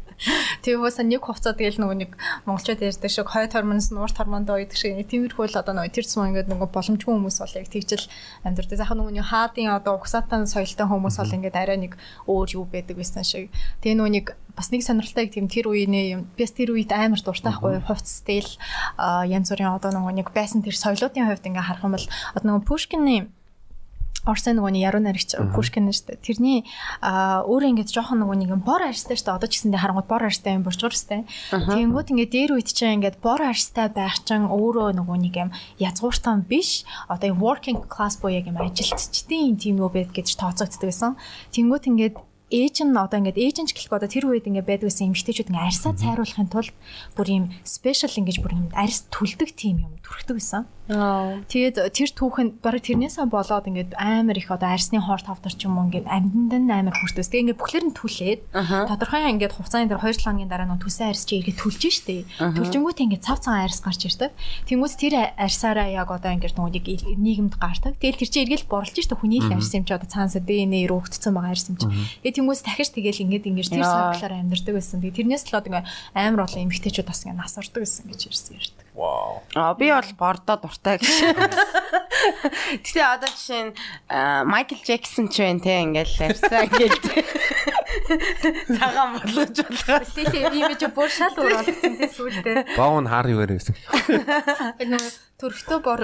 Тэгээ 0.19 0.79
угаасаа 0.83 1.07
нэг 1.07 1.23
хувцаа 1.23 1.55
тэгэл 1.55 1.79
нөгөө 1.79 1.97
нэг 2.03 2.11
монголчууд 2.45 2.83
ярьдаг 2.83 3.11
шиг 3.11 3.31
хой 3.31 3.47
тормоноос 3.47 3.95
нуур 3.95 4.11
тормондоо 4.11 4.59
байдаг 4.59 4.75
шиг 4.75 4.99
тиймэрхүү 5.07 5.47
л 5.55 5.61
одоо 5.63 5.75
нөгөө 5.79 5.95
тэр 5.95 6.07
цум 6.11 6.35
ингээд 6.35 6.51
нөгөө 6.51 6.69
боломжгүй 6.75 7.13
хүмүүс 7.15 7.39
бол 7.39 7.59
яг 7.59 7.69
тэгжэл 7.71 8.07
амьдрдаг. 8.43 8.79
Захан 8.83 8.99
нөгөө 8.99 9.15
нэг 9.15 9.27
хаадын 9.31 9.71
одоо 9.79 9.95
угсаатан 9.95 10.51
соёлтой 10.51 10.87
хүмүүс 10.91 11.17
бол 11.23 11.37
ингээд 11.39 11.55
арай 11.55 11.79
нэг 11.79 11.95
өөр 12.27 12.49
юу 12.59 12.65
байдаг 12.67 12.99
байсан 12.99 13.23
шиг. 13.23 13.55
Тэгээ 13.79 13.95
нөгөө 13.95 14.15
нэг 14.19 14.27
бас 14.59 14.75
нэг 14.75 14.83
сонирхолтой 14.83 15.31
тийм 15.31 15.47
тэр 15.47 15.71
үеийн 15.71 15.95
юм. 16.19 16.23
Бис 16.35 16.51
тэр 16.51 16.75
үед 16.75 16.91
амар 16.91 17.23
дуртай 17.23 17.55
байхгүй 17.55 17.79
хувц 17.87 18.27
стил 18.27 18.51
янз 18.99 19.55
бүрийн 19.55 19.71
одоо 19.71 19.95
нөгөө 19.95 20.19
нэг 20.19 20.29
байсан 20.35 20.67
тэр 20.67 20.75
соёлоодын 20.75 21.31
хувьд 21.31 21.47
ингээд 21.47 21.69
харах 21.71 21.87
юм 21.87 21.95
бол 21.95 22.07
одоо 22.35 22.47
нөгөө 22.59 22.67
Пушкины 22.67 23.31
Орсын 24.29 24.61
нөгөөний 24.61 24.85
яруу 24.85 25.01
наригч 25.01 25.33
Пушкин 25.57 25.89
шүү 25.89 26.21
дээ. 26.21 26.21
Тэрний 26.21 26.59
өөрөө 27.01 27.71
ингээд 27.73 27.91
жоохон 27.97 28.21
нөгөө 28.21 28.37
нэг 28.45 28.53
бор 28.61 28.85
арьстай 28.85 29.17
шүү 29.17 29.25
дээ. 29.25 29.37
Одоо 29.41 29.49
ч 29.49 29.55
гэсэндээ 29.57 29.81
харангууд 29.81 30.09
бор 30.13 30.23
арьстай 30.29 30.53
юм 30.53 30.69
борчгор 30.69 30.93
сте. 30.93 31.25
Тэнгүүд 31.49 32.13
ингээд 32.13 32.33
дээр 32.37 32.53
үйт 32.61 32.69
чинь 32.69 33.01
ингээд 33.01 33.25
бор 33.25 33.41
арьстай 33.41 33.89
байх 33.89 34.21
чинь 34.29 34.45
өөрөө 34.45 35.01
нөгөө 35.01 35.17
нэг 35.25 35.35
юм 35.41 35.51
язгууртан 35.81 36.45
биш. 36.45 36.85
Одоо 37.09 37.33
working 37.33 37.81
class 37.89 38.21
буюу 38.21 38.37
яг 38.37 38.53
юм 38.53 38.61
ажилтчдын 38.61 39.57
тийм 39.57 39.81
нөө 39.81 39.91
байд 39.97 40.11
гэж 40.13 40.37
тооцогддог 40.37 40.93
байсан. 40.93 41.17
Тэнгүүд 41.57 41.89
ингээд 41.89 42.17
ээж 42.49 42.77
нь 42.85 42.97
одоо 42.97 43.21
ингээд 43.21 43.37
ээж 43.37 43.57
нь 43.61 43.69
ч 43.69 43.77
гэлэхгүй 43.77 43.99
одоо 44.01 44.09
тэр 44.09 44.25
үед 44.29 44.49
ингээд 44.49 44.69
байдаг 44.69 44.89
гэсэн 44.89 45.13
эмгтээчүүд 45.13 45.53
ингээд 45.53 45.69
арьсаа 45.69 45.93
цайруулахын 45.93 46.49
тулд 46.49 46.73
бүр 47.13 47.29
юм 47.29 47.45
спешиал 47.61 48.13
ингэж 48.17 48.41
бүр 48.41 48.57
юм 48.57 48.67
арьс 48.73 49.05
түлдэг 49.13 49.53
тийм 49.53 49.85
юм 49.85 49.93
түрхдэг 50.01 50.41
байсан. 50.41 50.65
Тэгээд 50.89 51.93
тэр 51.93 52.11
түүхэнд 52.17 52.65
бараг 52.65 52.81
тэрнээсээ 52.81 53.29
болоод 53.29 53.69
ингээд 53.69 53.93
амар 54.01 54.41
их 54.41 54.49
одоо 54.49 54.73
арьсны 54.73 55.05
хоор 55.05 55.21
тавдар 55.21 55.53
ч 55.53 55.69
юм 55.69 55.77
уу 55.77 55.93
ингээд 55.93 56.09
амьданд 56.09 56.65
нь 56.65 56.73
амар 56.73 56.97
хүртээс. 56.97 57.29
Тэгээд 57.29 57.45
ингээд 57.53 57.61
бүхлээр 57.61 57.87
нь 57.93 57.97
түлээд 57.97 58.41
тодорхой 58.89 59.29
ингээд 59.37 59.53
хугацааны 59.53 59.93
дараа 59.93 60.09
2 60.09 60.17
7 60.17 60.25
хоногийн 60.25 60.49
дараа 60.49 60.65
нь 60.65 60.81
түсэн 60.81 61.13
арьс 61.13 61.29
чи 61.29 61.45
эргээд 61.45 61.61
түлж 61.61 61.83
штэ. 61.93 62.25
Түлжингүүт 62.41 63.05
ингээд 63.05 63.21
цав 63.21 63.45
цагаан 63.45 63.69
арьс 63.69 63.85
гарч 63.85 64.01
ирдэг. 64.09 64.33
Тэнгүүс 64.65 64.95
тэр 64.97 65.15
арьсаараа 65.37 65.93
яг 65.93 66.09
одоо 66.09 66.33
ингээд 66.33 66.57
нөгөө 66.57 67.21
нийгэмд 67.21 67.61
гардаг. 67.61 68.01
Тэгэл 68.01 68.25
тэр 68.25 68.31
чи 68.33 68.39
эргээд 68.49 68.65
борлож 68.73 68.97
штэ 68.97 69.13
хүний 69.13 69.45
л 69.45 69.53
арьс 69.53 69.77
юм 69.77 69.85
чи 69.85 69.93
одоо 69.93 70.09
цаанасаа 70.09 70.41
ДНХ 70.41 70.89
рүү 70.89 70.99
өгдсөн 71.05 71.37
байгаа 71.37 71.53
арьс 71.53 71.69
юм 71.69 71.77
чи. 71.77 71.87
Тэгээд 72.25 72.37
тэнгүүс 72.41 72.65
дахиж 72.65 72.89
тэгэл 72.97 73.23
ингээд 73.29 73.45
ингээд 73.45 73.77
тэр 73.77 73.85
саглаар 73.85 74.41
амьдардаг 74.41 74.73
байсан. 74.73 75.05
Тэгээд 75.05 75.19
тэрнээс 75.21 75.45
л 75.53 75.61
одоо 75.61 75.69
ингээд 75.69 75.89
амар 76.17 76.49
олон 76.49 76.65
эмгтээчүүд 76.65 77.09
бас 77.13 77.29
ингээд 77.29 77.37
нас 77.45 77.61
ордог 77.61 77.85
байсан 77.85 78.09
гэж 78.09 78.21
ярьсан 78.33 78.57
ярьдаг. 78.57 78.88
Вау. 78.99 79.47
Аа 79.55 79.79
би 79.79 79.95
бол 79.95 80.11
бордоо 80.19 80.59
дуртай 80.59 80.99
гэж. 80.99 81.07
Гэтэ 82.83 82.99
одоо 82.99 83.31
жишээ 83.31 83.71
нь 83.71 83.73
Майкл 84.51 84.75
Джексон 84.83 85.31
ч 85.31 85.39
байна 85.39 85.63
те 85.63 85.87
ингээл 85.87 86.19
арьсаа 86.27 86.67
ингээл 86.67 86.99
цагаан 88.75 89.23
болгож 89.23 89.55
болгоо. 89.55 90.03
Стили 90.03 90.43
имиж 90.51 90.83
бүр 90.91 91.07
шал 91.15 91.31
өөр 91.39 91.63
болгоцсон 91.63 91.95
тийм 91.95 92.11
сүүлдээ. 92.11 92.75
Боон 92.75 93.07
хар 93.07 93.31
юу 93.31 93.47
гэсэн. 93.47 93.79
Нөгөө 94.83 95.11
төрхтөө 95.39 95.79
бор 95.79 96.03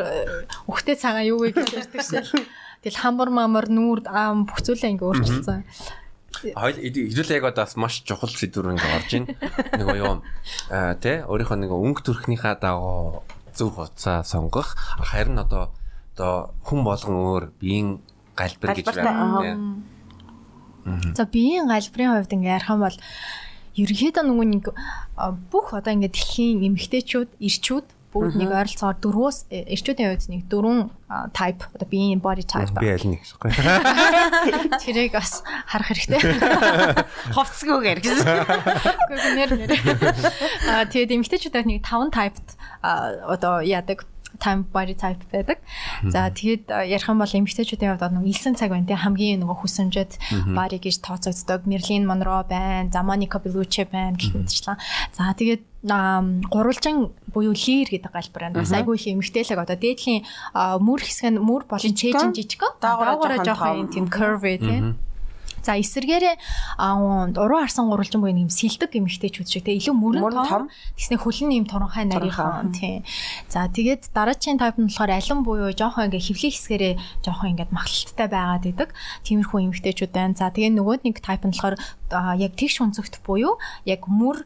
өгтэй 0.71 0.95
цагаан 0.95 1.27
юу 1.27 1.43
вэ 1.43 1.51
гэж 1.51 1.75
ярьдаг 1.75 1.99
шээ. 2.31 2.47
Тэгэл 2.87 3.03
хамбар 3.03 3.35
мамар 3.35 3.67
нүүр 3.67 4.07
аам 4.07 4.47
бүх 4.47 4.63
зүйлээ 4.63 4.95
ингээ 4.95 5.09
өөрчилсөн. 5.11 5.67
Хоёул 6.43 6.79
ирүүл 6.83 7.31
яг 7.35 7.45
одоо 7.47 7.65
бас 7.65 7.77
маш 7.77 8.03
чухал 8.03 8.33
сэдвэр 8.33 8.75
ингээ 8.75 8.97
орж 8.99 9.11
ийн. 9.15 9.27
Нөгөө 9.79 9.97
юу 10.01 10.23
аа 10.73 10.95
тий 10.99 11.23
өөрийнхөө 11.23 11.59
нэг 11.63 11.71
өнгө 11.71 12.03
төрхнийхаа 12.03 12.59
дагуу 12.59 13.23
зөв 13.55 13.79
хуцаа 13.79 14.27
сонгох 14.27 14.75
харин 15.05 15.39
одоо 15.39 15.71
одоо 16.15 16.55
хүн 16.67 16.81
болгон 16.83 17.17
өөр 17.19 17.45
биеийн 17.59 18.03
галбир 18.35 18.75
гэж 18.75 18.87
байна. 18.95 19.79
За 21.15 21.25
биеийн 21.25 21.71
галбирын 21.71 22.19
хувьд 22.19 22.35
ингээ 22.35 22.55
ярих 22.59 22.71
юм 22.71 22.83
бол 22.83 22.99
ерөнхийдөө 23.75 24.25
нөгөө 24.27 24.47
нэг 24.55 24.65
бүх 25.51 25.75
одоо 25.75 25.93
ингээ 25.95 26.13
дэлхийн 26.13 26.67
эмэгтэйчүүд, 26.71 27.31
ирчүүд 27.41 27.87
бүгд 28.15 28.39
нэг 28.39 28.51
ойролцоогоор 28.55 28.99
дөрвөөс 29.03 29.39
эрчүүдийн 29.51 30.09
хувьд 30.15 30.31
нэг 30.31 30.43
дөрвөн 30.47 30.81
type 31.35 31.67
одоо 31.75 31.87
биеийн 31.91 32.23
body 32.23 32.47
type 32.47 32.71
Би 32.79 32.95
аль 32.95 33.07
нэг 33.11 33.27
гэхгүй. 33.27 33.51
тэрийг 34.87 35.19
бас 35.19 35.43
харах 35.67 35.91
хэрэгтэй. 35.91 36.23
Ховцгүйгээр 37.37 38.01
гэсэн. 38.07 38.27
Гэхдээ 39.11 39.35
нэр 39.35 39.51
нэр. 39.59 39.71
Аа 40.71 40.87
тэгээд 40.87 41.15
эмэгтэйчүүдээ 41.19 41.65
нэг 41.67 41.83
5 41.83 42.15
typed 42.15 42.49
одоо 42.81 43.59
яадаг 43.67 44.07
time 44.45 44.69
body 44.69 44.93
type 44.93 45.25
байдаг. 45.33 45.59
За 46.05 46.29
тэгээд 46.29 46.69
ярих 46.69 47.09
юм 47.09 47.25
бол 47.25 47.33
эмэгтэйчүүдийн 47.33 47.97
хувьд 47.97 48.13
нөгөө 48.21 48.29
9 48.29 48.61
цаг 48.61 48.69
байна 48.69 48.85
тий 48.85 48.99
хамгийн 49.01 49.41
нөгөө 49.41 49.57
хүсэмжэд 49.65 50.13
body 50.53 50.79
гэж 50.85 51.01
тооцогддог. 51.01 51.65
Marilyn 51.65 52.05
Monroe 52.05 52.45
байна, 52.45 52.93
Monica 53.01 53.41
Bellucci 53.41 53.89
байна 53.89 54.21
гэх 54.21 54.37
мэтчлэн. 54.37 54.77
За 55.17 55.33
тэгээд 55.33 55.65
гурвалжин 55.85 57.13
буюу 57.33 57.57
лир 57.57 57.89
гэдэг 57.89 58.13
галбар 58.13 58.53
байна. 58.53 58.61
Бас 58.61 58.73
айгүй 58.73 58.97
их 58.97 59.09
эмгтээлэг 59.09 59.59
одоо 59.65 59.77
дээдлийн 59.77 60.25
мөр 60.55 61.01
хэсэг 61.01 61.33
нь 61.33 61.41
мөр 61.41 61.65
болон 61.65 61.95
чэйжин 61.97 62.37
жижиг. 62.37 62.65
Даагаараа 62.81 63.45
жоохон 63.45 63.89
тийм 63.89 64.09
curvy 64.09 64.61
тийм 64.61 64.97
За 65.65 65.81
эсэргээрээ 65.81 66.37
уруу 67.41 67.61
харсан 67.65 67.89
гурвалжин 67.89 68.21
буюу 68.21 68.37
юм 68.37 68.53
сэлдэг 68.53 68.93
эмэгтэйчүүд 69.01 69.49
шиг 69.49 69.65
тэгээ 69.65 69.81
илүү 69.81 69.97
мөрөн 69.97 70.45
том 70.45 70.69
тэгснэ 71.01 71.17
хөлн 71.17 71.57
юм 71.57 71.67
торонхай 71.67 72.05
нарийнхан 72.05 72.77
тий. 72.77 73.01
За 73.49 73.65
тэгээд 73.73 74.13
дараачийн 74.13 74.61
тайп 74.61 74.77
нь 74.77 74.93
болохоор 74.93 75.17
алин 75.17 75.41
буюу 75.41 75.73
жоохон 75.73 76.13
ингээ 76.13 76.21
хөвлийн 76.21 76.53
хэсгэрээ 76.53 76.95
жоохон 77.25 77.57
ингээ 77.57 77.73
махлалттай 77.73 78.29
байгаад 78.29 78.69
идэг. 78.69 78.91
Тиймэрхүү 79.25 79.59
эмэгтэйчүүд 79.73 80.13
байна. 80.13 80.37
За 80.37 80.53
тэгээ 80.53 80.77
нөгөө 80.77 81.09
нэг 81.09 81.25
тайп 81.25 81.49
нь 81.49 81.57
болохоор 81.57 81.81
яг 82.37 82.53
тэгш 82.61 82.85
унцогт 82.85 83.25
буюу 83.25 83.57
яг 83.89 84.05
мөр 84.07 84.45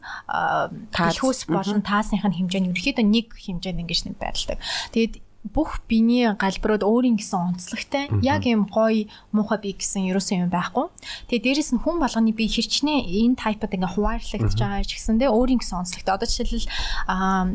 хэлхүүс 0.95 1.51
болон 1.51 1.83
таасных 1.83 2.23
нь 2.23 2.37
хэмжээ 2.39 2.61
нь 2.63 2.71
ерөөхдөө 2.71 3.05
нэг 3.05 3.27
хэмжээнд 3.35 3.83
ингэж 3.83 3.99
нэг 4.07 4.15
байрладаг. 4.17 4.57
Тэгээд 4.95 5.28
бүх 5.47 5.79
биений 5.87 6.35
галбирууд 6.35 6.83
өөрийн 6.83 7.15
гэсэн 7.15 7.55
онцлогтой 7.55 8.11
яг 8.19 8.43
юм 8.43 8.67
гоё 8.67 9.07
муухай 9.31 9.59
бие 9.63 9.75
гэсэн 9.79 10.11
ерөөсөн 10.11 10.45
юм 10.45 10.51
байхгүй. 10.51 10.91
Тэгээ 11.31 11.43
дээрэс 11.47 11.71
нь 11.73 11.79
хүн 11.79 12.03
болгоны 12.03 12.35
бие 12.35 12.51
хэрчнээ 12.51 13.07
энэ 13.23 13.39
тайпад 13.39 13.71
ингээ 13.71 13.95
хуваарлагдж 13.95 14.59
байгаа 14.59 14.83
ч 14.83 14.99
гэсэн 14.99 15.15
тэ 15.15 15.31
өөрийн 15.31 15.63
гэсэн 15.63 15.79
онцлогтой. 15.79 16.11
Одоо 16.11 16.27
жишээлбэл 16.27 16.67
аа 17.07 17.47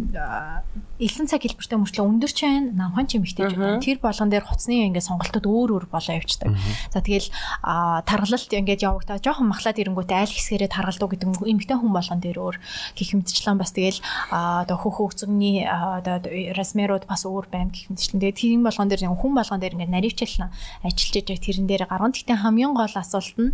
элсэн 1.03 1.27
цаг 1.27 1.43
хэлбэртэй 1.43 1.79
мөрчлөө 1.79 2.07
өндөрч 2.07 2.39
байна, 2.47 2.71
намхан 2.75 3.11
ч 3.11 3.19
эмхтэй 3.19 3.51
ч 3.51 3.59
байна. 3.59 3.83
Тэр 3.83 3.99
болгон 3.99 4.31
дээр 4.31 4.47
хуцсны 4.47 4.87
ингээ 4.87 5.03
сонголтууд 5.03 5.47
өөр 5.47 5.71
өөр 5.75 5.87
болоо 5.91 6.15
явцдаг. 6.15 6.55
За 6.95 7.03
тэгэл 7.03 7.29
таргалалт 7.61 8.53
ингээд 8.55 8.87
явагдаа 8.87 9.19
жоохон 9.19 9.51
махлаад 9.51 9.83
ирэнгүүтээ 9.83 10.19
айл 10.23 10.31
хэсгээрээ 10.31 10.71
таргалдуу 10.71 11.09
гэдэг 11.11 11.29
эмхтэй 11.43 11.77
хүн 11.79 11.91
болгон 11.91 12.21
дээр 12.23 12.39
өөр 12.39 12.57
гих 12.95 13.11
мэдчлэн 13.11 13.59
бас 13.59 13.75
тэгэл 13.75 13.99
одоо 14.31 14.77
хөхөө 14.79 15.07
өцөгний 15.11 15.67
одоо 15.67 16.23
расмерууд 16.55 17.11
бас 17.11 17.27
өөр 17.27 17.51
байна 17.51 17.75
гэх 17.75 17.91
мэтчлэн. 17.91 18.23
Тэгээд 18.23 18.39
тийм 18.39 18.63
болгон 18.63 18.87
дээр 18.87 19.11
хүн 19.11 19.35
болгон 19.35 19.59
дээр 19.59 19.75
ингээд 19.75 19.95
наривчлан 19.95 20.55
ажиллаж 20.87 21.27
байгаа 21.27 21.43
тэрэн 21.43 21.67
дээр 21.67 21.85
гарган. 21.91 22.15
Гэхдээ 22.15 22.39
хамгийн 22.39 22.75
гол 22.79 22.95
асуулт 22.95 23.35
нь 23.35 23.53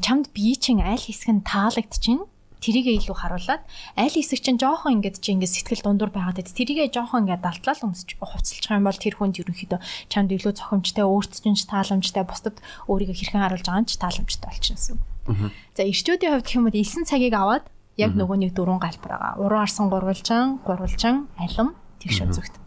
чамд 0.00 0.32
бие 0.32 0.56
чин 0.56 0.80
аль 0.80 0.96
хэсэг 0.96 1.28
нь 1.28 1.44
таалагдчихэв 1.44 2.33
тэрийгээ 2.64 2.96
илүү 3.04 3.16
харуулад 3.20 3.62
аль 4.00 4.16
хэсэг 4.16 4.40
чинь 4.40 4.56
жоохон 4.56 5.04
ингээд 5.04 5.20
чи 5.20 5.36
ингээд 5.36 5.52
сэтгэл 5.52 5.84
дундуур 5.84 6.12
байгаад 6.16 6.40
байд 6.40 6.48
тэрийгээ 6.48 6.88
жоохон 6.96 7.28
ингээд 7.28 7.44
далтлал 7.44 7.84
өмсч 7.84 8.16
хувцалчих 8.16 8.72
юм 8.72 8.88
бол 8.88 8.96
тэр 8.96 9.14
хүнд 9.20 9.44
ерөнхийдөө 9.44 9.80
чамд 10.08 10.32
илүү 10.32 10.52
цохимжтой 10.56 11.04
өөрт 11.04 11.32
чинь 11.44 11.60
тааламжтай 11.68 12.24
бусдад 12.24 12.56
өөрийгөө 12.88 13.16
хэрхэн 13.20 13.42
харуулж 13.44 13.66
байгаа 13.68 13.84
нь 13.84 13.88
ч 13.92 14.00
тааламжтай 14.00 14.48
болчихсон 14.48 14.96
гэсэн. 14.96 15.50
За 15.76 15.82
ирчүүдийн 15.84 16.32
хувьд 16.32 16.46
гэх 16.48 16.56
юм 16.56 16.64
бол 16.68 16.76
9 16.76 17.08
цагийг 17.08 17.34
аваад 17.36 17.64
яг 17.96 18.12
нөгөө 18.16 18.36
нэг 18.44 18.50
дөрвөн 18.54 18.80
галбар 18.80 19.12
байгаа. 19.16 19.40
Уран 19.40 19.64
арсан 19.64 19.88
гурвалжин, 19.88 20.60
гурвалжин, 20.66 21.28
алим 21.38 21.74
тэгш 22.00 22.24
өнцөгт. 22.24 22.63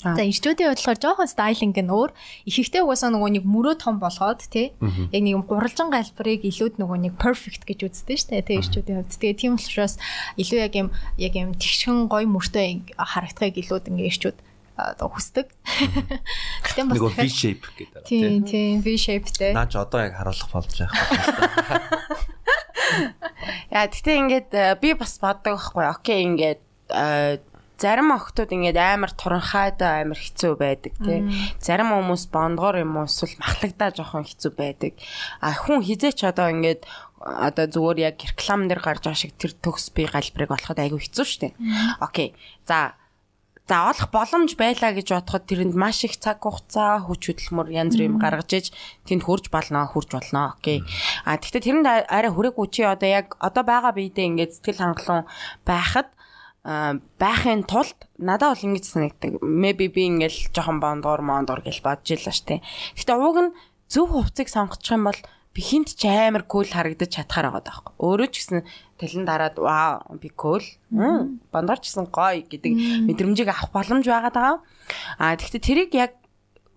За 0.00 0.24
ирчүүдийн 0.24 0.72
бодлохоор 0.72 1.00
жоохон 1.00 1.28
стайлинг 1.28 1.76
нь 1.76 1.92
өөр. 1.92 2.10
Ихэнхдээ 2.48 2.82
угаасаа 2.84 3.12
нөгөө 3.12 3.30
нэг 3.36 3.44
мөрөө 3.44 3.76
том 3.76 4.00
болгоод 4.00 4.40
тий. 4.48 4.72
Яг 5.12 5.22
нэг 5.22 5.44
гуралжин 5.44 5.92
галбарыг 5.92 6.48
илүүд 6.48 6.80
нөгөө 6.80 6.98
нэг 7.04 7.14
perfect 7.20 7.68
гэж 7.68 7.84
үздэг 7.84 8.16
шүү 8.16 8.30
дээ. 8.32 8.48
Тий 8.48 8.56
ирчүүдийн 8.64 8.98
хувьд. 9.04 9.12
Тэгээ 9.20 9.36
тийм 9.36 9.52
учраас 9.60 10.00
илүү 10.40 10.58
яг 10.64 10.74
юм 10.74 10.88
яг 11.20 11.34
юм 11.36 11.52
тэгшхэн 11.52 12.08
гой 12.08 12.24
мөртөө 12.24 12.96
харагдахыг 12.96 13.60
илүүд 13.60 13.92
ингээ 13.92 14.08
ирчүүд 14.08 14.38
хүсдэг. 14.80 15.52
Гэтэ 16.64 16.80
бас 16.88 16.96
нөгөө 16.96 17.12
V 17.20 17.28
shape 17.28 17.68
гэдэг. 17.76 18.02
Тийм 18.08 18.44
тийм 18.48 18.80
V 18.80 18.96
shapeтэй. 18.96 19.52
Наач 19.52 19.76
одоо 19.76 20.00
яг 20.08 20.16
харуулах 20.16 20.48
болж 20.48 20.72
байгаа 20.72 20.96
юм. 20.96 22.40
Яа 23.76 23.86
гэтээ 23.86 24.16
ингээд 24.24 24.50
би 24.80 24.96
бас 24.96 25.20
боддог 25.20 25.60
байхгүй. 25.60 25.84
Окей 25.84 26.24
ингээд 26.24 26.60
зарим 27.80 28.12
охтууд 28.12 28.52
ингээд 28.52 28.76
амар 28.76 29.12
туранхайд 29.16 29.80
амар 29.80 30.20
хэцүү 30.20 30.52
байдаг 30.60 30.92
тий. 31.00 31.24
Зарим 31.64 31.96
хүмүүс 31.96 32.28
бондгоор 32.28 32.84
юм 32.84 33.00
уу 33.00 33.08
эсвэл 33.08 33.40
махлагдаа 33.40 33.90
жоохон 33.96 34.28
хэцүү 34.28 34.52
байдаг. 34.52 34.92
А 35.40 35.56
хүн 35.56 35.80
хизээч 35.80 36.28
одоо 36.28 36.52
ингээд 36.52 36.84
одоо 37.20 37.66
зүгээр 37.72 37.98
яг 38.12 38.16
реклам 38.20 38.68
дээр 38.68 38.84
гарч 38.84 39.08
байгаа 39.08 39.16
шиг 39.16 39.32
тэр 39.40 39.56
төгс 39.56 39.96
би 39.96 40.04
галбарыг 40.04 40.52
болоход 40.52 40.78
айгүй 40.80 41.00
хэцүү 41.00 41.24
шттэ. 41.24 41.48
Окей. 42.04 42.36
За 42.68 43.00
За 43.70 43.86
олох 43.86 44.10
боломж 44.10 44.58
байлаа 44.58 44.90
гэж 44.90 45.14
бодоход 45.14 45.46
тэрэнд 45.46 45.78
маш 45.78 46.02
их 46.02 46.18
цаг 46.18 46.42
хугацаа, 46.42 47.06
хүч 47.06 47.22
хөдөлмөр 47.30 47.70
янз 47.70 47.94
бүр 47.94 48.02
юм 48.02 48.16
гаргаж 48.18 48.50
иж 48.50 48.66
тэнд 49.06 49.22
хурж 49.22 49.46
болно, 49.46 49.86
хурж 49.86 50.10
болно. 50.10 50.58
Окей. 50.58 50.82
А 51.22 51.38
тэгвэл 51.38 51.86
тэрэнд 51.86 51.86
арай 51.86 52.34
хүрээгүй 52.34 52.66
чи 52.66 52.82
одоо 52.82 53.06
яг 53.06 53.38
одоо 53.38 53.62
байгаа 53.62 53.94
биедээ 53.94 54.26
ингээд 54.26 54.54
сэтгэл 54.58 54.82
хангалуун 54.82 55.30
байхад 55.62 56.10
байхын 56.64 57.64
тулд 57.64 57.96
надад 58.20 58.52
бол 58.52 58.66
ингэж 58.68 58.84
санагддаг. 58.84 59.40
Maybe 59.40 59.88
би 59.88 60.12
ингээл 60.12 60.52
жоохон 60.52 60.80
бондор 60.80 61.24
мондор 61.24 61.64
гэж 61.64 61.80
бодож 61.80 62.12
илаа 62.12 62.34
штэ. 62.36 62.60
Гэтэ 63.00 63.16
ууг 63.16 63.36
нь 63.40 63.54
зөв 63.88 64.12
хувцсыг 64.12 64.52
сонгочих 64.52 64.92
юм 64.92 65.08
бол 65.08 65.20
би 65.56 65.60
хинт 65.64 65.96
ч 65.96 66.04
амар 66.04 66.44
кул 66.44 66.68
харагдаж 66.68 67.16
чадхаар 67.16 67.48
байгаа 67.48 67.64
байхгүй. 67.64 67.94
Өөрөө 67.96 68.28
ч 68.28 68.34
гэсэн 68.44 68.60
талент 69.00 69.26
дараад 69.26 69.56
вау 69.56 70.20
би 70.20 70.28
кул. 70.28 70.62
Бондор 70.92 71.80
ч 71.80 71.88
гэсэн 71.88 72.12
гоё 72.12 72.44
гэдэг 72.44 73.08
мэдрэмжийг 73.08 73.48
авах 73.48 73.72
боломж 73.72 74.04
байгаа 74.04 74.30
даа. 74.30 74.54
А 75.16 75.34
тэгвэл 75.40 75.64
тэрийг 75.64 75.90
яг 75.96 76.19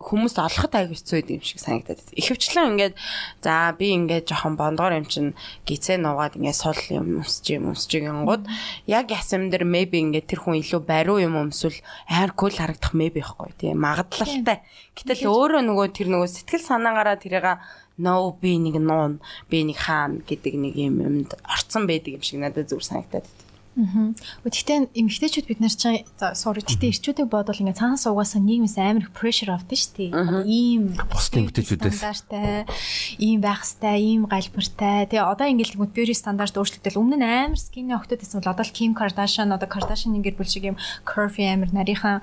хүмүүс 0.03 0.35
олоход 0.37 0.75
аяг 0.75 0.91
хэцүү 0.91 1.31
юм 1.31 1.41
шиг 1.41 1.59
санагдаад 1.63 1.99
байна. 2.03 2.19
Ихэвчлэн 2.19 2.69
ингээд 2.75 2.95
за 3.39 3.71
би 3.79 3.87
ингээд 3.95 4.27
жоохон 4.29 4.55
бондгоор 4.59 4.99
юм 4.99 5.07
чин 5.07 5.33
гизээ 5.63 5.97
нуугаад 6.03 6.35
ингээд 6.37 6.59
сул 6.59 6.81
юм 6.91 7.23
өмсч 7.23 7.45
юм 7.55 7.71
өмсч 7.71 7.91
гингууд 7.95 8.43
яг 8.85 9.07
ясам 9.09 9.47
дээр 9.47 9.63
maybe 9.63 10.03
ингээд 10.03 10.27
тэр 10.27 10.43
хүн 10.43 10.59
илүү 10.59 10.81
бариу 10.83 11.17
юм 11.23 11.39
өмсвөл 11.39 11.79
амар 12.11 12.31
кул 12.35 12.53
харагдах 12.53 12.93
maybe 12.93 13.23
ихгүй 13.23 13.55
тийм 13.57 13.79
магадлалтай. 13.81 14.61
Гэтэл 14.93 15.25
өөрөө 15.31 15.61
нөгөө 15.63 15.87
тэр 15.95 16.07
нөгөө 16.11 16.29
сэтгэл 16.29 16.67
санаагаараа 16.67 17.17
тэрийг 17.17 17.63
no 17.97 18.37
би 18.41 18.57
нэг 18.57 18.81
нуун 18.81 19.21
би 19.49 19.63
нэг 19.63 19.77
хаана 19.77 20.21
гэдэг 20.25 20.53
нэг 20.57 20.73
юм 20.77 21.01
юмд 21.01 21.31
орцсон 21.45 21.85
байдаг 21.85 22.17
юм 22.17 22.23
шиг 22.25 22.41
надад 22.41 22.69
зүгээр 22.69 22.89
санагдаад 22.89 23.25
байна. 23.25 23.42
Аа. 23.73 24.13
Гэхдээ 24.45 24.93
эмэгтэйчүүд 24.93 25.47
бид 25.49 25.59
нар 25.65 25.73
чинь 25.73 26.05
sorry 26.37 26.61
гэхдээ 26.61 26.93
ирчүүдийг 26.93 27.27
бодвол 27.29 27.57
ингээ 27.57 27.81
цаанаас 27.81 28.05
угаасаа 28.05 28.37
нийгмээс 28.37 28.77
амар 28.77 29.09
pressure 29.09 29.49
авдаг 29.49 29.73
шүү 29.73 30.13
дээ. 30.13 30.45
Ийм 30.45 30.93
бус 31.09 31.33
эмэгтэйчүүдээс 31.33 31.97
стандарттай, 31.97 32.69
ийм 33.17 33.41
байх 33.41 33.65
хэвээр, 33.65 33.97
ийм 33.97 34.21
галбартай. 34.29 35.09
Тэгээ 35.09 35.25
одоо 35.25 35.47
ингээл 35.49 35.73
тэгмэд 35.73 35.95
beauty 35.97 36.13
стандарт 36.13 36.53
өөрчлөгдөл 36.53 37.01
өмнө 37.01 37.17
нь 37.17 37.25
амар 37.25 37.57
skinny 37.57 37.97
охтууд 37.97 38.21
байсан 38.21 38.37
бол 38.45 38.53
одоо 38.53 38.65
л 38.65 38.75
Kim 38.77 38.93
Kardashian 38.93 39.49
одоо 39.49 39.65
Kardashian 39.65 40.21
гэр 40.21 40.37
бүл 40.37 40.49
шиг 40.49 40.69
ийм 40.69 40.77
curvy 41.01 41.49
амар 41.49 41.73
нарийнхан 41.73 42.21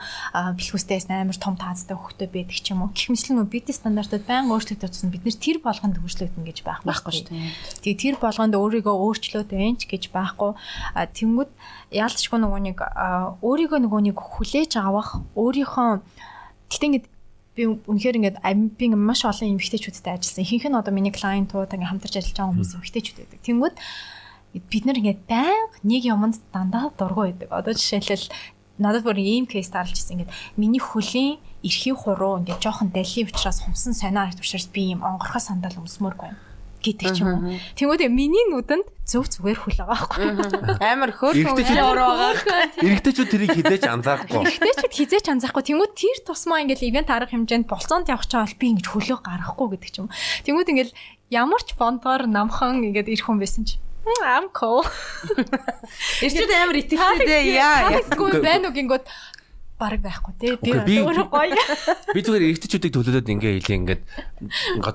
бэлхүүстэйс 0.54 1.10
амар 1.10 1.34
том 1.34 1.58
таацтай 1.58 1.98
охтууд 1.98 2.30
байдаг 2.30 2.58
ч 2.62 2.70
юм 2.70 2.86
уу. 2.86 2.94
Гэх 2.94 3.10
мэтлэн 3.10 3.42
нөө 3.42 3.50
beauty 3.50 3.74
стандартууд 3.74 4.22
байнга 4.22 4.54
өөрчлөгдөж 4.54 4.94
бид 5.10 5.26
нар 5.26 5.34
тэр 5.34 5.58
болгонд 5.58 5.98
хөгжлөгдөн 5.98 6.46
гэж 6.46 6.58
байхгүй 6.62 7.12
шүү 7.12 7.26
дээ. 7.26 7.50
Тэгээ 7.82 7.98
тэр 7.98 8.16
болгонд 8.22 8.54
өөрийгөө 8.54 8.94
өөрчлөөд 8.94 9.50
байна 9.50 9.78
ч 9.78 9.90
гэж 9.90 10.14
байхгүй. 10.14 10.54
Тэнгүү 10.94 11.39
Тэгэнгүүт 11.40 11.96
яалтчгүй 11.96 12.38
нөгөө 12.40 12.60
нэг 12.68 12.78
өөрийгөө 13.40 13.80
нөгөө 13.80 14.00
нэг 14.12 14.16
хүлээж 14.20 14.72
авах 14.76 15.24
өөрийнхөө 15.32 15.90
гэтээ 16.68 16.88
ингээд 16.92 17.06
би 17.56 17.62
үнэхээр 17.88 18.18
ингээд 18.20 18.36
би 18.76 18.84
маш 18.92 19.24
олон 19.24 19.56
эмэгтэйчүүдтэй 19.56 20.12
ажилласан. 20.20 20.44
Ихэнх 20.44 20.68
нь 20.68 20.76
одоо 20.76 20.92
миний 20.92 21.12
клиентууд 21.12 21.72
ингээд 21.72 21.90
хамтарч 21.96 22.14
ажиллаж 22.20 22.36
байгаа 22.36 22.52
хүмүүс 22.52 22.72
эмэгтэйчүүд 22.76 23.18
байдаг. 23.24 23.40
Тэнгүүд 23.40 23.76
бид 24.68 24.84
нар 24.84 24.98
ингээд 25.00 25.20
байнга 25.24 25.80
нэг 25.80 26.02
юмд 26.04 26.36
дандаа 26.52 26.92
дургу 26.92 27.24
байдаг. 27.24 27.48
Одоо 27.48 27.72
жишээлбэл 27.72 28.28
надад 28.76 29.04
бүр 29.08 29.16
ийм 29.16 29.48
кейс 29.48 29.72
таарч 29.72 29.96
ирсэн. 29.96 30.20
Ингээд 30.20 30.34
миний 30.60 30.82
хөлийн 30.82 31.40
эрхийн 31.64 31.96
хуруу 31.96 32.44
ингээд 32.44 32.60
жоохон 32.60 32.92
дали 32.92 33.24
учраас 33.24 33.64
хумсан 33.64 33.96
сонио 33.96 34.28
арт 34.28 34.44
учраас 34.44 34.68
би 34.68 34.92
ийм 34.92 35.00
онгорхоо 35.00 35.40
сандал 35.40 35.80
өмсмөргүй 35.80 36.36
юм 36.36 36.49
гэдэг 36.80 37.08
ч 37.14 37.22
юм 37.22 37.30
уу. 37.30 37.60
Тэнгүүд 37.76 38.02
миний 38.08 38.44
нүдэнд 38.48 38.88
зөв 39.04 39.28
зүгээр 39.28 39.58
хүл 39.60 39.78
байгаа 39.80 39.96
байхгүй. 40.00 40.80
Амар 40.80 41.12
хөөрхөн 41.14 41.54
байгаа. 41.54 42.34
Иргэдэчүүд 42.80 43.28
тэрийг 43.30 43.50
хизээч 43.54 43.84
анзаарахгүй. 43.86 44.42
Иргэдэчүүд 44.48 44.94
хизээч 44.96 45.26
анзаарахгүй. 45.28 45.64
Тэнгүүд 45.68 45.92
тэр 45.94 46.18
тусмаа 46.24 46.62
ингээл 46.64 46.88
ивент 46.88 47.10
арга 47.10 47.34
хэмжээнд 47.34 47.66
болцоонд 47.66 48.10
явах 48.10 48.26
чаа 48.30 48.46
бол 48.46 48.60
би 48.60 48.66
ингэж 48.74 48.86
хөлөө 48.86 49.18
гаргахгүй 49.20 49.66
гэдэг 49.76 49.90
ч 49.90 49.96
юм. 50.00 50.08
Тэнгүүд 50.46 50.70
ингээл 50.72 50.92
ямар 51.30 51.62
ч 51.62 51.74
бондоор 51.74 52.26
намхан 52.30 52.80
ингээд 52.80 53.10
ирэх 53.10 53.26
хүн 53.26 53.42
байсан 53.42 53.66
чи 53.66 53.78
I'm 54.24 54.48
cool. 54.56 54.80
Ирчүүд 56.24 56.52
амар 56.56 56.76
итгэлтэй 56.80 57.52
яа. 57.52 58.00
Яахгүй 58.00 58.40
байна 58.40 58.72
уу 58.72 58.74
гингүүд 58.74 59.04
баг 59.80 60.04
байхгүй 60.04 60.34
тий. 60.36 60.54
Би 60.60 61.00
өөрөө 61.00 61.26
гоё. 61.32 61.56
Би 62.14 62.20
зүгээр 62.20 62.44
эргэжтэйчүүдийг 62.52 62.92
төлөөлөд 62.92 63.32
ингээ 63.32 63.52
хэлээ 63.64 63.78
ингээд 63.80 64.02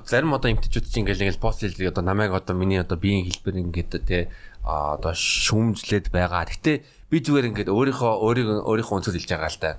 зарим 0.06 0.38
одоо 0.38 0.54
эмгтээчүүд 0.54 0.86
чинь 0.86 1.02
ингээл 1.02 1.26
ингээл 1.26 1.42
пост 1.42 1.66
хэлдэг 1.66 1.90
одоо 1.90 2.06
намайг 2.06 2.30
одоо 2.30 2.54
миний 2.54 2.78
одоо 2.78 2.94
биеийн 2.94 3.26
хэлбэр 3.26 3.66
ингээд 3.66 4.06
тий 4.06 4.30
одоо 4.62 5.10
шүмжлээд 5.10 6.14
байгаа. 6.14 6.46
Гэтэ 6.46 6.86
би 7.10 7.16
зүгээр 7.18 7.50
ингээд 7.50 7.70
өөрийнхөө 7.74 8.12
өөрийг 8.22 8.48
өөрийнхөө 8.62 8.96
өнцөд 9.02 9.18
хэлж 9.18 9.30
байгаа 9.34 9.50
л 9.50 9.62
да. 9.62 9.72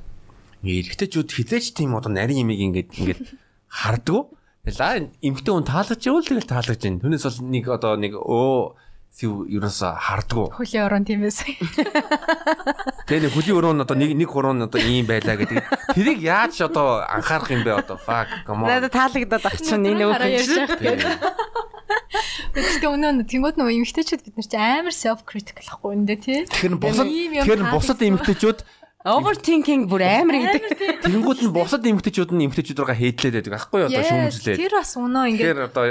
Ингээ 0.64 0.80
эргэжтэйчүүд 0.84 1.30
хизээч 1.32 1.66
тийм 1.76 1.96
одоо 1.96 2.12
нарийн 2.12 2.44
имийг 2.44 2.60
ингээд 2.68 2.90
ингээд 3.00 3.22
харддаг. 3.72 4.32
Тэгэл 4.68 4.84
аа 4.84 4.96
эмгтэй 5.24 5.54
хүн 5.56 5.68
таалагдж 5.68 6.04
ивэл 6.04 6.28
тэгэл 6.28 6.52
таалагдж 6.52 6.84
байна. 6.84 7.00
Түүнээс 7.00 7.24
бол 7.24 7.40
нэг 7.48 7.66
одоо 7.72 7.94
нэг 7.96 8.14
өө 8.16 8.76
сив 9.14 9.50
ерөөсө 9.50 9.90
харддаг. 9.98 10.54
Хөлийн 10.58 10.86
орон 10.86 11.04
тиймээс. 11.08 11.42
Тэгээ 13.10 13.22
нэг 13.26 13.34
хөлийн 13.34 13.58
өрөө 13.58 13.74
нь 13.74 13.84
одоо 13.84 13.98
нэг 13.98 14.12
нэг 14.14 14.30
хуруу 14.30 14.54
нь 14.54 14.66
одоо 14.66 14.78
ийм 14.78 15.10
байлаа 15.10 15.38
гэдэг. 15.40 15.66
Тэрийг 15.98 16.20
яаж 16.22 16.62
одоо 16.62 17.02
анхаарах 17.08 17.50
юм 17.50 17.66
бэ 17.66 17.82
одоо 17.82 17.98
fuck 17.98 18.30
come 18.46 18.66
on. 18.66 18.70
Надад 18.70 18.94
таалагдаад 18.94 19.42
ах 19.42 19.58
чинь 19.58 19.90
энэ 19.90 20.06
үг 20.06 20.22
ярьж 20.22 20.54
байгаа. 20.78 21.18
Гэхдээ 22.58 22.90
өнөө 22.94 23.26
тэнгууд 23.26 23.56
нөгөө 23.58 23.76
эмгтээчүүд 23.82 24.22
бид 24.26 24.36
нар 24.38 24.48
чи 24.50 24.58
амар 24.58 24.94
self 24.94 25.26
critical 25.26 25.66
ахгүй 25.66 25.98
энэ 25.98 26.16
тий. 26.18 26.40
Тэгэхээр 26.46 26.76
бусад 26.78 27.08
тэгэхээр 27.10 27.64
бусад 27.74 28.00
эмгтээчүүд 28.02 28.60
Overthinking 29.08 29.88
бүр 29.88 30.04
амар 30.04 30.36
гэдэг. 30.36 31.08
Тэнгүүд 31.08 31.40
нь 31.48 31.54
бусад 31.56 31.86
эмгтээчүүд 31.88 32.36
нь 32.36 32.44
эмгтээчүүд 32.50 32.80
рүүгээ 32.82 33.00
хейдлээд 33.00 33.36
байдаг 33.40 33.56
аахгүй 33.56 33.80
юу 33.86 33.90
одоо 33.94 34.04
шүүмжлээд. 34.04 34.58
Тэр 34.60 34.74
бас 34.76 34.92
өнөө 35.00 35.26
ингээд 35.32 35.48
Тэгэхээр 35.48 35.70
одоо 35.72 35.86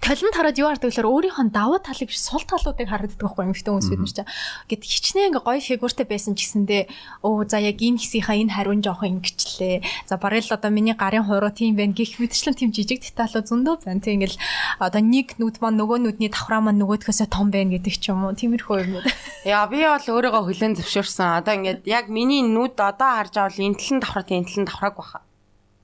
талент 0.00 0.34
хараад 0.34 0.58
юу 0.58 0.68
хардаг 0.70 0.90
гэхээр 0.90 1.08
өөрийнхөө 1.08 1.50
давуу 1.50 1.78
талыг 1.82 2.10
сул 2.14 2.44
талуудыг 2.46 2.88
харагддаг 2.88 3.18
байхгүй 3.18 3.44
юм 3.44 3.52
ихтэй 3.52 3.72
хүмүүс 3.72 3.90
бид 3.90 4.00
нар 4.00 4.14
чинь. 4.14 4.30
Гэт 4.70 4.82
хичнээн 4.86 5.28
ингээ 5.34 5.44
гоё 5.44 5.60
фигуртай 5.60 6.06
байсан 6.06 6.34
ч 6.38 6.46
гэсэндээ 6.46 6.82
өө 7.26 7.50
за 7.50 7.58
яг 7.58 7.78
энэ 7.82 7.98
хэсгийнхаа 7.98 8.36
энэ 8.38 8.54
хариун 8.54 8.82
жоохон 8.82 9.20
ингэчлээ. 9.20 9.82
За 10.06 10.16
барил 10.16 10.48
одоо 10.48 10.70
миний 10.70 10.94
гарын 10.94 11.26
хуруу 11.26 11.50
тийм 11.50 11.76
байна 11.76 11.92
гих 11.92 12.18
мэтчлэн 12.18 12.54
тийм 12.56 12.70
жижиг 12.70 13.02
деталууд 13.02 13.46
зөндөө 13.50 13.74
байна. 13.84 14.00
Тэг 14.00 14.14
ингээл 14.18 14.38
одоо 14.78 15.02
нэг 15.02 15.36
нүд 15.38 15.58
маань 15.60 15.78
нөгөө 15.78 15.98
нүдний 16.02 16.30
давхраа 16.30 16.62
маань 16.62 16.80
нөгөөдхөөсөө 16.82 17.28
том 17.28 17.50
байна 17.50 17.76
гэдэг 17.76 17.94
ч 17.98 18.10
юм 18.14 18.24
уу. 18.24 18.38
Тиймэрхүү 18.38 18.76
юмнууд. 18.88 19.06
Яа 19.44 19.66
би 19.66 19.82
бол 19.82 20.06
өөрийгөө 20.06 20.42
хүлэн 20.46 20.78
зөвшөөрсөн. 20.78 21.42
Одоо 21.42 21.54
ингээд 21.58 21.80
яг 21.86 22.06
миний 22.08 22.42
нүд 22.46 22.78
одоо 22.78 23.10
харж 23.18 23.34
авал 23.38 23.58
энэ 23.58 23.78
талын 23.78 24.00
давхраа 24.00 24.24
энэ 24.26 24.46
талын 24.46 24.66
давхрааг 24.66 24.96
баха. 24.96 25.27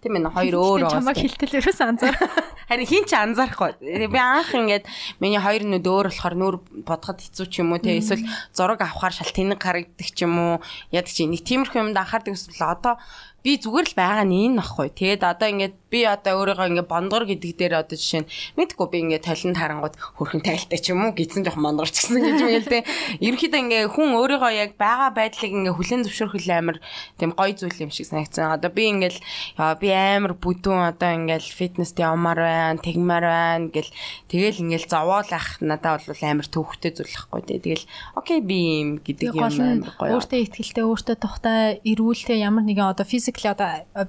Тийм 0.05 0.21
ээ 0.21 0.37
хоёр 0.37 0.55
өөр 0.61 0.81
байгаа. 0.85 1.01
Чамаг 1.01 1.17
хилтэл 1.17 1.59
ерөөс 1.65 1.81
анзаар. 1.81 2.17
Харин 2.69 2.85
хин 2.85 3.05
ч 3.09 3.17
анзаарахгүй. 3.17 3.73
Би 4.13 4.21
анх 4.21 4.53
ингээд 4.53 4.85
миний 5.17 5.41
хоёр 5.41 5.65
нүд 5.65 5.81
өөр 5.89 6.13
болохоор 6.13 6.37
нүур 6.37 6.57
бодоход 6.85 7.25
хэцүү 7.25 7.47
ч 7.49 7.65
юм 7.65 7.73
уу 7.73 7.81
те 7.81 7.97
эсвэл 7.97 8.21
зураг 8.53 8.85
авахаар 8.85 9.17
шал 9.17 9.33
тэнэг 9.33 9.65
харагддаг 9.65 10.09
ч 10.13 10.29
юм 10.29 10.37
уу 10.37 10.55
яд 10.93 11.09
чи 11.09 11.25
нэг 11.25 11.41
тиймэрхүү 11.41 11.81
юмд 11.81 11.97
анхаардаг 11.97 12.37
эсвэл 12.37 12.69
одоо 12.69 13.01
би 13.45 13.61
зүгээр 13.61 13.93
л 13.93 13.99
байгаа 14.01 14.25
нь 14.25 14.49
энэ 14.49 14.57
нахгүй. 14.65 14.89
Тэгээд 14.89 15.21
одоо 15.21 15.49
ингээд 15.53 15.77
би 15.93 16.01
одоо 16.09 16.33
өөрийгөө 16.41 16.69
ингээд 16.73 16.89
бондгор 16.89 17.29
гэдэг 17.29 17.53
дээр 17.61 17.75
одоо 17.85 17.93
жишээ 18.01 18.25
нь 18.25 18.31
мэдгүй 18.57 18.87
би 18.89 18.99
ингээд 19.05 19.29
талент 19.29 19.61
харангууд 19.61 19.95
хөрхэн 20.17 20.43
тайлтай 20.43 20.81
ч 20.81 20.97
юм 20.97 21.05
уу 21.05 21.13
гидсэн 21.13 21.45
жоох 21.45 21.61
мондгор 21.61 21.93
ч 21.93 22.09
гэсэн 22.09 22.25
гэж 22.25 22.41
мэл 22.41 22.73
тэ. 22.73 22.89
Ерөнхийдөө 23.21 23.61
ингээд 23.69 23.93
хүн 23.93 24.17
өөрийгөө 24.17 24.53
яг 24.57 24.71
байгаа 24.81 25.13
байдлыг 25.13 25.53
ингээд 25.53 25.77
хүлэн 25.77 26.03
зөвшөөрөх 26.09 26.49
амар 26.57 26.79
тийм 27.21 27.31
гоё 27.37 27.53
зүйл 27.53 27.85
юм 27.85 27.93
шиг 27.93 28.09
санагдсан. 28.09 28.57
Одоо 28.57 28.71
би 28.73 28.85
ингээд 28.89 29.21
би 29.61 29.89
амар 29.93 30.33
бүдүүн 30.41 30.97
одоо 30.97 31.11
ингээд 31.13 31.45
фитнест 31.45 32.01
явмаар 32.01 32.41
байна, 32.41 32.81
тэгмээр 32.81 33.27
байна 33.29 33.69
гэл 33.69 33.93
тэгэл 34.33 34.63
ингээд 34.65 34.89
зовоолах 34.89 35.61
надад 35.61 36.01
бол 36.09 36.23
амар 36.25 36.49
төвхтэй 36.49 36.97
зүйл 36.97 37.13
ахгүй 37.13 37.43
тэ. 37.45 37.61
Тэгэл 37.61 37.85
окей 38.17 38.41
би 38.41 38.59
юм 38.81 38.91
гэдэг 39.05 39.37
юм 39.37 39.53
амар 39.53 39.93
гоё. 40.01 40.17
Өөртөө 40.17 40.39
ихтгэлтэй, 40.49 40.85
өөртөө 40.89 41.17
тухтай, 41.21 41.85
эрүүлтэй 41.85 42.41
ямар 42.41 42.65
нэгэн 42.65 42.89
одоо 42.89 43.05
физик 43.05 43.34
basically 43.35 43.51
одоо 43.51 44.09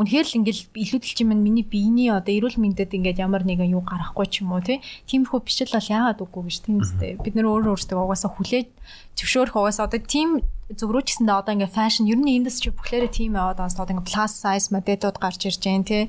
үнэхээр 0.00 0.26
л 0.28 0.36
ингээл 0.44 0.62
илүүдэлч 0.76 1.18
юм 1.24 1.32
миний 1.40 1.64
биений 1.64 2.12
одоо 2.12 2.28
эрүүл 2.28 2.60
мэндэд 2.60 2.92
ингээд 2.92 3.24
ямар 3.24 3.44
нэгэн 3.48 3.72
юу 3.72 3.80
гарахгүй 3.80 4.26
ч 4.28 4.44
юм 4.44 4.52
уу 4.52 4.60
тиймэрхүү 4.60 5.40
бичил 5.40 5.72
бол 5.72 5.88
яагаад 5.88 6.20
үгүй 6.20 6.42
гэж 6.44 6.56
тийм 6.60 6.76
үстэй 6.84 7.16
бид 7.16 7.34
нар 7.36 7.48
өөр 7.48 7.72
өөртөө 7.72 7.96
угаасаа 8.04 8.30
хүлээж 8.36 8.68
зөвшөөрөх 9.16 9.56
угаасаа 9.56 9.88
одоо 9.88 10.00
тийм 10.04 10.44
зөврөө 10.70 11.02
ч 11.02 11.18
гэсэндээ 11.18 11.36
одоо 11.42 11.52
ингээ 11.58 11.74
фэшн 11.74 12.06
ер 12.06 12.20
нь 12.22 12.30
индастри 12.38 12.70
бүхлээрээ 12.70 13.10
тийм 13.10 13.34
яваад 13.34 13.58
байгаа 13.58 13.74
одоо 13.74 13.94
ингээ 13.98 14.10
plus 14.10 14.32
size 14.38 14.70
моделууд 14.70 15.18
гарч 15.18 15.40
ирж 15.50 15.60
байна 15.66 15.84
тий. 15.86 16.04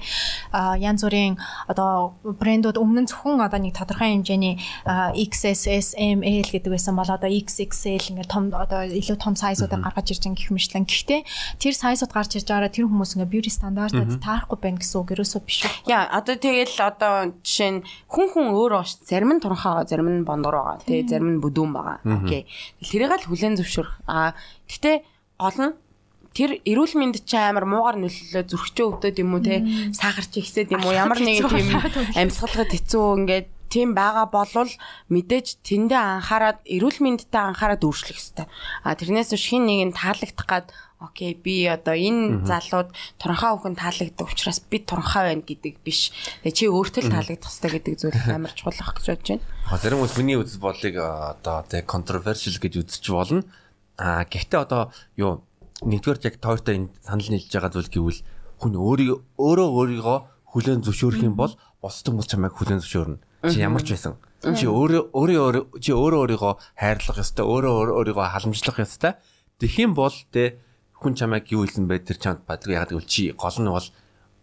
А 0.53 0.77
янз 0.77 1.01
бүрийн 1.01 1.41
одоо 1.65 2.13
брэндүүд 2.21 2.77
өмнө 2.77 3.01
нь 3.05 3.09
зөвхөн 3.09 3.41
одоо 3.41 3.57
нэг 3.57 3.73
тодорхой 3.73 4.13
хэмжээний 4.13 4.61
XS, 5.17 5.97
M, 5.97 6.21
L 6.21 6.49
гэдэг 6.53 6.69
байсан 6.69 6.93
бол 6.93 7.09
одоо 7.09 7.29
XXL 7.29 8.13
ингээ 8.13 8.29
том 8.29 8.53
одоо 8.53 8.85
илүү 8.85 9.17
том 9.17 9.33
сайзуудыг 9.33 9.81
гаргаж 9.81 10.07
ирж 10.13 10.21
байгаа 10.29 10.37
гэх 10.37 10.53
мэтлэн 10.53 10.85
гэхдээ 10.85 11.21
тэр 11.57 11.73
сайзууд 11.73 12.11
гарч 12.13 12.37
ирж 12.37 12.45
байгаараа 12.45 12.69
тэр 12.69 12.85
хүмүүс 12.85 13.17
ингээ 13.17 13.33
beauty 13.33 13.49
стандартад 13.49 14.21
таарахгүй 14.21 14.59
байна 14.61 14.77
гэсэн 14.77 14.97
үг. 15.01 15.09
Ерөөсөө 15.17 15.41
биш 15.41 15.65
үү? 15.65 15.89
Яа 15.89 16.05
одоо 16.13 16.37
тэгэл 16.37 16.77
одоо 16.85 17.33
жишээ 17.41 17.71
нь 17.71 17.79
хүн 18.05 18.27
хүн 18.29 18.53
өөр 18.53 18.71
бааш 18.77 19.01
зарим 19.09 19.33
нь 19.33 19.41
туранхаа 19.41 19.89
зарим 19.89 20.09
нь 20.09 20.27
бондор 20.27 20.53
байгаа. 20.53 20.85
Тий 20.85 21.01
зарим 21.01 21.37
нь 21.37 21.41
бүдүүн 21.41 21.71
байгаа. 21.73 21.97
Окей. 22.05 22.45
Тэрийг 22.81 23.11
л 23.11 23.29
хүлэн 23.29 23.57
зөвшөөрөх. 23.57 24.05
А 24.07 24.33
Гэтэ 24.69 24.91
гол 25.39 25.57
нь 25.59 25.73
тэр 26.31 26.63
эрүүл 26.63 26.95
мэнд 26.95 27.27
чи 27.27 27.35
амар 27.35 27.67
муугар 27.67 27.99
нөлөөлөө 27.99 28.43
зүрхчөө 28.47 28.87
өвдөд 28.87 29.19
юм 29.19 29.35
уу 29.35 29.43
те 29.43 29.63
сахар 29.91 30.23
чи 30.23 30.39
ихсэд 30.39 30.71
юм 30.71 30.83
уу 30.87 30.95
ямар 30.95 31.19
нэгэн 31.19 31.51
тийм 31.51 31.69
амьсгалахад 32.15 32.71
хэцүү 32.71 33.05
ингээд 33.19 33.47
тийм 33.71 33.95
байгаа 33.95 34.27
болвол 34.27 34.71
мэдээж 35.11 35.63
тэндээ 35.63 36.01
анхаарад 36.19 36.59
эрүүл 36.67 36.99
мэндтэй 36.99 37.39
анхаарад 37.39 37.83
өөрчлөх 37.87 38.19
хэрэгтэй. 38.19 38.47
А 38.83 38.95
тэрнээс 38.99 39.31
биш 39.31 39.45
хин 39.47 39.63
нэг 39.63 39.79
нь 39.91 39.95
таалагдах 39.95 40.47
гад 40.47 40.67
окей 40.99 41.33
би 41.33 41.65
одоо 41.71 41.95
энэ 41.95 42.43
залууд 42.45 42.91
туранхаа 43.15 43.55
хүн 43.57 43.79
таалагддаг 43.79 44.27
учраас 44.27 44.59
би 44.59 44.83
туранхаа 44.83 45.31
байна 45.31 45.47
гэдэг 45.47 45.79
биш. 45.81 46.11
Тэгээ 46.43 46.51
чи 46.51 46.67
өөртөө 46.67 47.01
л 47.07 47.13
таалагдах 47.15 47.47
хэрэгтэй 47.47 47.95
гэдэг 47.95 47.95
зүйл 47.95 48.35
амар 48.35 48.53
чухал 48.53 48.75
ах 48.75 48.93
гэж 48.99 49.05
бодож 49.07 49.27
байна. 49.39 49.45
Зарим 49.81 49.97
хүмүүс 50.03 50.15
миний 50.19 50.37
үзэл 50.37 50.61
бодлыг 50.61 50.95
одоо 50.99 51.63
тэг 51.65 51.87
controversial 51.87 52.59
гэж 52.59 52.73
үзэж 52.85 53.05
болно. 53.07 53.47
Аа 54.01 54.25
гэхдээ 54.25 54.61
одоо 54.65 54.89
юу 55.13 55.45
нэгдүгээр 55.85 56.25
яг 56.25 56.35
тоортой 56.41 56.75
энэ 56.81 56.89
санал 57.05 57.29
нийлж 57.29 57.53
байгаа 57.53 57.69
зүйл 57.69 57.93
гэвэл 57.93 58.21
хүн 58.57 58.73
өөрийгөө 58.77 59.19
өөрөө 59.37 59.69
өөрийгөө 59.77 60.17
хүлээн 60.49 60.81
зөвшөөрөх 60.81 61.21
юм 61.21 61.37
бол 61.37 61.53
бусад 61.81 62.09
хүмүүс 62.09 62.29
чамайг 62.29 62.53
хүлээн 62.57 62.81
зөвшөөрнө. 62.81 63.21
Чи 63.49 63.57
ямар 63.61 63.81
ч 63.85 63.93
байсан. 63.93 64.17
Чи 64.41 64.65
өөрөө 64.65 65.13
өөрөө 65.13 65.81
чи 65.81 65.93
өөрөө 65.93 66.19
өөрийгөө 66.25 66.53
хайрлах 66.77 67.17
ёстой, 67.21 67.45
өөрөө 67.45 67.93
өөрийгөө 67.97 68.25
халамжлах 68.25 68.77
ёстой. 68.81 69.13
Юм 69.61 69.93
бол 69.93 70.13
тэ 70.33 70.57
хүн 70.97 71.13
чамайг 71.17 71.49
юу 71.53 71.65
хэлсэн 71.65 71.85
бэ 71.85 72.05
тэр 72.05 72.17
чамд 72.17 72.45
бадгүй 72.45 72.77
яагаад 72.77 72.93
гэвэл 72.93 73.09
чи 73.09 73.33
гол 73.33 73.57
нь 73.57 73.69
бол 73.69 73.87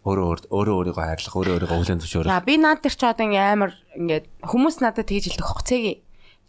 өөрөө 0.07 0.27
өөрөө 0.51 0.75
өөрийгөө 0.79 1.05
хайрлах, 1.07 1.35
өөрөө 1.35 1.53
өөрийгөө 1.55 1.77
хүлээн 1.79 2.01
зөвшөөрөх. 2.03 2.31
За 2.31 2.43
би 2.43 2.55
наад 2.59 2.79
тэр 2.83 2.95
ч 2.95 3.01
одоо 3.03 3.27
ингээм 3.27 3.51
амар 3.55 3.71
ингээд 3.99 4.25
хүмүүс 4.43 4.75
надад 4.79 5.07
тэгж 5.07 5.35
хэлдэг 5.35 5.47
хөх 5.47 5.63
цэгийн 5.67 5.99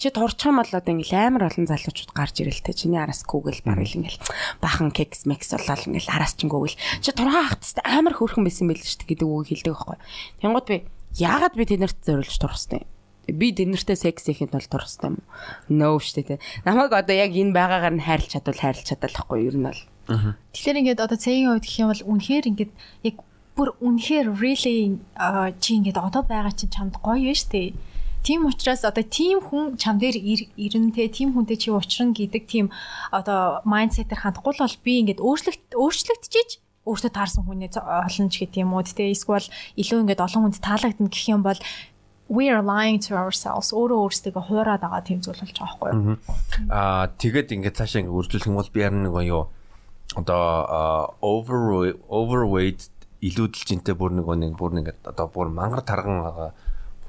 чи 0.01 0.09
турчих 0.09 0.49
юм 0.49 0.65
бол 0.65 0.73
одоо 0.73 0.93
ингээл 0.97 1.29
амар 1.29 1.53
олон 1.53 1.69
залуучууд 1.69 2.17
гарч 2.17 2.41
ирэлтэй 2.41 2.73
чиний 2.73 2.97
араас 2.97 3.21
Google 3.29 3.61
барил 3.61 4.01
ингээл 4.01 4.17
бахан 4.65 4.89
кекс 4.97 5.29
мекс 5.29 5.53
болол 5.53 5.93
ингээл 5.93 6.09
араас 6.17 6.33
чин 6.41 6.49
Google 6.49 6.73
чи 7.05 7.13
турхаа 7.13 7.53
хахт 7.53 7.77
амар 7.85 8.17
хөөрхөн 8.17 8.49
байсан 8.49 8.73
байл 8.73 8.81
шүү 8.81 9.05
дээ 9.05 9.11
гэдэг 9.13 9.29
үг 9.29 9.53
хэлдэг 9.53 9.77
байхгүй. 9.77 9.99
Тэнгууд 10.41 10.67
би 10.73 10.77
яагаад 11.21 11.53
би 11.53 11.65
тэднэрт 11.69 12.01
зориулж 12.01 12.37
турхстай 12.41 12.89
би 13.29 13.53
тэднэртэй 13.53 13.97
секс 13.97 14.25
хийхэд 14.27 14.57
бол 14.57 14.65
турхстай 14.65 15.13
юм. 15.13 15.21
No 15.69 16.01
шүү 16.01 16.25
дээ. 16.25 16.41
Намайг 16.65 16.97
одоо 16.97 17.15
яг 17.15 17.37
энэ 17.37 17.53
байгаагаар 17.53 17.95
нь 18.01 18.05
хайрлах 18.05 18.33
чадвал 18.33 18.59
хайрлах 18.59 18.89
чадалхгүй 18.89 19.47
ер 19.47 19.57
нь 19.61 19.69
бол. 19.69 19.83
Тэгэхээр 20.57 20.81
ингээд 20.81 21.05
одоо 21.05 21.19
цэгийн 21.21 21.53
үед 21.55 21.67
гэх 21.69 21.79
юм 21.85 21.91
бол 21.93 22.09
үнэхээр 22.09 22.47
ингээд 22.51 22.73
яг 23.07 23.17
бүр 23.55 23.69
үнэхээр 23.79 24.29
really 24.41 24.99
чи 25.61 25.71
ингээд 25.79 25.99
одоо 26.01 26.23
байгаа 26.25 26.55
чинь 26.57 26.73
чамд 26.73 26.97
гоё 26.99 27.31
юм 27.31 27.37
шүү 27.37 27.51
дээ 27.53 27.69
Тийм 28.23 28.47
учраас 28.47 28.85
одоо 28.85 29.05
тийм 29.05 29.41
хүн 29.41 29.81
чам 29.81 29.97
дээр 29.97 30.17
ирэнтэй 30.57 31.09
тийм 31.09 31.33
хүнтэй 31.33 31.57
чи 31.57 31.69
уучран 31.73 32.13
гэдэг 32.13 32.45
тийм 32.45 32.69
одоо 33.11 33.65
майндсетээр 33.65 34.21
хандахгүй 34.21 34.55
бол 34.61 34.77
би 34.85 34.93
ингээд 35.01 35.25
өөрчлөлт 35.25 35.73
өөрчлөгдөж 35.73 36.51
өөртөө 36.85 37.13
таарсан 37.13 37.45
хүнээ 37.45 37.77
олонч 37.81 38.35
гэдэг 38.41 38.61
юм 38.61 38.77
уу. 38.77 38.85
Тэ 38.85 39.13
эсвэл 39.13 39.49
илүү 39.77 39.99
ингээд 40.05 40.25
олон 40.25 40.53
хүнд 40.53 40.61
таалагдана 40.61 41.13
гэх 41.13 41.29
юм 41.29 41.43
бол 41.45 41.61
we 42.31 42.49
are 42.49 42.63
lying 42.63 43.01
to 43.05 43.17
ourselves. 43.17 43.73
Өөрөө 43.73 44.09
өөрсдөө 44.09 44.33
хуураад 44.37 44.81
байгаа 44.85 45.03
тийм 45.05 45.21
зүйл 45.21 45.41
болж 45.41 45.57
байгаа 45.57 45.77
байхгүй 45.77 45.89
юу? 45.93 46.17
Аа 46.73 47.09
тэгээд 47.21 47.53
ингээд 47.57 47.77
цаашаа 47.77 48.01
ингээд 48.05 48.17
үржүүлэх 48.17 48.49
юм 48.49 48.57
бол 48.57 48.73
би 48.73 48.81
харин 48.81 49.05
нэг 49.05 49.17
юу 49.29 49.45
одоо 50.17 51.15
over 51.21 51.95
overweight 52.09 52.89
илүүдэл 53.21 53.67
жинтэй 53.69 53.95
бүр 53.95 54.17
нэг 54.17 54.27
нэг 54.27 54.55
бүр 54.57 54.73
нэг 54.81 54.87
одоо 55.05 55.27
бүр 55.29 55.53
мангар 55.53 55.85
тарган 55.85 56.25
байгаа 56.25 56.51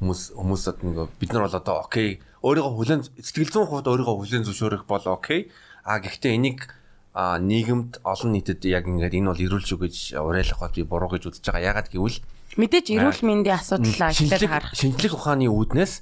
хүмүүс 0.01 0.33
хүмүүсд 0.33 0.81
нэг 0.81 1.13
бид 1.21 1.29
нар 1.29 1.45
бол 1.45 1.59
одоо 1.61 1.85
окей 1.85 2.25
өөрийгөө 2.41 2.73
хүлэн 2.73 3.01
сэтгэл 3.21 3.53
зүйн 3.53 3.69
хувьд 3.69 3.85
өөрийгөө 3.85 4.17
хүлэн 4.17 4.45
зөвшөөрөх 4.49 4.89
бол 4.89 5.05
окей 5.05 5.53
а 5.85 6.01
гэхдээ 6.01 6.41
энийг 6.41 6.73
а 7.13 7.37
нийгэмд 7.37 8.01
олон 8.01 8.31
нийтэд 8.33 8.65
яг 8.65 8.89
ингээд 8.89 9.13
энэ 9.13 9.29
бол 9.29 9.45
эрүүл 9.45 9.67
шүү 9.67 9.79
гэж 9.85 9.95
уриалах 10.17 10.57
бод 10.57 10.73
би 10.73 10.83
буруу 10.87 11.11
гэж 11.11 11.27
үзэж 11.27 11.43
байгаа. 11.45 11.69
Ягаад 11.75 11.93
гэвэл 11.93 12.17
мэдээж 12.57 12.87
эрүүл 12.97 13.21
мэндийн 13.21 13.59
асуудал 13.61 14.01
ашиглаж 14.09 14.41
харах. 14.47 14.73
Шинжлэх 14.73 15.13
ухааны 15.13 15.51
үүднээс 15.51 16.01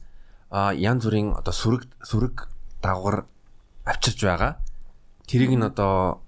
а 0.54 0.72
янз 0.72 1.04
бүрийн 1.04 1.34
одоо 1.34 1.52
сүрэг 1.52 1.90
сүрэг 2.06 2.48
дагвар 2.80 3.26
авчирч 3.90 4.22
байгаа. 4.22 4.62
Тэрийг 5.26 5.58
нь 5.58 5.66
одоо 5.66 6.22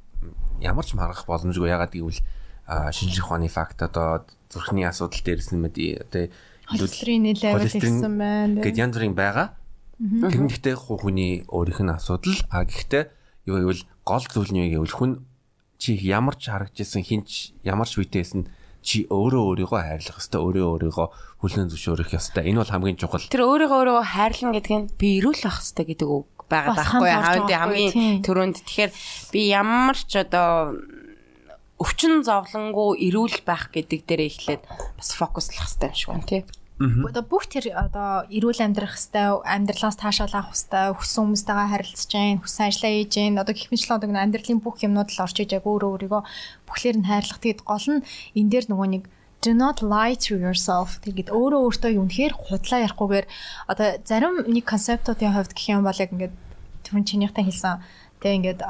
ямар 0.59 0.83
ч 0.83 0.97
маргах 0.97 1.29
боломжгүй. 1.29 1.69
Ягаад 1.69 1.93
гэвэл 1.93 2.19
шинжлэх 2.67 3.29
ухааны 3.29 3.53
факт 3.53 3.85
одоо 3.85 4.25
зүрхний 4.49 4.89
асуудал 4.89 5.21
дээрс 5.21 5.53
нь 5.53 5.61
мэдээ 5.61 6.09
одоо 6.09 6.25
холестерин 6.71 7.23
левел 7.35 7.67
ихсэн 7.67 8.15
байна. 8.17 8.61
Гэт 8.63 8.77
янз 8.79 8.95
бүрийн 8.95 9.15
байгаа. 9.15 9.59
Тэр 10.01 10.41
нь 10.41 10.49
гэхдээ 10.49 10.75
хүний 10.75 11.45
өөрийнх 11.45 11.81
нь 11.83 11.93
асуудал. 11.93 12.39
А 12.49 12.65
гэхдээ 12.65 13.03
юу 13.45 13.57
гэвэл 13.61 13.83
гол 14.07 14.25
зүйл 14.25 14.51
нь 14.55 14.71
юу 14.71 14.87
гэвэл 14.87 14.97
хүн 14.97 15.11
чи 15.81 15.97
ямар 15.97 16.37
ч 16.37 16.49
харагдажсэн 16.49 17.03
хинч 17.05 17.53
ямар 17.61 17.89
ч 17.89 18.01
үедээс 18.01 18.33
нь 18.37 18.49
чи 18.81 19.05
өөрөө 19.09 19.69
өөрийгөө 19.69 19.81
хайрлах 19.81 20.17
хэвээр 20.17 20.41
өөрөө 20.41 20.65
өөрийгөө 20.73 21.07
хүлэн 21.41 21.69
зөвшөөрөх 21.69 22.17
ёстой. 22.17 22.49
Энэ 22.49 22.65
бол 22.65 22.73
хамгийн 22.73 22.97
чухал. 22.97 23.21
Тэр 23.29 23.45
өөрийгөө 23.45 23.77
өөрийгөө 23.77 24.05
хайрлана 24.09 24.53
гэдэг 24.57 24.73
нь 24.73 24.89
би 24.97 25.21
эрүүл 25.21 25.45
ах 25.45 25.61
хэвээр 25.61 25.89
гэдэг 25.93 26.09
үг 26.09 26.29
байгаа 26.49 26.75
байхгүй 26.81 27.09
хаавд 27.13 27.49
хамгийн 27.53 27.93
түрүүнд 28.25 28.55
тэгэхээр 28.57 28.91
би 29.29 29.41
ямар 29.53 29.97
ч 29.97 30.11
одоо 30.17 30.73
өвчин 31.81 32.21
зовлонгоо 32.25 32.97
эрүүл 32.97 33.41
байх 33.45 33.73
гэдэг 33.73 34.01
дээр 34.05 34.21
эхлээд 34.29 34.63
бас 34.69 35.09
фокуслах 35.17 35.65
хэрэгтэй 35.65 35.89
юм 35.89 35.97
шиг 35.97 36.09
байна 36.09 36.29
тий. 36.29 36.41
Одоо 36.81 37.23
бүх 37.23 37.45
тэр 37.45 37.77
одоо 37.77 38.25
эрүүл 38.33 38.61
амьдрах 38.65 38.97
хэвээр 38.97 39.45
амьдралаас 39.45 39.97
таашаал 40.01 40.33
авах 40.33 40.57
хэвээр 40.57 40.97
хүссэн 40.97 41.21
хүмүүстэйгээ 41.29 41.69
харилцаж 41.69 42.09
гин, 42.09 42.41
хүссэн 42.41 42.65
ажиллаа 42.73 42.91
хийж 42.97 43.13
гин. 43.13 43.37
Одоо 43.37 43.53
гэх 43.53 43.69
мэт 43.69 43.85
л 43.85 43.95
одоо 43.95 44.09
амьдралын 44.09 44.59
бүх 44.65 44.77
юмнууд 44.81 45.09
л 45.13 45.21
орж 45.21 45.37
иж 45.45 45.51
яг 45.53 45.65
өөрөө 45.69 45.89
өөрийгөө 45.93 46.21
бүхлээр 46.65 46.97
нь 46.97 47.07
хайрлах. 47.07 47.37
Тэгэд 47.37 47.61
гол 47.61 47.87
нь 47.91 48.05
энэ 48.33 48.49
дээр 48.49 48.65
нөгөө 48.73 48.87
нэг 48.97 49.03
do 49.41 49.53
not 49.53 49.81
lie 49.81 50.15
to 50.15 50.37
yourself 50.37 51.01
тэгээд 51.01 51.33
өөрөө 51.33 51.61
өөртөө 51.65 51.91
юу 51.97 52.05
нэхэр 52.05 52.33
худлаа 52.37 52.85
ярихгүйгээр 52.85 53.25
одоо 53.73 53.87
зарим 54.05 54.45
нэг 54.45 54.65
концептуудын 54.69 55.33
хувьд 55.33 55.53
гэх 55.57 55.73
юм 55.73 55.81
бол 55.81 55.97
яг 55.97 56.13
ингээд 56.13 56.35
түрүүн 56.85 57.09
чинийхтэй 57.09 57.49
хэлсэн 57.49 57.81
тэг 58.21 58.31
ингээд 58.37 58.61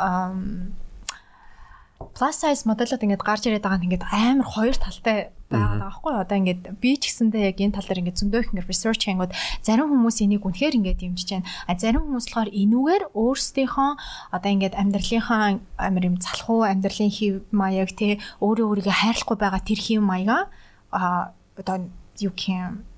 plus 2.15 2.35
size 2.39 2.63
модельууд 2.63 3.03
ингээд 3.03 3.27
гарч 3.27 3.43
ирээд 3.51 3.67
байгаа 3.67 3.79
нь 3.83 3.87
ингээд 3.91 4.07
амар 4.15 4.47
хоёр 4.47 4.75
талтай 4.79 5.35
байгаа 5.51 5.77
байхгүй 5.83 6.13
одоо 6.17 6.37
ингээд 6.39 6.61
би 6.81 6.91
ч 6.97 7.11
гэсэндээ 7.11 7.43
яг 7.51 7.57
энэ 7.59 7.75
тал 7.75 7.87
дээр 7.87 8.01
ингээд 8.01 8.19
зөндөө 8.23 8.39
их 8.41 8.49
ингээд 8.55 8.71
research 8.71 9.01
хийнгүүд 9.05 9.35
зарим 9.61 9.87
хүмүүс 9.91 10.17
энийг 10.23 10.43
үнэхээр 10.47 10.77
ингээд 10.79 10.99
дэмжиж 11.03 11.29
байна. 11.35 11.49
А 11.67 11.75
зарим 11.75 12.03
хүмүүс 12.07 12.25
болохоор 12.31 12.49
энүүгээр 12.51 13.03
өөрсдийнхөө 13.11 13.91
одоо 14.31 14.49
ингээд 14.51 14.75
амьдралынхаа 14.79 15.43
амар 15.77 16.03
юм 16.07 16.15
залхуу 16.17 16.61
амьдралын 16.65 17.11
хэв 17.11 17.33
маяг 17.51 17.91
те 17.95 18.19
өөрөө 18.39 18.67
өөрийгөө 18.71 18.95
хайрлахгүй 18.95 19.37
байгаа 19.37 19.61
тэр 19.61 19.79
хэв 19.79 20.01
маяга 20.01 20.47
а 20.91 21.31
одоо 21.55 21.87
юу 22.19 22.33
гэм 22.35 22.90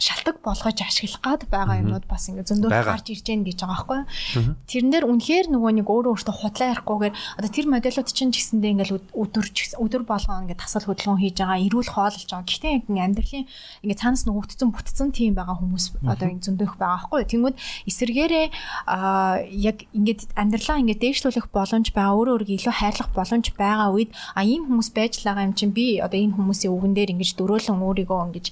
шалтак 0.00 0.40
болгож 0.42 0.78
ашиглах 0.80 1.20
гад 1.20 1.42
байгаа 1.52 1.80
юмнууд 1.84 2.08
бас 2.08 2.26
ингээ 2.32 2.48
зөндөө 2.48 2.70
гарч 2.72 3.06
ирж 3.12 3.24
гэн 3.28 3.44
гэж 3.44 3.58
байгаа 3.60 3.76
байхгүй. 3.76 4.00
Тэрэн 4.66 4.90
дээр 4.90 5.04
үнэхээр 5.06 5.46
нөгөө 5.52 5.72
нэг 5.78 5.86
өөрөө 5.86 6.12
өөртөө 6.16 6.36
худлаа 6.40 6.68
ярихгүйгээр 6.74 7.14
одоо 7.38 7.50
тэр 7.52 7.66
модельууд 7.68 8.08
чинь 8.08 8.32
ч 8.32 8.40
гэсэндээ 8.40 8.72
ингээл 8.80 8.96
өдөр 9.12 9.46
өдөр 9.78 10.02
болгоо 10.08 10.36
ингээ 10.48 10.58
тасал 10.58 10.88
хөдөлгөөн 10.88 11.20
хийж 11.20 11.36
байгаа, 11.44 11.60
эрүүл 11.60 11.90
хооллож 11.92 12.24
байгаа. 12.24 12.48
Гэхдээ 12.48 12.72
ингээ 12.88 13.06
амьдралын 13.06 13.46
ингээ 13.84 14.00
цаанаас 14.00 14.24
нөгөөдцэн 14.24 14.70
бүтцэн 14.72 15.08
тийм 15.12 15.32
байгаа 15.36 15.56
хүмүүс 15.60 15.84
одоо 16.08 16.26
ингээ 16.32 16.46
зөндөөх 16.48 16.74
байгаа 16.80 16.98
байхгүй. 17.04 17.22
Тэнгүүд 17.28 17.56
эсэргээрээ 17.90 18.46
а 18.88 19.44
яг 19.44 19.84
ингээд 19.92 20.32
амьдралаа 20.34 20.80
ингээ 20.80 20.98
дээшлүүлэх 20.98 21.52
боломж 21.52 21.92
байгаа, 21.92 22.16
өөрөө 22.16 22.34
өөрийгөө 22.40 22.56
илүү 22.56 22.74
хайрлах 22.80 23.10
боломж 23.12 23.46
байгаа 23.58 23.88
үед 23.92 24.10
а 24.34 24.42
ийм 24.46 24.64
хүмүүс 24.68 24.88
байж 24.96 25.20
байгаа 25.20 25.44
юм 25.44 25.54
чинь 25.54 25.74
би 25.76 26.00
одоо 26.00 26.18
энэ 26.18 26.36
хүмүүсийн 26.36 26.72
үгэн 26.72 26.94
дээр 26.96 27.12
ингэж 27.14 27.30
дөрөөлөн 27.36 27.84
өөрийгөө 27.84 28.20
ингэж 28.30 28.46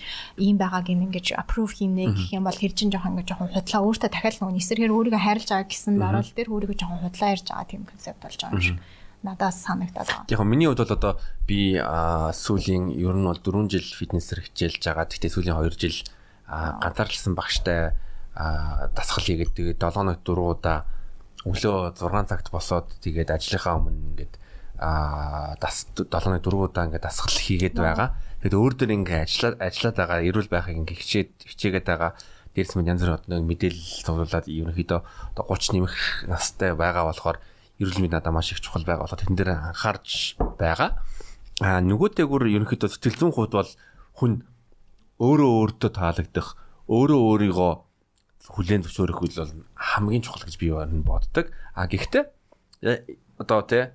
ийм 0.44 0.56
байгааг 0.60 0.86
ингэж 0.92 1.26
approve 1.38 1.72
хийнэ 1.78 2.10
гэх 2.12 2.34
юм 2.34 2.44
бол 2.44 2.58
тэр 2.58 2.74
чинь 2.74 2.90
жоохон 2.90 3.14
ингээ 3.14 3.30
жоохон 3.30 3.54
худлаа. 3.54 3.86
Өөртөө 3.86 4.10
дахиад 4.10 4.36
нөгөө 4.42 4.58
эсэргээр 4.58 4.92
өөрийгөө 4.92 5.22
хайрлаж 5.22 5.48
байгаа 5.54 5.70
гэсэн 5.70 5.94
дараал 6.02 6.30
дээр 6.34 6.48
өөрийгөө 6.50 6.78
жоохон 6.82 7.02
худлаа 7.06 7.30
ярьж 7.32 7.46
байгаа 7.46 7.70
тийм 7.70 7.82
концепт 7.86 8.20
болж 8.20 8.38
байгаа 8.42 8.58
юм 8.58 8.66
шиг. 8.66 8.78
Надаас 9.22 9.56
санагдаад 9.62 10.08
байна. 10.10 10.30
Яг 10.30 10.42
миний 10.42 10.66
хувьд 10.66 10.82
бол 10.82 10.96
одоо 10.98 11.12
би 11.46 11.78
сүүлийн 11.78 12.84
ер 12.98 13.14
нь 13.14 13.26
бол 13.26 13.38
4 13.38 13.70
жил 13.70 13.86
фитнесээр 13.86 14.40
хичээлж 14.50 14.82
байгаа. 14.82 15.06
Гэхдээ 15.06 15.30
сүүлийн 15.30 15.58
2 15.58 15.78
жил 15.78 15.98
ганцаарлсан 16.46 17.34
багштай 17.38 17.94
дасгал 18.94 19.24
хийгээд 19.26 19.54
тэгээд 19.54 19.82
7 19.82 19.94
хоног 19.98 20.22
дуруудаа 20.22 20.86
өглөө 21.42 21.98
6 21.98 22.30
цагт 22.30 22.48
босоод 22.54 22.86
тэгээд 23.02 23.34
ажлынхаа 23.34 23.78
өмнө 23.78 24.14
ингээд 24.14 24.34
а 24.78 25.58
дас 25.58 25.90
7 25.98 26.06
хоног 26.06 26.42
дуруудаа 26.42 26.86
ингээд 26.86 27.02
дасгал 27.02 27.34
хийгээд 27.34 27.74
байгаа. 27.74 28.14
Тэгэд 28.38 28.54
өөр 28.54 28.74
дөр 28.78 28.90
ингээ 28.94 29.26
ажиллаад 29.26 29.56
ажиллаад 29.58 29.96
байгаа 29.98 30.18
эрүүл 30.22 30.46
байхыг 30.46 30.78
ингээ 30.78 30.98
хичээд 31.02 31.30
хичээгээд 31.42 31.86
байгаа 31.90 32.12
дээрс 32.54 32.74
мэд 32.78 32.90
янз 32.94 33.02
бүр 33.02 33.18
нэг 33.26 33.42
мэдээлэл 33.50 34.06
цуглуулад 34.06 34.46
ерөнхийдөө 34.46 35.00
одоо 35.34 35.44
30 35.50 35.74
нэмэх 35.74 35.94
настай 36.30 36.70
байгаа 36.78 37.04
болохоор 37.10 37.42
эрүүл 37.82 37.98
мэнд 37.98 38.14
надад 38.14 38.34
маш 38.34 38.54
их 38.54 38.62
чухал 38.62 38.86
байгаа 38.86 39.10
болохоор 39.10 39.22
тэрэн 39.26 39.38
дээр 39.38 39.50
анхаарч 39.58 40.38
байгаа. 40.54 41.02
А 41.58 41.82
нөгөө 41.82 42.14
дээгүр 42.14 42.46
ерөнхийдөө 42.46 42.90
сэтгэл 42.94 43.18
зүйн 43.18 43.34
хувьд 43.34 43.54
бол 43.58 43.70
хүн 44.22 44.32
өөрөө 45.18 45.50
өөртөө 45.58 45.90
таалагдах, 45.90 46.54
өөрөө 46.86 47.20
өөрийгөө 47.34 47.72
хүлээн 48.54 48.82
зөвшөөрөх 48.86 49.18
үйл 49.18 49.34
бол 49.34 49.54
хамгийн 49.74 50.22
чухал 50.22 50.46
гэж 50.46 50.56
би 50.62 50.70
боддог. 50.70 51.50
А 51.74 51.90
гэхдээ 51.90 52.24
э, 52.86 53.18
одоо 53.38 53.66
тий 53.66 53.90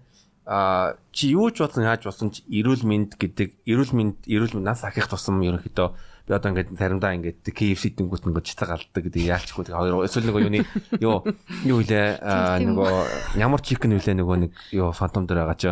а 0.45 0.95
чи 1.11 1.31
юу 1.31 1.51
ч 1.51 1.63
бодсон 1.63 1.87
яаж 1.87 2.03
бодсон 2.03 2.31
ч 2.35 2.43
эрүүл 2.51 2.83
мэнд 2.83 3.15
гэдэг 3.15 3.63
эрүүл 3.63 3.93
мэнд 3.95 4.17
эрүүл 4.27 4.59
нас 4.59 4.83
ахих 4.83 5.07
тусам 5.07 5.39
ерөнхийдөө 5.39 5.87
би 6.27 6.31
одоо 6.35 6.51
ингээд 6.51 6.75
заримдаа 6.75 7.15
ингээд 7.15 7.47
KFC 7.47 7.99
тэнгуут 7.99 8.23
нөгөө 8.23 8.43
чицэг 8.47 8.71
алдаг 8.71 9.03
гэдэг 9.07 9.23
яалчгүй. 9.27 9.71
Хоёр 9.71 10.07
эсвэл 10.07 10.31
нөгөө 10.31 10.43
юуны 10.47 10.63
юу 11.03 11.23
юу 11.67 11.79
илээ 11.83 12.19
нөгөө 12.63 13.39
ямар 13.43 13.59
чикен 13.59 13.95
үлээ 13.99 14.15
нөгөө 14.19 14.37
нэг 14.47 14.51
юу 14.71 14.91
фантом 14.95 15.27
дээр 15.27 15.43
байгаа 15.43 15.59
ч. 15.59 15.63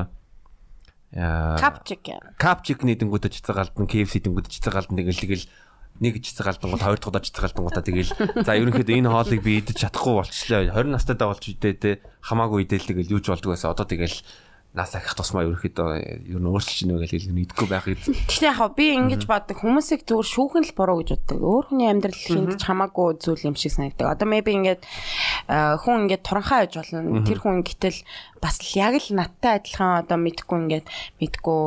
Кап 1.16 1.88
чикен. 1.88 2.20
Кап 2.36 2.68
чикний 2.68 3.00
тэнгуут 3.00 3.32
чицэг 3.32 3.56
алдан 3.60 3.88
KFC 3.88 4.28
тэнгуут 4.28 4.52
чицэг 4.52 4.76
алдан 4.76 5.00
тэгэл 5.00 5.24
тэгэл 5.24 5.48
нэг 6.04 6.20
жицэг 6.20 6.48
алдангууд 6.48 6.84
хоёр 6.84 7.00
дахь 7.00 7.12
удаа 7.12 7.24
жицэг 7.24 7.46
алдангуудаа 7.48 7.84
тэгэл 7.84 8.12
за 8.44 8.52
ерөнхийдөө 8.58 8.96
энэ 8.96 9.12
хоолыг 9.12 9.40
би 9.44 9.62
идэж 9.62 9.86
чадахгүй 9.86 10.14
болчихлоо 10.18 10.62
20 10.74 10.98
настайдаа 10.98 11.30
болж 11.30 11.44
идээ 11.46 11.74
те 11.78 11.92
хамаагүй 12.26 12.66
идэл 12.66 12.90
тэгэл 12.90 13.14
юу 13.14 13.22
ч 13.22 13.30
болдгоо 13.30 13.54
байсан 13.54 13.76
одоо 13.76 13.86
тэгэл 13.86 14.18
нас 14.72 14.96
ахих 14.96 15.20
тусмаа 15.20 15.44
ерөөхдөө 15.44 16.32
ер 16.32 16.40
нь 16.40 16.48
өөрчлөж 16.48 16.88
гинэ 16.88 17.04
гэж 17.04 17.12
хэлнэ 17.12 17.44
байхгүй 17.44 17.68
байхыг. 17.68 18.00
Гэхдээ 18.08 18.56
яг 18.56 18.72
би 18.72 18.86
ингэж 18.96 19.28
боддог 19.28 19.60
хүмүүсийг 19.60 20.08
зөвхөн 20.08 20.32
шүүхэн 20.32 20.64
л 20.64 20.78
буруу 20.80 21.04
гэж 21.04 21.10
боддог. 21.12 21.40
Өөр 21.44 21.66
хүний 21.68 21.92
амьдрал 21.92 22.16
хийнд 22.16 22.56
ч 22.56 22.64
хамаагүй 22.72 23.20
зүйл 23.20 23.52
юм 23.52 23.60
шиг 23.60 23.76
санагддаг. 23.76 24.16
Одоо 24.16 24.28
maybe 24.32 24.56
ингээд 24.56 24.88
хүн 25.52 26.08
ингээд 26.08 26.24
туранхаа 26.24 26.64
байж 26.64 26.80
болно. 26.80 27.20
Тэр 27.28 27.40
хүн 27.44 27.68
гэтэл 27.68 28.00
бас 28.40 28.64
л 28.64 28.72
яг 28.80 28.96
л 28.96 29.12
надтай 29.12 29.60
адилхан 29.60 30.08
одоо 30.08 30.16
мэдгүй 30.24 30.58
ингээд 30.64 30.88
мэдгүй 31.20 31.60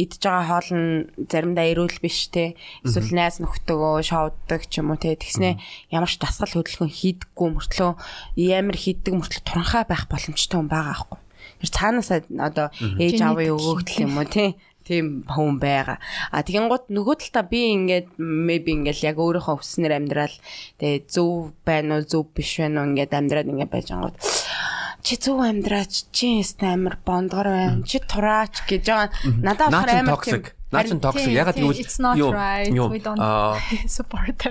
идж 0.00 0.16
байгаа 0.24 0.44
хоол 0.48 0.70
нь 0.72 0.88
заримдаа 1.28 1.66
эрүүл 1.76 2.00
биш 2.00 2.32
те. 2.32 2.56
Эсвэл 2.88 3.12
найз 3.12 3.36
нөхдөөгөө 3.36 4.00
шоуддаг 4.00 4.64
ч 4.64 4.80
юм 4.80 4.96
уу 4.96 4.98
те. 4.98 5.12
Тэгснэ 5.12 5.60
ямар 5.92 6.08
ч 6.08 6.16
дасгал 6.16 6.56
хөдөлгөөн 6.56 6.88
хийдэггүй 6.88 7.48
мөртлөө 7.52 7.92
ямар 8.40 8.76
хийдэг 8.80 9.12
мөртлөө 9.12 9.44
туранхаа 9.44 9.84
байх 9.84 10.08
боломжтой 10.08 10.56
хүн 10.56 10.72
байгаа 10.72 10.96
аахгүй 10.96 11.20
цаанаасаа 11.62 12.20
одоо 12.40 12.68
ээж 13.00 13.20
аавын 13.22 13.56
өгөөгдөл 13.56 14.02
юм 14.04 14.18
уу 14.18 14.28
тий? 14.28 14.56
Тийм 14.86 15.26
хүн 15.26 15.58
байгаа. 15.58 15.98
А 16.30 16.46
тэгин 16.46 16.70
гут 16.70 16.86
нөгөө 16.94 17.16
талаа 17.18 17.44
би 17.50 17.74
ингээд 17.74 18.18
maybe 18.22 18.70
ингээд 18.70 19.02
яг 19.02 19.18
өөрийнхөө 19.18 19.58
өснөр 19.58 19.92
амьдрал 19.98 20.36
тэгээ 20.78 21.10
зөв 21.10 21.56
байна 21.66 21.98
уу 21.98 22.06
зөв 22.06 22.30
биш 22.30 22.62
байна 22.62 22.86
уу 22.86 22.94
ингээд 22.94 23.16
амьдраад 23.18 23.50
ингээд 23.50 23.72
байж 23.72 23.90
ангууд 23.90 24.14
чи 25.02 25.14
зөв 25.18 25.42
амьдраач? 25.42 26.10
Чи 26.14 26.38
яст 26.38 26.62
амар 26.62 26.98
бондгор 27.02 27.50
байна? 27.50 27.82
Чи 27.82 27.98
тураач 27.98 28.62
гэж 28.66 28.84
байгаа. 28.86 29.10
Надад 29.42 29.74
болохоор 29.74 30.02
амар 30.06 30.22
тийм 30.22 30.54
Наачин 30.66 30.98
токсик 30.98 31.30
ягаад 31.30 31.54
гэвэл 31.54 31.78
юу? 32.18 32.34
юу? 32.74 32.90
Support. 33.96 34.50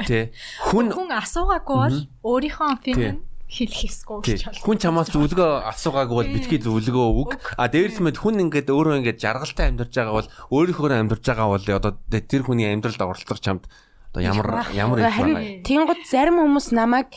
Хүн 0.71 0.87
хүн 0.95 1.11
асуугаагүй 1.11 1.75
бол 1.75 1.97
өөрийнхөө 2.23 2.67
opinion 2.71 3.19
хэлэх 3.45 3.79
хэсгүү 3.85 4.17
гэж 4.25 4.41
байна. 4.49 4.63
Хүн 4.65 4.77
чамаас 4.81 5.09
зөвлөгөө 5.13 5.51
асуугаагүй 5.69 6.15
бол 6.17 6.33
битгий 6.33 6.59
зөвлөгөө 6.59 7.07
өг. 7.21 7.31
А 7.55 7.69
дээрс 7.69 8.01
мэд 8.01 8.17
хүн 8.17 8.41
ингээд 8.49 8.73
өөрөө 8.73 8.99
ингээд 9.05 9.21
жаргалтай 9.21 9.69
амьдарч 9.69 9.93
байгаа 9.93 10.15
бол 10.17 10.29
өөрийнхөө 10.49 10.89
амьдарч 10.97 11.23
байгаа 11.29 11.47
бол 11.53 11.65
одоо 11.65 11.93
тэр 12.09 12.41
хүний 12.41 12.67
амьдралд 12.67 13.01
оролцох 13.01 13.39
чамд 13.39 13.69
одоо 14.09 14.21
ямар 14.25 14.65
ямар 14.73 14.97
их 15.05 15.13
байна. 15.13 15.61
Тэнгууд 15.61 16.01
зарим 16.09 16.41
хүмүүс 16.41 16.73
намайг 16.73 17.13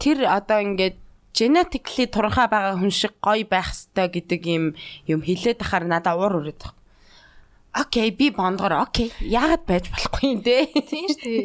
тэр 0.00 0.24
одоо 0.24 0.64
ингээд 0.64 0.96
genetically 1.36 2.08
туранхай 2.08 2.48
байгаа 2.48 2.80
хүн 2.80 2.92
шиг 2.92 3.12
гоё 3.20 3.44
байх 3.44 3.68
хэвээр 3.68 4.10
гэдэг 4.16 4.42
юм 4.48 4.64
юм 5.04 5.20
хэлээд 5.20 5.60
ахаар 5.60 5.84
надад 5.84 6.16
уур 6.16 6.40
өрөөд 6.40 6.60
байна. 6.64 6.76
Окей, 7.76 8.08
би 8.10 8.32
бондгоор 8.32 8.88
окей. 8.88 9.12
Яагаад 9.20 9.68
байж 9.68 9.92
болохгүй 9.92 10.24
юм 10.32 10.40
бэ? 10.40 10.72
Тийм 10.88 11.06
шүү 11.12 11.20
дээ. 11.20 11.44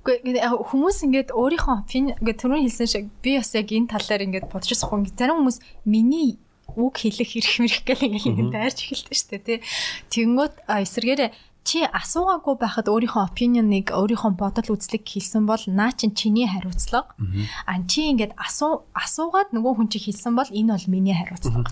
Гэхдээ 0.00 0.48
хүмүүс 0.70 0.98
ингээд 1.04 1.30
өөрийнхөө 1.36 1.76
ингээд 1.92 2.38
түрүүн 2.40 2.64
хэлсэн 2.64 2.88
шиг 2.88 3.04
би 3.20 3.36
бас 3.36 3.52
яг 3.52 3.68
энэ 3.68 3.92
талаар 3.92 4.24
ингээд 4.24 4.48
бодож 4.48 4.72
байгаа 4.72 4.88
хүн 4.88 5.04
зарим 5.12 5.36
хүмүүс 5.44 5.58
миний 5.84 6.40
үг 6.72 6.94
хэлэх 7.04 7.30
хэрэг 7.36 7.56
мэрх 7.60 7.80
гэл 7.84 8.06
ингээд 8.08 8.28
ингээд 8.32 8.52
дайрч 8.54 8.78
эхэлдэг 8.80 9.16
шүү 9.16 9.30
дээ 9.30 9.42
тий. 9.44 9.58
Тэнгүүд 10.08 10.54
эсэргээрээ 10.70 11.30
чи 11.60 11.84
асуугаагүй 11.84 12.56
байхад 12.56 12.88
өөрийнхөө 12.88 13.22
opinion-ыг 13.28 13.92
өөрийнхөө 13.92 14.32
бодол 14.40 14.74
үзлэг 14.74 15.04
хэлсэн 15.04 15.44
бол 15.44 15.60
наа 15.68 15.92
чин 15.92 16.16
чиний 16.16 16.48
хариуцлага. 16.48 17.12
А 17.68 17.76
чи 17.84 18.08
ингээд 18.08 18.32
асуу 18.40 18.88
асуугаад 18.96 19.52
нөгөө 19.52 19.72
хүн 19.76 19.88
чи 19.92 20.00
хэлсэн 20.00 20.32
бол 20.34 20.48
энэ 20.48 20.72
бол 20.72 20.86
миний 20.88 21.12
хариуцлага. 21.12 21.68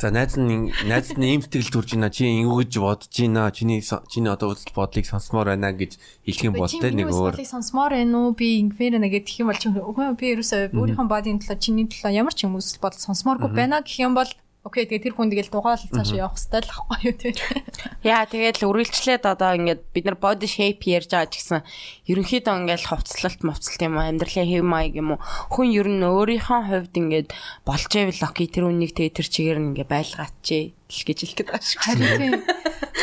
За 0.00 0.08
найз 0.08 0.32
нь 0.40 0.72
найз 0.88 1.12
нь 1.12 1.28
ийм 1.28 1.44
сэтгэл 1.44 1.68
төрж 1.76 1.92
байна. 1.92 2.08
Чи 2.08 2.24
ингэж 2.24 2.72
бодож 2.80 3.12
байна. 3.12 3.52
Чиний 3.52 3.84
чиний 3.84 4.32
одоо 4.32 4.56
үзэл 4.56 4.72
бодлыг 4.72 5.04
сонсомоор 5.04 5.52
байна 5.52 5.76
гэж 5.76 6.00
хэлэх 6.24 6.44
юм 6.48 6.56
бол 6.56 6.72
тэ 6.72 6.88
нэг 6.88 7.12
өөр. 7.12 7.36
Бодлыг 7.36 7.52
сонсомоор 7.52 7.92
байна 7.92 8.16
уу? 8.16 8.32
Би 8.32 8.64
ингэвэр 8.64 8.96
нэ 8.96 9.12
гэдэг 9.12 9.44
юм 9.44 9.52
бол 9.52 9.60
чи 9.60 9.68
би 9.68 10.24
ерөөсөө 10.32 10.72
өөрийнхөө 10.72 11.04
бодийн 11.04 11.38
төлөө 11.44 11.58
чиний 11.60 11.84
төлөө 11.84 12.16
ямар 12.16 12.32
ч 12.32 12.48
юм 12.48 12.56
үзэл 12.56 12.80
бодол 12.80 12.96
сонсомооргүй 12.96 13.52
байна 13.52 13.84
гэх 13.84 14.00
юм 14.00 14.16
бол 14.16 14.30
Окей 14.60 14.84
тэгээ 14.84 15.08
тэр 15.08 15.14
хүн 15.16 15.32
тэгэл 15.32 15.48
дугаал 15.48 15.80
цааш 15.80 16.12
явах 16.20 16.36
хэрэгтэй 16.36 16.60
л 16.60 16.72
ахгүй 16.76 16.98
юу 17.08 17.16
тий. 17.16 17.32
Яа 18.04 18.28
тэгээд 18.28 18.60
л 18.60 18.68
үргэлжлээд 18.68 19.24
одоо 19.24 19.56
ингээд 19.56 19.88
бид 19.88 20.04
нар 20.04 20.20
body 20.20 20.44
shape 20.44 20.84
ярьж 20.84 21.16
байгаа 21.16 21.32
ч 21.32 21.40
гэсэн 21.40 21.64
ерөнхийдөө 22.12 22.54
ингээд 22.68 22.84
хувцлалт 22.92 23.40
мовцлт 23.40 23.80
юм 23.80 23.96
уу 23.96 24.04
амьдралын 24.04 24.52
хэв 24.52 24.60
маяг 24.60 25.00
юм 25.00 25.16
уу 25.16 25.20
хүн 25.48 25.72
ер 25.72 25.88
нь 25.88 26.04
өөрийнхөө 26.04 26.60
хувьд 26.76 26.92
ингээд 26.92 27.28
болж 27.64 27.88
ивэл 27.88 28.20
окей 28.20 28.52
тэр 28.52 28.68
үнийг 28.68 28.92
тэгээ 28.92 29.16
тэр 29.16 29.28
чигээр 29.32 29.58
нь 29.64 29.68
ингээд 29.72 29.88
байлгаачээ 29.96 30.64
л 30.76 31.02
гэж 31.08 31.18
хэлэхэд 31.24 31.48
байгаа 31.48 31.64
шүү. 31.64 31.80
Харин 31.80 32.12
тий. 32.20 32.30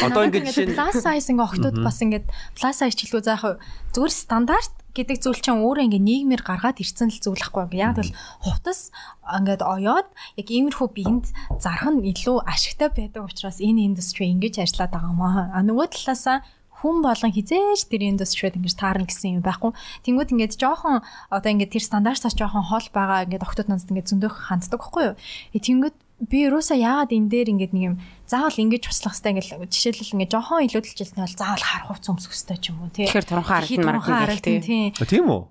Одоо 0.06 0.22
ингээд 0.30 0.46
жишээ 0.54 0.68
нь 0.70 0.78
plus 0.78 0.98
size 1.02 1.28
ингээ 1.34 1.48
охтууд 1.58 1.78
бас 1.82 1.98
ингээд 2.06 2.26
plus 2.54 2.76
size 2.78 2.94
жилгүү 3.02 3.22
заах 3.26 3.58
зүгээр 3.98 4.14
стандарт 4.14 4.74
гэдэг 4.98 5.18
зүйл 5.22 5.38
чинь 5.38 5.62
өөрөө 5.62 5.86
ингээ 5.86 6.02
нийгмээр 6.02 6.42
гаргаад 6.42 6.82
ирсэн 6.82 7.14
л 7.14 7.22
зүйл 7.22 7.46
ахгүй 7.46 7.70
ингээ 7.70 7.86
яг 7.86 7.96
бол 8.02 8.14
хувцас 8.42 8.90
ингээд 9.22 9.62
оёод 9.62 10.08
яг 10.42 10.48
иймэрхүү 10.50 10.88
биенд 10.98 11.26
зарах 11.62 11.94
нь 11.94 12.10
илүү 12.10 12.38
ашигтай 12.50 12.90
байдаг 12.90 13.30
учраас 13.30 13.62
энэ 13.62 13.86
индастри 13.94 14.26
ингэж 14.34 14.66
ажиллаад 14.66 14.92
байгаа 14.98 15.14
маа. 15.14 15.54
А 15.54 15.62
нөгөө 15.62 15.88
талаасаа 15.94 16.42
хүн 16.82 17.02
болгон 17.02 17.34
хизээж 17.34 17.90
тэр 17.90 18.06
индастриуд 18.06 18.58
ингэж 18.58 18.76
таарна 18.78 19.10
гэсэн 19.10 19.42
юм 19.42 19.44
байхгүй. 19.46 19.74
Тэнгүүд 20.06 20.34
ингээд 20.34 20.62
жоохон 20.62 21.02
одоо 21.34 21.50
ингээд 21.50 21.74
тэр 21.74 21.84
стандартаас 21.86 22.38
жоохон 22.38 22.70
хол 22.70 22.88
байгаа 22.94 23.26
ингээд 23.26 23.46
октод 23.46 23.68
нандад 23.70 23.90
ингээд 23.90 24.10
зөндөх 24.14 24.34
ханддаг 24.54 24.78
байхгүй 24.78 25.04
юу. 25.10 25.16
Тэнгүүд 25.58 25.96
би 26.18 26.50
юусаа 26.50 26.78
яагаад 26.78 27.14
энэ 27.14 27.30
дээр 27.30 27.48
ингээд 27.54 27.74
нэг 27.78 27.84
юм 27.94 27.96
заавал 28.26 28.58
ингэж 28.58 28.90
туслах 28.90 29.14
хэрэгтэй 29.14 29.32
ингээл 29.38 29.70
жишээлбэл 29.70 30.14
ингээд 30.18 30.34
жоохон 30.34 30.66
илүүдэлжэлтэй 30.66 31.22
бол 31.22 31.38
заавал 31.38 31.62
харах 31.62 31.88
хувц 31.94 32.06
өмсөх 32.10 32.34
хэрэгтэй 32.34 32.58
ч 32.58 32.66
юм 32.74 32.78
уу 32.82 32.90
тий. 32.90 33.06
Тэгэхээр 33.06 33.30
туранхаа 33.30 33.62
харагдана 34.26 34.66
тий. 34.66 34.92
Тийм 34.98 35.30
үү? 35.30 35.42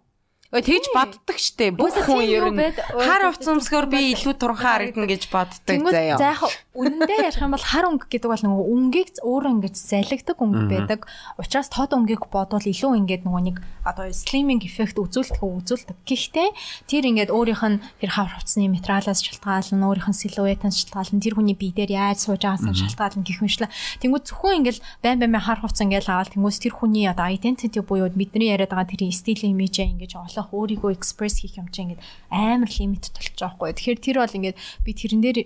Өө 0.55 0.62
тэгж 0.62 0.86
боддог 0.94 1.39
штэ. 1.43 1.74
Бүх 1.74 1.97
хүн 2.06 2.23
ер 2.23 2.47
нь 2.55 2.70
хар 2.70 3.23
хувц 3.27 3.47
өмсгөр 3.51 3.90
би 3.90 4.14
илүү 4.14 4.35
туранхаа 4.39 4.78
харагдана 4.78 5.10
гэж 5.10 5.27
боддог 5.27 5.82
заяа. 5.90 6.18
За 6.23 6.39
яг 6.39 6.43
үнэндээ 6.77 7.18
ярих 7.35 7.43
юм 7.43 7.51
бол 7.51 7.66
хар 7.66 7.86
өнгө 7.90 8.06
гэдэг 8.06 8.31
бол 8.31 8.44
нөгөө 8.47 8.66
өнгийг 8.70 9.10
өөрөө 9.27 9.52
ингэж 9.59 9.74
залгдаг 9.74 10.39
өнгө 10.39 10.64
байдаг. 10.70 11.01
Учираас 11.40 11.73
тод 11.73 11.97
өнгийг 11.98 12.31
бодвол 12.31 12.62
илүү 12.62 12.93
ингээд 12.94 13.27
нөгөө 13.27 13.43
нэг 13.43 13.56
одоо 13.82 14.06
слиминг 14.14 14.62
эффект 14.68 15.01
үзүүлдэг 15.02 15.43
үзүүлдэг. 15.43 15.97
Гэхдээ 16.06 16.48
тэр 16.86 17.05
ингээд 17.10 17.35
өөрийнх 17.35 17.64
нь 17.66 17.82
тэр 18.02 18.10
хар 18.14 18.31
хувцсны 18.31 18.70
материалаас 18.70 19.23
шалтгаална, 19.24 19.82
өөрийнх 19.82 20.10
нь 20.10 20.20
силуэтаас 20.20 20.77
шалтгаална, 20.85 21.23
тэр 21.23 21.35
хүний 21.39 21.56
бие 21.59 21.74
дээр 21.74 21.90
яаж 21.97 22.27
сууж 22.27 22.44
байгаас 22.44 22.66
шалтгаална 22.66 23.24
гэх 23.24 23.40
мэтчлээ. 23.43 23.70
Тэнгүү 24.02 24.20
зөвхөн 24.27 24.59
ингээд 24.62 24.78
байн 25.02 25.18
байн 25.23 25.39
хар 25.39 25.62
хувцс 25.62 25.81
ингээд 25.81 26.06
аваад 26.06 26.35
тэнгүүс 26.35 26.59
тэр 26.60 26.74
хүний 26.77 27.06
одоо 27.06 27.31
identity 27.31 27.81
буюу 27.81 28.10
бидний 28.10 28.52
яриад 28.52 28.74
байгаа 28.74 28.90
тэр 28.90 29.10
стил 29.14 29.39
имижээ 29.39 29.97
ингэж 29.97 30.12
олох 30.36 30.52
өөрийгөө 30.52 30.92
экспресс 30.92 31.40
хийх 31.40 31.56
юм 31.56 31.72
чинь 31.72 31.96
ингээд 31.96 32.04
амар 32.28 32.68
лимит 32.68 33.08
толж 33.08 33.32
байгаа 33.40 33.56
хгүй. 33.56 33.72
Тэгэхээр 33.72 34.00
тэр 34.04 34.16
бол 34.20 34.36
ингээд 34.36 34.56
би 34.84 34.90
тэрэн 34.92 35.22
дээр 35.24 35.38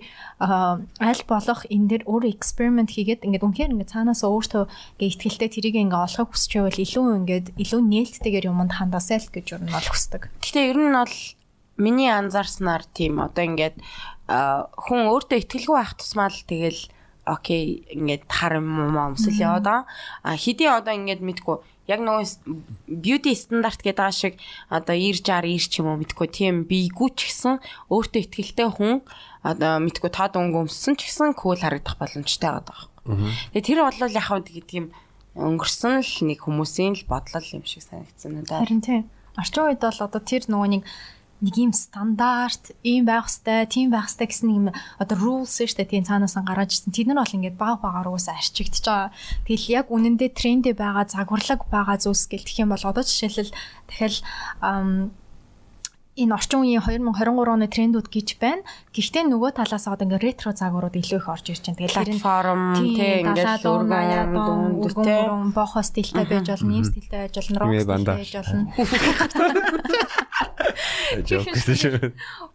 аль 0.43 1.23
болох 1.31 1.61
энэ 1.71 1.87
дээр 1.87 2.03
өөрөө 2.11 2.31
эксперимент 2.35 2.91
хийгээд 2.91 3.23
ингээд 3.23 3.45
үнэхээр 3.47 3.73
ингээд 3.79 3.93
цаанаас 3.95 4.21
өөртөө 4.27 4.63
ингээд 4.67 5.11
ихтгэлтэй 5.15 5.49
тэрийг 5.49 5.75
ингээд 5.79 6.03
олохыг 6.03 6.29
хүсч 6.35 6.51
байвал 6.59 6.83
илүү 6.83 7.05
ингээд 7.23 7.47
илүү 7.55 7.81
нээлттэйгээр 7.81 8.49
юмд 8.51 8.73
хандаасай 8.75 9.19
л 9.23 9.31
гэж 9.31 9.45
юу 9.55 9.61
нь 9.63 9.71
бол 9.71 9.87
хүсдэг. 9.87 10.27
Гэхдээ 10.43 10.69
ер 10.75 10.79
нь 10.79 10.91
бол 10.91 11.15
миний 11.79 12.11
анзаарснаар 12.11 12.83
тийм 12.91 13.23
одоо 13.23 13.43
ингээд 13.47 13.79
хүн 14.27 15.01
өөртөө 15.11 15.37
ихтгэлгүй 15.41 15.75
байх 15.75 15.95
тусмаа 15.97 16.29
л 16.29 16.43
тэгэл 16.45 16.81
окей 17.25 17.85
ингээд 17.93 18.25
хар 18.27 18.57
юм 18.57 18.95
уу 18.97 19.13
өмсөл 19.13 19.37
яваад 19.37 19.65
байгаа. 19.65 19.85
А 20.23 20.35
хэдий 20.37 20.69
одоо 20.69 20.93
ингээд 20.93 21.21
мэдгүй 21.21 21.57
яг 21.89 21.99
нөгөө 22.01 22.25
beauty 23.01 23.33
стандарт 23.33 23.81
гэдэг 23.81 23.97
байгаа 23.97 24.13
шиг 24.13 24.33
одоо 24.69 24.93
90 24.93 25.25
60 25.25 25.49
90 25.49 25.71
ч 25.71 25.73
юм 25.81 25.87
уу 25.89 25.97
мэдгүй 26.01 26.27
тийм 26.29 26.55
бийгүү 26.69 27.09
ч 27.17 27.19
гэсэн 27.29 27.57
өөртөө 27.89 28.21
ихтгэлтэй 28.21 28.69
хүн 28.69 29.01
одоо 29.41 29.81
мэдгүй 29.81 30.11
тод 30.13 30.37
өнгө 30.37 30.69
өмссөн 30.69 30.93
ч 30.99 31.09
гэсэн 31.09 31.33
cool 31.33 31.57
харагдах 31.57 31.97
боломжтой 31.97 32.61
байгаа 32.61 32.65
байхгүй. 32.69 33.17
Тэгээ 33.57 33.65
тэр 33.65 33.79
бол 33.81 33.97
яг 33.97 34.25
хав 34.29 34.39
гэдэг 34.45 34.77
юм 34.77 34.87
өнгөрсөн 35.33 36.05
л 36.05 36.13
нэг 36.27 36.39
хүмүүсийн 36.45 36.93
л 37.01 37.09
бодлол 37.09 37.47
юм 37.55 37.63
шиг 37.65 37.81
санагдсан 37.87 38.31
надад. 38.37 38.61
Харин 38.61 38.83
тийм. 38.83 39.09
Орчин 39.39 39.63
үед 39.63 39.81
бол 39.81 39.99
одоо 40.05 40.21
тэр 40.21 40.43
нөгөө 40.51 40.69
нэг 40.75 40.83
нэг 41.41 41.55
юм 41.57 41.73
стандарт 41.73 42.77
ийм 42.85 43.09
байх 43.09 43.25
хэвээр 43.25 43.65
тийм 43.65 43.89
байх 43.89 44.13
хэвээр 44.13 44.29
гэсэн 44.29 44.49
юм 44.53 44.65
одоо 45.01 45.17
rules 45.17 45.57
дээ 45.57 45.89
тийм 45.89 46.05
цаанаас 46.05 46.37
нь 46.37 46.45
гараад 46.45 46.69
ирсэн. 46.69 46.93
Тэд 46.93 47.09
нар 47.09 47.25
бол 47.25 47.35
ингээд 47.37 47.57
баг 47.57 47.81
багаар 47.81 48.13
уусаа 48.13 48.37
арчигдчихэж 48.37 48.85
байгаа. 48.85 49.09
Тэгэл 49.49 49.65
яг 49.81 49.85
үнэндээ 49.89 50.29
трендээ 50.37 50.75
байгаа 50.77 51.05
загварлаг 51.09 51.65
байгаа 51.65 51.97
зүйлс 51.97 52.29
гэлтэх 52.29 52.61
юм 52.61 52.69
бол 52.69 52.85
одоо 52.85 53.01
жишээлбэл 53.01 53.53
дахиад 53.89 54.21
энэ 56.19 56.35
орчин 56.35 56.67
үеийн 56.67 56.83
2023 56.83 57.55
оны 57.55 57.71
трендүүд 57.71 58.11
гэж 58.11 58.35
байна. 58.35 58.67
Гэхдээ 58.91 59.31
нөгөө 59.31 59.55
талаас 59.55 59.87
одоо 59.87 60.03
ингээ 60.03 60.19
ретро 60.19 60.51
загварууд 60.51 60.99
илүү 60.99 61.23
их 61.23 61.31
орж 61.31 61.55
ирж 61.55 61.71
байна. 61.71 61.87
Тэгээд 61.87 62.19
форм 62.19 62.75
тий 62.75 63.23
ингээд 63.23 63.63
өргөн 63.63 64.83
дүндтэй 64.83 65.55
бохо 65.55 65.79
стилтэй 65.79 66.27
байж 66.27 66.47
болно, 66.51 66.67
нэм 66.67 66.83
стилтэй 66.83 67.31
байж 67.31 67.39
болно, 67.39 67.63
рок 67.63 67.71
стилтэй 67.79 68.11
байж 68.11 68.35
болно. 68.35 68.75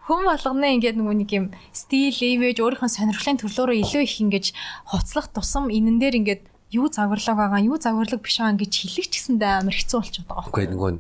Хүм 0.07 0.23
болгоно 0.29 0.69
ингээд 0.77 1.01
нөгөө 1.01 1.17
нэг 1.25 1.33
юм 1.33 1.57
стил, 1.73 2.13
имиж 2.13 2.61
өөрийнхөө 2.61 2.93
сонирхлын 2.93 3.41
төрлөөрөө 3.41 3.81
илүү 3.85 4.03
их 4.05 4.21
ингэж 4.21 4.53
хоцлох 4.93 5.33
тусам 5.33 5.73
энэн 5.73 5.97
дээр 6.01 6.17
ингээд 6.21 6.43
юу 6.77 6.89
загварлаг 6.93 7.37
байгаа, 7.37 7.61
юу 7.65 7.77
загварлаг 7.81 8.21
биш 8.23 8.39
байгаа 8.41 8.61
гэж 8.61 8.73
хэлэх 8.85 9.09
ч 9.11 9.13
гэсэндээ 9.19 9.53
амар 9.61 9.77
хэцүү 9.77 9.99
болчиход 10.01 10.29
байгаа. 10.29 10.51
Үгүй 10.51 10.67
нөгөө 10.73 10.91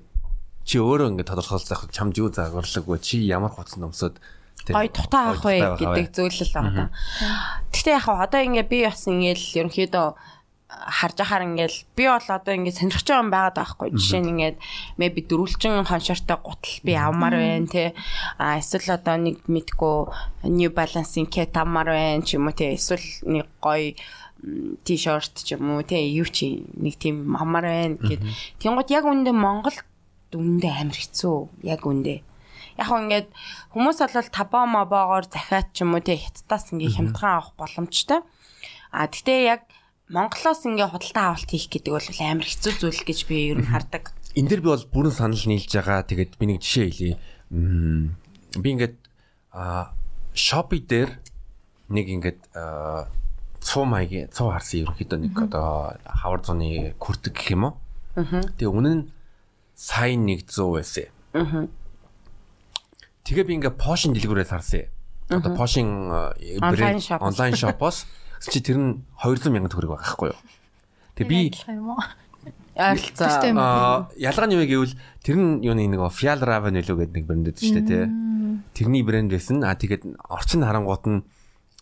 чи 0.66 0.82
өөрөө 0.82 1.14
ингээд 1.14 1.30
тодорхойлох 1.30 1.86
чамд 1.94 2.18
юу 2.18 2.28
загварлаг 2.34 2.84
вэ? 2.90 2.98
Чи 2.98 3.22
ямар 3.22 3.54
хуц 3.54 3.78
номсод 3.78 4.18
гой 4.66 4.90
дутаа 4.90 5.30
авах 5.30 5.46
вэ 5.46 5.78
гэдэг 5.78 6.10
зүйлэл 6.10 6.50
байгаа. 6.50 6.90
Гэхдээ 7.70 7.94
яг 7.94 8.06
одоо 8.10 8.40
ингээ 8.42 8.66
би 8.66 8.78
бас 8.82 9.06
ингээл 9.06 9.70
ерөнхийдөө 9.70 10.06
харж 10.66 11.22
ахаар 11.22 11.46
ингээл 11.46 11.78
би 11.94 12.04
бол 12.10 12.26
одоо 12.26 12.52
ингээд 12.58 12.78
сонирхож 12.82 13.06
байгаа 13.06 13.22
юм 13.22 13.30
байгаад 13.30 13.54
байгаа 13.54 13.70
хгүй 13.78 13.90
жишээ 13.94 14.20
нь 14.26 14.30
ингээд 14.34 14.56
maybe 14.98 15.20
дөрвөлжин 15.22 15.86
хоншортой 15.86 16.38
гутал 16.42 16.76
би 16.82 16.92
авмаар 16.98 17.34
байна 17.38 17.70
те. 17.70 17.94
А 18.34 18.58
эсвэл 18.58 18.98
одоо 18.98 19.16
нэг 19.22 19.46
мэдгүй 19.46 20.50
new 20.50 20.70
balance-ийн 20.74 21.30
ket 21.30 21.54
авмаар 21.54 21.94
байна 21.94 22.26
ч 22.26 22.34
юм 22.34 22.50
уу 22.50 22.58
те. 22.58 22.74
Эсвэл 22.74 23.06
нэг 23.22 23.46
гоё 23.62 23.94
t-shirt 24.82 25.46
ч 25.46 25.54
юм 25.54 25.78
уу 25.78 25.86
те. 25.86 26.02
Юу 26.02 26.26
чи 26.26 26.66
нэг 26.74 26.98
тийм 26.98 27.38
авмаар 27.38 27.70
байна 27.70 28.02
гэд. 28.02 28.26
Тэнгууд 28.58 28.90
яг 28.90 29.06
үндэ 29.06 29.30
Монгол 29.30 29.78
үндэ 30.34 30.68
амар 30.72 30.98
хэцүү 30.98 31.36
яг 31.62 31.86
үндэ 31.86 32.22
яг 32.76 32.86
хөө 32.86 33.00
ингээд 33.06 33.28
хүмүүс 33.72 33.98
бол 34.02 34.30
табаа 34.34 34.64
мабаогоор 34.66 35.26
захиат 35.30 35.70
ч 35.70 35.86
юм 35.86 35.94
уу 35.94 36.02
те 36.02 36.18
хятадаас 36.18 36.72
ингээд 36.74 36.96
хямдхан 36.96 37.32
авах 37.38 37.52
боломжтой 37.54 38.20
а 38.90 39.06
гэтээ 39.06 39.40
яг 39.46 39.62
Монголоос 40.06 40.62
ингээ 40.70 40.86
худалдаа 40.94 41.34
авалт 41.34 41.50
хийх 41.50 41.66
гэдэг 41.66 41.90
бол 41.90 42.08
амар 42.22 42.46
хэцүү 42.46 42.72
зүйл 42.78 43.02
гэж 43.02 43.18
би 43.26 43.50
ер 43.50 43.58
нь 43.58 43.66
хардаг. 43.66 44.14
Энд 44.38 44.54
дэр 44.54 44.62
би 44.62 44.70
бол 44.70 44.86
бүрэн 44.86 45.10
санал 45.10 45.42
нийлж 45.50 45.66
байгаа. 45.66 46.06
Тэгээд 46.06 46.38
би 46.38 46.44
нэг 46.46 46.62
жишээ 46.62 46.86
хэлье. 46.86 47.14
Би 48.54 48.68
ингээд 48.70 48.94
а 49.50 49.90
Shopee 50.30 50.86
дээр 50.86 51.10
нэг 51.90 52.06
ингээд 52.06 52.40
цуу 53.66 53.82
маягийн 53.82 54.30
цуу 54.30 54.54
харсан 54.54 54.86
ерөнхийдөө 54.86 55.18
нэг 55.26 55.34
одоо 55.42 55.98
хавар 56.06 56.40
зуны 56.46 56.94
күртэг 57.02 57.34
гэх 57.34 57.58
юм 57.58 57.74
уу. 57.74 57.74
Тэгээ 58.14 58.70
үнэн 58.70 58.94
нь 58.94 59.04
сайн 59.76 60.24
100 60.24 60.72
байсан. 60.72 61.06
Тэгээ 63.28 63.44
би 63.44 63.54
ингээ 63.60 63.76
Porsche 63.76 64.08
дэлгүүрээс 64.16 64.50
харсан. 64.50 64.88
Одоо 65.28 65.52
Porsche 65.52 65.84
онлайн 65.84 67.54
шопоос 67.54 68.08
чи 68.40 68.64
тэр 68.64 68.80
нь 68.80 68.90
200 69.20 69.52
сая 69.52 69.68
төгрөг 69.68 69.92
байгаа 69.92 70.16
байхгүй 70.16 70.28
юу. 70.32 70.40
Тэгээ 71.20 71.28
би 71.28 71.40
Айлцаа. 72.76 74.08
Ялгаа 74.16 74.46
нь 74.48 74.56
юу 74.56 74.64
гэвэл 74.64 74.94
тэр 75.24 75.36
нь 75.36 75.64
юу 75.64 75.74
нэг 75.76 76.00
Fial 76.12 76.40
Raven 76.40 76.76
илүү 76.76 76.96
гэдэг 77.08 77.16
нэг 77.16 77.24
брэнд 77.28 77.46
дээ 77.72 77.84
тий. 77.84 78.04
Тэрний 78.76 79.02
брэнд 79.04 79.32
байсан. 79.32 79.64
А 79.64 79.76
тэгээд 79.76 80.20
орчин 80.28 80.64
харангуут 80.64 81.04
нь 81.08 81.20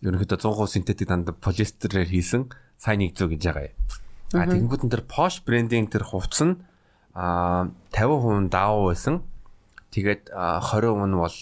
ерөнхийдөө 0.06 0.38
100% 0.38 0.70
синтетик 0.70 1.10
дандаа 1.10 1.34
полистерээр 1.34 2.10
хийсэн 2.10 2.50
сайн 2.78 3.02
100 3.02 3.26
гэж 3.26 3.42
байгаа 3.42 3.66
юм. 3.70 3.74
А 4.38 4.46
тэгэнгүүт 4.46 4.82
энэ 4.86 4.92
тэр 4.94 5.04
Porsche 5.06 5.42
брендийн 5.42 5.90
тэр 5.90 6.06
хувцс 6.06 6.42
нь 6.46 6.62
а 7.14 7.70
50% 7.92 8.50
даав 8.50 8.90
байсан. 8.90 9.22
Тэгээд 9.94 10.34
20% 10.34 11.06
нь 11.06 11.14
бол 11.14 11.38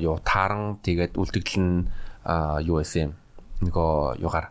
юу 0.00 0.16
тааран 0.24 0.80
тэгээд 0.80 1.20
үлдэгдэл 1.20 1.60
нь 1.60 1.86
юу 2.64 2.80
байсан 2.80 3.12
юм 3.12 3.12
нөгөө 3.68 4.24
югаар 4.24 4.48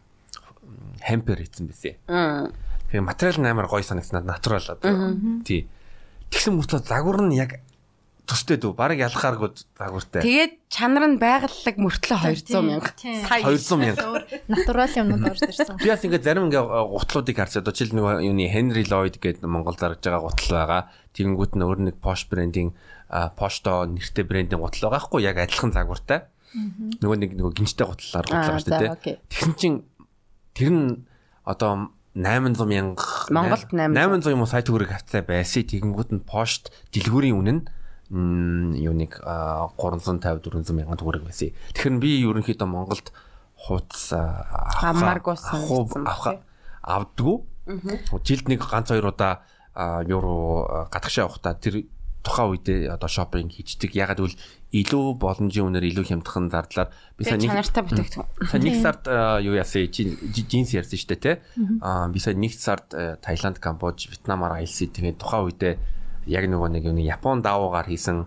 хампер 1.02 1.42
хийсэн 1.42 1.66
байсан. 1.66 1.98
Тэгээ 2.94 3.02
материал 3.02 3.42
нь 3.42 3.50
амар 3.50 3.66
гоё 3.66 3.82
санагснаа 3.82 4.22
натурал 4.22 4.62
одоо. 4.62 5.18
Тий. 5.42 5.66
Тэгсэн 6.30 6.54
мөртөө 6.56 6.86
загвар 6.86 7.26
нь 7.26 7.34
яг 7.36 7.58
төстэй 8.32 8.58
дүү 8.64 8.72
баг 8.72 8.95
ялахааргүй 8.95 9.52
загвартай. 9.76 10.24
Тэгээд 10.24 10.53
чанар 10.72 11.06
нь 11.12 11.20
байгаллаг 11.20 11.76
мөртлөө 11.76 12.20
200 12.48 12.64
мянга. 12.64 12.95
Сая 13.28 13.44
200 13.44 13.76
мянга. 13.76 14.24
Натурал 14.48 14.88
юмнууд 14.95 15.28
орж 15.28 15.44
ирсэн. 15.52 15.76
Би 15.76 15.91
бас 15.91 16.06
ингээд 16.08 16.24
зарим 16.24 16.48
ингээ 16.48 16.64
гутлуудыг 16.64 17.36
харж 17.36 17.60
одоо 17.60 17.76
жишээл 17.76 17.99
нэг 17.99 18.24
юуны 18.24 18.48
Henry 18.48 18.88
Lloyd 18.88 19.20
гэдэг 19.20 19.44
Монгол 19.44 19.76
зарж 19.76 19.99
байгаа 19.99 20.24
гутал 20.24 20.52
байгаа. 20.56 20.82
Тэгэнгүүт 21.12 21.53
нь 21.60 21.66
өөр 21.68 21.80
нэг 21.91 21.95
Porsche 21.99 22.32
брендийн 22.32 22.72
Porsche 23.12 23.68
нэртэй 23.68 24.24
брендийн 24.24 24.64
гутал 24.64 24.88
байгаа 24.88 25.03
хгүй 25.03 25.28
яг 25.28 25.36
адилхан 25.44 25.76
загвартай. 25.76 26.32
Нөгөө 26.56 27.18
нэг 27.20 27.32
нөгөө 27.36 27.53
гинжтэй 27.60 27.84
гутлаар 27.84 28.28
гутлаа 28.32 28.60
шүү 28.64 28.72
дээ. 28.80 29.20
Тэгсэн 29.28 29.53
чинь 29.60 29.78
тэр 30.56 30.72
нь 30.72 30.88
одоо 31.44 31.91
800 32.16 32.68
мянга 32.68 33.03
Монголд 33.32 33.72
800 33.72 34.36
юм 34.36 34.44
уу 34.44 34.52
сайт 34.52 34.68
төгрөг 34.68 34.91
хавцаа 34.91 35.24
байсан. 35.24 35.64
Тэгэнгүүт 35.64 36.12
нь 36.12 36.24
пошт 36.28 36.72
дэлгүүрийн 36.91 37.40
үнэ 37.40 37.52
нь 37.56 37.64
юу 38.12 38.94
нэг 38.94 39.20
350 39.24 40.44
400 40.44 40.76
мянган 40.76 41.00
төгрөг 41.00 41.24
байсан. 41.24 41.56
Тэгэхээр 41.72 42.04
би 42.04 42.12
ерөнхийдөө 42.28 42.68
Монголд 42.68 43.16
хууц 43.56 44.12
хамааргүй 44.12 45.36
байна. 45.40 46.44
Авдггүй. 46.84 47.38
Жилд 48.28 48.52
нэг 48.52 48.68
ганц 48.68 48.92
хоёр 48.92 49.16
удаа 49.16 49.48
евро 50.04 50.90
гадагшаа 50.92 51.32
явахдаа 51.32 51.56
тэр 51.56 51.88
тухайн 52.22 52.54
үедээ 52.54 52.92
одоо 52.94 53.10
шопинг 53.10 53.56
хийждэг. 53.56 53.96
Ягаад 53.96 54.22
гэвэл 54.22 54.38
илүү 54.76 55.06
боломжийн 55.18 55.72
үнээр 55.72 55.90
илүү 55.90 56.06
хямдхан 56.12 56.54
зардлаар 56.54 56.94
би 57.18 57.26
сая 57.26 57.40
нэг 57.42 57.50
чанартай 57.50 57.82
бүтээгдэхүүн. 57.82 58.30
Сая 58.46 58.62
нэг 58.62 58.76
сард 58.78 59.04
юу 59.42 59.56
яасан 59.58 59.90
джинс 59.90 60.76
ярьсан 60.76 61.00
шүү 61.02 61.10
дээ 61.18 61.22
те. 61.22 61.34
Аа 61.82 62.14
би 62.14 62.20
сая 62.22 62.38
нэг 62.38 62.54
сард 62.54 62.94
Таиланд, 63.26 63.58
Камбож, 63.58 64.06
Вьетнамаар 64.06 64.62
аялсан. 64.62 64.94
Тэгээд 64.94 65.18
тухайн 65.18 65.50
үедээ 65.50 65.74
яг 66.26 66.45
нөгөө 66.45 66.69
нэг 66.69 66.84
юу 66.85 66.98
Япон 66.98 67.41
давуугаар 67.41 67.88
хийсэн 67.89 68.26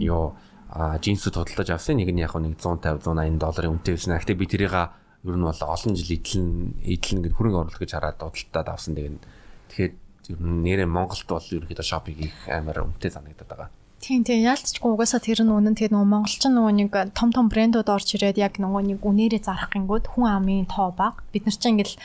юу 0.00 0.34
джинсүүд 0.70 1.34
худалдаж 1.34 1.68
авсан. 1.74 1.96
Нэг 1.98 2.10
нь 2.14 2.22
яг 2.22 2.34
нэг 2.36 2.60
150 2.60 3.02
180 3.02 3.38
долларын 3.40 3.72
үнэтэй 3.78 3.94
байсан. 3.96 4.14
Гэхдээ 4.16 4.38
би 4.38 4.46
тэрийг 4.46 4.74
ер 4.76 5.36
нь 5.36 5.44
бол 5.44 5.60
олон 5.60 5.92
жил 5.96 6.16
эдлэн 6.16 6.48
эдлэн 6.84 7.20
гэж 7.26 7.32
хөрөнгө 7.34 7.58
оруулалт 7.66 7.80
гэж 7.80 7.90
хараад 7.92 8.22
худалдаад 8.22 8.68
авсан. 8.70 8.94
Тэгээд 8.94 9.20
тэгэхээр 9.68 9.92
ер 10.30 10.40
нь 10.40 10.62
нэрээ 10.64 10.88
Монголд 10.88 11.28
бол 11.28 11.42
ерөнхийдөө 11.42 11.86
шопинг 11.86 12.18
хийх 12.22 12.38
амар 12.48 12.86
үнэтэй 12.86 13.10
санагдаад 13.10 13.50
байгаа. 13.50 13.70
Тийм 14.00 14.24
тийм 14.24 14.48
яалтчгүй 14.48 14.88
угаасаа 14.96 15.20
тэр 15.20 15.44
нь 15.44 15.52
үнэн 15.52 15.76
тэгээд 15.76 15.92
нөгөө 15.92 16.08
монголчин 16.08 16.56
нөгөө 16.56 16.72
нэг 16.72 16.90
том 17.12 17.28
том 17.36 17.52
брэндүүд 17.52 17.88
орж 17.92 18.16
ирээд 18.16 18.40
яг 18.40 18.56
нөгөө 18.56 18.96
нэг 18.96 19.00
үнээрээ 19.04 19.44
зарах 19.44 19.68
гингүүд 19.76 20.08
хүн 20.16 20.24
амын 20.24 20.64
тоо 20.64 20.88
баг. 20.88 21.20
Бид 21.36 21.44
нар 21.44 21.52
чинь 21.52 21.76
ингээл 21.76 22.00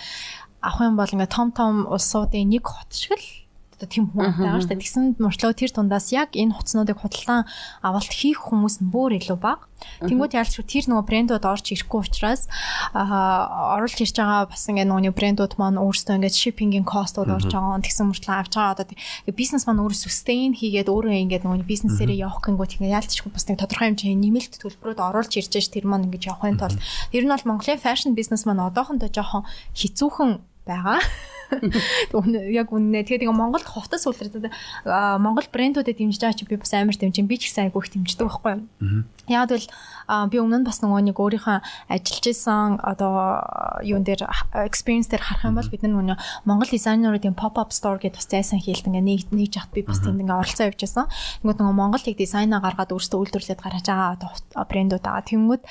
авах 0.59 0.83
юм 0.83 0.99
бол 0.99 1.07
ингээ 1.07 1.31
том 1.31 1.55
том 1.55 1.87
улсуудын 1.87 2.51
нэг 2.51 2.67
хот 2.67 2.91
шиг 2.91 3.15
л 3.15 3.27
одоо 3.75 3.87
тийм 3.91 4.05
хүн 4.09 4.31
байгаа 4.39 4.63
шүү 4.63 4.71
дээ. 4.71 4.83
Тэгсэн 4.83 5.03
мөртлөө 5.19 5.53
тэр 5.55 5.71
тундаас 5.75 6.07
яг 6.15 6.31
энэ 6.33 6.55
хуцнуудыг 6.55 6.97
худалдан 7.03 7.43
авалт 7.83 8.11
хийх 8.11 8.39
хүмүүс 8.39 8.79
нь 8.79 8.89
бүр 8.89 9.19
илүү 9.19 9.37
бага. 9.37 9.67
Тэнгүүд 10.01 10.33
ялч 10.39 10.55
тэр 10.55 10.85
нөгөө 10.87 11.05
брэндүүд 11.05 11.45
орж 11.45 11.65
ирэхгүй 11.75 11.99
учраас 12.07 12.47
аа 12.95 13.75
оруулж 13.75 13.99
ирж 13.99 14.15
байгаа 14.15 14.47
бас 14.47 14.63
ингээ 14.71 14.87
нөгөө 14.87 15.13
брэндүүд 15.13 15.53
маань 15.59 15.79
өөрсдөө 15.83 16.15
ингээ 16.15 16.31
shipping-ийн 16.31 16.87
cost-ууд 16.87 17.29
орж 17.29 17.51
байгаа. 17.51 17.83
Тэгсэн 17.83 18.07
мөртлөө 18.09 18.35
авч 18.39 18.53
байгаа 18.55 18.73
одоо 18.79 18.87
бизнес 19.35 19.67
маань 19.67 19.83
өөрөө 19.83 19.99
sustain 19.99 20.55
хийгээд 20.55 20.87
өөрөө 20.87 21.15
ингээ 21.27 21.43
нөгөө 21.43 21.67
бизнесээрээ 21.67 22.23
явах 22.23 22.41
гингүүд 22.47 22.75
ингээ 22.79 22.95
ялцчихгүй 22.97 23.31
бас 23.35 23.45
нэг 23.51 23.59
тодорхой 23.59 23.87
хэмжээний 23.91 24.19
нэмэлт 24.31 24.53
төлбөрүүд 24.63 24.99
оруулж 25.03 25.31
ирж 25.35 25.53
ш 25.59 25.67
тэр 25.67 25.85
маань 25.85 26.07
ингээ 26.07 26.31
явахын 26.31 26.59
тулд 26.59 26.79
тэр 27.11 27.23
нь 27.27 27.31
бол 27.31 27.47
Монголын 27.51 27.83
fashion 27.83 28.15
бизнес 28.15 28.47
маань 28.47 28.63
одоохондоо 28.63 29.11
жоохон 29.11 29.43
хэцүүхэн 29.75 30.39
байгаа. 30.65 30.99
Яг 31.51 32.69
үннээ. 32.73 33.05
Тэгээд 33.05 33.25
ингээ 33.25 33.37
Монголд 33.37 33.67
хувцас 33.67 34.05
үлрээд 34.09 34.49
Монгол 35.21 35.47
брэндүүдэд 35.49 35.97
дэмжиж 36.01 36.21
байгаа 36.21 36.37
чи 36.37 36.45
би 36.45 36.57
бас 36.57 36.73
амар 36.73 36.97
дэмжин 36.97 37.29
би 37.29 37.37
ч 37.37 37.49
гэсэн 37.49 37.69
айгүйх 37.69 37.93
дэмждэг 37.93 38.25
байхгүй 38.25 38.51
юу. 38.57 39.05
Яг 39.29 39.49
бол 39.49 39.67
би 40.29 40.37
өмнө 40.41 40.61
нь 40.61 40.67
бас 40.67 40.81
нөгөө 40.81 41.01
нэг 41.09 41.17
өөрийнхөө 41.17 41.57
ажиллаж 41.89 42.25
исэн 42.29 42.77
одоо 42.81 43.41
юун 43.85 44.05
дээр 44.05 44.25
experience 44.65 45.09
дээр 45.09 45.23
харах 45.25 45.45
юм 45.49 45.57
бол 45.57 45.69
бид 45.69 45.81
нар 45.85 45.93
нөгөө 45.97 46.17
Монгол 46.45 46.69
дизайнеруудын 46.69 47.37
pop 47.37 47.57
up 47.57 47.73
store 47.73 47.97
гэдэг 48.01 48.21
бас 48.21 48.29
зайсан 48.29 48.61
хийлт 48.61 48.85
ингээ 48.85 49.05
нэг 49.05 49.21
нэг 49.33 49.49
жахт 49.49 49.73
би 49.73 49.81
бас 49.81 50.01
тэнд 50.01 50.21
ингээ 50.21 50.41
оролцоо 50.41 50.69
явьж 50.69 50.81
байсан. 50.81 51.09
Тэгмэд 51.41 51.57
нөгөө 51.61 51.75
Монгол 51.77 52.03
тэг 52.05 52.17
дизайнаа 52.21 52.61
гаргаад 52.61 52.93
өөрсдөө 52.93 53.19
үйлдвэрлээд 53.21 53.61
гаргаж 53.61 53.85
байгаа 53.89 54.13
одоо 54.17 54.31
брэндүүд 54.69 55.03
байгаа. 55.05 55.25
Тэнгүүд 55.25 55.63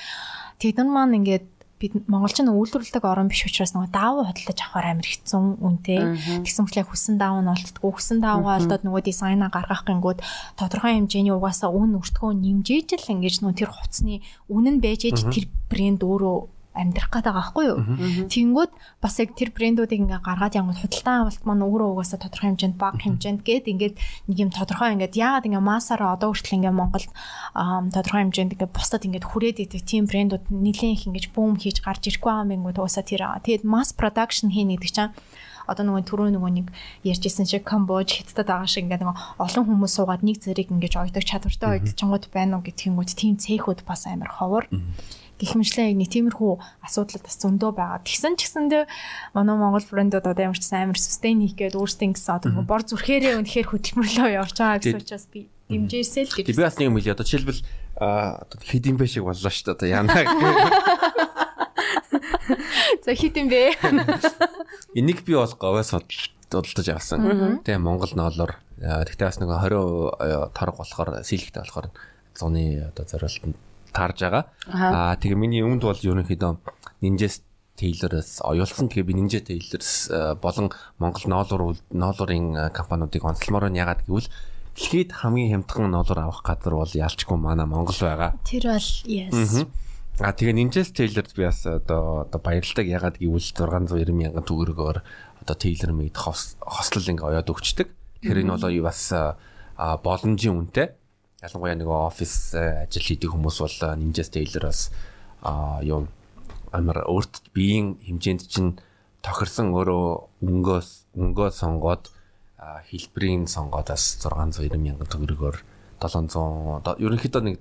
тэдэн 0.59 0.89
маань 0.91 1.19
ингээд 1.23 1.54
бид 1.85 2.09
монголчин 2.09 2.49
үйлдвэрлэдэг 2.49 3.05
орн 3.05 3.29
биш 3.29 3.45
учраас 3.45 3.77
нөгөө 3.77 3.93
даавуу 3.93 4.25
хөдөлж 4.25 4.57
авахар 4.57 4.97
амар 4.97 5.05
хэцүү 5.05 5.61
үнтэй. 5.61 6.01
Тэгсэн 6.41 6.65
мэт 6.65 6.81
яг 6.81 6.89
хүсэн 6.89 7.21
даав 7.21 7.45
нь 7.45 7.53
олддггүй. 7.53 7.93
Хүсэн 7.93 8.19
дааваа 8.25 8.57
олдоод 8.57 8.89
нөгөө 8.89 9.03
дизайнаа 9.05 9.53
гаргах 9.53 9.85
гингүүд 9.85 10.25
тодорхой 10.57 10.97
хэмжээний 10.97 11.37
угаасаа 11.37 11.69
үн 11.69 12.01
өртгөө 12.01 12.33
нэмжээж 12.33 12.89
л 13.05 13.13
ингэж 13.13 13.45
нөгөө 13.45 13.59
тэр 13.61 13.71
хувцсны 13.71 14.25
үнэн 14.49 14.81
байж 14.81 15.13
ээж 15.13 15.29
тэр 15.29 15.45
брэнд 15.69 16.01
өөрөө 16.01 16.54
амьдрах 16.75 17.11
гээд 17.11 17.27
байгаа 17.31 17.39
байхгүй 17.39 17.65
юу. 17.71 17.79
Тэнгүүд 18.27 18.73
бас 18.99 19.15
яг 19.23 19.31
тэр 19.39 19.51
брэндүүдийг 19.55 20.03
ингээ 20.05 20.21
гаргаад 20.27 20.59
янгууд 20.59 20.83
худалдан 20.83 21.17
авалт 21.23 21.43
маань 21.47 21.63
өөрөө 21.63 21.89
угаасаа 21.95 22.19
тодорхой 22.19 22.51
хэмжээнд 22.51 22.77
бага 22.77 22.99
хэмжээнд 22.99 23.41
гээд 23.47 23.65
ингээд 23.71 23.95
нэг 24.27 24.37
юм 24.43 24.51
тодорхой 24.51 24.91
ингээд 24.99 25.15
яагаад 25.15 25.47
ингээ 25.47 25.63
массаараа 25.63 26.19
одоо 26.19 26.35
хүртэл 26.35 26.59
ингээ 26.59 26.75
Монголд 26.75 27.11
тодорхой 27.95 28.21
хэмжээнд 28.27 28.55
ингээ 28.59 28.71
бусдад 28.75 29.07
ингээ 29.07 29.23
хүрээд 29.23 29.59
идэг 29.63 29.83
тийм 29.87 30.05
брэндүүд 30.11 30.51
нэлийн 30.51 30.99
их 30.99 31.07
ингээ 31.07 31.31
бүүм 31.31 31.63
хийж 31.63 31.79
гарч 31.79 32.03
ирэхгүй 32.11 32.31
байгаа 32.35 32.55
юм 32.59 32.67
гоо 32.67 32.85
угаасаа 32.85 33.07
тэр. 33.07 33.23
Тэгээд 33.39 33.63
масс 33.63 33.95
продакшн 33.95 34.51
хийнэ 34.51 34.75
гэдэг 34.75 34.91
чинь 34.91 35.15
одоо 35.65 35.85
нөгөө 35.89 36.05
түрүү 36.05 36.29
нөгөө 36.37 36.53
нэг 36.61 36.67
ярьжсэн 37.09 37.49
шиг 37.49 37.65
Камбож 37.65 38.13
хятадд 38.13 38.49
байгаа 38.53 38.69
шиг 38.69 38.85
ингээд 38.85 39.01
нөгөө 39.01 39.41
олон 39.41 39.65
хүмүүс 39.65 39.93
суугаад 39.97 40.21
нэг 40.21 40.37
зэрэг 40.45 40.69
ингээд 40.69 41.01
ойдог 41.01 41.25
чадвартай 41.25 41.81
ойдог 41.81 41.97
чонгод 41.97 42.29
байна 42.29 42.61
уу 42.61 42.67
гэдгийгүүд 42.69 43.11
тийм 43.17 43.41
цэхүүд 43.41 43.81
бас 43.89 44.05
амар 44.05 44.29
ховор. 44.29 44.69
Mm 44.69 44.85
-hmm 44.85 45.24
гихмишлээ 45.41 45.91
яг 45.91 45.99
нэг 45.99 46.11
тиймэрхүү 46.15 46.53
асуудлууд 46.87 47.25
бас 47.27 47.37
зөндөө 47.43 47.71
байгаа. 47.75 48.01
Тэгсэн 48.07 48.39
ч 48.39 48.47
гэсэндээ 48.47 48.85
манай 49.35 49.57
Монгол 49.59 49.83
брэндүүд 49.83 50.31
одоо 50.31 50.45
ямар 50.53 50.59
ч 50.59 50.71
амар 50.71 50.99
sustain 50.99 51.43
хийх 51.43 51.59
гээд 51.59 51.75
өөрсдөө 51.75 52.15
гэсэн 52.15 52.35
одоо 52.39 52.63
бор 52.63 52.83
зүрхээрээ 52.87 53.39
үнэхээр 53.43 53.69
хөдөлмөрлөө 53.71 54.31
явж 54.39 54.55
байгаа 54.55 54.79
гэсэн 54.79 55.03
учраас 55.03 55.27
би 55.33 55.51
дэмжээсэй 55.71 56.25
л 56.29 56.35
гэж. 56.39 56.47
Би 56.53 56.63
бас 56.63 56.79
нэг 56.79 56.87
юм 56.93 56.97
хэлээ. 57.01 57.15
Одоо 57.17 57.27
жишээлбэл 57.27 57.63
одоо 57.99 58.59
хэд 58.63 58.85
юм 58.87 58.97
бэ 59.01 59.07
шиг 59.11 59.25
боллоо 59.27 59.51
шүү 59.51 59.75
дээ. 59.75 59.75
Одоо 59.75 59.89
яана. 59.89 60.15
За 63.05 63.13
хэд 63.17 63.35
юм 63.41 63.49
бэ? 63.49 63.75
Энийг 64.99 65.25
би 65.25 65.35
бол 65.35 65.51
говьос 65.51 65.91
судалдаж 65.91 66.89
авсан. 66.95 67.61
Тэгээ 67.65 67.81
Монгол 67.81 68.13
ноолоор 68.15 68.61
тэгтээ 68.79 69.27
бас 69.27 69.39
нэг 69.41 69.51
20% 69.51 70.53
торг 70.53 70.77
болохоор 70.77 71.25
сэлэгтэй 71.25 71.63
болохоор 71.65 71.89
зуны 72.37 72.93
одоо 72.93 73.05
зориултанд 73.09 73.57
таарж 73.95 74.19
байгаа. 74.27 74.45
Аа 74.75 75.15
тэгээ 75.17 75.39
миний 75.39 75.63
өмнөд 75.63 75.87
бол 75.87 75.95
ерөнхийдөө 75.97 76.53
Ninja 77.01 77.31
Tailor-с 77.79 78.43
оюулсан. 78.43 78.91
Тэгээ 78.91 79.07
би 79.07 79.15
Ninja 79.15 79.41
Tailor-с 79.43 80.11
болон 80.43 80.71
Монгол 80.99 81.27
ноолуур 81.31 81.79
ноолуурын 81.91 82.71
компаниудыг 82.75 83.23
онцлмоор 83.23 83.71
нь 83.71 83.79
ягаад 83.79 84.07
гэвэл 84.07 84.31
дэлхийд 84.75 85.11
хамгийн 85.11 85.63
хямдхан 85.63 85.91
ноолуур 85.91 86.21
авах 86.23 86.43
газар 86.43 86.75
бол 86.75 86.91
ялчгүй 86.91 87.39
манай 87.39 87.67
Монгол 87.67 87.99
байгаа. 87.99 88.35
Тэр 88.47 88.75
бол 88.75 88.91
yes. 89.07 89.67
А 90.23 90.31
тэгээ 90.31 90.55
Ninja 90.55 90.83
Tailor-д 90.87 91.35
би 91.35 91.43
бас 91.47 91.67
одоо 91.67 92.27
одоо 92.27 92.39
баярлалаа 92.39 92.87
ягаад 92.87 93.19
гэвэл 93.19 93.43
690 93.43 94.15
мянган 94.15 94.47
төгрөгөөр 94.47 94.99
одоо 95.43 95.57
Tailor 95.59 95.91
made 95.91 96.15
хослол 96.15 97.11
ингээ 97.11 97.27
оёод 97.27 97.51
өгчдөг. 97.51 97.91
Тэгэхээр 98.23 98.43
энэ 98.47 98.55
бол 98.55 98.87
бас 98.87 99.03
боломжийн 99.75 100.55
үнэтэй 100.55 100.95
ялангуяа 101.45 101.77
нөгөө 101.77 101.99
офис 102.09 102.55
э, 102.57 102.89
ажил 102.89 103.05
хийдэг 103.05 103.33
хүмүүс 103.33 103.61
бол 103.61 103.77
э, 103.85 103.93
Ninja 104.01 104.25
Tailor-оос 104.25 104.89
а 105.45 105.81
юу 105.85 106.09
амар 106.73 107.05
өөрт 107.05 107.53
биеийн 107.53 108.01
хэмжээнд 108.01 108.43
чинь 108.49 108.81
тохирсон 109.21 109.77
өөрөө 109.77 110.41
өнгөөс 110.41 110.89
өнгөө 111.21 111.49
сонгоод 111.53 112.09
хэлбэрийн 112.89 113.45
сонгоодоос 113.45 114.25
690 114.25 114.81
мянган 114.81 115.09
төгрөгөөр 115.13 115.57
700 116.01 116.97
ерөнхийдөө 117.05 117.43
нэг 117.45 117.61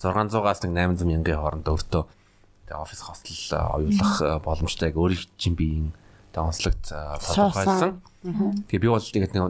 600-аас 0.00 0.64
нэг 0.64 0.72
800 0.96 1.04
мянган 1.04 1.36
хооронд 1.36 1.68
өөртөө 1.68 2.02
офис 2.72 3.00
хостел 3.04 3.36
э, 3.36 3.60
оюулах 3.60 4.40
боломжтой 4.40 4.88
яг 4.88 4.96
өөрийн 4.96 5.28
чинь 5.36 5.58
биеийн 5.60 5.92
онцлогт 6.30 6.88
тодорхойлсон. 6.88 8.00
Тэгээ 8.70 8.80
би 8.80 8.88
бол 8.88 9.02
тэгээд 9.02 9.34
нэг 9.34 9.44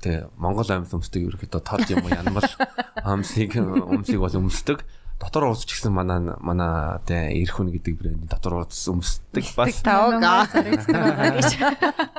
Тэ 0.00 0.32
Монгол 0.40 0.68
амьд 0.68 0.92
өмсдөг 0.96 1.28
ерөөхдөө 1.28 1.60
тод 1.60 1.84
юм 1.92 2.04
уу 2.04 2.12
янамал 2.12 2.48
амсыг 3.04 3.56
өмсийг 3.60 4.20
бол 4.20 4.40
өмсдөг. 4.40 4.80
Дотор 5.20 5.52
ууц 5.52 5.68
ч 5.68 5.76
гэсэн 5.76 5.92
манай 5.92 6.24
манай 6.40 6.96
тэ 7.04 7.36
эрх 7.36 7.60
хүн 7.60 7.68
гэдэг 7.68 7.94
брэнд 8.00 8.32
дотор 8.32 8.64
ууц 8.64 8.72
өмсдөг 8.88 9.44
бас. 9.52 9.76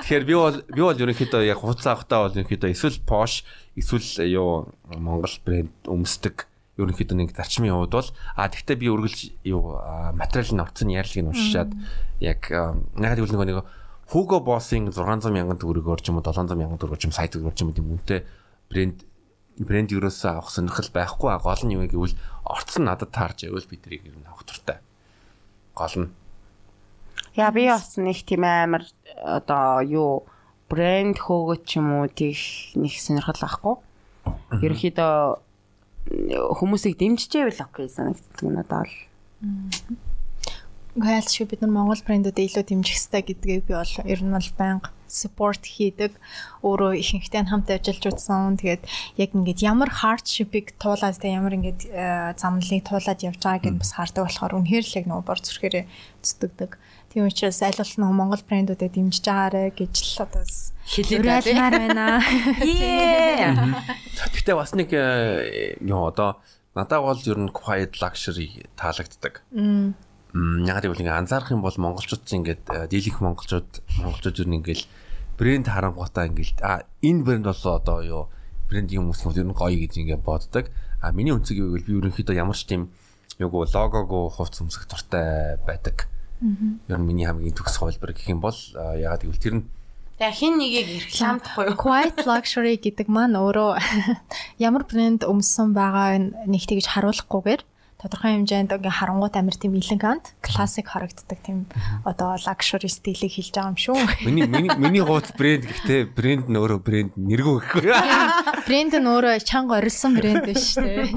Тэгэхээр 0.05 0.25
би 0.29 0.35
бол 0.37 0.61
би 0.61 0.81
бол 0.85 1.01
ерөнхийдөө 1.01 1.41
яг 1.49 1.57
хуцаа 1.65 1.97
авахтаа 1.97 2.29
бол 2.29 2.37
ерөнхийдөө 2.37 2.69
эсвэл 2.69 3.01
Porsche 3.01 3.41
эсвэл 3.73 4.29
юу 4.29 4.69
Монгол 4.93 5.33
брэнд 5.41 5.89
өмсдөг 5.89 6.45
ерөнхийдөө 6.77 7.17
нэг 7.17 7.33
зарчмын 7.33 7.73
хувьд 7.73 7.93
бол 7.93 8.09
а 8.37 8.49
тэгвэл 8.49 8.79
би 8.79 8.87
үргэлж 8.93 9.19
юу 9.49 9.81
материалын 10.15 10.63
орцны 10.63 10.93
ярилгыг 10.95 11.29
уншаад 11.33 11.73
яг 12.21 12.47
яг 12.47 13.17
л 13.17 13.33
нэг 13.33 13.41
нэг 13.49 13.65
Hugo 14.11 14.41
Boss-ын 14.43 14.91
600 14.91 15.31
мянган 15.31 15.55
төгрөгөөр 15.55 16.01
ч 16.03 16.11
юм 16.11 16.19
уу 16.19 16.25
700 16.27 16.59
мянган 16.59 16.75
төгрөгөөр 16.75 16.99
ч 16.99 17.07
юм 17.07 17.15
сайт 17.15 17.31
төгрөгөөр 17.31 17.55
ч 17.55 17.63
юм 17.63 17.71
уу 17.71 17.95
үнэтэй 17.95 18.19
брэнд 18.67 18.97
брэнд 19.63 19.95
ерөөсөө 19.95 20.31
авах 20.35 20.51
сонирхол 20.51 20.91
байхгүй 20.91 21.31
гол 21.39 21.63
нь 21.63 21.75
юу 21.79 21.88
гэвэл 21.88 22.15
орц 22.43 22.75
нь 22.75 22.88
надад 22.91 23.15
таарж 23.15 23.47
байвал 23.47 23.71
би 23.71 23.79
тэрийг 23.79 24.11
ер 24.11 24.19
нь 24.19 24.27
авах 24.27 24.43
туртай. 24.43 24.83
Гол 25.71 25.95
нь. 25.95 26.11
Яа 27.39 27.55
би 27.55 27.71
бас 27.71 27.95
нэг 27.95 28.19
тийм 28.27 28.43
амар 28.43 28.83
одоо 29.23 29.79
юу 29.79 30.27
брэнд 30.67 31.15
хөөгöt 31.15 31.63
ч 31.63 31.79
юм 31.79 32.03
уу 32.03 32.11
тийх 32.11 32.75
нэг 32.75 32.91
сонирхол 32.91 33.39
авахгүй. 33.39 33.75
Ерөнхийдөө 34.59 35.15
хүмүүсийг 36.59 36.99
дэмжижээвэл 36.99 37.63
окей 37.63 37.88
санагддаг 37.88 38.43
надад 38.43 38.83
бол. 38.83 38.95
Гэхдээ 40.95 41.23
шиг 41.23 41.47
бид 41.51 41.61
нар 41.63 41.72
Монгол 41.72 42.03
брэндүүдэд 42.03 42.47
илүү 42.51 42.63
дэмжих 42.68 42.99
хэрэгтэй 42.99 43.23
гэдгийг 43.23 43.63
би 43.63 43.73
бол 43.80 43.95
ер 44.03 44.19
нь 44.19 44.35
бол 44.35 44.51
байнга 44.59 44.91
support 45.11 45.63
хийдэг. 45.68 46.15
Өөрөө 46.63 46.95
ихэнхдээ 47.03 47.51
хамт 47.51 47.68
ажиллаж 47.68 48.15
утсан. 48.15 48.55
Тэгээд 48.55 48.84
яг 49.19 49.30
ингээд 49.35 49.59
ямар 49.59 49.91
hardship-ыг 49.91 50.80
туулаад 50.80 51.19
тэ 51.19 51.35
ямар 51.35 51.59
ингээд 51.59 51.81
э, 51.91 52.31
замналыг 52.39 52.88
туулаад 52.88 53.19
явж 53.19 53.39
байгааг 53.43 53.76
нь 53.76 53.81
бас 53.84 53.91
хардаг 53.99 54.31
болохоор 54.31 54.55
үнэхээр 54.63 54.85
л 54.88 54.97
яг 55.03 55.05
нөгөө 55.11 55.27
бор 55.27 55.39
зүрхээрээ 55.43 55.85
зүтгэдэг. 56.23 56.72
Тийм 57.11 57.27
учраас 57.27 57.59
аль 57.59 57.76
болох 57.76 57.97
нөгөө 57.99 58.15
Монгол 58.15 58.43
брэндүүдэд 58.47 58.95
дэмжиж 58.95 59.26
байгаарэ 59.27 59.76
гэж 59.76 59.95
л 59.99 60.23
одоо 60.23 60.43
хэлээд 60.88 61.27
байна. 61.43 62.23
Гэхдээ 64.31 64.55
бас 64.55 64.72
нэг 64.72 64.89
ёо 64.95 66.07
одоо 66.07 66.39
надад 66.72 67.03
бол 67.03 67.19
ер 67.19 67.39
нь 67.39 67.51
quiet 67.51 67.99
luxury 67.99 68.63
таалагддаг. 68.80 69.43
Ягаад 70.31 70.87
гэвэл 70.87 71.03
ингээ 71.03 71.19
анзаарах 71.19 71.51
юм 71.51 71.59
бол 71.59 71.75
монголчууд 71.75 72.23
чинь 72.23 72.47
ингээд 72.47 72.87
дийлэнх 72.87 73.19
монголчууд 73.19 73.69
монголчууд 73.99 74.47
нь 74.47 74.57
ингээл 74.63 74.85
брэнд 75.35 75.67
харангуйтаа 75.67 76.31
ингээл 76.31 76.55
а 76.63 76.87
энэ 77.03 77.25
брэнд 77.27 77.45
болоо 77.51 77.73
одоо 77.75 77.99
юу 77.99 78.23
брендийн 78.71 79.03
хүмүүс 79.03 79.27
нь 79.27 79.35
ер 79.35 79.47
нь 79.51 79.57
гоё 79.59 79.75
гэж 79.75 79.93
ингээ 79.99 80.23
боддог. 80.23 80.71
А 81.03 81.11
миний 81.11 81.35
үнцэг 81.35 81.59
юу 81.59 81.75
гэвэл 81.75 81.87
би 81.87 81.93
ерөнхийдөө 81.99 82.35
ямар 82.39 82.55
ч 82.55 82.63
тийм 82.63 82.95
юуг 83.43 83.67
логого 83.75 84.31
хувц 84.31 84.63
өмсөх 84.63 84.87
дуртай 84.87 85.59
байдаг. 85.67 86.07
Ер 86.39 86.95
нь 86.95 87.03
миний 87.03 87.27
хамгийн 87.27 87.51
төгс 87.51 87.75
хувилбар 87.75 88.15
гэх 88.15 88.31
юм 88.31 88.39
бол 88.39 88.55
ягаад 88.75 89.27
гэвэл 89.27 89.43
тэр 89.43 89.55
нь 89.59 89.65
Тэгээ 90.21 90.37
хин 90.37 90.53
нэгийг 90.61 90.87
рекламдахгүй 91.09 91.63
юу? 91.73 91.81
Quiet 91.81 92.17
luxury 92.29 92.77
гэдэг 92.77 93.09
маань 93.09 93.33
өөрөө 93.33 93.81
ямар 94.67 94.85
брэнд 94.85 95.25
өмссөн 95.25 95.73
байгаа 95.73 96.21
нэг 96.45 96.63
тэгж 96.69 96.93
харуулахгүйгээр 96.93 97.61
тодорхой 98.01 98.33
хэмжээнд 98.33 98.73
ингээ 98.81 98.97
харангуут 98.97 99.37
амир 99.37 99.53
тийм 99.53 99.77
элегант, 99.77 100.33
классик 100.41 100.89
харагддаг 100.89 101.37
тийм 101.45 101.69
одоо 102.01 102.33
luxury 102.41 102.89
стилийг 102.89 103.29
хийж 103.29 103.53
байгаа 103.53 103.69
юм 103.69 103.77
шүү. 103.77 104.25
Миний 104.25 104.49
миний 104.49 104.73
миний 104.73 105.05
гооц 105.05 105.29
брэнд 105.37 105.69
гэхдээ 105.69 106.01
брэнд 106.17 106.45
нь 106.49 106.57
өөрөө 106.57 106.79
брэнд 106.81 107.13
нэргөө 107.13 107.57
гэхгүй. 107.61 107.93
Брэнд 108.65 108.93
нь 108.97 109.05
өөрөө 109.05 109.37
чанга 109.45 109.77
орилсон 109.77 110.17
брэнд 110.17 110.49
биш 110.49 110.81
үү? 110.81 111.13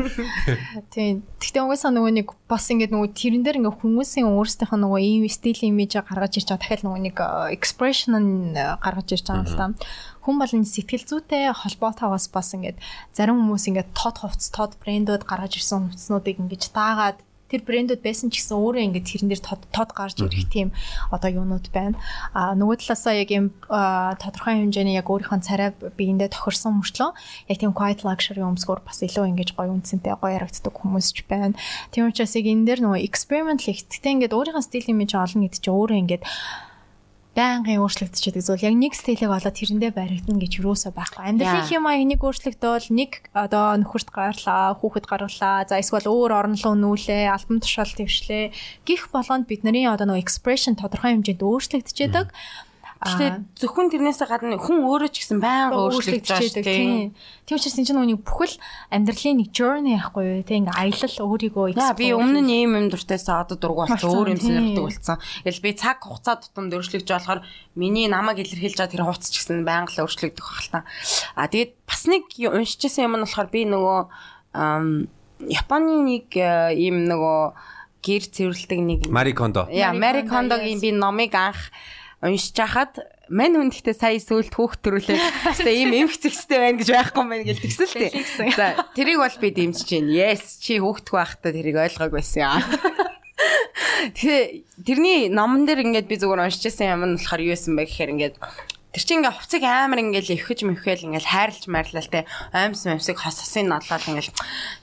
Тийм. 0.93 1.25
Гэхдээ 1.41 1.65
угаасаа 1.65 1.89
нөгөө 1.89 2.13
нэг 2.21 2.29
бас 2.45 2.69
ингээ 2.69 2.93
нөгөө 2.93 3.11
тэрэн 3.17 3.43
дээр 3.49 3.59
ингээ 3.65 3.81
хүмүүсийн 3.81 4.29
өөрсдийнх 4.29 4.77
нь 4.77 4.83
нөгөө 4.85 5.01
ийм 5.01 5.25
стил 5.33 5.61
имиж 5.65 5.97
гаргаж 5.97 6.37
ирж 6.37 6.53
байгаа 6.53 6.61
дахиад 6.61 6.85
нөгөө 6.85 7.01
нэг 7.01 7.17
expression 7.57 8.13
нь 8.21 8.53
гаргаж 8.55 9.09
ирж 9.09 9.25
байгаа 9.25 9.41
юм 9.41 9.49
л 9.49 9.57
та 9.57 9.67
хүн 10.25 10.37
болон 10.41 10.65
сэтгэл 10.65 11.05
зүйтэй 11.05 11.53
холбоотойгоос 11.53 12.27
бас 12.33 12.57
ингээд 12.57 12.81
зарим 13.13 13.45
хүмүүс 13.45 13.69
ингээд 13.69 13.93
тод 13.93 14.17
хувцс 14.25 14.49
тод 14.49 14.81
брэндүүд 14.81 15.29
гаргаж 15.29 15.61
ирсэн 15.61 15.93
хувцснуудыг 15.93 16.41
ингээд 16.41 16.73
таагаад 16.73 17.21
тэр 17.55 17.63
брэндүүд 17.63 18.01
байсан 18.03 18.33
ч 18.33 18.43
гэсэн 18.43 18.57
өөрөө 18.59 18.83
ингээд 18.89 19.07
тэрэн 19.07 19.29
дээр 19.31 19.43
тод 19.45 19.63
тод 19.71 19.91
гарч 19.95 20.19
ирэх 20.19 20.49
тийм 20.51 20.69
одоо 21.15 21.31
юунууд 21.31 21.71
байна. 21.71 22.01
А 22.35 22.57
нөгөө 22.57 22.83
талаасаа 22.83 23.15
яг 23.15 23.31
юм 23.31 23.53
тодорхой 23.69 24.65
хэмжээний 24.65 24.99
яг 24.99 25.07
өөрийнхөө 25.07 25.45
царай 25.45 25.71
биендээ 25.71 26.35
тохирсон 26.35 26.83
мөртлөө 26.83 27.11
яг 27.53 27.59
тийм 27.61 27.77
quiet 27.77 28.03
luxury 28.03 28.43
өмсгөр 28.43 28.83
бас 28.83 29.05
илүү 29.07 29.31
ингэж 29.31 29.55
гоё 29.55 29.71
үнцэнтэй 29.71 30.17
гоё 30.19 30.35
ярагддаг 30.41 30.75
хүмүүс 30.75 31.15
ч 31.15 31.23
байна. 31.31 31.55
Тийм 31.95 32.11
учраас 32.11 32.35
яг 32.35 32.49
энэ 32.49 32.67
дээр 32.67 32.81
нөгөө 32.81 33.07
experiment 33.07 33.63
л 33.63 33.71
ихтэй 33.71 34.13
ингээд 34.19 34.35
өөрийнхөө 34.35 34.65
стил 34.65 34.91
имиж 34.91 35.13
олно 35.15 35.47
гэдэг 35.47 35.61
чинь 35.63 35.77
өөрөө 35.79 35.99
ингээд 36.03 36.25
байнгын 37.35 37.83
өөрчлөгдөж 37.83 38.25
зүйл 38.47 38.63
яг 38.63 38.75
нэг 38.79 38.95
стилийг 38.95 39.27
олоод 39.27 39.59
тэрэндээ 39.59 39.91
баригдана 39.91 40.39
гэж 40.39 40.63
юусоо 40.63 40.95
байхгүй. 40.95 41.35
Амьдралын 41.35 41.67
хэм 41.67 41.83
маяг 41.83 42.07
нэг 42.07 42.21
өөрчлөгдөөл 42.23 42.89
нэг 42.95 43.11
одоо 43.35 43.75
нөхөрт 43.83 44.15
гарлаа, 44.15 44.79
хүүхэд 44.79 45.07
гаргалаа, 45.11 45.67
за 45.67 45.83
эсвэл 45.83 46.07
өөр 46.07 46.31
орон 46.31 46.55
руу 46.55 46.79
нүүлээ, 46.79 47.27
альбом 47.35 47.59
тушаалт 47.59 47.99
дэвшлээ. 47.99 48.55
Гих 48.87 49.11
болгонд 49.11 49.51
бидний 49.51 49.83
одоо 49.91 50.07
нөгөө 50.07 50.23
expression 50.23 50.79
тодорхой 50.79 51.19
хэмжээнд 51.19 51.43
өөрчлөгдөж 51.43 51.97
байдаг. 51.99 52.31
Гэхдээ 53.05 53.31
зөвхөн 53.61 53.89
тэрнээсээ 53.93 54.29
гадна 54.33 54.57
хүн 54.57 54.81
өөрөө 54.81 55.11
ч 55.13 55.17
гэсэн 55.23 55.39
байнга 55.45 55.77
өөрчлөгдөж 55.77 56.25
байгаа 56.25 56.65
тийм. 56.65 57.13
Тийм 57.45 57.55
учраас 57.61 57.77
энэ 57.77 57.89
чинь 57.93 58.01
нүг 58.01 58.25
бүхэл 58.25 58.57
амьдралын 58.89 59.37
нэг 59.45 59.49
journey 59.53 59.95
ахгүй 60.01 60.25
юу 60.25 60.45
тийм 60.49 60.65
ингээ 60.65 60.81
аялал 60.81 61.17
өөрийгөө 61.29 61.67
explore. 61.77 62.01
Би 62.01 62.09
өмнө 62.17 62.41
нь 62.41 62.53
ийм 62.65 62.73
юм 62.81 62.87
дуртайсаа 62.89 63.45
одоо 63.45 63.61
дургу 63.61 63.85
болсон 63.85 64.09
өөр 64.09 64.33
юм 64.33 64.41
сонирхдаг 64.41 64.85
болсон. 64.89 65.17
Ингээл 65.45 65.65
би 65.65 65.71
цаг 65.77 65.99
хугацаа 66.01 66.37
тутамд 66.41 66.73
өөрчлөгдөж 66.73 67.13
болохоор 67.13 67.41
миний 67.77 68.09
намайг 68.09 68.41
илэрхийлж 68.41 68.81
байгаа 68.81 68.93
тэр 68.97 69.05
хугацаа 69.05 69.31
ч 69.31 69.37
гэсэн 69.45 69.63
байнга 69.69 69.93
л 69.93 70.03
өөрчлөгдөх 70.09 70.49
та. 70.73 70.89
А 71.37 71.47
тэгээд 71.53 71.73
бас 71.85 72.03
нэг 72.09 72.25
уншижсэн 72.41 73.05
юм 73.05 73.21
нь 73.21 73.25
болохоор 73.29 73.53
би 73.53 73.69
нөгөө 73.69 74.01
Японы 75.45 75.99
нэг 76.07 76.31
э, 76.39 76.79
ийм 76.79 77.05
нөгөө 77.11 77.41
гэр 78.05 78.23
цэвэрлдэг 78.31 78.81
нэг 78.81 79.01
Мари 79.11 79.35
Кондо. 79.35 79.67
Яа, 79.73 79.93
Мари 79.93 80.23
Кондогийн 80.29 80.79
би 80.79 80.93
номыг 80.95 81.35
анх 81.35 81.73
уншиж 82.25 82.57
хахад 82.57 83.05
мань 83.29 83.57
хүн 83.57 83.69
гэхдээ 83.69 83.97
сая 83.97 84.17
сүулт 84.17 84.53
хүүхд 84.53 84.81
төрүүлээ. 84.81 85.21
Хэвээ 85.61 85.77
ийм 85.77 85.93
эмх 86.09 86.17
зэгстэй 86.17 86.59
байна 86.61 86.81
гэж 86.81 86.89
байхгүй 86.89 87.21
юм 87.21 87.31
байна 87.33 87.45
гэж 87.45 87.59
тэгсэн 87.61 87.85
л 87.85 87.97
тээ. 88.01 88.13
За 88.57 88.67
тэрийг 88.97 89.21
бол 89.21 89.37
би 89.41 89.49
дэмжиж 89.53 89.89
байна. 89.93 90.13
Yes 90.13 90.57
чи 90.61 90.81
хүүхдгүй 90.81 91.17
байхдаа 91.21 91.53
тэрийг 91.53 91.77
ойлгоог 91.77 92.13
байсан. 92.17 92.65
Тэгээ 94.17 94.43
тэрний 94.85 95.21
номон 95.29 95.65
дээр 95.69 95.85
ингээд 95.85 96.09
би 96.09 96.17
зүгээр 96.17 96.45
уншиж 96.49 96.69
байсан 96.69 96.97
юм 96.97 97.03
нь 97.05 97.17
болохоор 97.21 97.43
юу 97.45 97.53
байсан 97.53 97.73
бэ 97.77 97.85
гэхээр 97.89 98.13
ингээд 98.17 98.37
Тэр 98.95 99.03
чинь 99.03 99.27
ингээ 99.27 99.35
хувцыг 99.35 99.63
амар 99.67 99.99
ингээл 100.07 100.39
өвхөж 100.39 100.71
мөвхөл 100.71 101.11
ингээл 101.11 101.27
хайрлж 101.27 101.67
марлал 101.67 102.07
те 102.07 102.31
аимс 102.55 102.87
мэмсэг 102.87 103.19
хососын 103.19 103.67
нодлол 103.67 104.07
ингээл 104.07 104.31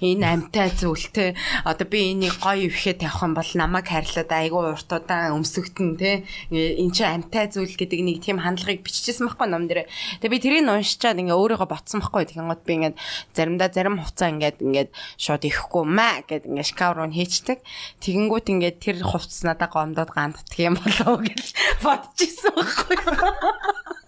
энэ 0.03 0.27
амтай 0.27 0.67
зүйлтэй 0.67 1.31
одоо 1.63 1.87
би 1.87 2.11
энийг 2.11 2.35
гоё 2.43 2.67
өвхөө 2.67 2.99
тавих 2.99 3.23
юм 3.23 3.39
бол 3.39 3.51
намайг 3.55 3.87
хайрлаад 3.87 4.27
айгүй 4.27 4.75
уртуудаа 4.75 5.31
өмсөгдөн 5.31 5.89
те 5.95 6.27
эн 6.51 6.91
чинь 6.91 7.07
амтай 7.23 7.47
зүйл 7.47 7.71
гэдэг 7.71 8.03
нэг 8.03 8.19
тийм 8.19 8.43
хандлагыг 8.43 8.83
биччихсэн 8.83 9.31
байхгүй 9.31 9.47
ном 9.47 9.71
дээр. 9.71 9.87
Тэгээ 10.19 10.27
би 10.27 10.43
тэрийг 10.43 10.67
уншичаад 10.67 11.15
ингээ 11.15 11.39
өөрийгөө 11.39 11.71
ботсон 11.71 12.03
байхгүй 12.03 12.35
тэгэнгүүт 12.35 12.67
би 12.67 12.73
ингээд 12.91 12.99
заримдаа 13.31 13.71
зарим 13.71 13.95
хувцаа 13.95 14.27
ингээд 14.35 14.59
ингээд 14.59 14.91
шууд 15.15 15.47
ихгүй 15.47 15.87
маа 15.87 16.19
гэд 16.27 16.51
ингээ 16.51 16.67
шкаф 16.67 16.99
руу 16.99 17.07
хийчдэг. 17.07 17.63
Тэгэнгүүт 18.03 18.51
ингээд 18.59 18.77
тэр 18.83 18.97
хувцас 19.07 19.47
надаа 19.47 19.71
гомдоод 19.71 20.11
ганддаг 20.11 20.59
юм 20.59 20.75
болоо 20.75 21.15
гэж 21.23 21.55
бодчихсон 21.79 22.59
байхгүй. 22.59 24.00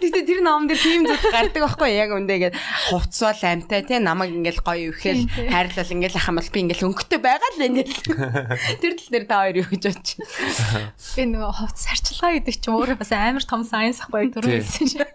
Гэтэ 0.00 0.22
тэр 0.28 0.40
ном 0.44 0.68
дээр 0.70 0.80
тийм 0.80 1.02
зүйл 1.08 1.24
гардаг 1.32 1.62
байхгүй 1.66 1.90
яг 1.96 2.10
үндэ 2.14 2.32
ингээд 2.36 2.56
хувцсвал 2.90 3.42
амтай 3.42 3.82
те 3.82 3.98
намайг 3.98 4.32
ингээд 4.34 4.60
гоё 4.62 4.92
өвхөл 4.92 5.26
хайрлал 5.32 5.94
ингээд 5.96 6.16
ах 6.16 6.28
юм 6.30 6.38
бол 6.38 6.52
би 6.52 6.60
ингээд 6.62 6.86
өнгөтэй 6.86 7.20
байгаа 7.20 7.50
л 7.56 7.66
энэ. 7.66 7.82
Тэр 8.82 8.92
тал 8.94 9.10
дээр 9.10 9.26
та 9.26 9.36
хоёр 9.42 9.56
юу 9.64 9.68
гэж 9.72 9.82
бодож 9.88 10.10
байна? 10.14 10.92
Би 11.16 11.22
нөгөө 11.26 11.52
хувцс 11.58 11.84
харчилгаа 11.90 12.30
гэдэг 12.38 12.54
чинь 12.60 12.74
өөрөө 12.76 12.96
бас 13.00 13.12
амар 13.12 13.44
том 13.44 13.62
сайенс 13.66 14.04
ахгүй 14.04 14.30
түрүүсэн 14.30 14.86
шээ. 14.94 15.10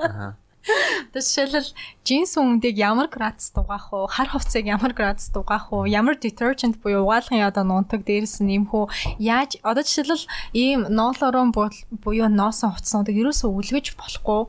Тэс 1.11 1.33
шилэл 1.33 1.69
джинс 2.05 2.37
үндийг 2.37 2.77
ямар 2.77 3.09
градус 3.09 3.49
дугаах 3.49 3.89
уу? 3.93 4.05
Хар 4.05 4.29
хувцсыг 4.29 4.69
ямар 4.69 4.93
градус 4.93 5.33
дугаах 5.33 5.73
уу? 5.73 5.89
Ямар 5.89 6.15
detergent 6.21 6.77
буюу 6.79 7.03
угаалгын 7.09 7.41
одоо 7.41 7.65
нунтаг 7.65 8.05
дээрс 8.05 8.45
нь 8.45 8.49
нэмэх 8.53 8.69
үү? 8.69 8.85
Яаж 9.17 9.57
одоо 9.65 9.81
жишээлбэл 9.81 10.25
ийм 10.53 10.85
ноолорон 10.85 11.49
буюу 11.51 12.29
ноосон 12.29 12.77
хувцснуудыг 12.77 13.17
ерөөсөө 13.17 13.49
үлгэж 13.49 13.97
болохгүй 13.97 14.41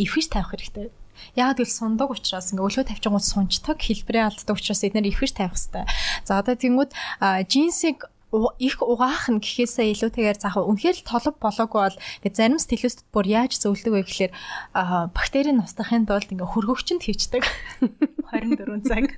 эвхэж 0.00 0.26
тавих 0.32 0.56
хэрэгтэй. 0.56 0.88
Яг 1.36 1.58
л 1.60 1.68
сундаг 1.68 2.10
учраас 2.14 2.54
ингээ 2.54 2.64
өлгөө 2.64 2.84
тавьчихгууд 2.88 3.26
сунчдаг 3.26 3.76
хэлбэрээ 3.82 4.24
алддаг 4.24 4.56
учраас 4.56 4.86
эдгээр 4.86 5.10
эвхэж 5.10 5.30
тавих 5.36 5.58
хэрэгтэй. 5.58 5.84
За 6.24 6.38
одоо 6.40 6.54
тэнгууд 6.54 6.94
джинсийг 7.50 8.06
их 8.60 8.76
угаах 8.84 9.32
нь 9.32 9.40
гэхээсээ 9.40 9.92
илүүтэйгээр 9.96 10.38
заах 10.38 10.60
үнэхээр 10.60 11.00
толб 11.08 11.40
болоогүй 11.40 11.80
бол 11.80 11.98
ингээ 12.20 12.36
зарим 12.36 12.60
стилистүүд 12.60 13.08
бүр 13.08 13.24
яаж 13.24 13.56
зөвлөдөг 13.56 13.92
вэ 13.92 14.02
гэхэлэр 14.04 14.32
бактерийн 15.16 15.64
устгахын 15.64 16.04
тулд 16.04 16.28
ингээ 16.28 16.52
хөргөгчөнд 16.52 17.02
хийчдэг 17.08 17.48
24 18.28 18.84
цаг. 18.88 19.08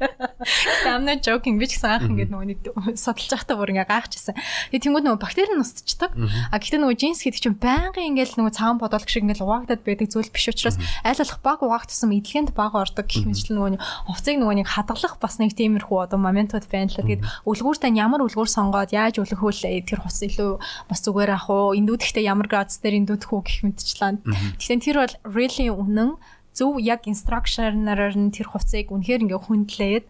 Тамна 0.85 1.19
joking 1.19 1.59
би 1.59 1.66
ч 1.66 1.74
гэсэн 1.74 1.91
анх 1.91 2.07
ингээ 2.07 2.31
нөгөө 2.31 2.47
нэг 2.55 2.61
судалж 2.95 3.31
байхдаа 3.35 3.59
бүр 3.59 3.74
ингээ 3.74 3.91
гайхчихсан. 3.91 4.39
Тэгээ 4.70 4.85
тэнгууд 4.87 5.05
нөгөө 5.11 5.20
бактери 5.20 5.55
нь 5.59 5.62
устчдаг. 5.62 6.15
А 6.15 6.57
гэхдээ 6.62 6.78
нөгөө 6.78 6.95
джинс 6.95 7.27
гэдэг 7.27 7.43
чинь 7.43 7.59
байнгын 7.59 8.15
ингээл 8.15 8.39
нөгөө 8.39 8.55
цагаан 8.55 8.78
бодолк 8.78 9.11
шиг 9.11 9.27
ингээл 9.27 9.43
угаагдаад 9.43 9.82
байдаг 9.82 10.09
зүйл 10.15 10.31
биш 10.31 10.47
учраас 10.47 10.78
аль 11.03 11.19
болох 11.19 11.41
баг 11.43 11.59
угаах 11.66 11.91
тусам 11.91 12.15
эдлэгэнд 12.15 12.55
баг 12.55 12.73
ордог 12.78 13.07
гэх 13.11 13.27
мэт 13.27 13.51
л 13.51 13.59
нөгөө 13.59 13.82
хувцыг 14.07 14.37
нөгөө 14.39 14.57
нэг 14.62 14.69
хадгалах 14.70 15.19
бас 15.19 15.43
нэг 15.43 15.59
тиймэрхүү 15.59 15.99
одоо 16.07 16.19
моментууд 16.23 16.66
байна 16.70 16.95
л. 16.95 17.03
Тэгээд 17.03 17.27
үлгүүртээ 17.51 17.99
ямар 17.99 18.23
үлгүүр 18.23 18.47
сонгоод 18.47 18.95
яаж 19.01 19.17
өлөхөөл 19.25 19.87
тэр 19.89 20.01
хус 20.05 20.21
илүү 20.29 20.51
бас 20.91 21.01
зүгээр 21.01 21.31
ах 21.33 21.49
уу? 21.49 21.73
Эндүүдхтэй 21.73 22.29
ямар 22.29 22.49
градус 22.51 22.77
дээр 22.85 23.01
эндүүдх 23.01 23.33
үү 23.33 23.41
гэх 23.41 23.59
мэтчлээ. 23.65 24.21
Тэгэхээр 24.61 24.85
тэр 24.85 24.97
бол 25.01 25.15
really 25.25 25.73
үнэн. 25.73 26.21
Зөв 26.51 26.83
яг 26.83 27.07
инструкшнаар 27.07 27.79
нь 27.79 28.35
тэр 28.35 28.51
хувцыг 28.51 28.91
үнэхээр 28.91 29.23
ингээ 29.23 29.39
хүндлээд 29.39 30.05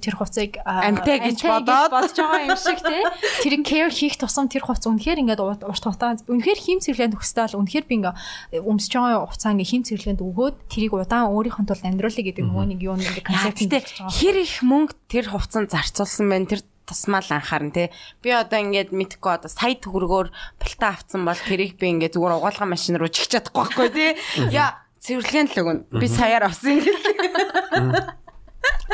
тэр 0.00 0.14
хувцыг 0.16 0.56
амтай 0.64 1.20
гэж 1.20 1.44
бодоод? 1.44 1.92
болж 1.92 2.16
байгаа 2.16 2.48
юм 2.48 2.56
шиг 2.56 2.80
тий. 2.80 3.04
Тэр 3.44 3.54
care 3.60 3.92
хийх 3.92 4.16
тусам 4.16 4.48
тэр 4.48 4.64
хувц 4.64 4.88
үнэхээр 4.88 5.20
ингээд 5.20 5.44
урт 5.44 5.60
хугацаа 5.68 6.16
үнэхээр 6.24 6.60
хим 6.64 6.80
цэвэрлэгэнд 6.80 7.12
өгсдөө 7.12 7.44
бол 7.44 7.60
үнэхээр 7.60 7.86
би 7.86 7.94
ингээ 8.00 8.14
өмсөж 8.56 8.92
байгаа 8.96 9.28
хугацаа 9.28 9.52
ингээ 9.52 9.68
хим 9.68 9.82
цэвэрлэгэнд 9.84 10.24
өгөөд 10.24 10.56
тэрийг 10.72 10.92
удаан 10.96 11.28
өөрийнхөө 11.28 11.64
тулд 11.68 11.84
амьдруулъя 11.84 12.24
гэдэг 12.24 12.44
нөгөө 12.48 12.66
нэг 12.72 12.80
юу 12.80 12.96
нэг 12.96 13.20
концепт 13.20 13.60
хэр 14.16 14.36
их 14.40 14.64
мөнгө 14.64 14.96
тэр 15.12 15.28
хувцанд 15.28 15.76
зарцуулсан 15.76 16.24
байна 16.24 16.48
тэр 16.48 16.64
тусмаа 16.90 17.22
л 17.22 17.30
анхаарна 17.30 17.70
те. 17.70 17.94
Би 18.18 18.34
одоо 18.34 18.58
ингээд 18.58 18.90
мэдхгүй 18.90 19.30
одоо 19.38 19.46
сая 19.46 19.78
төгрөгөөр 19.78 20.34
палтаа 20.58 20.98
авцсан 20.98 21.22
бол 21.22 21.38
тэрийг 21.38 21.78
би 21.78 21.94
ингээд 21.94 22.18
зүгээр 22.18 22.34
угаалгаа 22.42 22.66
машин 22.66 22.98
руу 22.98 23.06
чигч 23.06 23.38
чадахгүй 23.38 23.62
байхгүй 23.62 23.88
те. 23.94 24.06
Яа 24.50 24.82
цэвэрлэгийн 24.98 25.48
л 25.54 25.60
өгнө. 25.62 25.82
Би 25.94 26.06
саяар 26.10 26.50
авсан 26.50 26.82
юм. 26.82 26.98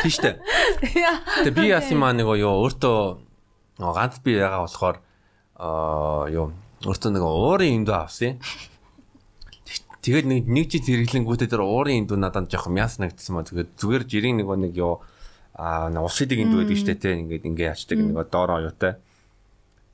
Тийштэй. 0.05 0.39
Тэгээ 0.85 1.56
би 1.56 1.73
яасан 1.73 1.98
маа 1.98 2.12
нэг 2.12 2.28
юу 2.28 2.68
өөртөө 2.68 3.81
ганц 3.81 4.20
би 4.23 4.39
ягаа 4.39 4.62
болохоор 4.68 4.97
аа 5.59 6.31
юу 6.31 6.52
өөртөө 6.86 7.10
нэг 7.10 7.24
уурын 7.24 7.74
индүү 7.82 7.97
авсан. 7.97 8.39
Тэгээд 10.06 10.27
нэг 10.31 10.47
нэг 10.47 10.66
жил 10.70 10.86
хэрэглэнгүүтээ 10.86 11.51
тэр 11.51 11.66
уурын 11.66 12.06
индүү 12.06 12.18
надад 12.20 12.47
жоохон 12.47 12.78
мяс 12.78 13.01
нагдсан 13.02 13.35
маа. 13.35 13.48
Тэгээд 13.48 13.74
зүгээр 13.74 14.05
жирийн 14.06 14.39
нэг 14.39 14.47
нэг 14.47 14.78
юу 14.78 15.02
аа 15.57 15.89
усыдыг 16.05 16.39
энд 16.45 16.53
байдаг 16.53 16.77
штэ 16.77 16.95
те 17.01 17.16
ингээд 17.16 17.49
ингээ 17.49 17.73
ячдаг 17.73 17.99
нэг 17.99 18.28
доороо 18.28 18.61
оюутай 18.61 19.01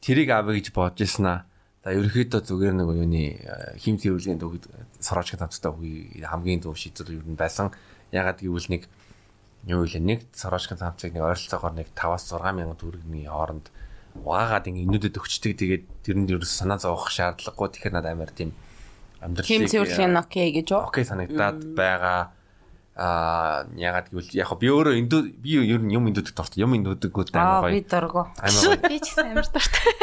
тэрийг 0.03 0.31
авъя 0.35 0.59
гэж 0.59 0.75
бодож 0.75 1.07
ирсэн 1.07 1.27
аа. 1.31 1.41
За 1.83 1.95
ерөөхдөө 1.95 2.43
зүгээр 2.43 2.75
нэг 2.75 2.89
юуны 2.91 3.23
хим 3.79 3.99
цэвэрлэгийн 3.99 4.39
дөгд 4.39 4.67
сороочгийн 4.99 5.43
тавцтай 5.43 5.71
үгүй 5.71 6.23
хамгийн 6.27 6.63
зөв 6.63 6.75
шийдвэр 6.79 7.23
юу 7.23 7.39
байсан. 7.39 7.71
Ягаад 8.11 8.43
гэвэл 8.43 8.71
нэг 8.71 8.83
юу 9.67 9.87
вэ 9.87 9.99
нэг 10.03 10.27
сороочгийн 10.35 10.79
тавцыг 10.79 11.15
нэг 11.15 11.23
ойролцоогоор 11.23 11.75
нэг 11.75 11.89
5-аас 11.95 12.31
6 12.35 12.55
мянган 12.55 12.79
төгрөгийн 12.79 13.31
хооронд 13.31 13.67
угаагаад 14.19 14.67
ингээ 14.71 14.87
инүүдэд 14.87 15.19
өгчдөг. 15.19 15.55
Тэгээд 15.59 15.85
тэрэнд 16.07 16.31
ерөөс 16.35 16.55
санаа 16.55 16.79
зовох 16.79 17.11
шаардлагагүй. 17.11 17.69
Тэгэхээр 17.71 17.95
надад 17.99 18.15
амар 18.15 18.31
тийм 18.31 18.55
амьдралыг 19.23 19.51
хим 19.51 19.67
цэвэрлэгийн 19.67 20.19
окей 20.19 20.51
гэж 20.55 20.69
оо 20.75 20.87
окей 20.91 21.07
санагдаад 21.07 21.59
байгаа 21.79 22.31
а 22.93 23.65
ягаад 23.73 24.13
гэвэл 24.13 24.37
яг 24.37 24.53
би 24.61 24.69
өөрөө 24.69 24.95
индүү 25.01 25.21
би 25.41 25.57
ер 25.65 25.81
нь 25.81 25.97
юм 25.97 26.13
индүүдэг 26.13 26.37
дуртай 26.37 26.61
юм 26.61 26.77
индүүдэггүүд 26.77 27.33
амар 27.33 27.65
гоё. 27.65 27.73
Аа 27.73 27.73
би 27.73 27.81
дургу. 27.89 28.23
Би 28.93 28.97
ч 29.01 29.09
гэсэн 29.09 29.33
амар 29.33 29.49
дуртай. 29.49 29.97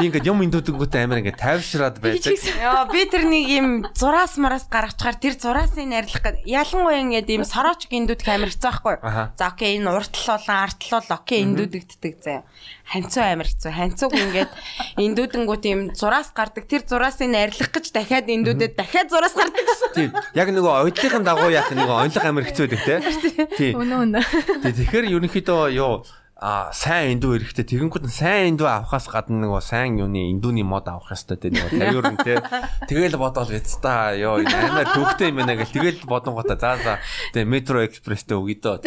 Би 0.00 0.08
ингээд 0.08 0.30
юм 0.32 0.40
индүүдэггүүд 0.48 0.94
амар 1.04 1.20
ингээд 1.20 1.36
тайвшраад 1.36 2.00
байдаг. 2.00 2.40
Яа 2.56 2.88
би 2.88 3.04
тэр 3.12 3.28
нэг 3.28 3.44
юм 3.44 3.68
зураас 3.92 4.40
мараас 4.40 4.64
гаргачаар 4.72 5.20
тэр 5.20 5.36
зураасыг 5.36 5.84
найрлах 5.84 6.24
гэдэг. 6.24 6.48
Ялангуяа 6.48 7.04
ингээд 7.04 7.28
юм 7.28 7.44
сороч 7.44 7.84
индүүдэх 7.92 8.28
амар 8.32 8.48
хэцүү 8.48 8.72
байхгүй. 8.72 8.96
За 9.36 9.44
окей 9.52 9.76
энэ 9.76 9.92
уртл 9.92 10.24
болон 10.32 10.56
артл 10.64 10.96
бол 10.96 11.10
окей 11.12 11.44
индүүдэгддэг 11.44 12.14
заяа 12.24 12.48
ханцуу 12.90 13.22
амир 13.22 13.46
хэцүү. 13.46 13.70
Ханцууг 13.70 14.12
ингээд 14.18 14.50
эндүүдэнгүүт 14.98 15.64
юм 15.70 15.80
зураас 15.94 16.34
гардаг. 16.34 16.66
Тэр 16.66 16.82
зураасыг 16.82 17.30
найрлах 17.30 17.70
гэж 17.70 17.94
дахиад 17.94 18.26
эндүүдэд 18.26 18.74
дахиад 18.74 19.14
зураас 19.14 19.34
гардаг. 19.38 19.66
Тийм. 19.94 20.10
Яг 20.34 20.50
нөгөө 20.50 20.90
ойдлынхын 20.90 21.22
дагуу 21.22 21.54
яах 21.54 21.70
нөгөө 21.70 21.96
ойлго 22.10 22.26
амир 22.26 22.50
хэцүү 22.50 22.66
байдаг 22.66 22.82
те. 22.82 23.46
Тийм. 23.54 23.78
Үнэн 23.78 23.98
үнэн. 24.10 24.24
Тийм. 24.66 24.74
Тэгэхээр 24.74 25.06
ерөнхийдөө 25.06 25.62
юу 25.78 26.02
а 26.40 26.72
сайн 26.72 27.20
индүү 27.20 27.36
эрэхтэй. 27.36 27.68
Тэгэнгүүт 27.68 28.08
сайн 28.08 28.56
индүү 28.56 28.64
авахаас 28.64 29.12
гадна 29.12 29.44
нөгөө 29.44 29.60
сайн 29.60 30.00
юуны 30.00 30.24
индүүний 30.32 30.64
мод 30.64 30.88
авах 30.88 31.12
ёстой 31.12 31.36
те 31.36 31.52
нөгөө 31.52 31.76
тавиур 31.76 32.06
нь 32.16 32.20
те. 32.24 32.40
Тэгэл 32.88 33.20
бодоол 33.20 33.52
биз 33.52 33.76
та 33.76 34.16
ёо 34.16 34.40
амар 34.40 34.88
төвхтэй 34.88 35.28
юм 35.28 35.44
байна 35.44 35.60
гэл. 35.60 35.76
Тэгэл 35.76 36.08
бодонгота 36.08 36.56
за 36.56 36.80
за. 36.80 36.94
Те 37.36 37.44
метро 37.44 37.84
экспресстэй 37.84 38.40
өгье 38.40 38.56
дөө 38.56 38.80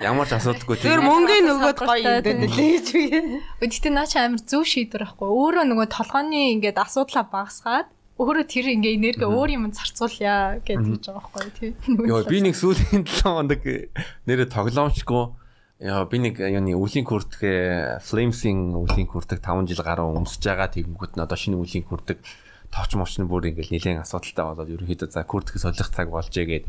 ямар 0.00 0.28
ч 0.28 0.36
асуудалгүй 0.36 0.76
тэр 0.80 1.00
мөнгөний 1.04 1.44
нөгөөд 1.44 1.78
гоё 1.80 2.20
индүүд 2.20 2.52
лээ 2.52 2.72
гэж 2.76 2.88
үе 2.96 3.20
гэхдээ 3.64 3.92
наа 3.92 4.06
чи 4.08 4.20
амар 4.20 4.42
зөв 4.44 4.64
шийдвэр 4.68 5.08
байхгүй 5.08 5.28
өөрөө 5.28 5.64
нөгөө 5.72 5.88
толгойн 5.88 6.32
ингээд 6.60 6.76
асуудлаа 6.84 7.24
багасгаад 7.32 7.88
өөрөө 8.20 8.44
тэр 8.44 8.66
ингээ 8.76 8.96
энерги 8.96 9.24
өөр 9.24 9.50
юм 9.56 9.64
зарцуулъя 9.72 10.60
гэж 10.60 10.80
хэлж 10.84 11.04
байгаа 11.08 11.32
байхгүй 11.32 11.52
тийм 11.56 12.12
ёо 12.12 12.24
би 12.28 12.38
нэг 12.44 12.54
сүүлийн 12.60 13.04
7 13.08 13.24
хоног 13.24 13.64
нэрэ 14.28 14.44
тоглоомчгүй 14.52 15.24
Яа 15.76 16.08
би 16.08 16.16
нэг 16.16 16.40
юуны 16.40 16.72
үлийн 16.72 17.04
хүртгэ 17.04 18.00
Flames-ийн 18.00 18.72
үлийн 18.72 19.12
хүртэг 19.12 19.44
5 19.44 19.68
жил 19.68 19.84
гаруй 19.84 20.08
өмсөж 20.16 20.40
байгаа 20.40 20.72
тэгэнгүүт 20.72 21.20
нь 21.20 21.24
одоо 21.24 21.36
шинэ 21.36 21.60
үлийн 21.60 21.84
хүртэг 21.84 22.24
товч 22.72 22.96
мовчны 22.96 23.28
бүр 23.28 23.52
ингээл 23.52 23.76
нэлээд 23.76 24.00
асуудалтай 24.00 24.44
болоод 24.56 24.72
ерөнхийдөө 24.72 25.12
за 25.12 25.28
хүртэх 25.28 25.60
солих 25.60 25.92
цаг 25.92 26.08
болжээ 26.08 26.48
гээд 26.48 26.64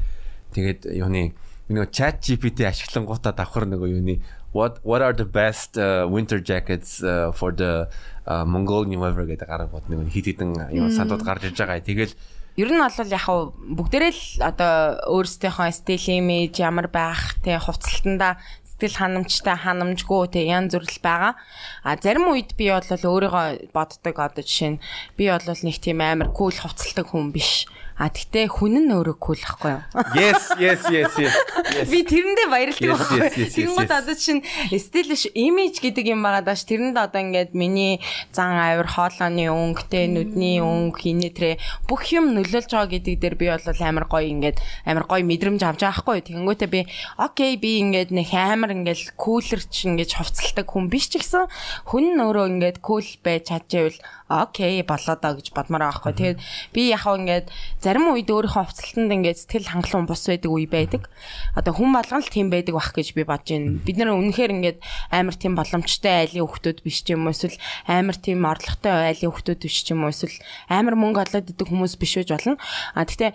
тэгээд 0.52 0.82
юуны 0.92 1.40
нөгөө 1.72 1.88
chat 1.88 2.20
GPT 2.20 2.68
ашиглангуудаа 2.68 3.32
давхар 3.32 3.64
нөгөө 3.72 3.96
юуны 3.96 4.20
what 4.52 4.84
what 4.84 5.00
are 5.00 5.16
the 5.16 5.24
best 5.24 5.80
uh, 5.80 6.04
winter 6.08 6.44
jackets 6.44 7.00
uh, 7.00 7.32
for 7.32 7.56
the 7.56 7.88
uh, 8.28 8.44
Mongolian 8.44 9.00
weather 9.00 9.24
гэдэг 9.24 9.48
гараа 9.48 9.72
бод 9.72 9.88
нэг 9.88 10.12
хит 10.12 10.36
хитэн 10.36 10.52
юу 10.76 10.92
сандууд 10.92 11.24
гарч 11.24 11.48
иж 11.48 11.56
байгаа. 11.56 11.80
Тэгэл 11.80 12.12
Ер 12.58 12.74
нь 12.74 12.82
бол 12.82 12.90
яг 12.90 13.22
хав 13.22 13.54
бүгдээрээ 13.54 14.14
л 14.18 14.24
одоо 14.42 14.74
өөрсдийнхөө 15.14 15.70
стил 15.78 16.06
имиж 16.10 16.58
ямар 16.58 16.90
байх 16.90 17.38
те 17.46 17.60
хувцалтанда 17.62 18.42
сэтгэл 18.78 19.02
ханамжтай 19.02 19.58
ханамжгүй 19.58 20.30
те 20.30 20.46
янз 20.46 20.78
бүрл 20.78 21.02
байгаа. 21.02 21.34
А 21.82 21.98
зарим 21.98 22.30
үед 22.30 22.54
би 22.54 22.70
бол 22.70 22.86
өөрийгөө 22.86 23.74
боддог 23.74 24.16
одоо 24.22 24.46
жишээ 24.46 24.78
нь 24.78 24.82
би 25.18 25.34
бол 25.34 25.42
нэг 25.42 25.78
тийм 25.82 26.06
амар 26.06 26.30
кул 26.30 26.54
хувцалдаг 26.54 27.10
хүн 27.10 27.34
биш. 27.34 27.66
А 27.98 28.14
тэгтээ 28.14 28.46
хүн 28.54 28.78
нь 28.86 28.94
өөрөө 28.94 29.18
кул 29.18 29.42
ахгүй 29.42 29.74
юу? 29.74 29.82
Yes, 30.14 30.54
yes, 30.62 30.86
yes, 30.94 31.18
yes. 31.18 31.34
Би 31.92 32.06
тэрэндээ 32.06 32.46
баярлдаг 32.46 32.94
байхгүй. 32.94 33.50
Тэнгүүд 33.50 33.90
одоо 33.90 34.14
чинь 34.14 34.46
stylish 34.70 35.26
image 35.34 35.82
гэдэг 35.82 36.14
юм 36.14 36.22
байгаа 36.22 36.46
даш 36.46 36.62
тэрэнд 36.70 36.94
одоо 36.94 37.26
ингээд 37.26 37.58
миний 37.58 37.98
зан 38.30 38.54
авир 38.54 38.86
хоолойны 38.86 39.50
өнгөтэй 39.50 40.14
нүдний 40.14 40.62
өнгө 40.62 40.94
хинэтрэ 40.94 41.58
бүх 41.90 42.06
юм 42.14 42.38
нөлөөлж 42.38 42.70
байгаа 42.70 43.02
гэдэг 43.02 43.18
дээр 43.18 43.34
би 43.34 43.50
бол 43.50 43.66
амар 43.66 44.06
гоё 44.06 44.30
ингээд 44.30 44.62
амар 44.86 45.10
гоё 45.10 45.26
мэдрэмж 45.26 45.66
авч 45.66 45.82
байгаа 45.82 45.98
байхгүй. 45.98 46.22
Тэнгүүтээ 46.38 46.70
би 46.70 46.86
окей 47.18 47.58
би 47.58 47.82
ингээд 47.82 48.14
нэг 48.14 48.30
амар 48.30 48.78
ингээд 48.78 49.18
кулер 49.18 49.66
ч 49.66 49.90
ингээд 49.90 50.22
хувцалдаг 50.22 50.70
хүн 50.70 50.86
биш 50.94 51.10
ч 51.10 51.18
гэсэн 51.18 51.50
хүн 51.90 52.14
нь 52.14 52.22
өөрөө 52.22 52.46
ингээд 52.46 52.78
кул 52.78 53.10
байж 53.26 53.50
чадчихвэл 53.50 53.98
окей 54.30 54.84
болоо 54.84 55.16
доо 55.18 55.34
гэж 55.40 55.50
бодмоор 55.56 55.90
байгаа 55.90 55.98
байхгүй. 55.98 56.14
Тэгээд 56.14 56.40
би 56.76 56.82
яхаа 56.92 57.18
ингээд 57.18 57.48
зарим 57.88 58.12
үед 58.12 58.28
өөрийнхөө 58.28 58.68
хувцалтанд 58.68 59.16
ингээд 59.16 59.40
сэтгэл 59.48 59.72
хангалуун 59.72 60.12
бус 60.12 60.28
байдаг 60.28 60.52
үе 60.52 60.68
байдаг. 60.68 61.08
Одоо 61.56 61.72
хүн 61.72 61.96
болгон 61.96 62.20
л 62.20 62.28
тийм 62.28 62.52
байдаг 62.52 62.76
бах 62.76 62.92
гэж 62.92 63.16
би 63.16 63.24
бодож 63.24 63.48
байна. 63.56 63.80
Бид 63.80 63.96
нэр 63.96 64.12
үнэхээр 64.12 64.52
ингээд 64.60 64.80
амар 65.16 65.36
тийм 65.40 65.56
боломжтой 65.56 66.28
айлын 66.28 66.44
хүүхдүүд 66.44 66.84
биш 66.84 67.08
ч 67.08 67.16
юм 67.16 67.24
уу 67.24 67.32
эсвэл 67.32 67.56
амар 67.88 68.20
тийм 68.20 68.44
орлоготой 68.44 68.92
айлын 68.92 69.32
хүүхдүүд 69.32 69.60
биш 69.64 69.78
ч 69.88 69.96
юм 69.96 70.04
уу 70.04 70.12
эсвэл 70.12 70.36
амар 70.68 71.00
мөнгө 71.00 71.24
олоод 71.32 71.48
идэг 71.48 71.68
хүмүүс 71.72 71.96
биш 71.96 72.14
үж 72.20 72.36
болно. 72.36 72.60
А 72.92 73.08
тэгтээ 73.08 73.32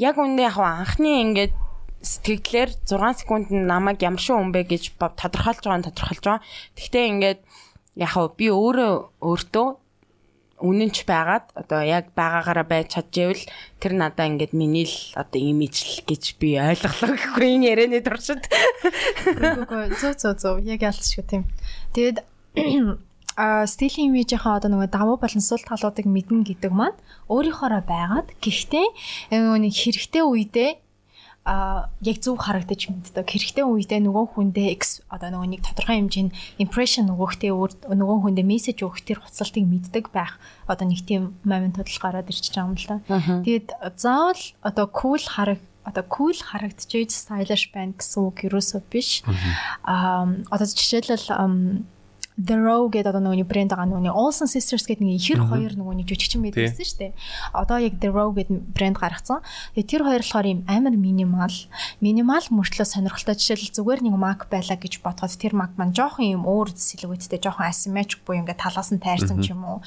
яг 0.00 0.16
үндэ 0.16 0.48
яг 0.48 0.56
анхны 0.56 1.20
ингээд 1.20 1.52
сэтгэлээр 2.00 2.70
6 2.88 3.20
секунд 3.20 3.52
намайг 3.52 4.00
ямар 4.00 4.24
шиг 4.24 4.40
хүн 4.40 4.56
бэ 4.56 4.64
гэж 4.64 4.96
тодорхойлж 4.96 5.60
байгаа 5.60 5.80
нь 5.84 5.88
тодорхойлж 5.92 6.24
байгаа. 6.24 6.40
Тэгтээ 6.72 7.04
ингээд 7.12 7.40
яг 8.00 8.16
би 8.40 8.48
өөрөө 8.48 8.92
өөртөө 9.20 9.68
үнэнч 10.60 11.08
байгаад 11.08 11.50
одоо 11.56 11.80
яг 11.80 12.12
байгаагаараа 12.12 12.66
байж 12.68 12.94
чаджээвэл 12.94 13.44
тэр 13.80 13.92
надаа 13.96 14.28
ингээд 14.28 14.52
миний 14.52 14.84
л 14.86 14.96
одоо 15.16 15.40
имижл 15.40 16.04
гэж 16.04 16.36
би 16.36 16.60
ойлголоо 16.60 17.16
гэхгүй 17.16 17.46
энэ 17.56 17.68
ярианы 17.72 18.00
туршид. 18.04 18.44
Үгүй 19.26 19.96
зөө 19.96 20.12
зөө 20.20 20.34
зөө 20.36 20.54
яг 20.68 20.84
ялцчихгүй 20.84 21.26
тийм. 21.26 21.42
Тэгээд 21.96 22.18
а 23.40 23.64
стилийн 23.66 24.12
имижийнхаа 24.12 24.60
одоо 24.60 24.68
нөгөө 24.68 24.92
давуу 24.92 25.16
болон 25.16 25.40
сул 25.40 25.62
талуудыг 25.64 26.04
мэднэ 26.04 26.44
гэдэг 26.44 26.72
маань 26.76 26.98
өөрийнхоороо 27.32 27.82
байгаад 27.88 28.28
гэхдээ 28.36 28.86
нэг 29.32 29.72
хэрэгтэй 29.72 30.22
үедээ 30.24 30.70
а 31.44 31.88
яг 32.04 32.20
зөв 32.20 32.36
харагдаж 32.36 32.92
мэддэг. 32.92 33.24
Хэрэгтэй 33.24 33.64
үедээ 33.64 34.00
нөгөө 34.04 34.26
хүндээ 34.36 34.76
одоо 35.08 35.28
нөгөө 35.32 35.48
нэг 35.56 35.60
тодорхой 35.64 35.96
хэмжээний 36.04 36.36
impression 36.60 37.08
нөгөөхтэй 37.08 37.48
нөгөө 37.48 38.18
хүндээ 38.28 38.44
мессеж 38.44 38.84
өгөх 38.84 39.00
тэр 39.08 39.24
хуцалтыг 39.24 39.64
мэддэг 39.64 40.12
байх. 40.12 40.36
Одоо 40.68 40.84
нэг 40.84 41.00
тийм 41.08 41.40
моментууд 41.48 41.88
л 41.88 42.02
гараад 42.04 42.28
ирчихэж 42.28 42.60
байгаа 42.60 42.68
юм 42.68 42.76
л 42.76 42.88
та. 42.88 42.96
Тэгээд 43.40 43.68
заавал 43.96 44.42
одоо 44.60 44.86
cool 44.92 45.22
хараг 45.24 45.60
одоо 45.88 46.04
cool 46.04 46.36
харагдчихж 46.36 47.08
stylish 47.08 47.72
байна 47.72 47.96
гэсэн 47.96 48.20
үг 48.20 48.44
юусоо 48.44 48.84
биш. 48.84 49.24
Аа 49.80 50.28
одоо 50.52 50.66
жишээлбэл 50.68 51.32
The 52.40 52.56
Row 52.56 52.88
гэдэг 52.88 53.12
одоо 53.12 53.20
нөгөө 53.20 53.44
брэнд 53.44 53.76
байгаа 53.76 53.88
нөгөө 53.92 54.16
Olsen 54.16 54.48
Sisters 54.48 54.88
гэдэг 54.88 55.04
нэг 55.04 55.20
ихэр 55.20 55.44
хоёр 55.44 55.72
нөгөө 55.76 55.94
нэг 56.00 56.06
жүжигчин 56.08 56.40
байдаг 56.40 56.72
гэсэн 56.72 56.88
шүү 56.88 56.98
дээ. 57.04 57.12
Одоо 57.52 57.76
яг 57.84 58.00
The 58.00 58.08
Row 58.08 58.32
гэдэг 58.32 58.72
брэнд 58.72 58.96
гаргацсан. 58.96 59.44
Тэгээ 59.76 59.90
тэр 59.92 60.02
хоёр 60.08 60.22
болохоор 60.24 60.48
юм 60.48 60.60
амар 60.64 60.96
минимал, 60.96 61.56
минимал 62.00 62.44
мөртлөө 62.48 62.86
сонирхолтой 62.88 63.36
жишээл 63.36 63.76
зүгээр 63.76 64.00
нэг 64.08 64.16
Mac 64.16 64.48
байлаа 64.48 64.80
гэж 64.80 65.04
бодоход 65.04 65.36
тэр 65.36 65.52
Mac 65.52 65.76
маань 65.76 65.92
жоохон 65.92 66.24
юм 66.40 66.42
өөр 66.48 66.72
сэлгүүттэй 66.72 67.44
жоохон 67.44 67.68
asymmetric 67.68 68.24
буюу 68.24 68.40
ингээд 68.40 68.64
талаас 68.64 68.88
нь 68.88 69.04
тайрсан 69.04 69.44
ч 69.44 69.52
юм 69.52 69.68
уу. 69.68 69.78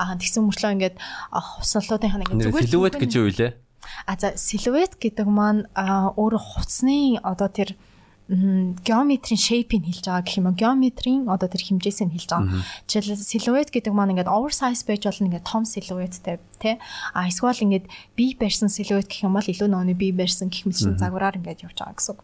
Аа 0.00 0.16
тэгсэн 0.16 0.48
мөртлөө 0.48 0.72
ингээд 0.80 0.96
хувцлуудынхаа 1.28 2.20
нэг 2.24 2.32
зүгээр 2.32 2.68
сэлгүүт 2.72 2.96
гэж 2.96 3.12
юу 3.20 3.28
вэ? 3.28 3.68
А 4.06 4.16
за 4.16 4.36
силуэт 4.36 5.00
гэдэг 5.00 5.26
маань 5.28 5.68
өөрө 5.76 6.38
хувцсны 6.38 7.20
одоо 7.22 7.48
тэр 7.48 7.76
геометрийн 8.28 9.40
shape-ийг 9.40 9.88
хэлж 9.88 10.04
байгаа 10.04 10.24
гэх 10.24 10.36
юм 10.36 10.52
уу 10.52 10.56
геометрийн 10.60 11.32
одоо 11.32 11.48
тэр 11.48 11.64
хэмжээсийг 11.64 12.12
хэлж 12.12 12.28
байгаа. 12.28 12.60
Жишээл 12.84 13.16
silhouette 13.16 13.72
гэдэг 13.72 13.96
маань 13.96 14.12
ингээд 14.12 14.28
oversize 14.28 14.84
байж 14.84 15.08
болно 15.08 15.32
ингээд 15.32 15.48
том 15.48 15.64
silhouetteтэй 15.64 16.36
тий. 16.60 16.76
А 17.16 17.24
эсвэл 17.24 17.64
ингээд 17.64 17.88
бие 18.20 18.36
барьсан 18.36 18.68
silhouette 18.68 19.08
гэх 19.08 19.24
юм 19.24 19.32
бол 19.32 19.48
илүү 19.48 19.68
нөөний 19.72 19.96
бие 19.96 20.12
барьсан 20.12 20.52
гэх 20.52 20.68
мэт 20.68 20.76
чинь 20.76 21.00
загвараар 21.00 21.40
ингээд 21.40 21.64
явж 21.64 21.80
байгаа 21.80 21.96
гэсэн 21.96 22.12
үг. 22.12 22.20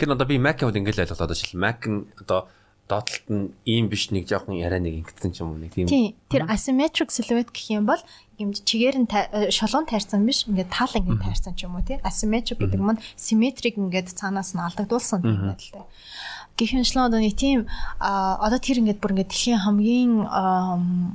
Тэгэхээр 0.00 0.16
одоо 0.16 0.24
би 0.24 0.40
Mac-ийн 0.40 0.66
хувьд 0.72 0.80
ингээд 0.80 1.00
ойлголоо 1.04 1.28
жишээл 1.28 1.60
Mac 1.60 1.84
нь 1.84 2.08
одоо 2.16 2.48
доотлолт 2.88 3.26
нь 3.28 3.50
ийм 3.66 3.90
биш 3.90 4.14
нэг 4.14 4.30
жоохон 4.30 4.54
яриа 4.54 4.78
нэг 4.78 5.02
ингэсэн 5.02 5.34
ч 5.34 5.42
юм 5.42 5.52
уу 5.52 5.60
нэг 5.60 5.74
тийм. 5.74 5.90
Тийм. 5.90 6.14
Тэр 6.30 6.46
asymmetric 6.46 7.10
silhouette 7.10 7.50
гэх 7.50 7.74
юм 7.74 7.84
бол 7.84 7.98
юм 8.38 8.52
чигээр 8.52 8.96
нь 9.00 9.08
э, 9.08 9.50
шолон 9.50 9.86
тайрсан 9.88 10.26
биш 10.26 10.44
ингээд 10.44 10.70
таал 10.70 10.92
ингээд 10.92 11.24
тайрсан 11.24 11.54
ч 11.56 11.64
юм 11.64 11.76
уу 11.76 11.84
тий. 11.84 12.00
Asymmetric 12.04 12.60
гэдэг 12.60 12.80
маань 12.80 13.00
symmetric 13.16 13.80
ингээд 13.80 14.12
цаанаас 14.12 14.52
нь 14.52 14.60
алдагдуулсан 14.60 15.24
юм 15.24 15.56
байдалтай. 15.56 15.84
Гэхэнчлэн 16.56 17.08
одоо 17.08 17.20
нэг 17.20 17.36
тийм 17.36 17.68
одоо 18.00 18.58
тэр 18.60 18.80
ингээд 18.80 19.00
бүр 19.00 19.12
ингээд 19.12 19.30
дэлхийн 19.32 19.60
хамгийн 19.64 20.12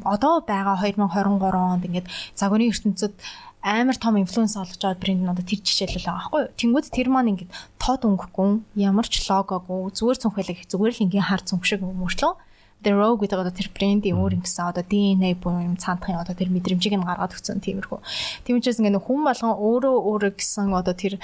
одоо 0.06 0.46
байгаа 0.46 0.78
2023 0.86 1.58
онд 1.58 1.86
ингээд 1.90 2.08
загварын 2.38 2.70
ертөнцид 2.70 3.14
амар 3.62 3.98
том 3.98 4.18
инфлюенс 4.18 4.58
олгож 4.58 4.82
байгаа 4.82 5.02
брэнд 5.02 5.22
нь 5.22 5.32
одоо 5.34 5.46
тэр 5.46 5.62
жишээлэл 5.62 6.06
байгаа 6.06 6.18
байхгүй 6.18 6.42
юу. 6.42 6.54
Тэнгүүд 6.58 6.88
тэр 6.90 7.08
маань 7.14 7.32
ингээд 7.38 7.54
тод 7.78 8.02
өнгөхгүй 8.06 8.50
ямар 8.82 9.06
ч 9.06 9.22
логогүй 9.30 9.94
зүгээр 9.94 10.22
цүнхэлэг 10.22 10.60
зүгээр 10.66 10.94
л 10.98 11.04
ингийн 11.06 11.26
хар 11.30 11.42
цүнх 11.46 11.66
шиг 11.66 11.82
мөрчлөө. 11.86 12.34
The 12.82 12.92
Rogue 12.98 13.26
гэдэг 13.26 13.40
одоо 13.42 13.54
тэр 13.54 13.70
брендийн 13.70 14.18
өөр 14.18 14.42
ингэсэн 14.42 14.74
одоо 14.74 14.84
DNA 14.86 15.38
буюу 15.38 15.62
юм 15.62 15.78
цаантахын 15.78 16.22
одоо 16.22 16.34
тэр 16.34 16.50
мэдрэмжийг 16.50 16.98
нь 16.98 17.06
гаргаад 17.06 17.38
өгсөн 17.38 17.62
тиймэрхүү. 17.62 18.00
Тийм 18.46 18.58
учраас 18.58 18.82
ингээд 18.82 19.06
хүн 19.06 19.22
болгон 19.22 19.54
өөрөө 19.54 19.96
өөрөө 20.10 20.32
гэсэн 20.38 20.74
одоо 20.74 20.96
тэр 20.98 21.22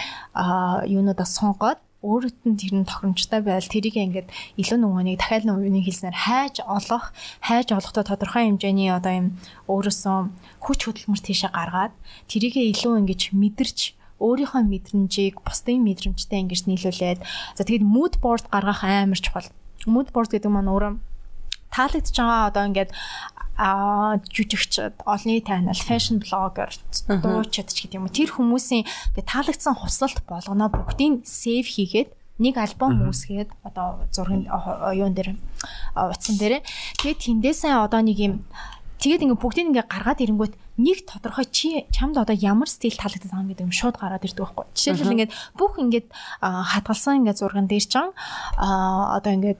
юунуудаа 0.85 1.25
сонгоод 1.25 1.81
өөрөд 2.05 2.37
нь 2.45 2.57
тэр 2.61 2.73
нь 2.77 2.85
тохиромжтой 2.85 3.41
байл 3.41 3.65
тэрийг 3.65 3.97
ингээд 3.97 4.29
илүү 4.61 4.77
нөгөөнийг 4.77 5.17
дахиад 5.17 5.49
нөгөөний 5.49 5.81
хэлснээр 5.81 6.13
хайж 6.13 6.61
олох 6.61 7.09
хайж 7.41 7.73
олохдоо 7.73 8.05
тодорхой 8.05 8.45
хэмжээний 8.45 8.93
одоо 8.93 9.13
юм 9.17 9.27
өөрөөсөө 9.65 10.17
хүч 10.61 10.79
хөдөлмөр 10.85 11.21
тийшээ 11.25 11.51
гаргаад 11.57 11.93
тэрийгээ 12.29 12.69
илүү 12.69 12.93
ингэж 13.01 13.21
мэдэрч 13.33 13.79
өөрийнхөө 14.21 14.61
мэдрэмжийг 14.61 15.41
бусдын 15.41 15.81
мэдрэмжтэй 15.81 16.39
ингэж 16.45 16.61
нийлүүлээд 16.69 17.19
за 17.57 17.61
тэгээд 17.65 17.85
mood 17.85 18.13
board 18.21 18.45
гаргах 18.53 18.85
амар 18.85 19.17
чухал. 19.17 19.49
Mood 19.85 20.09
board 20.13 20.29
гэдэг 20.33 20.49
маань 20.53 20.69
өөрөө 20.69 20.93
таалагдж 21.71 22.15
байгаа 22.15 22.47
одоо 22.49 22.63
ингээд 22.67 22.91
а 23.57 24.21
жүжигчд, 24.29 25.01
олонний 25.01 25.41
танил, 25.41 25.73
фэшн 25.73 26.21
блогер, 26.21 26.69
дуучид 27.09 27.73
ч 27.73 27.89
гэдэг 27.89 27.97
юм 27.97 28.05
уу. 28.05 28.13
Тэр 28.13 28.29
хүмүүсийн 28.29 28.85
таалагдсан 29.17 29.73
хувцалт 29.73 30.21
болгоно. 30.29 30.69
Бүгдийг 30.69 31.25
сейв 31.25 31.65
хийгээд 31.65 32.13
нэг 32.37 32.55
альбом 32.61 33.01
үүсгээд 33.09 33.49
одоо 33.65 34.05
зургийн 34.13 34.45
юун 34.93 35.17
дээр 35.17 35.41
утсан 35.97 36.37
дээр. 36.37 36.61
Тэгээд 37.01 37.23
тэндээсээ 37.25 37.73
одоо 37.81 38.05
нэг 38.05 38.17
юм 38.21 38.45
тэгээд 39.01 39.25
ингээ 39.25 39.41
бүгдийг 39.41 39.69
ингээ 39.73 39.89
гаргаад 39.89 40.21
ирэнгүүт 40.21 40.53
нэг 40.77 41.09
тодорхой 41.09 41.49
чи 41.49 41.89
чамд 41.89 42.17
одоо 42.21 42.37
ямар 42.37 42.69
стил 42.69 42.93
таалагддаг 42.93 43.33
байгаа 43.33 43.49
гэдэг 43.49 43.65
юм 43.65 43.73
шууд 43.73 43.97
гараад 43.97 44.25
ирдэг 44.25 44.45
байхгүй. 44.45 44.65
Жишээлбэл 44.77 45.13
ингээд 45.17 45.33
бүх 45.57 45.73
ингээд 45.81 46.07
хадгалсан 46.41 47.25
ингээд 47.25 47.41
зурган 47.41 47.65
дээр 47.65 47.85
чам 47.89 48.13
одоо 48.57 49.33
ингээд 49.33 49.57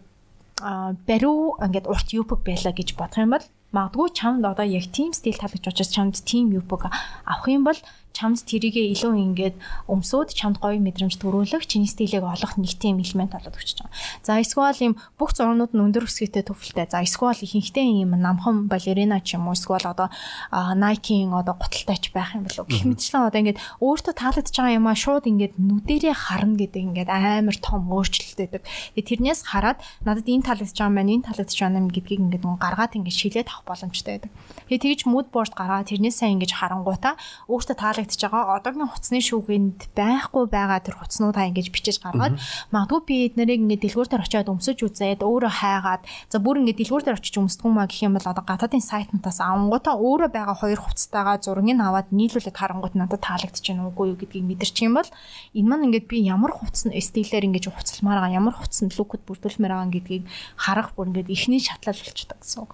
бариу 0.62 1.58
ингээд 1.62 1.88
урт 1.88 2.08
юпг 2.14 2.42
байла 2.46 2.72
гэж 2.74 2.98
бодох 2.98 3.22
юм 3.22 3.34
бол 3.36 3.46
магадгүй 3.72 4.10
чамд 4.16 4.46
одоо 4.46 4.66
яг 4.66 4.90
team 4.96 5.14
стил 5.14 5.38
таалагдж 5.38 5.70
учраас 5.70 5.94
чамд 5.94 6.16
team 6.26 6.50
юпг 6.56 6.90
авах 7.26 7.48
юм 7.48 7.64
бол 7.64 7.80
чамд 8.18 8.42
тэрийгээ 8.42 8.98
илүү 8.98 9.14
ингээд 9.14 9.56
өмсөөд 9.86 10.34
чамд 10.34 10.58
гоё 10.58 10.82
мэдрэмж 10.82 11.22
төрүүлэх 11.22 11.70
чиний 11.70 11.86
стилийг 11.86 12.26
олох 12.26 12.58
нэг 12.58 12.74
тийм 12.82 12.98
элемент 12.98 13.38
болоод 13.38 13.54
өгч 13.54 13.78
байгаа. 13.78 13.94
За 14.26 14.42
эсвэл 14.42 14.82
юм 14.82 14.94
бүх 15.22 15.38
зурнууд 15.38 15.78
нь 15.78 15.84
өндөр 15.86 16.10
өсгийтэй 16.10 16.42
төвлөлтэй. 16.50 16.90
За 16.90 17.06
эсвэл 17.06 17.38
ихэнхдээ 17.46 17.86
юм 18.02 18.18
намхан 18.18 18.66
балерина 18.66 19.22
ч 19.22 19.38
юм 19.38 19.46
уу 19.46 19.54
эсвэл 19.54 19.86
одоо 19.86 20.10
Nike-ийн 20.52 21.30
одоо 21.38 21.54
готалтайч 21.54 22.10
байх 22.10 22.34
юм 22.34 22.50
болов. 22.50 22.66
Гэх 22.66 22.90
мэтчлэн 22.90 23.30
одоо 23.30 23.40
ингээд 23.46 23.62
өөртөө 23.78 24.14
таалагдж 24.18 24.56
байгаа 24.58 24.78
юм 24.82 24.88
а 24.90 24.96
шууд 24.98 25.30
ингээд 25.30 25.54
нүдэрээ 25.62 26.16
харна 26.18 26.58
гэдэг 26.58 26.82
ингээд 26.82 27.10
амар 27.14 27.58
том 27.62 27.86
өөрчлөлт 27.94 28.40
байдаг. 28.42 28.64
Тэгээ 28.96 29.10
тэрнээс 29.14 29.42
хараад 29.46 29.78
надад 30.02 30.26
энэ 30.26 30.48
таалагдж 30.48 30.74
байгаа 30.74 30.96
маань 30.96 31.14
энэ 31.14 31.26
таалагдж 31.28 31.54
байгаа 31.54 31.78
юм 31.78 31.90
гэдгийг 31.92 32.22
ингээд 32.26 32.46
гаргаад 32.58 32.96
ингээд 32.98 33.20
шилээд 33.20 33.48
авах 33.52 33.68
боломжтой 33.68 34.14
байдаг. 34.18 34.32
Тэгээ 34.72 34.84
тэгж 34.84 35.02
mood 35.12 35.28
board 35.30 35.52
гаргаад 35.54 35.90
тэрнээсээ 35.92 36.34
ингээд 36.34 36.58
харангуйтаа 36.58 37.14
өөртөө 37.52 37.76
таалагдж 37.78 38.07
харагдаж 38.08 38.22
байгаа. 38.32 38.56
Одоогийн 38.58 38.88
хуцсны 38.88 39.20
шүүгэнд 39.20 39.80
байхгүй 39.96 40.46
байгаа 40.48 40.80
тэр 40.80 40.96
хуцнуудаа 40.96 41.48
ингэж 41.52 41.68
бичиж 41.72 42.00
гаргаад 42.00 42.40
магадгүй 42.72 43.02
би 43.04 43.16
эднэрийг 43.28 43.62
ингэ 43.68 43.84
дэлгүүртээр 43.84 44.24
очиод 44.24 44.48
өмсөж 44.48 44.80
үзээд 44.88 45.22
өөрөө 45.24 45.52
хайгаад 45.52 46.02
за 46.32 46.38
бүр 46.40 46.64
ингэ 46.64 46.80
дэлгүүртээр 46.80 47.20
очиж 47.20 47.36
өмсдгүү 47.36 47.72
маа 47.72 47.88
гэх 47.88 48.08
юм 48.08 48.16
бол 48.16 48.28
одоо 48.32 48.44
гадаадын 48.48 48.84
сайтнуудаас 48.84 49.40
авангуудаа 49.44 49.96
өөрөө 50.00 50.30
байгаа 50.32 50.56
хоёр 50.56 50.80
хуцтайгаа 50.80 51.38
зургийг 51.44 51.80
аваад 51.84 52.08
нийлүүлээд 52.16 52.56
харангууд 52.56 52.96
надад 52.96 53.22
таалагдчих 53.22 53.76
юм 53.76 53.92
уугүй 53.92 54.16
юу 54.16 54.20
гэдгийг 54.20 54.46
мэдэрчих 54.48 54.88
юм 54.88 54.96
бол 54.96 55.10
энэ 55.58 55.68
маань 55.68 55.86
ингээд 55.92 56.08
би 56.08 56.24
ямар 56.24 56.52
хуцсан 56.56 56.96
стилээр 56.96 57.48
ингэж 57.52 57.68
хуцалмаар 57.68 58.24
байгаа 58.24 58.40
ямар 58.40 58.56
хуцсан 58.56 58.88
лукд 58.96 59.22
бүрдүүлмээр 59.28 59.74
байгаа 59.76 59.92
гэдгийг 59.92 60.24
харах 60.56 60.96
бүр 60.96 61.12
ингээд 61.12 61.34
ихний 61.34 61.60
шатлал 61.60 62.00
болчихдог 62.00 62.40
гэсэн 62.40 62.60
үг. 62.64 62.72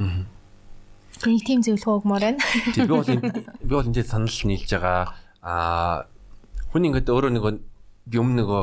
Аа 0.00 0.39
Нэг 1.20 1.44
тийм 1.44 1.60
зөвлөгөө 1.60 1.96
өгмөр 2.00 2.22
байна. 2.24 2.40
Би 2.72 2.86
бол 2.88 3.04
би 3.04 3.68
бол 3.68 3.84
энэ 3.84 4.04
санал 4.08 4.40
нийлж 4.48 4.70
байгаа 4.72 5.12
аа 5.44 6.08
хүн 6.72 6.88
ингээд 6.88 7.12
өөрөө 7.12 7.32
нэг 7.36 7.44
би 8.08 8.16
өмнө 8.16 8.40
нөгөө 8.40 8.62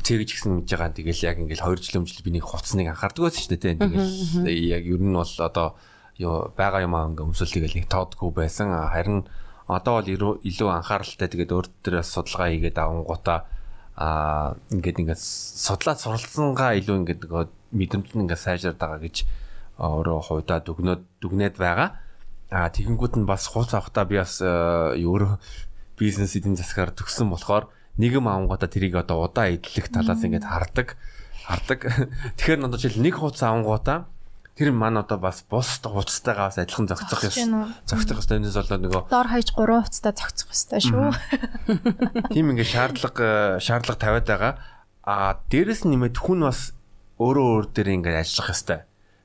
тэгж 0.00 0.28
гисэн 0.32 0.64
гэж 0.64 0.70
байгаа. 0.74 0.96
Тэгэл 0.96 1.26
яг 1.28 1.36
ингээл 1.44 1.66
2 1.76 1.84
жил 1.84 2.00
өмнө 2.00 2.24
би 2.24 2.30
нэг 2.34 2.44
хуцсныг 2.48 2.88
анхаардаг 2.88 3.28
байсан 3.28 3.42
шүү 3.44 3.52
дээ. 3.52 3.78
Тэгэл 3.84 4.72
яг 4.72 4.82
ер 4.88 5.02
нь 5.04 5.14
бол 5.14 5.34
одоо 5.44 5.76
ёо 6.18 6.50
байгаа 6.56 6.86
юм 6.86 6.94
аа 6.96 7.08
ингээ 7.12 7.26
өмсөл 7.26 7.52
тэгэл 7.52 7.78
нэг 7.78 7.86
тоодгүй 7.92 8.30
байсан. 8.32 8.72
Харин 8.72 9.28
одоо 9.68 10.00
бол 10.00 10.40
илүү 10.40 10.68
анхааралтай 10.72 11.28
тэгээд 11.28 11.52
өөр 11.52 11.66
төрөөс 11.84 12.08
судалгаа 12.10 12.48
хийгээд 12.48 12.78
авангуудаа 12.80 13.38
аа 13.94 14.58
ингээд 14.74 15.00
ингээд 15.04 15.22
судлаад 15.22 16.02
суралцсангаа 16.02 16.74
илүү 16.80 16.96
ингээд 17.02 17.20
нөгөө 17.24 17.44
мэдрэмж 17.78 18.08
нь 18.14 18.22
ингээд 18.26 18.44
сайжраад 18.44 18.78
байгаа 18.78 19.00
гэж 19.06 19.16
өөрөө 19.78 20.20
хувьдаа 20.30 20.62
дүгнөөд 20.62 21.02
дүгнээд 21.18 21.56
байгаа. 21.58 21.98
Аа 22.54 22.70
тэгэнгүүт 22.70 23.18
нь 23.18 23.26
бас 23.26 23.50
хуц 23.50 23.74
авахта 23.74 24.06
би 24.06 24.22
бас 24.22 24.38
өөрөө 24.38 25.38
бизнес 25.98 26.38
эдийн 26.38 26.54
засгаар 26.54 26.94
төгссөн 26.94 27.30
болохоор 27.30 27.66
нэгэн 27.98 28.22
авангуудаа 28.22 28.70
тэрийг 28.70 28.94
одоо 28.94 29.26
удаа 29.26 29.50
идэлэх 29.50 29.90
талаас 29.90 30.22
ингээд 30.22 30.46
хардаг 30.46 30.94
хардаг. 31.46 31.80
Тэгэхээр 32.38 32.60
надад 32.62 32.80
жишээл 32.82 33.02
нэг 33.02 33.18
хуц 33.18 33.42
авангуудаа 33.42 34.06
тэр 34.54 34.70
маань 34.70 35.02
одоо 35.02 35.18
бас 35.18 35.42
бус 35.42 35.82
хуцтайгаа 35.82 36.54
бас 36.54 36.58
адилхан 36.62 36.86
зохицох 36.86 37.34
юм. 37.34 37.74
Зохицох 37.86 38.22
ёстой 38.22 38.38
юмнээс 38.38 38.54
болоод 38.54 38.82
нөгөө 38.86 39.02
доор 39.10 39.28
хаяж 39.28 39.50
3 39.50 39.82
хуцтай 39.82 40.12
зохицох 40.14 40.50
ёстой 40.54 40.80
шүү. 40.82 41.10
Тийм 42.34 42.54
ингээд 42.54 42.70
шаардлага 42.70 43.58
шаардлага 43.58 43.98
тавиад 43.98 44.26
байгаа. 44.30 44.52
А 45.02 45.42
дээрэс 45.50 45.84
нэмээд 45.90 46.16
хүн 46.22 46.46
бас 46.46 46.70
өөрөө 47.18 47.46
өөр 47.50 47.64
дээр 47.74 47.88
ингээд 47.98 48.22
ажиллах 48.22 48.54
ёстой 48.54 48.80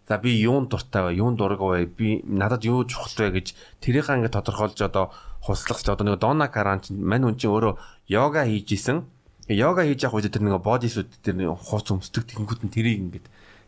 За 0.09 0.17
би 0.17 0.33
юунд 0.41 0.73
дуртай 0.73 1.03
вэ? 1.03 1.21
Юунд 1.21 1.37
дург 1.37 1.61
вэ? 1.61 1.85
Би 1.85 2.25
надад 2.25 2.65
юу 2.65 2.81
чухал 2.81 3.29
вэ 3.29 3.45
гэж 3.45 3.53
тэрийнхаа 3.77 4.17
ингээд 4.17 4.33
тодорхойлж 4.41 4.81
одоо 4.81 5.13
хуслах 5.37 5.85
одоо 5.85 6.01
нэг 6.01 6.17
Дона 6.17 6.49
Каранч 6.49 6.89
мань 6.89 7.29
хүн 7.29 7.37
чинь 7.37 7.53
өөрөө 7.53 7.77
йога 8.09 8.41
хийж 8.49 8.73
исэн. 8.73 9.05
Йога 9.45 9.85
хийж 9.85 10.01
явах 10.01 10.25
үед 10.25 10.33
тэр 10.33 10.49
нэг 10.49 10.65
боди 10.65 10.89
суд 10.89 11.13
тэр 11.21 11.53
хуц 11.53 11.93
өмсдөг 11.93 12.25
тэгэнгүүт 12.25 12.65
нь 12.65 12.73
тэрийг 12.73 12.97
ингээд 13.05 13.27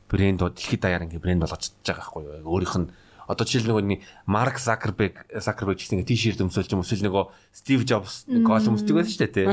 брэнд 0.10 0.42
дэлхийд 0.42 0.82
даяар 0.82 1.06
ингээд 1.06 1.22
брэнд 1.22 1.46
болгож 1.46 1.62
чадж 1.62 1.86
байгаа 1.94 2.10
байхгүй 2.10 2.24
юу? 2.26 2.50
Өөрийнх 2.50 2.78
нь 2.82 2.90
одоо 3.28 3.46
жишээл 3.46 3.70
нөгөө 3.70 3.86
нэг 3.86 4.00
Марк 4.26 4.58
Закерберг 4.58 5.26
Закерберг 5.30 5.78
гэсэн 5.82 6.06
тийшерт 6.06 6.42
өмсөлж 6.42 6.72
юм 6.74 6.82
эсвэл 6.82 7.06
нөгөө 7.10 7.24
Стив 7.54 7.86
Джобс 7.86 8.26
гол 8.28 8.70
өмсдөг 8.72 8.96
байсан 8.98 9.12
шүү 9.12 9.22
дээ 9.26 9.36
тий. 9.36 9.48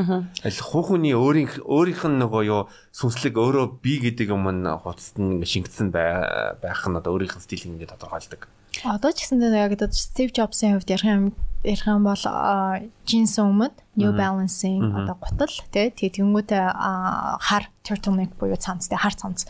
Аль 0.47 0.61
хуухны 0.63 1.13
өөрийнх 1.13 1.61
өөрийнх 1.65 2.03
нь 2.09 2.21
нөгөө 2.23 2.43
юу 2.49 2.63
сүнслэг 2.95 3.35
өөрөө 3.37 3.67
би 3.83 3.99
гэдэг 4.09 4.33
юм 4.33 4.49
нь 4.49 4.65
хуцад 4.65 5.17
нь 5.21 5.45
шингэсэн 5.45 5.93
байх 5.93 6.83
нь 6.89 6.99
одоо 6.99 7.11
өөрийнх 7.17 7.37
нь 7.37 7.45
стилийг 7.45 7.77
ингээд 7.77 7.93
тодорхойлдог. 7.97 8.49
Одоо 8.85 9.11
ч 9.13 9.27
гэсэн 9.27 9.43
яг 9.43 9.75
одоо 9.75 9.91
Стив 9.91 10.31
Джобсын 10.31 10.79
хувьд 10.79 10.91
ярих 10.93 11.09
юм 11.09 11.25
ярих 11.65 11.87
юм 11.87 12.05
бол 12.07 12.25
джинс 13.07 13.35
өмд 13.43 13.75
New 13.99 14.13
Balance-ийн 14.15 14.95
одоо 14.95 15.17
гутал 15.19 15.55
тий 15.73 15.91
тэгэнгүүтээ 15.91 16.65
хар 17.43 17.65
turtleneck 17.83 18.39
буюу 18.39 18.57
цанц 18.57 18.87
тий 18.87 18.99
хар 18.99 19.15
цанц. 19.15 19.49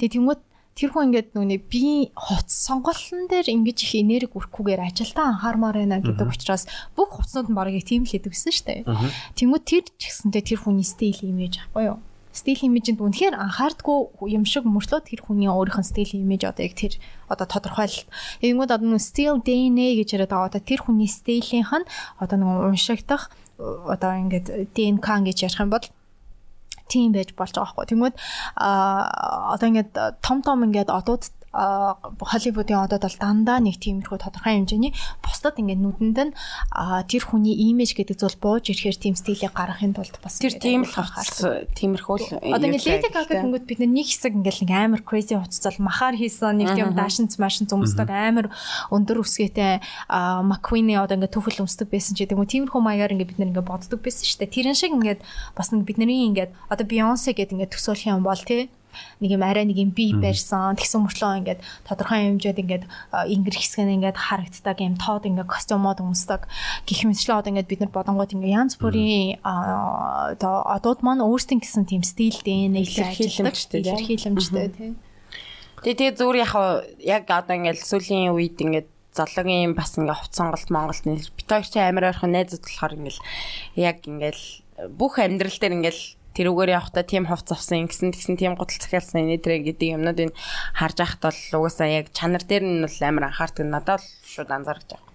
Тэгээ 0.00 0.18
тэнгүүт 0.18 0.40
тэр 0.74 0.90
хүн 0.90 1.14
ингээд 1.14 1.38
нүуний 1.38 1.62
би 1.62 2.10
хуц 2.18 2.50
сонголтын 2.50 3.30
дээр 3.30 3.46
ингэж 3.46 3.78
их 3.86 3.92
энерги 3.94 4.34
өрөхгүйгээр 4.34 4.82
ажилдаа 4.90 5.38
анхаармаар 5.38 5.78
байна 5.80 6.02
гэдэг 6.02 6.28
учраас 6.28 6.66
бүх 6.98 7.14
хуцнууд 7.14 7.48
нь 7.50 7.58
барыг 7.58 7.78
тийм 7.86 8.02
л 8.02 8.10
хийдэг 8.10 8.34
гэсэн 8.34 8.52
шүү 8.52 8.66
дээ. 8.66 8.80
Тэнгүү 9.38 9.60
тэр 9.62 9.84
ч 9.86 10.10
гэсэнтэй 10.10 10.42
тэр 10.42 10.60
хүний 10.66 10.82
стил 10.82 11.18
имиж 11.22 11.62
ахгүй 11.62 11.94
юу? 11.94 11.98
стил 12.34 12.58
имижэнд 12.66 12.98
үнэхээр 12.98 13.38
анхаардгүй 13.38 14.34
юм 14.34 14.42
шиг 14.42 14.66
мөртлөө 14.66 15.06
тэр 15.06 15.22
хүний 15.22 15.46
өөрийнх 15.46 15.78
нь 15.78 15.86
стил 15.86 16.10
имиж 16.18 16.42
одоо 16.42 16.66
яг 16.66 16.74
тэр 16.74 16.98
одоо 17.30 17.46
тодорхойлолт. 17.46 18.10
Энгүүд 18.42 18.74
одоо 18.74 18.88
нэг 18.90 18.98
стил 19.06 19.38
DNA 19.38 20.02
гэж 20.02 20.18
яриад 20.18 20.34
байгаа. 20.34 20.50
Одоо 20.50 20.62
тэр 20.66 20.82
хүний 20.82 21.06
стилийнх 21.06 21.70
нь 21.70 21.86
одоо 22.18 22.34
нэг 22.34 22.74
уншигдах 22.74 23.30
одоо 23.62 24.10
ингээд 24.18 24.74
ДНК 24.74 25.06
гэж 25.22 25.46
ярих 25.46 25.62
юм 25.62 25.70
бол 25.70 25.86
тийм 26.88 27.14
байж 27.16 27.32
болж 27.38 27.54
байгаа 27.54 27.74
байхгүй. 27.74 27.86
Тэнгүүд 27.92 28.14
одоо 29.54 29.66
ингээд 29.68 29.92
том 30.20 30.42
том 30.42 30.64
ингээд 30.66 30.90
одууд 30.92 31.24
Холливуудын 31.54 32.82
одод 32.82 33.06
бол 33.06 33.18
дандаа 33.22 33.62
нэг 33.62 33.78
тиймэрхүү 33.78 34.18
тодорхой 34.18 34.58
хэмжээний 34.58 34.90
бусдад 35.22 35.62
ингээд 35.62 35.78
нүдэнд 35.78 36.18
нь 36.18 36.32
тэр 37.06 37.22
хүний 37.22 37.54
имиж 37.70 37.94
гэдэг 37.94 38.18
зүйл 38.18 38.38
бууж 38.42 38.74
ирэхээр 38.74 38.98
тийм 38.98 39.14
стилийг 39.14 39.54
гаргахын 39.54 39.94
тулд 39.94 40.18
бас 40.18 40.42
тэр 40.42 40.58
тийм 40.58 40.82
л 40.82 40.90
хавц 40.90 41.46
тиймэрхүү 41.78 42.16
л 42.18 42.26
одоо 42.42 42.66
ингээд 42.66 42.88
Lady 42.90 43.10
Gaga 43.14 43.38
гингүүд 43.38 43.64
бид 43.70 43.80
нэг 43.86 44.06
хэсэг 44.10 44.34
ингээд 44.34 44.66
нэг 44.66 44.72
амар 44.74 45.02
crazy 45.06 45.38
хуццал 45.38 45.78
махаар 45.78 46.18
хийсэн 46.18 46.58
нэг 46.58 46.74
тийм 46.74 46.90
дашинц 46.98 47.38
машин 47.38 47.70
өмсдөг 47.70 48.08
амар 48.10 48.50
өндөр 48.90 49.20
өсгөөтэй 49.22 49.78
McQueen-ийн 50.08 51.02
одоо 51.04 51.16
ингээд 51.18 51.34
төфөл 51.34 51.62
өмсдөг 51.64 51.88
байсан 51.90 52.16
ч 52.16 52.24
гэдэг 52.24 52.38
юм 52.38 52.48
тиймэрхүү 52.48 52.80
маягаар 52.80 53.14
ингээд 53.14 53.30
бид 53.34 53.40
нэг 53.40 53.48
ингээд 53.52 53.68
боддог 53.68 54.00
байсан 54.00 54.24
шүү 54.24 54.38
дээ. 54.42 54.54
Тэрэн 54.56 54.78
шиг 54.78 54.92
ингээд 54.96 55.20
бас 55.54 55.68
нэг 55.70 55.84
бидний 55.84 56.26
ингээд 56.30 56.50
одоо 56.72 56.86
Beyoncé 56.86 57.36
гэдэг 57.36 57.54
ингээд 57.54 57.74
төсөөлөх 57.74 58.08
юм 58.08 58.24
бол 58.24 58.40
тий 58.40 58.70
нэг 59.20 59.30
юм 59.34 59.42
арай 59.42 59.64
нэг 59.64 59.78
юм 59.78 59.90
бие 59.90 60.14
барьсан. 60.16 60.76
Тэгсэн 60.76 61.04
мөртлөө 61.04 61.38
ингээд 61.44 61.60
тодорхой 61.86 62.30
хэмжээд 62.30 62.62
ингээд 62.62 62.84
ингэр 63.12 63.56
хэсэг 63.56 63.84
нь 63.84 63.94
ингээд 64.00 64.18
харагддаг 64.18 64.78
юм 64.80 64.96
тоод 64.96 65.28
ингээд 65.28 65.50
костюмод 65.50 66.00
өмсдөг. 66.00 66.46
Гэх 66.86 67.00
мэтчлээ 67.04 67.38
одоо 67.38 67.50
ингээд 67.52 67.70
бид 67.70 67.80
нар 67.82 67.92
бодонгууд 67.92 68.34
ингээд 68.34 68.56
янз 68.56 68.74
бүрийн 68.80 69.38
одоо 69.44 70.54
одууд 70.64 71.00
маань 71.02 71.24
өөрсдийн 71.24 71.60
гэсэн 71.60 71.84
тийм 71.86 72.02
стилтэй 72.02 72.70
нэг 72.72 72.88
илэрхийлэмжтэй 72.88 73.80
илэрхийлэмжтэй 73.82 74.68
тий. 74.72 74.92
Тэгээ 75.84 76.16
тэгээ 76.16 76.16
зүгээр 76.16 76.38
яг 76.40 76.52
яг 77.04 77.24
одоо 77.28 77.54
ингээд 77.60 77.80
сүүлийн 77.84 78.32
үед 78.32 78.56
ингээд 78.56 78.88
зоологийн 79.14 79.78
бас 79.78 79.94
ингээ 79.94 80.16
хувц 80.16 80.34
сонголт 80.34 80.68
Монголд 80.72 81.04
нэр 81.06 81.22
бит 81.38 81.48
хоёр 81.48 81.66
чи 81.68 81.78
амар 81.78 82.10
ойрхон 82.10 82.34
найзууд 82.34 82.64
болохоор 82.66 82.94
ингээл 82.98 83.22
яг 83.78 83.98
ингээл 84.02 84.44
бүх 84.90 85.22
амьдрал 85.22 85.54
дээр 85.54 85.76
ингээл 85.78 86.02
тэрүүгээр 86.36 86.74
явахдаа 86.76 87.04
тийм 87.06 87.24
хувц 87.30 87.48
авсан 87.54 87.86
ингэсэн 87.86 88.12
тэгсэн 88.12 88.36
тийм 88.36 88.54
гутал 88.58 88.78
захиалсан 88.82 89.24
энэ 89.24 89.42
тэр 89.42 89.62
гэдэг 89.62 89.94
юмнууд 89.96 90.20
энэ 90.28 90.36
харж 90.74 90.96
байхад 90.98 91.22
бол 91.22 91.40
угаасаа 91.62 91.88
яг 91.88 92.06
чанар 92.10 92.42
дээр 92.42 92.64
нь 92.66 92.82
бол 92.84 92.98
амар 93.02 93.24
анхаардаг 93.30 93.66
надад 93.66 94.02
бол 94.02 94.08
шууд 94.26 94.50
анзаарч 94.50 94.88
байгаа. 94.90 95.12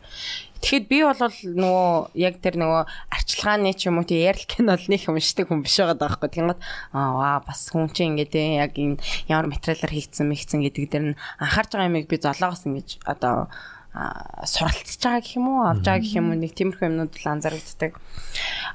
Тэгэхэд 0.60 0.86
би 0.92 0.98
бол 1.08 1.22
нөгөө 1.24 1.92
яг 2.20 2.36
тэр 2.44 2.56
нөгөө 2.60 2.84
арчилгааны 3.16 3.72
ч 3.80 3.88
юм 3.88 4.04
уу 4.04 4.08
тий 4.10 4.28
бол 4.28 4.86
нэг 4.92 5.02
юмшдаг 5.08 5.48
хүн 5.48 5.64
биш 5.64 5.80
байгаа 5.80 5.96
даахгүй. 5.96 6.30
Тэгмээд 6.36 6.60
аа 6.92 7.40
бас 7.40 7.72
хүн 7.72 7.88
чинь 7.96 8.20
ингээд 8.20 8.36
яг 8.60 8.76
энэ 8.76 9.00
ямар 9.32 9.48
материалаар 9.48 9.96
хийгдсэн 9.96 10.28
мэгцэн 10.28 10.60
гэдэг 10.68 10.84
дээр 10.92 11.06
нь 11.16 11.20
анхаарч 11.40 11.72
байгаа 11.72 11.88
юмыг 11.88 12.12
би 12.12 12.20
золоогоос 12.20 12.68
ингэж 12.68 13.00
одоо 13.08 13.48
суралцж 13.94 15.02
байгаа 15.02 15.22
гэх 15.26 15.36
юм 15.42 15.48
уу 15.50 15.66
авж 15.66 15.82
байгаа 15.82 16.04
гэх 16.06 16.18
юм 16.22 16.30
уу 16.30 16.38
нэг 16.38 16.54
тиймэрхүү 16.54 16.88
юмнууд 16.88 17.14
л 17.18 17.26
анзаарэгддэг. 17.26 17.94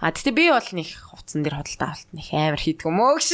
А 0.03 0.11
тэгтээ 0.11 0.35
би 0.35 0.45
бол 0.51 0.70
нэг 0.74 0.89
хувцсан 0.91 1.47
дээр 1.47 1.62
худалдаа 1.62 1.89
авалт 1.95 2.11
нэг 2.11 2.27
амар 2.35 2.59
хийдэг 2.59 2.86
юм 2.91 2.99
уу 2.99 3.15
гэж. 3.16 3.28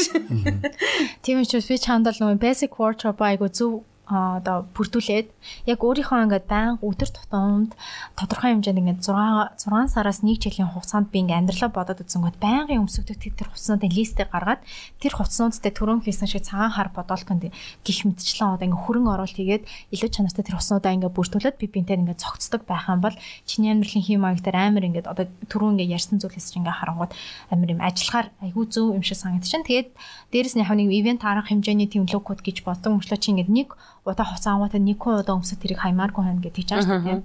Тийм 1.24 1.40
учраас 1.40 1.66
би 1.73 1.77
чанд 1.81 2.05
бол 2.05 2.20
нөгөө 2.20 2.36
basic 2.36 2.73
wardrobe 2.77 3.24
айгу 3.24 3.48
зөв 3.48 3.81
одоо 4.10 4.66
бүрдүүлээд 4.74 5.28
яг 5.70 5.78
өөрийнхөө 5.80 6.18
ингээд 6.26 6.46
байнга 6.50 6.82
өдөр 6.82 7.10
тутамд 7.14 7.72
тодорхой 8.18 8.52
хэмжээнд 8.58 8.80
ингээд 8.82 9.00
6 9.06 9.70
6 9.70 9.94
сараас 9.94 10.20
1 10.26 10.42
жилийн 10.42 10.70
хугацаанд 10.74 11.08
би 11.14 11.22
ингээд 11.22 11.40
амьдралаа 11.46 11.70
бодоод 11.70 12.02
үзэнгүүт 12.02 12.38
байнгын 12.42 12.82
өмсөгдөг 12.84 13.18
тэр 13.18 13.48
хугацаануудын 13.50 13.94
листээр 13.94 14.28
гаргаад 14.34 14.62
тэр 14.98 15.12
хугацаануудтай 15.14 15.72
түрүүн 15.72 16.02
хийсэн 16.02 16.28
шиг 16.28 16.42
цагаан 16.44 16.74
хар 16.74 16.90
бодолтонд 16.90 17.54
гих 17.86 17.98
мэдчлэн 18.04 18.58
одоо 18.58 18.66
ингээд 18.66 18.84
хөрөн 18.84 19.06
оруулалт 19.14 19.38
хийгээд 19.38 19.64
илүү 19.94 20.10
чанартай 20.10 20.44
тэр 20.44 20.56
хугацаануудаа 20.58 20.92
ингээд 20.96 21.16
бүрдүүлээд 21.16 21.56
би 21.60 21.66
бинтээр 21.70 22.02
ингээд 22.02 22.22
цогцдог 22.22 22.62
байх 22.66 22.90
юм 22.90 23.00
бол 23.00 23.16
чиний 23.46 23.70
амьдралын 23.70 24.04
хэм 24.04 24.20
маяг 24.20 24.42
дээр 24.42 24.58
амар 24.58 24.84
ингээд 24.90 25.06
одоо 25.06 25.26
түрүүн 25.46 25.78
ингээд 25.78 25.94
ярьсан 25.96 26.18
зүйлээс 26.18 26.50
чинь 26.50 26.66
ингээд 26.66 26.78
харангууд 26.82 27.12
амар 27.50 27.70
юм 27.70 27.80
ажиллахаар 27.80 28.28
айгүй 28.42 28.64
зөв 28.70 28.94
юм 28.94 29.04
шиг 29.06 29.18
санагдчихэв. 29.20 29.66
Тэгээд 29.66 29.88
дээрэс 30.32 30.54
нь 30.56 30.62
яг 30.62 30.72
нэг 30.74 30.90
ивент 30.90 31.22
арга 31.24 31.48
хэмжээний 31.48 31.88
тийм 31.90 32.06
локод 32.06 32.40
гэж 32.40 32.62
боддог 32.64 32.96
мөрчлөө 32.96 33.20
чи 33.20 33.30
ингээд 33.32 33.50
нэг 33.50 33.68
удаа 34.05 34.27
хуцаа 34.27 34.56
ангуутай 34.56 34.81
нэг 34.81 34.98
хүн 34.98 35.20
удаа 35.20 35.36
өмсөд 35.36 35.60
тэрийг 35.60 35.81
хаймааргүй 35.81 36.24
байна 36.24 36.40
гэж 36.40 36.55
тийж 36.56 36.70
ааш 36.72 36.86
тийм. 36.89 37.22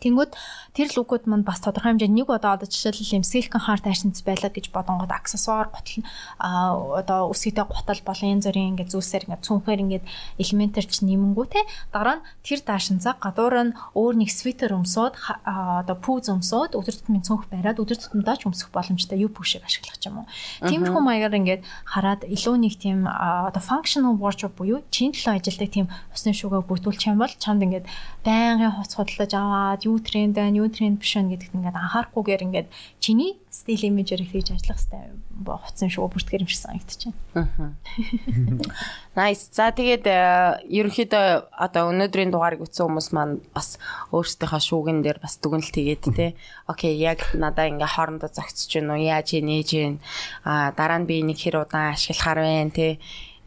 Тэнгүүд 0.00 0.30
тэр 0.76 0.92
лүгүүд 0.92 1.24
манд 1.24 1.48
бас 1.48 1.64
тодорхой 1.64 1.96
хэмжээнд 1.96 2.12
нэг 2.12 2.28
удаа 2.28 2.60
одоо 2.60 2.68
жишээлбэл 2.68 3.16
юм 3.16 3.24
silicon 3.24 3.64
heart 3.64 3.88
ашинц 3.88 4.20
байлаа 4.20 4.52
гэж 4.52 4.68
бодонгод 4.76 5.08
аксессуар 5.08 5.72
гутал 5.72 6.04
а 6.36 7.00
одоо 7.00 7.32
үсгийтэй 7.32 7.64
гутал 7.64 8.00
болон 8.04 8.36
янз 8.36 8.44
бүрийн 8.44 8.76
ингээд 8.76 8.92
зүйлсээр 8.92 9.24
ингээд 9.32 9.46
цүнхээр 9.48 9.80
ингээд 9.88 10.04
элементэр 10.36 10.84
ч 10.84 11.00
нэмэнгүү 11.00 11.46
те 11.48 11.64
дараа 11.96 12.20
нь 12.20 12.24
тэр 12.44 12.60
даашинцаа 12.60 13.16
гадуур 13.16 13.72
нь 13.72 13.76
өөр 13.96 14.14
нэг 14.20 14.28
свитер 14.28 14.76
өмсөд 14.76 15.16
одоо 15.48 15.96
пүүз 15.96 16.28
өмсөд 16.28 16.76
өдөр 16.76 16.94
тутмын 17.00 17.24
цүнх 17.24 17.48
бариад 17.48 17.80
өдөр 17.80 17.96
тутамдаа 17.96 18.36
ч 18.36 18.44
өмсөх 18.44 18.68
боломжтой 18.68 19.16
юу 19.16 19.32
пүүшийг 19.32 19.64
ашиглах 19.64 19.96
юм 20.04 20.20
уу. 20.20 20.26
Тиймэрхүү 20.68 21.00
маягаар 21.00 21.40
ингээд 21.40 21.62
хараад 21.88 22.28
илүү 22.28 22.56
нэг 22.60 22.74
тийм 22.76 23.08
одоо 23.08 23.62
functional 23.64 24.20
wardrobe 24.20 24.52
буюу 24.60 24.84
чин 24.92 25.16
төлөө 25.16 25.40
ажилдаг 25.40 25.70
тийм 25.72 25.86
усны 26.12 26.36
шугаа 26.36 26.60
бүтүүлчих 26.60 27.16
юм 27.16 27.24
бол 27.24 27.32
чамд 27.32 27.64
ингээд 27.64 27.88
байнгын 28.26 28.76
хуц 28.76 28.92
худалдаж 28.92 29.32
аваад 29.32 29.80
юу 29.88 29.98
тренд 30.02 30.36
байна, 30.36 30.65
юу 30.66 30.70
тренд 30.74 30.98
биш 30.98 31.14
байна 31.14 31.32
гэдэгт 31.32 31.54
ингээд 31.54 31.78
анхаарахгүйгээр 31.78 32.46
ингээд 32.50 32.68
чиний 32.98 33.38
стил 33.48 33.80
имижээр 33.86 34.22
хийж 34.26 34.52
ажиллах 34.52 34.76
хэрэгтэй 34.82 35.26
хуцсан 35.46 35.88
шүү 35.88 36.10
бүртгэр 36.12 36.44
юм 36.44 36.50
шиг 36.50 36.60
санагдаж 36.66 37.00
байна. 37.32 37.74
Nice. 39.16 39.48
За 39.52 39.72
тэгээд 39.72 40.04
э, 40.04 40.60
ерөнхийдөө 40.68 41.56
одоо 41.56 41.88
өнөөдрийн 41.88 42.32
дугаарыг 42.32 42.64
үтсэн 42.64 42.84
хүмүүс 42.84 43.08
маань 43.16 43.40
бас 43.56 43.80
өөрсдийнхөө 44.12 44.60
шүүгэн 44.60 45.00
дээр 45.00 45.18
бас 45.24 45.40
дүгнэлт 45.40 45.72
хийгээд 45.72 46.04
те. 46.12 46.36
Окей, 46.68 46.96
яг 47.00 47.24
надаа 47.32 47.68
ингээ 47.72 47.96
хоорондоо 47.96 48.28
зогцож 48.28 48.68
гин 48.68 48.92
үү, 48.92 49.08
яаж 49.08 49.32
нээж 49.40 49.68
гин. 49.72 49.96
А 50.44 50.72
дараа 50.76 51.00
нь 51.00 51.08
би 51.08 51.24
нэг 51.24 51.40
хэр 51.40 51.64
удаан 51.64 51.96
ашиглахаар 51.96 52.44
байна 52.44 52.72
те 52.72 52.98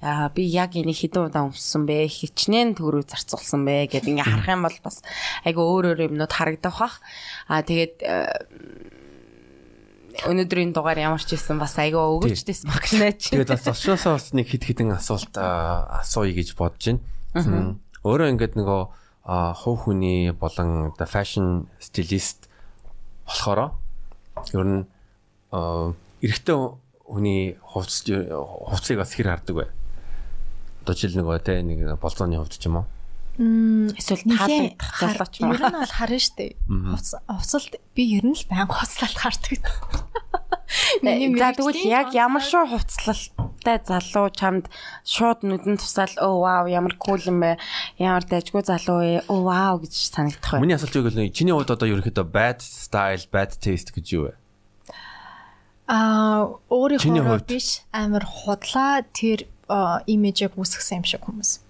аа 0.02 0.32
би 0.32 0.48
яг 0.48 0.80
энийг 0.80 0.96
хэдэн 0.96 1.28
удаа 1.28 1.52
өмссөн 1.52 1.84
бэ 1.84 2.08
хичнээн 2.08 2.80
төгрөг 2.80 3.12
зарцуулсан 3.12 3.68
бэ 3.68 3.92
гэд 3.92 4.08
ингээ 4.08 4.24
харах 4.24 4.48
юм 4.48 4.64
бол 4.64 4.78
бас 4.80 5.04
айгу 5.44 5.60
өөр 5.60 5.92
өөр 5.92 6.00
юмнууд 6.08 6.32
харагдах 6.32 6.80
бах 6.80 6.96
аа 7.52 7.62
тэгээд 7.68 7.96
э, 8.08 8.16
өнөөдрийн 10.28 10.72
дугаар 10.72 11.00
ямар 11.00 11.22
ч 11.24 11.36
байсан 11.36 11.60
бас 11.60 11.76
айгүй 11.80 12.00
өгөөчтэйсэн 12.00 12.68
баг 12.68 12.86
нэ 12.96 13.16
чи. 13.16 13.36
Тэгээд 13.36 13.54
бас 13.56 13.64
зочноосоо 13.64 14.16
бас 14.16 14.28
нэг 14.36 14.48
хит 14.52 14.64
хитэн 14.68 14.92
асуулт 14.96 15.36
асууя 15.36 16.34
гэж 16.34 16.56
бодож 16.56 17.00
байна. 17.36 17.80
Өөрөө 18.04 18.32
ингээд 18.36 18.56
нөгөө 18.60 18.82
хувь 19.62 19.80
хүний 19.86 20.32
болон 20.32 20.96
the 20.98 21.06
fashion 21.06 21.68
stylist 21.80 22.50
болохоор 23.28 23.76
ер 24.56 24.66
нь 24.66 24.84
эрэгтэй 25.52 26.58
хүний 27.06 27.56
хувцс 27.62 28.04
хувцсыг 28.10 28.98
бас 28.98 29.14
хэр 29.14 29.30
хардаг 29.30 29.56
вэ? 29.56 29.66
Одоо 30.90 30.98
жишээл 30.98 31.22
нөгөө 31.22 31.46
те 31.46 31.62
нэг 31.62 32.02
болцооны 32.02 32.42
хувьд 32.42 32.58
ч 32.58 32.66
юм 32.66 32.82
уу. 32.82 32.90
Эсвэл 33.94 34.26
таалагдах 34.26 34.90
залууч 34.98 35.36
маа. 35.46 35.54
Ер 35.54 35.62
нь 35.62 35.78
бол 35.78 35.94
харна 35.94 36.18
штэ. 36.18 36.58
Хувцалд 37.30 37.74
би 37.94 38.04
ер 38.18 38.26
нь 38.26 38.34
л 38.34 38.50
байнга 38.50 38.74
хувцлалт 38.74 39.14
хардаг. 39.22 39.70
За 41.06 41.54
тэгвэл 41.54 41.86
яг 41.86 42.18
ямар 42.18 42.42
шүү 42.42 42.74
хувцлалтай 42.74 43.78
залуу 43.86 44.34
чамд 44.34 44.66
шууд 45.06 45.46
нүдэн 45.46 45.78
тусаал 45.78 46.18
оо 46.26 46.42
вау 46.42 46.66
ямар 46.66 46.98
кул 46.98 47.22
юм 47.22 47.46
бэ 47.46 47.62
ямар 48.02 48.26
дайггүй 48.26 48.66
залуу 48.66 49.06
ээ 49.06 49.22
оо 49.30 49.46
вау 49.46 49.86
гэж 49.86 49.94
санагдах 49.94 50.58
бай. 50.58 50.66
Миний 50.66 50.74
асуулт 50.74 50.98
юу 50.98 51.06
гэвэл 51.06 51.30
чиний 51.30 51.54
хувьд 51.54 51.70
одоо 51.70 51.86
ерөөхдөө 51.86 52.26
bad 52.34 52.66
style 52.66 53.30
bad 53.30 53.54
taste 53.62 53.94
гэж 53.94 54.06
юу 54.18 54.24
вэ? 54.30 54.34
Аа 55.86 56.58
өөрийнхөө 56.74 57.46
биш 57.46 57.86
амар 57.94 58.26
худлаа 58.26 59.06
тэр 59.14 59.46
имижийг 60.10 60.58
үүсгэсэн 60.58 61.00
юм 61.00 61.06
шиг 61.06 61.24
хүмүүс. 61.24 61.70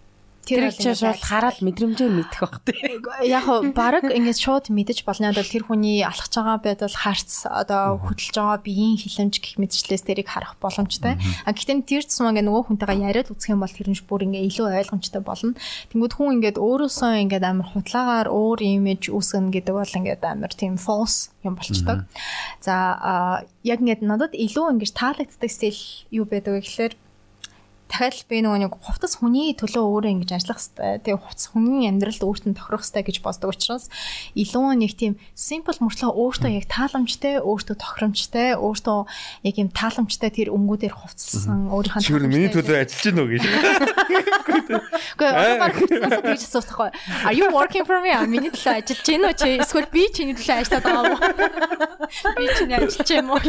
Тэр 0.49 0.73
чинь 0.73 0.97
шууд 0.97 1.21
хараад 1.21 1.61
мэдрэмжээ 1.61 2.09
мэдэх 2.09 2.41
бах 2.41 2.57
тий. 2.65 2.97
Яг 3.29 3.45
хоо 3.45 3.69
баг 3.69 4.01
ингээд 4.01 4.39
шууд 4.41 4.73
мэдэж 4.73 5.05
болно 5.05 5.29
бол 5.29 5.45
тэр 5.45 5.63
хүний 5.69 6.01
алхаж 6.01 6.33
байгаа 6.33 6.57
байдал 6.57 6.89
харц 6.89 7.45
одоо 7.45 8.01
хөдөлж 8.01 8.33
байгаа 8.33 8.57
биеийн 8.57 8.97
хилэмж 8.97 9.35
гэх 9.37 9.61
мэтчлээс 9.61 10.03
тэрийг 10.09 10.25
харах 10.25 10.57
боломжтой. 10.57 11.21
А 11.45 11.53
гэхдээ 11.53 11.85
тэр 11.85 12.01
цэсмаа 12.01 12.33
ингээд 12.33 12.49
нөгөө 12.49 12.65
хүнтэйгээ 12.65 13.05
яриад 13.13 13.29
үзэх 13.29 13.53
юм 13.53 13.61
бол 13.61 13.69
тэр 13.69 13.93
нь 13.93 14.01
бүр 14.01 14.25
ингээд 14.25 14.47
илүү 14.49 14.65
ойлгомжтой 14.73 15.21
болно. 15.21 15.53
Тэнгүүд 15.93 16.13
хүн 16.17 16.33
ингээд 16.41 16.57
өөрөөсөө 16.57 17.11
ингээд 17.29 17.45
амар 17.45 17.69
худлагаар 17.69 18.27
өөр 18.33 18.59
имиж 18.65 19.13
үүсгэнэ 19.13 19.53
гэдэг 19.53 19.75
бол 19.77 19.97
ингээд 20.01 20.23
амар 20.25 20.53
тийм 20.57 20.81
false 20.81 21.29
юм 21.45 21.53
болчдөг. 21.61 22.09
За 22.65 23.45
яг 23.61 23.79
ингээд 23.85 24.01
надад 24.01 24.33
илүү 24.33 24.81
ингээд 24.81 24.97
таалагддаг 24.97 25.51
стил 25.53 25.77
юу 26.09 26.25
байдаг 26.25 26.57
вэ 26.57 26.65
гэхээр 26.65 26.93
дахиад 27.89 28.23
би 28.29 28.39
нөгөө 28.45 28.59
нэг 28.63 28.73
хувцас 28.79 29.19
хүний 29.19 29.51
төлөө 29.57 29.83
өөрөө 29.83 30.11
ингэж 30.23 30.31
ажиллах 30.37 30.61
хэрэгтэй. 30.61 31.03
Тэгээ 31.03 31.19
хувцас 31.19 31.47
хүний 31.51 31.89
амьдралд 31.89 32.23
өөрт 32.23 32.45
нь 32.47 32.57
тохирох 32.57 32.85
хэрэгтэй 32.85 33.03
гэж 33.09 33.17
боддог 33.25 33.49
учраас 33.51 33.89
илүү 34.37 34.77
нэг 34.79 34.93
тийм 34.95 35.17
simple 35.33 35.75
мөртлөө 35.81 36.13
өөртөө 36.13 36.51
яг 36.53 36.65
тааламжтай, 36.69 37.41
өөртөө 37.41 37.75
тохиромжтой, 37.75 38.53
өөртөө 38.57 38.99
яг 39.45 39.55
юм 39.57 39.69
тааламжтай 39.73 40.29
тэр 40.29 40.53
өнгүүдээр 40.53 40.93
хувцсан 40.93 41.73
өөрийнхөө 41.73 42.05
Чигээр 42.05 42.29
миний 42.29 42.53
төлөө 42.53 42.85
ажиллаж 42.85 43.01
гинөө 43.09 43.27
гэж. 43.33 43.43
Гэхдээ 45.19 45.33
одоо 45.33 45.69
хувцаснаас 45.73 46.21
тэгж 46.23 46.43
асуух 46.45 46.69
байхгүй. 46.69 46.89
Are 47.25 47.33
you 47.33 47.49
working 47.51 47.85
for 47.85 48.01
me? 48.01 48.11
Миний 48.27 48.49
төлөө 48.53 48.73
ажиллаж 48.85 49.03
гин 49.03 49.25
үү 49.25 49.33
чи? 49.33 49.57
Эсвэл 49.59 49.87
би 49.91 50.07
чиний 50.13 50.35
төлөө 50.37 50.55
ажиллаад 50.61 50.83
байгаа 50.85 51.03
уу? 51.09 51.17
Би 52.37 52.45
чиний 52.57 52.75
ажиллаж 52.77 53.09
юм 53.09 53.29
уу? 53.33 53.39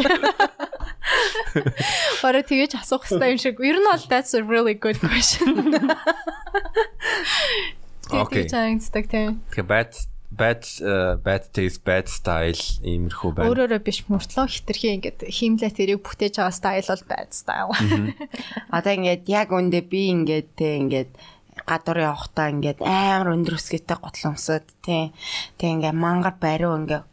Бараг 2.23 2.47
тэгэж 2.47 2.75
асуух 2.81 3.05
хэрэгтэй 3.07 3.31
юм 3.35 3.41
шиг. 3.41 3.61
Ер 3.61 3.79
нь 3.79 3.87
бол 3.87 4.05
that's 4.09 4.30
a 4.35 4.43
really 4.43 4.75
good 4.75 4.99
question. 5.01 5.75
Окей. 8.11 8.47
Тэгж 8.51 9.07
тийм. 9.07 9.41
Тэгээ 9.55 9.67
bad 9.67 9.91
bad 10.31 10.63
uh, 10.83 11.15
bad 11.23 11.51
taste 11.55 11.83
bad 11.87 12.07
style 12.11 12.59
иймэрхүү 12.83 13.31
байна. 13.35 13.51
Өөрөөрөө 13.51 13.81
биш 13.83 14.03
мөртлөө 14.11 14.47
хитрхи 14.47 14.95
ингээд 14.99 15.27
хиймлээ 15.27 15.71
тэрийг 15.75 16.03
бүтээж 16.07 16.39
байгаа 16.39 16.55
style 16.55 16.87
бол 16.87 17.05
bad 17.11 17.31
style. 17.35 17.75
Одоо 18.77 18.93
ингээд 18.95 19.27
яг 19.31 19.51
үндэ 19.55 19.81
би 19.91 20.03
ингээд 20.15 20.49
те 20.59 20.79
ингээд 20.79 21.11
гадуур 21.67 21.99
явахдаа 22.03 22.51
ингээд 22.51 22.83
амар 22.83 23.35
өндөр 23.35 23.59
өсгийтэй 23.59 23.99
готлон 23.99 24.35
өмсөд 24.35 24.67
тий. 24.83 25.11
Тэг 25.59 25.71
ингээд 25.79 25.99
мангар 25.99 26.35
бариу 26.39 26.75
ингээд 26.79 27.07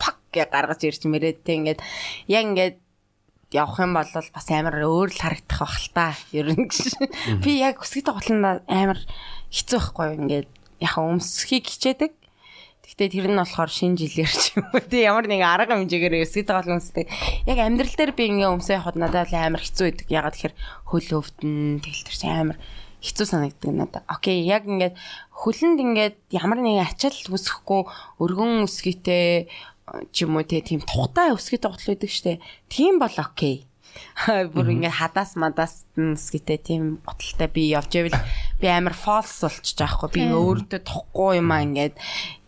пак 0.00 0.16
гэж 0.32 0.48
гаргаж 0.52 0.80
ирж 0.84 1.02
мэрээд 1.08 1.44
тий 1.44 1.56
ингээд 1.60 1.80
яг 2.28 2.44
ингээд 2.48 2.76
явах 3.52 3.78
юм 3.78 3.92
бол 3.94 4.08
бас 4.08 4.48
амар 4.48 4.80
өөр 4.80 5.12
л 5.12 5.20
харагдах 5.20 5.60
бах 5.60 5.76
л 5.76 5.88
та. 5.92 6.16
Ер 6.32 6.48
нь 6.52 6.66
гэж. 6.66 6.96
Би 7.44 7.60
яг 7.60 7.80
өсгийтэй 7.84 8.12
готлон 8.12 8.64
амар 8.66 9.00
хэцүү 9.52 9.78
байхгүй 9.78 10.08
ингээд 10.16 10.50
яхаа 10.80 11.12
өмсөхийг 11.12 11.68
хичээдэг. 11.68 12.12
Гэхдээ 12.82 13.08
тэр 13.14 13.28
нь 13.30 13.38
болохоор 13.38 13.70
шинэ 13.70 13.96
жилээр 13.96 14.32
ч 14.32 14.58
юм 14.58 14.66
уу 14.74 14.82
тий 14.82 15.06
ямар 15.06 15.24
нэг 15.30 15.40
арга 15.46 15.78
хэмжээгээр 15.78 16.18
байгаа 16.44 16.66
л 16.66 16.76
үнстэй. 16.76 17.06
Яг 17.46 17.58
амьдрал 17.62 17.94
дээр 17.94 18.12
би 18.12 18.24
ингээ 18.26 18.52
өмсөө 18.52 18.74
явахад 18.76 18.98
надад 18.98 19.30
амар 19.32 19.62
хэцүү 19.62 19.84
байдаг. 19.86 20.08
Ягаад 20.10 20.34
тэгэхээр 20.34 20.56
хөл 20.90 21.08
өвдөн 21.22 21.80
тэгэл 21.80 22.06
тэр 22.10 22.16
чинь 22.18 22.36
амар 22.36 22.58
хэцүү 23.02 23.26
санагддаг 23.26 23.72
надад. 23.74 24.04
Окей, 24.06 24.46
яг 24.46 24.66
ингээд 24.66 24.98
хөлөнд 25.34 25.78
ингээд 25.82 26.16
ямар 26.30 26.58
нэгэн 26.62 26.86
ачаал 26.86 27.34
үсэхгүй 27.34 27.82
өргөн 28.22 28.62
өсгийтэй 28.62 29.50
ч 30.14 30.24
юм 30.24 30.38
уу 30.38 30.46
тийм 30.46 30.80
тухтай 30.82 31.34
өсгийтэй 31.34 31.70
готлоо 31.70 31.92
байдаг 31.94 32.10
штэ. 32.10 32.40
Тийм 32.70 32.98
бол 33.02 33.16
окей 33.18 33.66
бүр 34.24 34.72
ингээ 34.72 34.92
хадаас 34.92 35.36
мадаас 35.36 35.84
нэсгэтээ 35.96 36.58
тийм 36.64 36.82
готалтай 37.04 37.48
би 37.52 37.62
явж 37.72 37.92
ивэл 37.96 38.16
би 38.60 38.66
амар 38.68 38.96
фолс 38.96 39.44
болчих 39.44 39.76
жоохгүй 39.76 40.08
би 40.16 40.22
өөртөө 40.32 40.80
тухгүй 40.80 41.40
юм 41.40 41.52
аа 41.52 41.64
ингээд 41.66 41.96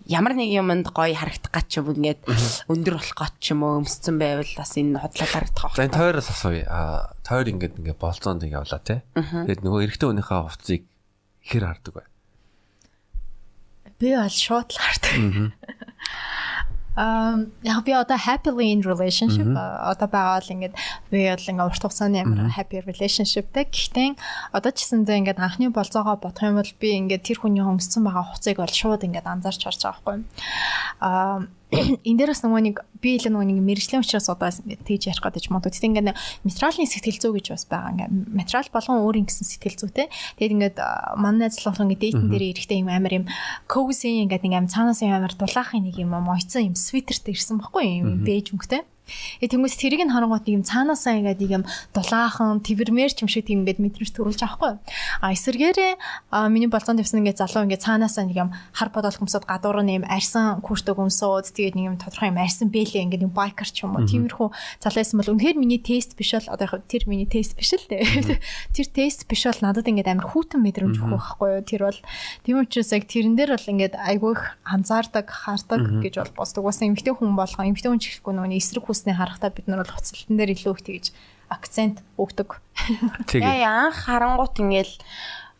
ямар 0.08 0.36
нэг 0.36 0.52
юмд 0.52 0.88
гоё 0.92 1.16
харагдах 1.16 1.52
гэж 1.52 1.80
юм 1.80 1.92
ингээд 1.96 2.20
өндөр 2.68 2.94
болох 2.96 3.16
гэж 3.16 3.40
юм 3.52 3.60
уу 3.64 3.80
өмсцэн 3.84 4.16
байвал 4.20 4.52
бас 4.56 4.72
энэ 4.76 5.00
хотлол 5.00 5.32
харагдах 5.32 5.64
байх. 5.64 5.76
За 5.76 5.84
энэ 5.88 5.96
тойроос 5.96 6.28
асууя. 6.32 6.64
А 6.68 7.12
тойр 7.24 7.48
ингээд 7.52 7.80
ингээ 7.80 7.96
болцоонд 7.96 8.44
явлаа 8.44 8.80
те. 8.84 9.04
Тэгээд 9.16 9.64
нөгөө 9.64 9.80
эрэгтэй 9.88 10.08
хүнийхээ 10.12 10.40
хувцсыг 10.44 10.82
хэр 11.44 11.64
хардаг 11.64 11.94
вэ? 11.96 12.04
Би 14.00 14.12
бол 14.12 14.28
шууд 14.28 14.68
л 14.72 14.80
хардаг. 14.80 15.12
Аа 16.96 17.42
яг 17.62 17.84
би 17.84 17.92
одоо 17.92 18.16
happily 18.16 18.70
in 18.70 18.82
relationship 18.82 19.50
одоо 19.50 20.06
байгаа 20.06 20.38
л 20.46 20.54
ингээд 20.54 20.74
би 21.10 21.26
бол 21.26 21.48
ингээд 21.50 21.66
урт 21.66 21.82
хугацааны 21.82 22.22
амар 22.22 22.54
happy 22.54 22.78
relationshipтэй. 22.86 23.66
Гэхдээ 23.66 24.08
одоо 24.54 24.70
ч 24.70 24.86
гэсэн 24.86 25.02
зэ 25.02 25.18
ингээд 25.18 25.42
анхны 25.42 25.74
болцоогоо 25.74 26.22
бодох 26.22 26.46
юм 26.46 26.62
бол 26.62 26.72
би 26.78 26.88
ингээд 26.94 27.26
тэр 27.26 27.38
хүний 27.42 27.66
хөмсцэн 27.66 28.06
байгаа 28.06 28.30
хуцыг 28.30 28.62
бол 28.62 28.70
шууд 28.70 29.02
ингээд 29.02 29.26
анзаарч 29.26 29.60
харж 29.66 29.80
байгаа 29.82 29.98
байхгүй. 29.98 30.16
Аа 31.02 31.50
энэ 32.08 32.18
дээрээс 32.18 32.42
нөгөө 32.46 32.62
нэг 32.70 32.76
би 33.02 33.18
илүү 33.18 33.32
нөгөө 33.34 33.48
нэг 33.50 33.58
мэрэгжлийн 33.64 34.02
учраас 34.04 34.28
одоо 34.30 34.50
тэгж 34.50 35.02
ярих 35.10 35.22
гэдэг 35.22 35.48
юм 35.50 35.58
уу. 35.58 35.64
Тэгтээ 35.66 35.90
ингээд 35.90 36.08
материалын 36.46 36.88
сэтгэл 36.88 37.20
зүй 37.20 37.32
гэж 37.38 37.46
бас 37.52 37.64
байгаа. 37.66 37.90
Ингээд 37.94 38.12
материал 38.30 38.68
болгон 38.70 39.02
өөрийн 39.02 39.26
гэсэн 39.26 39.46
сэтгэл 39.48 39.78
зүйтэй. 39.82 40.06
Тэгээд 40.38 40.54
ингээд 40.54 40.76
манай 41.18 41.50
найз 41.50 41.58
болох 41.60 41.82
ингээд 41.82 42.02
дейтэн 42.04 42.30
дээр 42.30 42.44
эрэхтэй 42.54 42.78
юм 42.80 42.90
амар 42.90 43.12
юм 43.12 43.26
cozy 43.66 44.24
ингээд 44.24 44.44
нэг 44.46 44.54
юм 44.54 44.68
цаанаас 44.70 45.02
юм 45.02 45.12
амар 45.12 45.34
дулаахын 45.34 45.84
нэг 45.84 45.96
юм 45.98 46.14
моцсон 46.14 46.70
юм 46.70 46.76
свитерт 46.78 47.26
ирсэн 47.28 47.58
баггүй 47.58 48.00
юм 48.00 48.22
бэж 48.22 48.54
мөнгөтэй. 48.54 48.82
Э 49.40 49.46
тэмүүс 49.46 49.76
тэрийг 49.76 50.02
нь 50.08 50.12
харангуут 50.12 50.48
юм 50.48 50.64
цаанаасаа 50.64 51.20
ингээд 51.20 51.40
юм 51.44 51.62
дулаахан 51.92 52.64
тэрвэрмэр 52.64 53.12
ч 53.12 53.24
юм 53.24 53.28
шиг 53.28 53.44
тийм 53.44 53.62
ингээд 53.64 53.82
мэдрэмж 53.84 54.10
төрүүлж 54.16 54.40
байгаа 54.40 54.56
хгүй. 54.56 54.72
А 55.20 55.32
эсэргээрээ 55.36 55.92
миний 56.48 56.70
болцоонд 56.72 57.04
явсан 57.04 57.20
ингээд 57.20 57.40
залуу 57.44 57.68
ингээд 57.68 57.84
цаанаасаа 57.84 58.24
нэг 58.24 58.38
юм 58.40 58.50
хар 58.72 58.88
бодол 58.88 59.12
хөмсөд 59.12 59.44
гадуур 59.44 59.84
нь 59.84 60.00
юм 60.00 60.04
арьсан 60.08 60.64
күртөг 60.64 60.96
өмсөөд 60.96 61.52
тэгээд 61.52 61.76
нэг 61.76 61.84
юм 61.84 61.96
тодорхой 62.00 62.32
юм 62.32 62.40
арьсан 62.40 62.72
бэлээ 62.72 63.04
ингээд 63.04 63.26
юм 63.28 63.34
байкер 63.36 63.68
ч 63.68 63.84
юм 63.84 63.92
уу. 63.92 64.08
Тиймэрхүү 64.08 64.48
залуу 64.80 65.00
байсан 65.04 65.16
бол 65.20 65.32
үнэхээр 65.36 65.60
миний 65.60 65.80
тест 65.84 66.16
биш 66.16 66.32
бол 66.32 66.48
одоо 66.56 66.64
яг 66.64 66.88
тэр 66.88 67.04
миний 67.04 67.28
тест 67.28 67.52
биш 67.60 67.76
л 67.76 67.84
дээ. 67.84 68.40
Тэр 68.72 68.88
тест 68.88 69.28
биш 69.28 69.44
бол 69.44 69.60
надад 69.60 69.84
ингээд 69.84 70.08
амар 70.08 70.32
хүүтэн 70.32 70.64
мэдрэмж 70.64 70.96
өгөх 70.96 71.12
байхгүй 71.12 71.48
юу. 71.60 71.62
Тэр 71.68 71.82
бол 71.92 72.00
тийм 72.40 72.56
учраас 72.64 72.90
яг 72.96 73.04
тэрэн 73.04 73.36
дээр 73.36 73.52
бол 73.52 73.68
ингээд 73.68 73.94
айгүйх 74.00 74.40
анзаардаг, 74.64 75.28
хардаг 75.28 75.82
гэж 76.00 76.14
бол 76.24 76.32
босдог. 76.40 76.64
Бас 76.64 76.80
эмгтэй 76.80 77.12
хүн 77.12 77.36
болгоо 77.36 77.64
эмгтэй 77.68 77.90
хүн 77.92 78.00
ч 78.00 78.16
гэхгүй 78.16 78.32
нөгөө 78.32 78.56
эсрэг 78.56 78.84
хүснээ 78.94 79.18
харахтаа 79.18 79.50
бид 79.50 79.66
нар 79.66 79.82
бол 79.82 79.92
хоцлолтон 79.92 80.38
дээр 80.38 80.54
илүү 80.54 80.72
их 80.78 80.82
тэгж 80.86 81.06
акцент 81.50 82.00
өгдөг. 82.16 82.62
Яа 83.34 83.90
анх 83.90 84.06
харангуут 84.06 84.62
ингээл 84.62 84.94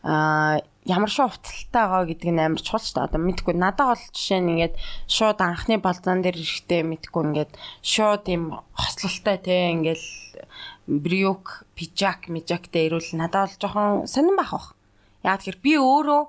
аа 0.07 0.63
ямар 0.85 1.09
шоу 1.09 1.33
уцалтай 1.33 1.89
байгаа 1.89 2.05
гэдэг 2.05 2.29
нь 2.29 2.41
амар 2.45 2.61
чухал 2.61 2.81
шүү 2.85 2.93
дээ. 2.93 3.07
Одоо 3.09 3.21
мэдгүй 3.25 3.53
надад 3.57 3.89
бол 3.89 4.05
жишээ 4.13 4.39
нь 4.41 4.51
ингээд 4.53 4.75
шууд 5.09 5.39
анхны 5.41 5.81
болзон 5.81 6.21
дээр 6.21 6.37
ирэхдээ 6.37 6.81
мэдгүй 6.85 7.21
ингээд 7.25 7.51
шууд 7.81 8.23
юм 8.29 8.61
хослолтой 8.77 9.37
те 9.41 9.73
ингээл 9.73 10.07
брюк, 10.85 11.65
пижак, 11.73 12.29
мижактэй 12.29 12.85
ирүүл 12.85 13.17
надад 13.17 13.49
бол 13.49 13.61
жоохон 13.65 14.05
сонирн 14.05 14.37
байх 14.37 14.53
бах. 14.53 14.67
Яг 15.25 15.41
тэгэхээр 15.41 15.59
би 15.65 15.73
өөрөө 15.81 16.21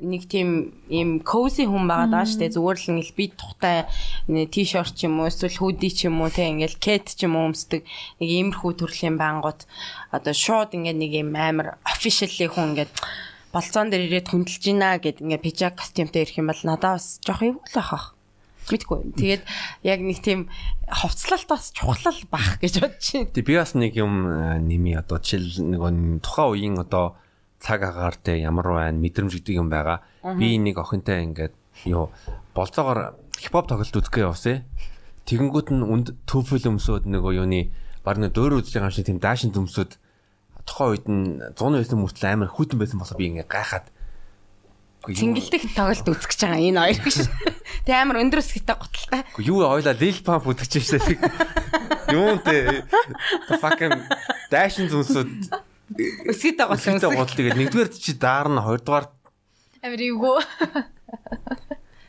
нэг 0.00 0.30
тийм 0.30 0.74
ийм 0.86 1.18
кози 1.20 1.66
хүн 1.66 1.90
байгаа 1.90 2.08
даа 2.10 2.26
штэ 2.26 2.54
зүгээр 2.54 2.78
л 2.78 2.90
ингээл 2.94 3.18
би 3.18 3.26
тухтай 3.34 3.86
ти-шорт 4.26 4.94
ч 4.94 5.10
юм 5.10 5.18
уу 5.18 5.30
эсвэл 5.30 5.58
худи 5.58 5.90
ч 5.90 6.06
юм 6.06 6.22
уу 6.22 6.30
те 6.30 6.50
ингээл 6.50 6.78
кет 6.78 7.12
ч 7.18 7.26
юм 7.26 7.34
уу 7.34 7.50
өмсдөг 7.50 7.82
нэг 8.22 8.28
иймэрхүү 8.28 8.72
төрлийн 8.78 9.18
бангууд 9.18 9.66
одоо 10.14 10.34
шууд 10.34 10.74
ингээд 10.78 10.98
нэг 10.98 11.12
юм 11.18 11.34
амар 11.34 11.82
officially 11.82 12.46
хүн 12.46 12.78
ингээд 12.78 12.92
болцоон 13.50 13.90
дээр 13.90 14.06
ирээд 14.06 14.30
хөндлөж 14.30 14.62
гинэ 14.62 15.02
гэд 15.02 15.22
ингээд 15.24 15.44
пижак 15.44 15.74
костюмтэй 15.80 16.22
ирэх 16.22 16.38
юм 16.38 16.52
бол 16.52 16.62
надад 16.62 17.00
бас 17.00 17.18
жоох 17.24 17.42
эвгүй 17.42 17.70
л 17.74 17.80
ахах 17.80 18.18
мэдгүй. 18.68 19.16
Тэгээд 19.16 19.42
яг 19.84 20.00
нэг 20.04 20.18
тийм 20.20 20.52
хувцлалт 20.84 21.48
бас 21.48 21.72
чухал 21.72 22.20
бах 22.28 22.60
гэж 22.60 22.84
бодож 22.84 23.06
байна. 23.16 23.32
Тэг 23.32 23.44
би 23.48 23.56
бас 23.56 23.72
нэг 23.72 23.96
юм 23.96 24.28
нэмий 24.60 24.96
одоо 25.00 25.18
жишээл 25.18 25.64
нэг 25.64 25.80
тухайн 26.20 26.52
үеийн 26.52 26.76
одоо 26.76 27.16
цаг 27.58 27.82
агаар 27.82 28.16
дээр 28.22 28.48
ямар 28.48 28.66
байна 28.70 28.98
мэдрэмж 28.98 29.38
гэдэг 29.38 29.54
юм 29.58 29.68
байгаа. 29.68 30.02
Би 30.38 30.58
нэг 30.58 30.78
охинтой 30.78 31.26
ингээд 31.26 31.54
юу 31.86 32.10
болцоогоор 32.54 33.18
хипхоп 33.34 33.68
тоглолт 33.68 33.94
үзэхгээ 33.94 34.26
явсан. 34.26 34.64
Тэгэнгүүт 35.26 35.68
нь 35.74 35.84
үнд 35.84 36.08
төфөл 36.24 36.78
өмсөд 36.78 37.04
нөгөө 37.10 37.42
юуны 37.42 37.70
баг 38.06 38.16
нэг 38.22 38.32
дөөр 38.32 38.62
байгаа 38.62 38.88
юм 38.88 38.94
шиг 38.94 39.06
тийм 39.06 39.20
даашин 39.20 39.52
төмсөд 39.52 39.98
тухайн 40.64 40.90
үед 40.94 41.06
нь 41.08 41.22
100 41.52 41.82
байсан 41.82 41.98
мөртлөө 42.00 42.30
амар 42.32 42.50
хүйтэн 42.52 42.78
байсан 42.80 42.98
босоо 43.00 43.18
би 43.18 43.28
ингээд 43.28 43.50
гайхаад 43.50 43.86
Цэнгэлдэх 45.08 45.72
тоглолт 45.78 46.08
үзэх 46.10 46.28
гэж 46.34 46.40
байгаа 46.42 46.58
энэ 46.58 46.80
хоёр 46.82 47.00
гэж. 47.06 47.16
Тэ 47.86 47.94
амар 47.94 48.18
өндөр 48.18 48.42
өсгөтэй 48.42 48.76
готалтай. 48.76 49.22
Юу 49.40 49.62
ойлаа 49.62 49.94
лил 49.94 50.20
памп 50.26 50.50
үзэж 50.50 50.72
штэ. 50.84 51.16
Юун 52.12 52.42
тэ 52.42 52.82
fucking 53.62 53.94
даашин 54.50 54.90
зүнсүүд 54.90 55.54
Өсгийтэй 55.96 56.66
гол 56.68 56.76
өсгийтэй 56.76 57.10
гол 57.16 57.32
тэгээд 57.32 57.56
нэгдүгээр 57.56 57.90
чи 57.96 58.12
даарна 58.12 58.60
хоёрдугаар 58.60 59.08
амир 59.80 60.02
эвгүй. 60.04 60.36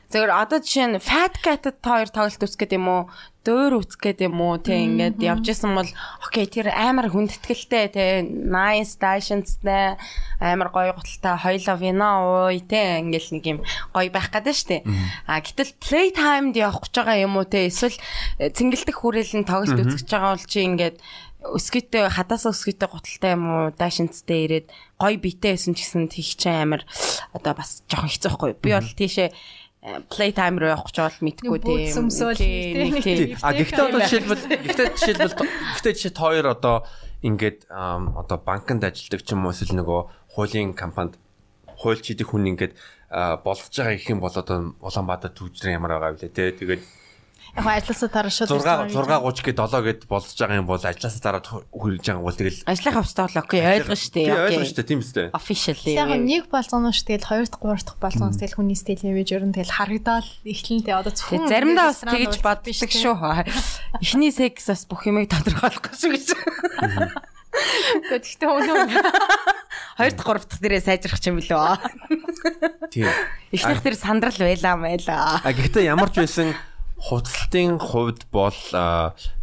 Зөвхөн 0.10 0.34
одоо 0.34 0.58
жишээ 0.58 0.88
нь 0.90 0.98
fat 0.98 1.38
cat-д 1.38 1.86
хоёр 1.86 2.10
тоглолт 2.10 2.42
үзэх 2.42 2.66
юм 2.74 2.90
уу? 2.90 3.04
Дөөр 3.46 3.78
үзэх 3.78 4.02
гэдэг 4.02 4.26
юм 4.26 4.42
уу? 4.42 4.58
Тэ 4.58 4.82
ингээд 4.90 5.22
явж 5.22 5.54
исэн 5.54 5.78
бол 5.78 5.86
окей 6.26 6.50
тэр 6.50 6.74
амар 6.74 7.14
хүндэтгэлтэй 7.14 7.86
тэ 7.94 8.26
nice 8.26 8.98
dashensтэй 8.98 10.02
амар 10.42 10.74
гоё 10.74 10.98
гуталтай 10.98 11.38
хоёлоо 11.38 11.78
вино 11.78 12.10
ууй 12.26 12.58
тэ 12.66 13.06
ингээл 13.06 13.38
нэг 13.38 13.46
юм 13.46 13.60
гоё 13.94 14.10
байх 14.10 14.34
гэдэг 14.34 14.56
штэ. 14.58 14.82
А 15.30 15.46
гэтэл 15.46 15.78
play 15.78 16.10
time-д 16.10 16.58
явах 16.58 16.90
гэж 16.90 16.94
байгаа 17.06 17.18
юм 17.22 17.38
уу 17.38 17.46
тэ 17.46 17.70
эсвэл 17.70 18.02
цэнгэлдэх 18.42 18.98
хүрээлэн 18.98 19.46
тоглолт 19.46 19.78
үзэж 19.78 20.10
байгаа 20.10 20.34
бол 20.34 20.50
чи 20.50 20.66
ингээд 20.66 20.98
өсгийтэй 21.40 22.12
хадаас 22.12 22.44
өсгийтэй 22.52 22.90
гуталтай 22.92 23.32
юм 23.40 23.44
уу? 23.48 23.64
Дашинцтэй 23.72 24.46
ирээд 24.46 24.68
гой 25.00 25.16
битээ 25.16 25.56
байсан 25.56 25.72
ч 25.72 25.88
гэсэн 25.88 26.12
чинь 26.12 26.52
амар 26.52 26.84
одоо 27.32 27.56
бас 27.56 27.84
жоохон 27.88 28.12
хэцүү 28.12 28.30
байхгүй 28.36 28.52
би 28.60 28.72
бол 28.76 28.92
тийшээ 28.92 29.30
play 30.12 30.36
time 30.36 30.60
руу 30.60 30.76
явах 30.76 30.92
гэж 30.92 30.98
бол 31.00 31.20
мэдгүй 31.32 31.60
тийм. 31.64 31.88
А 33.40 33.56
гэхдээ 33.56 33.86
одоо 33.88 34.02
жишээлбэл 34.04 34.44
гэхдээ 34.52 34.88
жишээлбэл 35.00 35.36
гэхдээ 35.40 35.94
жишээ 35.96 36.20
хоёр 36.20 36.46
одоо 36.52 36.84
ингээд 37.24 37.72
одоо 37.72 38.38
банкнд 38.44 38.84
ажилладаг 38.84 39.24
ч 39.24 39.32
юм 39.32 39.48
уу 39.48 39.56
эсвэл 39.56 39.80
нөгөө 39.80 40.02
хуулийн 40.36 40.76
компанид 40.76 41.16
хуульч 41.80 42.12
хийдэг 42.12 42.28
хүн 42.28 42.52
ингээд 42.52 42.76
болж 43.48 43.72
байгаа 43.72 43.96
гэх 43.96 44.12
юм 44.12 44.20
бол 44.20 44.36
одоо 44.36 44.76
Улаанбаатар 44.84 45.32
төвчрэн 45.32 45.80
ямар 45.80 45.96
байгаа 45.96 46.20
вэ? 46.20 46.28
Те 46.28 46.52
тэгээд 46.52 46.84
Яг 47.58 47.66
ажилласаа 47.66 48.10
дараа 48.14 48.34
шууд 48.34 48.50
6 48.50 48.94
6:30 48.94 49.42
гээд 49.42 49.58
7 49.58 49.82
гээд 49.82 50.02
болж 50.06 50.30
байгаа 50.38 50.60
юм 50.60 50.68
бол 50.70 50.84
ажилласаа 50.84 51.24
дараа 51.24 51.42
хүрэж 51.74 52.04
байгаа 52.06 52.24
бол 52.24 52.38
тэгэл 52.38 52.60
ажлынхаа 52.70 53.02
хувцас 53.02 53.18
тоглоо 53.18 53.44
окей 53.46 53.62
ойлгоо 53.66 53.98
штэ 53.98 54.22
окей. 54.30 54.58
ойлгоо 54.60 54.68
штэ 54.70 54.84
тийм 54.86 55.00
үстэй 55.02 55.28
officially. 55.34 55.94
Яг 55.98 56.14
нэг 56.14 56.46
болгонош 56.54 57.00
тэгэл 57.04 57.26
2 57.26 57.50
дахь 57.50 57.64
3 57.66 57.82
дахь 57.90 58.00
болгонош 58.00 58.38
тэгэл 58.38 58.58
хүний 58.62 58.78
стил 58.78 59.02
имиж 59.02 59.30
ер 59.34 59.44
нь 59.44 59.56
тэгэл 59.56 59.74
харагдаал 59.74 60.30
эхлэнтэй 60.46 60.94
одоо 60.94 61.14
зөвхөн 61.14 61.50
заримдаа 61.50 61.90
бас 61.90 62.02
тэгж 62.06 62.36
боддог 62.46 62.74
шүү. 62.76 63.16
эхний 63.98 64.32
секс 64.32 64.70
бас 64.70 64.86
бүх 64.86 65.10
юмыг 65.10 65.30
тодорхойлохгүй 65.34 65.96
шүү 65.98 66.12
гэж. 66.14 66.28
Гэхдээ 67.50 68.46
өнөө 68.46 68.78
2 69.98 70.14
дахь 70.16 70.28
3 70.30 70.46
дахь 70.46 70.62
дээрээ 70.62 70.86
сайжрах 70.86 71.20
юм 71.26 71.42
билүү. 71.42 71.60
Тийм. 72.94 73.10
Эхнийх 73.52 73.82
дээр 73.82 73.98
сандрал 73.98 74.38
байлаа 74.38 74.76
мэлаа. 74.78 75.42
А 75.44 75.52
гэхдээ 75.52 75.90
ямар 75.90 76.14
ч 76.14 76.24
байсан 76.24 76.54
хувцлалтын 77.00 77.80
хувьд 77.80 78.22
бол 78.32 78.60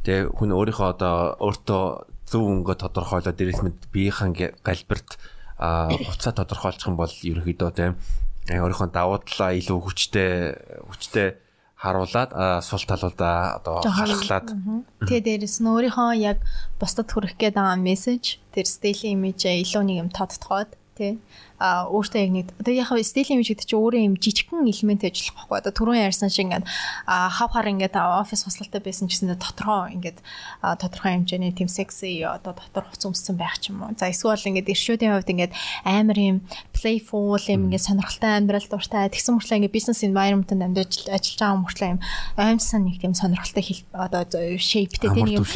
тэгээ 0.04 0.28
хүн 0.36 0.50
өөрийнхөө 0.52 0.88
одоо 0.92 1.16
өөртөө 1.40 1.84
зөв 2.28 2.42
өнгө 2.42 2.74
тодорхойлоод 2.76 3.36
дээрээс 3.38 3.62
мэд 3.64 3.78
биеийнхэн 3.94 4.32
галбирт 4.60 5.16
хувцаа 5.56 6.32
тодорхойлчих 6.36 6.90
юм 6.90 7.00
бол 7.00 7.08
ерөнхийдөө 7.08 7.70
тийм 7.72 7.94
өөрийнхөө 8.50 8.88
давуу 8.92 9.18
талаа 9.24 9.56
илүү 9.56 9.78
хүчтэй 9.80 10.30
хүчтэй 10.90 11.28
харуулад 11.80 12.30
сул 12.64 12.84
талуудаа 12.84 13.60
одоо 13.60 13.80
халахлаад 13.84 14.48
тэгээ 15.06 15.44
дээрэс 15.44 15.60
нь 15.60 15.70
өөрийнхөө 15.70 16.12
яг 16.18 16.38
бусдад 16.80 17.08
хүрэх 17.08 17.36
гээд 17.40 17.56
байгаа 17.56 17.78
мессеж 17.80 18.40
тэр 18.52 18.66
стилийн 18.66 19.20
имижээ 19.20 19.60
илүү 19.64 19.82
нэг 19.84 19.96
юм 20.02 20.10
тодтогоод 20.10 20.70
тий 20.96 21.20
өөртөө 21.60 22.20
яг 22.20 22.32
нэг 22.32 22.46
одоо 22.60 22.72
яг 22.74 22.90
стил 23.00 23.30
имиж 23.32 23.48
гэдэг 23.48 23.66
чинь 23.66 23.80
өөрөө 23.80 24.02
юм 24.04 24.14
жижигхэн 24.20 24.68
элемент 24.68 25.02
ажиллах 25.08 25.34
байхгүй 25.36 25.56
одоо 25.64 25.72
түрүүн 25.72 26.04
ярьсан 26.04 26.28
шиг 26.28 26.52
ингээд 26.52 26.68
хав 27.08 27.50
хар 27.52 27.68
ингээд 27.72 27.96
офис 27.96 28.44
хуслалтай 28.44 28.80
байсан 28.84 29.08
гэсэн 29.08 29.32
тодорхой 29.40 29.96
ингээд 29.96 30.18
тодорхой 30.60 31.16
хэмжээний 31.16 31.56
тийм 31.56 31.68
секси 31.72 32.20
одоо 32.28 32.52
дотор 32.52 32.84
хуц 32.92 33.08
өмссөн 33.08 33.40
байх 33.40 33.56
ч 33.56 33.72
юм 33.72 33.88
уу. 33.88 33.96
За 33.96 34.12
эсвэл 34.12 34.36
ингээд 34.36 34.68
иршүүдийн 34.68 35.16
хувьд 35.16 35.32
ингээд 35.32 35.52
амар 35.84 36.18
юм 36.20 36.38
playful 36.76 37.40
юм 37.48 37.72
ингээд 37.72 37.88
сонирхолтой 37.88 38.32
амьдрал 38.36 38.68
дуртай 38.68 39.08
тэгсэн 39.08 39.40
мөртлөө 39.40 39.56
ингээд 39.64 39.76
бизнес 39.76 40.04
environment-д 40.04 40.60
амьдарч 40.60 41.08
ажиллаж 41.08 41.40
байгаа 41.40 41.62
мөртлөө 41.64 41.88
юм 41.96 42.00
аимсан 42.36 42.84
нэг 42.84 43.00
тийм 43.00 43.14
сонирхолтой 43.16 43.64
одоо 43.96 44.22
shapeтэй 44.60 45.10
тийм 45.14 45.26
нэг 45.26 45.46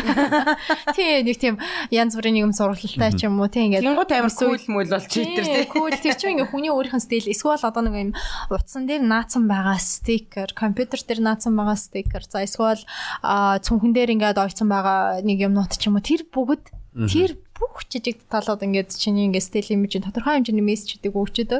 тийм 0.96 1.20
нэг 1.28 1.36
тийм 1.36 1.54
янз 1.92 2.16
бүрийн 2.16 2.40
юм 2.40 2.52
сургалттай 2.56 3.12
ч 3.14 3.28
юм 3.28 3.36
уу 3.40 3.50
тийм 3.52 3.74
ингээд 3.74 3.84
Тэнгууд 3.84 4.10
амар 4.16 4.32
cool 4.32 4.64
мөл 4.70 4.88
бол 4.88 5.06
читэр 5.10 5.44
тий. 5.44 5.66
Cool 5.66 5.90
тэр 5.90 6.14
чинь 6.14 6.38
ингээ 6.38 6.54
хүний 6.54 6.70
өөрийнх 6.70 6.96
нь 6.96 7.04
стил 7.04 7.26
эсвэл 7.26 7.66
одоо 7.66 7.82
нэг 7.82 7.94
юм 7.98 8.10
утсан 8.48 8.86
дээр 8.86 9.02
наацсан 9.02 9.50
байгаа 9.50 9.76
стикер, 9.82 10.54
компьютер 10.54 11.02
дээр 11.02 11.20
наацсан 11.20 11.58
байгаа 11.58 11.74
стикер. 11.74 12.22
За 12.24 12.46
эсвэл 12.46 12.80
цүнхэн 13.20 13.90
дээр 13.90 14.14
ингээд 14.14 14.38
ойцсон 14.38 14.70
байгаа 14.70 15.20
нэг 15.26 15.42
юмнууд 15.42 15.74
ч 15.74 15.90
юм 15.90 15.98
уу 15.98 16.06
тэр 16.06 16.22
бүгд 16.30 16.70
тэр 17.10 17.36
бүх 17.58 17.84
жижиг 17.90 18.22
талууд 18.30 18.62
ингээд 18.62 18.94
чиний 18.96 19.26
ингээд 19.28 19.46
стил 19.46 19.68
имижийн 19.74 20.06
тодорхой 20.06 20.40
хэмжээний 20.40 20.64
мессежүүдийг 20.64 21.14
өгчөөд 21.14 21.52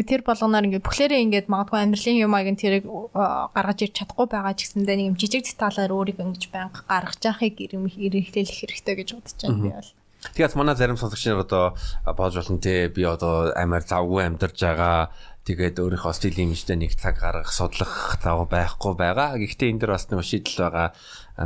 тэр 0.00 0.24
болгоноор 0.24 0.64
ингээд 0.72 0.86
бүхлээрээ 0.88 1.20
ингээд 1.28 1.52
магадгүй 1.52 1.80
амьдралын 1.84 2.22
юм 2.24 2.32
аяг 2.32 2.56
тэрийг 2.56 2.88
гаргаж 3.12 3.78
ирч 3.84 3.94
чадахгүй 4.00 4.26
байгаа 4.32 4.56
ч 4.56 4.64
гэсэндээ 4.64 4.96
нэг 4.96 5.08
юм 5.12 5.16
жижиг 5.20 5.44
деталаар 5.44 5.92
өөрийг 5.92 6.16
ингэж 6.24 6.48
байнга 6.48 6.80
гаргаж 6.88 7.20
яахыг 7.20 7.60
ирэмхлээлэх 7.60 8.56
хэрэгтэй 8.56 8.94
гэж 8.96 9.08
бодож 9.12 9.36
байна 9.36 9.60
би 9.60 9.70
бол. 9.76 9.90
Тэгээс 10.22 10.54
манай 10.54 10.78
зарим 10.78 10.96
сонсогч 10.96 11.26
нар 11.26 11.42
одоо 11.42 11.74
боож 12.06 12.38
болно 12.38 12.58
те 12.62 12.86
би 12.88 13.02
одоо 13.02 13.50
амар 13.58 13.82
завгүй 13.82 14.22
амьдарч 14.30 14.54
байгаа 14.62 15.10
тэгээд 15.42 15.82
өөрийнхөө 15.82 16.14
стил 16.14 16.38
имижтэй 16.38 16.78
нэг 16.78 16.94
цаг 16.94 17.18
гаргах 17.18 17.50
судлах 17.50 18.14
зав 18.22 18.46
байхгүй 18.46 18.94
байгаа. 18.94 19.34
Гэхдээ 19.34 19.74
энэ 19.74 19.80
дэр 19.82 19.92
бас 19.98 20.06
нэг 20.06 20.22
шийдэл 20.22 20.70
байгаа. 20.70 20.88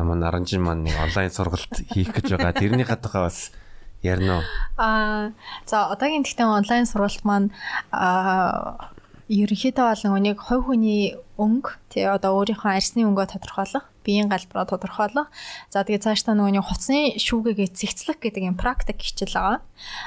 Манай 0.04 0.28
аранжин 0.28 0.60
маань 0.60 0.84
нэг 0.84 1.00
онлайн 1.00 1.32
сургалт 1.32 1.72
хийх 1.96 2.12
гэж 2.12 2.36
байгаа. 2.36 2.52
Тэрний 2.52 2.84
хатгаа 2.84 3.32
бас 3.32 3.56
ярина 4.04 4.44
уу? 4.44 4.44
Аа 4.76 5.32
за 5.64 5.88
одоогийн 5.96 6.28
тэгтээ 6.28 6.44
онлайн 6.44 6.84
сургалт 6.84 7.24
маань 7.24 7.48
аа 7.88 8.92
ерөнхийдөө 9.32 9.86
бол 9.88 10.20
нэг 10.22 10.38
хувь 10.38 10.68
хүний 10.70 11.16
өнгө 11.40 11.80
тий 11.90 12.04
одоо 12.06 12.38
өөрийнхөө 12.38 12.70
арьсны 12.76 13.02
өнгөө 13.08 13.26
тодорхойлох 13.32 13.88
биеийн 14.06 14.30
галбараа 14.30 14.70
тодорхойлох. 14.70 15.26
За 15.74 15.82
тэгээ 15.82 16.06
цааш 16.06 16.22
та 16.22 16.38
нөгөө 16.38 16.62
хувцсны 16.62 17.18
шүүгээгээ 17.18 17.74
цэгцлэх 17.74 18.22
гэдэг 18.22 18.42
юм 18.46 18.56
практик 18.56 19.02
хичээл 19.02 19.34
байгаа. 19.34 19.58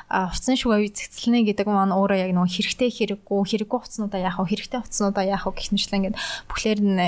А 0.07 0.31
хувцсны 0.31 0.55
шүүгээ 0.55 0.95
цэгцлэнэ 0.95 1.43
гэдэг 1.51 1.67
маань 1.67 1.91
өөрөө 1.91 2.17
яг 2.23 2.31
нөгөө 2.31 2.55
хэрэгтэй 2.55 2.89
хэрэггүй 3.19 3.39
хэрэггүй 3.59 3.79
хувцснуудаа 3.83 4.23
яах 4.23 4.39
вэ? 4.39 4.55
Хэрэгтэй 4.55 4.79
хувцснуудаа 4.79 5.25
яах 5.27 5.45
вэ 5.45 5.53
гэх 5.59 5.69
мэтлээ 5.75 5.99
ингээд 5.99 6.17
бүхлээр 6.47 6.79
нь 6.79 6.99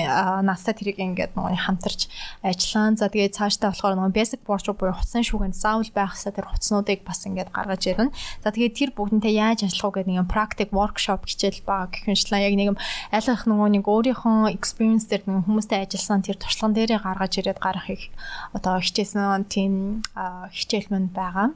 настай 0.44 0.74
тэрийг 0.76 1.00
ингээд 1.00 1.34
нөгөө 1.40 1.58
хамтарч 1.58 2.12
ажиллаан. 2.44 3.00
За 3.00 3.08
тэгээ 3.08 3.34
цаашдаа 3.34 3.72
болохоор 3.72 3.96
нөгөө 3.96 4.14
basic 4.14 4.42
board 4.44 4.68
буюу 4.76 4.94
хувцсны 4.94 5.24
шүүгэнд 5.24 5.56
заавал 5.56 5.92
байх 5.96 6.14
хэсэг 6.14 6.36
тэр 6.38 6.52
хувцснуудыг 6.52 7.02
бас 7.08 7.24
ингээд 7.26 7.50
гаргаж 7.56 7.82
ирнэ. 7.88 8.14
За 8.44 8.52
тэгээ 8.52 8.72
тэр 8.76 8.90
бүгднтэй 8.94 9.40
яаж 9.40 9.66
ажиллах 9.66 9.96
вэ 9.96 10.04
гэдэг 10.04 10.16
нэг 10.20 10.30
практик 10.30 10.70
workshop 10.76 11.26
хичээл 11.26 11.64
байгаа 11.66 11.90
гэх 11.94 12.06
мэтлээ 12.10 12.46
яг 12.46 12.56
нэг 12.58 12.68
юм 12.76 12.78
аль 13.12 13.30
алах 13.30 13.46
нөгөө 13.48 13.70
нэг 13.80 13.86
өөрийнхөө 13.88 14.54
experience 14.54 15.06
дээр 15.10 15.24
нэг 15.26 15.46
хүмүүстэй 15.48 15.86
ажилласан 15.86 16.22
тэр 16.26 16.38
туршлаган 16.38 16.76
дээрээ 16.82 17.00
гаргаж 17.06 17.34
ирээд 17.38 17.62
гаргахыг 17.62 18.10
одоо 18.58 18.82
хичээсэн 18.82 19.46
тийм 19.46 20.02
хичээл 20.50 20.90
манд 20.90 21.14
байгаа. 21.14 21.54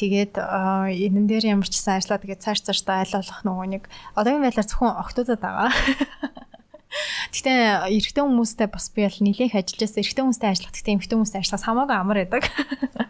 Тэгээд 0.00 0.40
энэ 0.40 1.28
дээр 1.28 1.44
ямар 1.60 1.68
ч 1.68 1.76
сайн 1.76 2.00
ажиллаа 2.00 2.24
тэгээд 2.24 2.40
цааш 2.40 2.64
цааш 2.64 2.80
та 2.88 3.04
болох 3.04 3.40
нөгөө 3.44 3.66
нэг 3.76 3.82
одоогийн 4.16 4.44
байдлаар 4.48 4.68
зөвхөн 4.72 4.96
октодод 4.96 5.40
байгаа. 5.44 5.68
Гэтэ 7.34 7.90
эрэгтэй 7.90 8.22
хүмүүстэй 8.22 8.68
бас 8.70 8.86
би 8.94 9.02
бол 9.02 9.18
нэлээх 9.18 9.58
ажиллажсэн. 9.58 10.00
Эрэгтэй 10.00 10.22
хүмүүстэй 10.22 10.50
ажиллах 10.54 10.72
гэхдээ 10.72 10.94
эмэгтэй 10.94 11.16
хүмүүстэй 11.18 11.40
ажиллахаас 11.42 11.66
хамаагүй 11.66 11.96
амар 11.98 12.18
байдаг. 12.22 12.44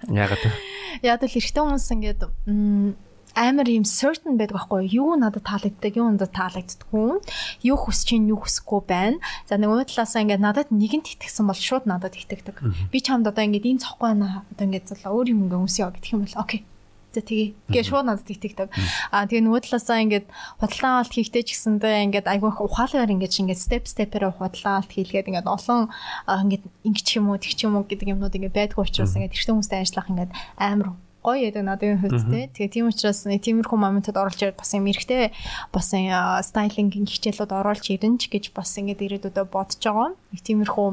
Яагаад 0.08 0.40
вэ? 0.40 0.52
Яг 1.04 1.20
л 1.20 1.36
эрэгтэй 1.36 1.60
хүмүүс 1.60 1.88
ингээд 1.92 2.20
амар 3.34 3.66
юм 3.66 3.84
certain 3.84 4.38
байдаг 4.38 4.56
байхгүй 4.56 4.88
юу? 4.94 5.18
Надад 5.18 5.44
таалагддаг 5.44 5.92
юу 5.98 6.10
надад 6.10 6.32
таалагддаггүй 6.34 7.18
юу 7.66 7.76
хүсэж 7.78 8.06
чинь 8.14 8.30
юу 8.30 8.38
хүсэхгүй 8.42 8.80
байна? 8.86 9.18
За 9.50 9.58
нөгөө 9.58 9.90
талаасаа 9.90 10.22
ингээд 10.22 10.42
надад 10.42 10.68
нэгэнт 10.70 11.18
итгэсэн 11.18 11.46
бол 11.46 11.58
шууд 11.58 11.84
надад 11.90 12.14
итгэдэг. 12.14 12.62
Би 12.94 12.98
чамд 13.02 13.26
одоо 13.26 13.42
ингээд 13.42 13.66
энэ 13.66 13.82
цохгүй 13.82 14.06
байна 14.14 14.46
одоо 14.54 14.64
ингээд 14.70 14.88
зулаа 14.88 15.12
өөр 15.18 15.34
юм 15.34 15.50
ингээд 15.50 15.62
өмсөё 15.66 15.90
гэх 15.90 16.14
юм 16.14 16.22
бол 16.22 16.38
окей. 16.38 16.62
За 17.14 17.22
тэгээ. 17.22 17.70
Гээ 17.70 17.84
шууд 17.86 18.06
надад 18.10 18.26
итгэдэг. 18.26 18.68
А 19.14 19.22
тэгээ 19.30 19.46
нөгөө 19.46 19.62
талаасаа 19.70 20.02
ингээд 20.02 20.26
худалдан 20.58 20.92
авалт 20.98 21.14
хийхдээ 21.14 21.42
ч 21.46 21.48
гэсэндээ 21.54 21.94
ингээд 22.10 22.26
айгүй 22.26 22.50
их 22.50 22.58
ухаалгаар 22.58 23.14
ингээд 23.14 23.38
ингээд 23.38 23.62
step 23.62 23.86
step-ээр 23.86 24.34
худалдан 24.34 24.82
авалт 24.82 24.90
хийлгээд 24.90 25.30
ингээд 25.30 25.46
олон 25.46 25.94
ингээд 26.26 26.64
ингэч 26.82 27.08
юм 27.22 27.30
уу 27.30 27.38
тэг 27.38 27.54
ч 27.54 27.70
юм 27.70 27.78
уу 27.78 27.86
гэдэг 27.86 28.18
юмнууд 28.18 28.34
ингээд 28.34 28.58
байдгүй 28.74 28.82
учраас 28.82 29.14
ингээд 29.14 29.30
тэрсэн 29.30 29.54
хүмүүстэй 29.54 29.78
ажиллах 29.86 30.10
ингээд 30.10 30.32
амар 30.58 30.98
гоё 31.24 31.48
ядаг 31.48 31.64
надад 31.64 32.04
хувьд 32.04 32.28
те. 32.28 32.52
Тэгээ 32.52 32.74
тийм 32.76 32.86
учраас 32.92 33.24
тиймэрхүү 33.24 33.78
моментод 33.80 34.20
оролж 34.20 34.44
ирээд 34.44 34.60
бас 34.60 34.76
юм 34.76 34.84
эрэхтэй 34.92 35.32
бас 35.72 35.88
стайлингийн 36.52 37.08
хичээлүүд 37.08 37.52
оруулж 37.56 37.84
ирэн 37.88 38.20
ч 38.20 38.28
гэж 38.28 38.52
бас 38.52 38.76
ингээд 38.76 39.00
ирээдүйдээ 39.00 39.46
бодож 39.48 39.80
байгаа. 39.80 40.12
Нэг 40.36 40.40
тиймэрхүү 40.44 40.88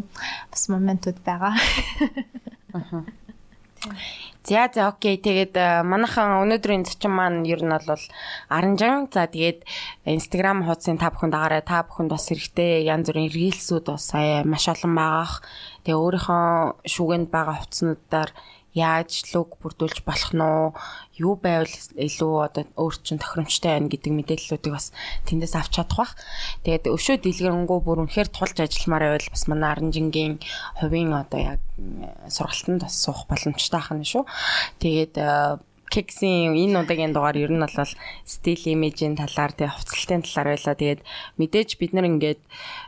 бас 0.56 0.64
моментууд 0.72 1.20
байгаа. 1.28 1.54
Аа. 2.72 3.04
За 4.44 4.70
за 4.74 4.88
окей. 4.90 5.18
Тэгээд 5.18 5.54
манайхан 5.86 6.42
өнөөдрийн 6.46 6.86
зочин 6.86 7.14
маань 7.14 7.46
ер 7.46 7.62
нь 7.62 7.74
бол 7.74 8.06
аранжан. 8.50 9.10
За 9.14 9.30
тэгээд 9.30 9.66
Instagram 10.06 10.66
хуудсын 10.66 10.98
та 10.98 11.14
бүхэн 11.14 11.30
дагаарай. 11.34 11.62
Та 11.62 11.86
бүхэнд 11.86 12.10
бас 12.10 12.30
хэрэгтэй 12.30 12.86
янз 12.90 13.10
бүрийн 13.10 13.30
рилсүүд 13.30 13.86
бас 13.90 14.10
сая 14.14 14.42
маш 14.46 14.66
олон 14.66 14.94
байгаах. 14.98 15.46
Тэгээ 15.86 15.98
өөрийнхөө 15.98 16.46
шүүгэнд 16.90 17.30
байгаа 17.30 17.56
хувцснуудаар 17.62 18.30
яаж 18.74 19.28
луг 19.36 19.60
бүрдүүлж 19.60 20.04
болох 20.08 20.32
нь 20.32 20.44
юу 21.20 21.36
байвал 21.36 21.76
илүү 21.96 22.34
одоо 22.48 22.64
өөр 22.80 22.96
чин 23.04 23.20
тохиромжтой 23.20 23.72
байна 23.76 23.92
гэдэг 23.92 24.12
мэдээллүүдийг 24.16 24.74
бас 24.74 24.96
тэндээс 25.28 25.56
авч 25.60 25.72
чадах 25.76 25.98
бах. 26.00 26.14
Тэгээд 26.64 26.88
өшөө 26.88 27.20
дэлгэрэнгүй 27.20 27.80
бүр 27.84 28.08
үнэхээр 28.08 28.30
тулж 28.32 28.58
ажилламаар 28.64 29.20
байвал 29.20 29.34
бас 29.36 29.44
манай 29.52 29.70
аранжингийн 29.76 30.40
хувийн 30.80 31.12
одоо 31.12 31.40
яг 31.58 31.62
сургалтанд 32.32 32.88
бас 32.88 32.96
суух 32.96 33.28
боломжтой 33.28 33.80
ахна 33.80 34.08
шүү. 34.08 34.24
Тэгээд 34.80 35.20
кексийн 35.92 36.56
энэ 36.56 36.88
удаагийн 36.88 37.12
дугаар 37.12 37.36
ер 37.36 37.52
нь 37.52 37.60
бол 37.60 37.92
стил 38.24 38.64
имижийн 38.64 39.20
талаар 39.20 39.52
тэг 39.52 39.76
хувцлалтын 39.76 40.24
талаар 40.24 40.56
байлаа. 40.56 40.76
Тэгээд 40.80 41.02
мэдээж 41.36 41.70
бид 41.76 41.92
нар 41.92 42.08
ингээд 42.08 42.42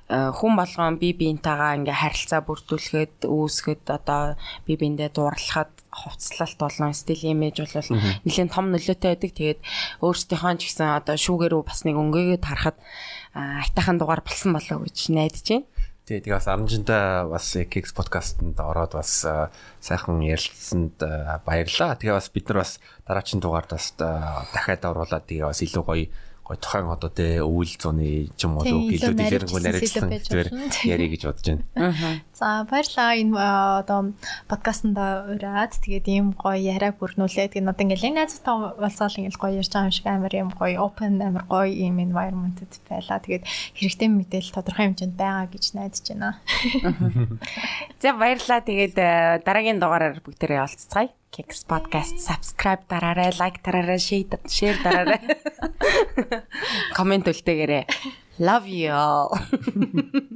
э, 0.08 0.32
хүн 0.32 0.54
болгон 0.56 0.96
бие 1.04 1.12
биентэйгээ 1.12 1.78
ингээ 1.84 2.02
харилцаа 2.02 2.42
бүрдүүлэхэд 2.48 3.28
үүсгэхэд 3.28 3.84
одоо 3.92 4.40
бие 4.64 4.78
биендээ 4.80 5.12
дуурлахад 5.12 5.72
хувцлалт 5.92 6.58
болон 6.58 6.96
стил 6.96 7.22
имиж 7.28 7.60
бол 7.60 7.92
нэлээд 8.24 8.56
том 8.56 8.72
нөлөөтэй 8.72 9.10
байдаг. 9.20 9.32
Тэгээд 9.36 9.60
өөрсдийнхөө 10.00 10.54
ч 10.58 10.62
гэсэн 10.72 10.88
одоо 11.04 11.16
шүүгэрөө 11.20 11.62
бас 11.68 11.84
нэг 11.84 12.00
өнгөөгөө 12.00 12.40
тарахад 12.40 12.78
айтайхан 13.36 14.00
дугаар 14.00 14.24
болсон 14.24 14.56
болоо 14.56 14.88
гэж 14.88 14.98
найдаж 15.12 15.44
байна. 15.44 15.68
Тий, 16.04 16.20
тэгээ 16.20 16.36
бас 16.36 16.52
аранжинда 16.52 17.24
бас 17.32 17.48
Kicks 17.72 17.96
podcast-нд 17.96 18.60
ороод 18.60 18.92
бас 19.00 19.24
сайхан 19.80 20.20
ярилцсанд 20.20 21.00
баярлалаа. 21.48 21.96
Тэгээ 21.96 22.20
бас 22.20 22.28
бид 22.28 22.52
нар 22.52 22.60
бас 22.60 22.72
дараагийн 23.08 23.40
дугаард 23.40 23.72
бас 23.72 23.96
дахиад 23.96 24.84
оруулаад 24.84 25.24
тэгээ 25.24 25.48
бас 25.48 25.64
илүү 25.64 25.84
гоё 25.88 26.12
гой 26.44 26.58
тухайн 26.60 26.92
одоо 26.92 27.08
тэ 27.08 27.40
өвөл 27.40 27.72
зуны 27.80 28.28
ч 28.36 28.44
юм 28.44 28.60
уу 28.60 28.68
илүү 28.92 29.16
дэлгэрэнгүй 29.16 29.62
нарийнсан 29.64 30.12
зүгээр 30.12 30.50
ярих 30.92 31.10
гэж 31.16 31.22
бодож 31.24 31.48
байна. 31.48 32.20
За 32.36 32.68
баярлаа 32.68 33.16
энэ 33.16 33.32
одоо 33.80 34.12
подкастт 34.52 34.92
ураад 34.92 35.72
тэгээд 35.80 36.08
ийм 36.12 36.36
гоё 36.36 36.60
яриаг 36.60 37.00
бүрнүүлээ. 37.00 37.48
Тэгээд 37.56 37.72
одоо 37.72 37.84
ингээл 37.88 38.08
энэ 38.12 38.28
найзтай 38.28 38.54
уулзаал 38.60 39.16
ингээл 39.24 39.40
гоё 39.40 39.56
ярьж 39.64 39.72
байгаа 39.72 39.88
юм 39.88 39.96
шиг 39.96 40.08
амар 40.12 40.34
юм 40.36 40.52
гоё 40.52 40.84
open 40.84 41.24
амар 41.24 41.48
гоё 41.48 41.72
ийм 41.72 42.04
environment-д 42.04 42.76
байлаа. 42.92 43.24
Тэгээд 43.24 43.48
хэрэгтэй 43.80 44.10
мэдээлэл 44.12 44.56
тодорхой 44.60 44.92
хэмжээнд 44.92 45.16
байгаа 45.16 45.48
гэж 45.48 45.64
найдаж 45.80 46.04
байна. 46.12 46.44
За 48.04 48.12
баярлаа. 48.20 48.60
Тэгээд 48.60 48.96
дараагийн 49.48 49.80
дугаараар 49.80 50.20
бүгдээрээ 50.20 50.60
олцгаая. 50.60 51.16
Kicks 51.34 51.66
podcast 51.66 52.22
subscribe 52.22 52.86
дараарай, 52.86 53.34
like 53.40 53.64
дараарай, 53.66 53.98
share 53.98 54.78
дараарай. 54.86 55.18
Комент 56.98 57.26
үлдээгээрэй. 57.26 57.90
Love 58.38 58.70
you 58.70 58.94
all. 58.94 59.34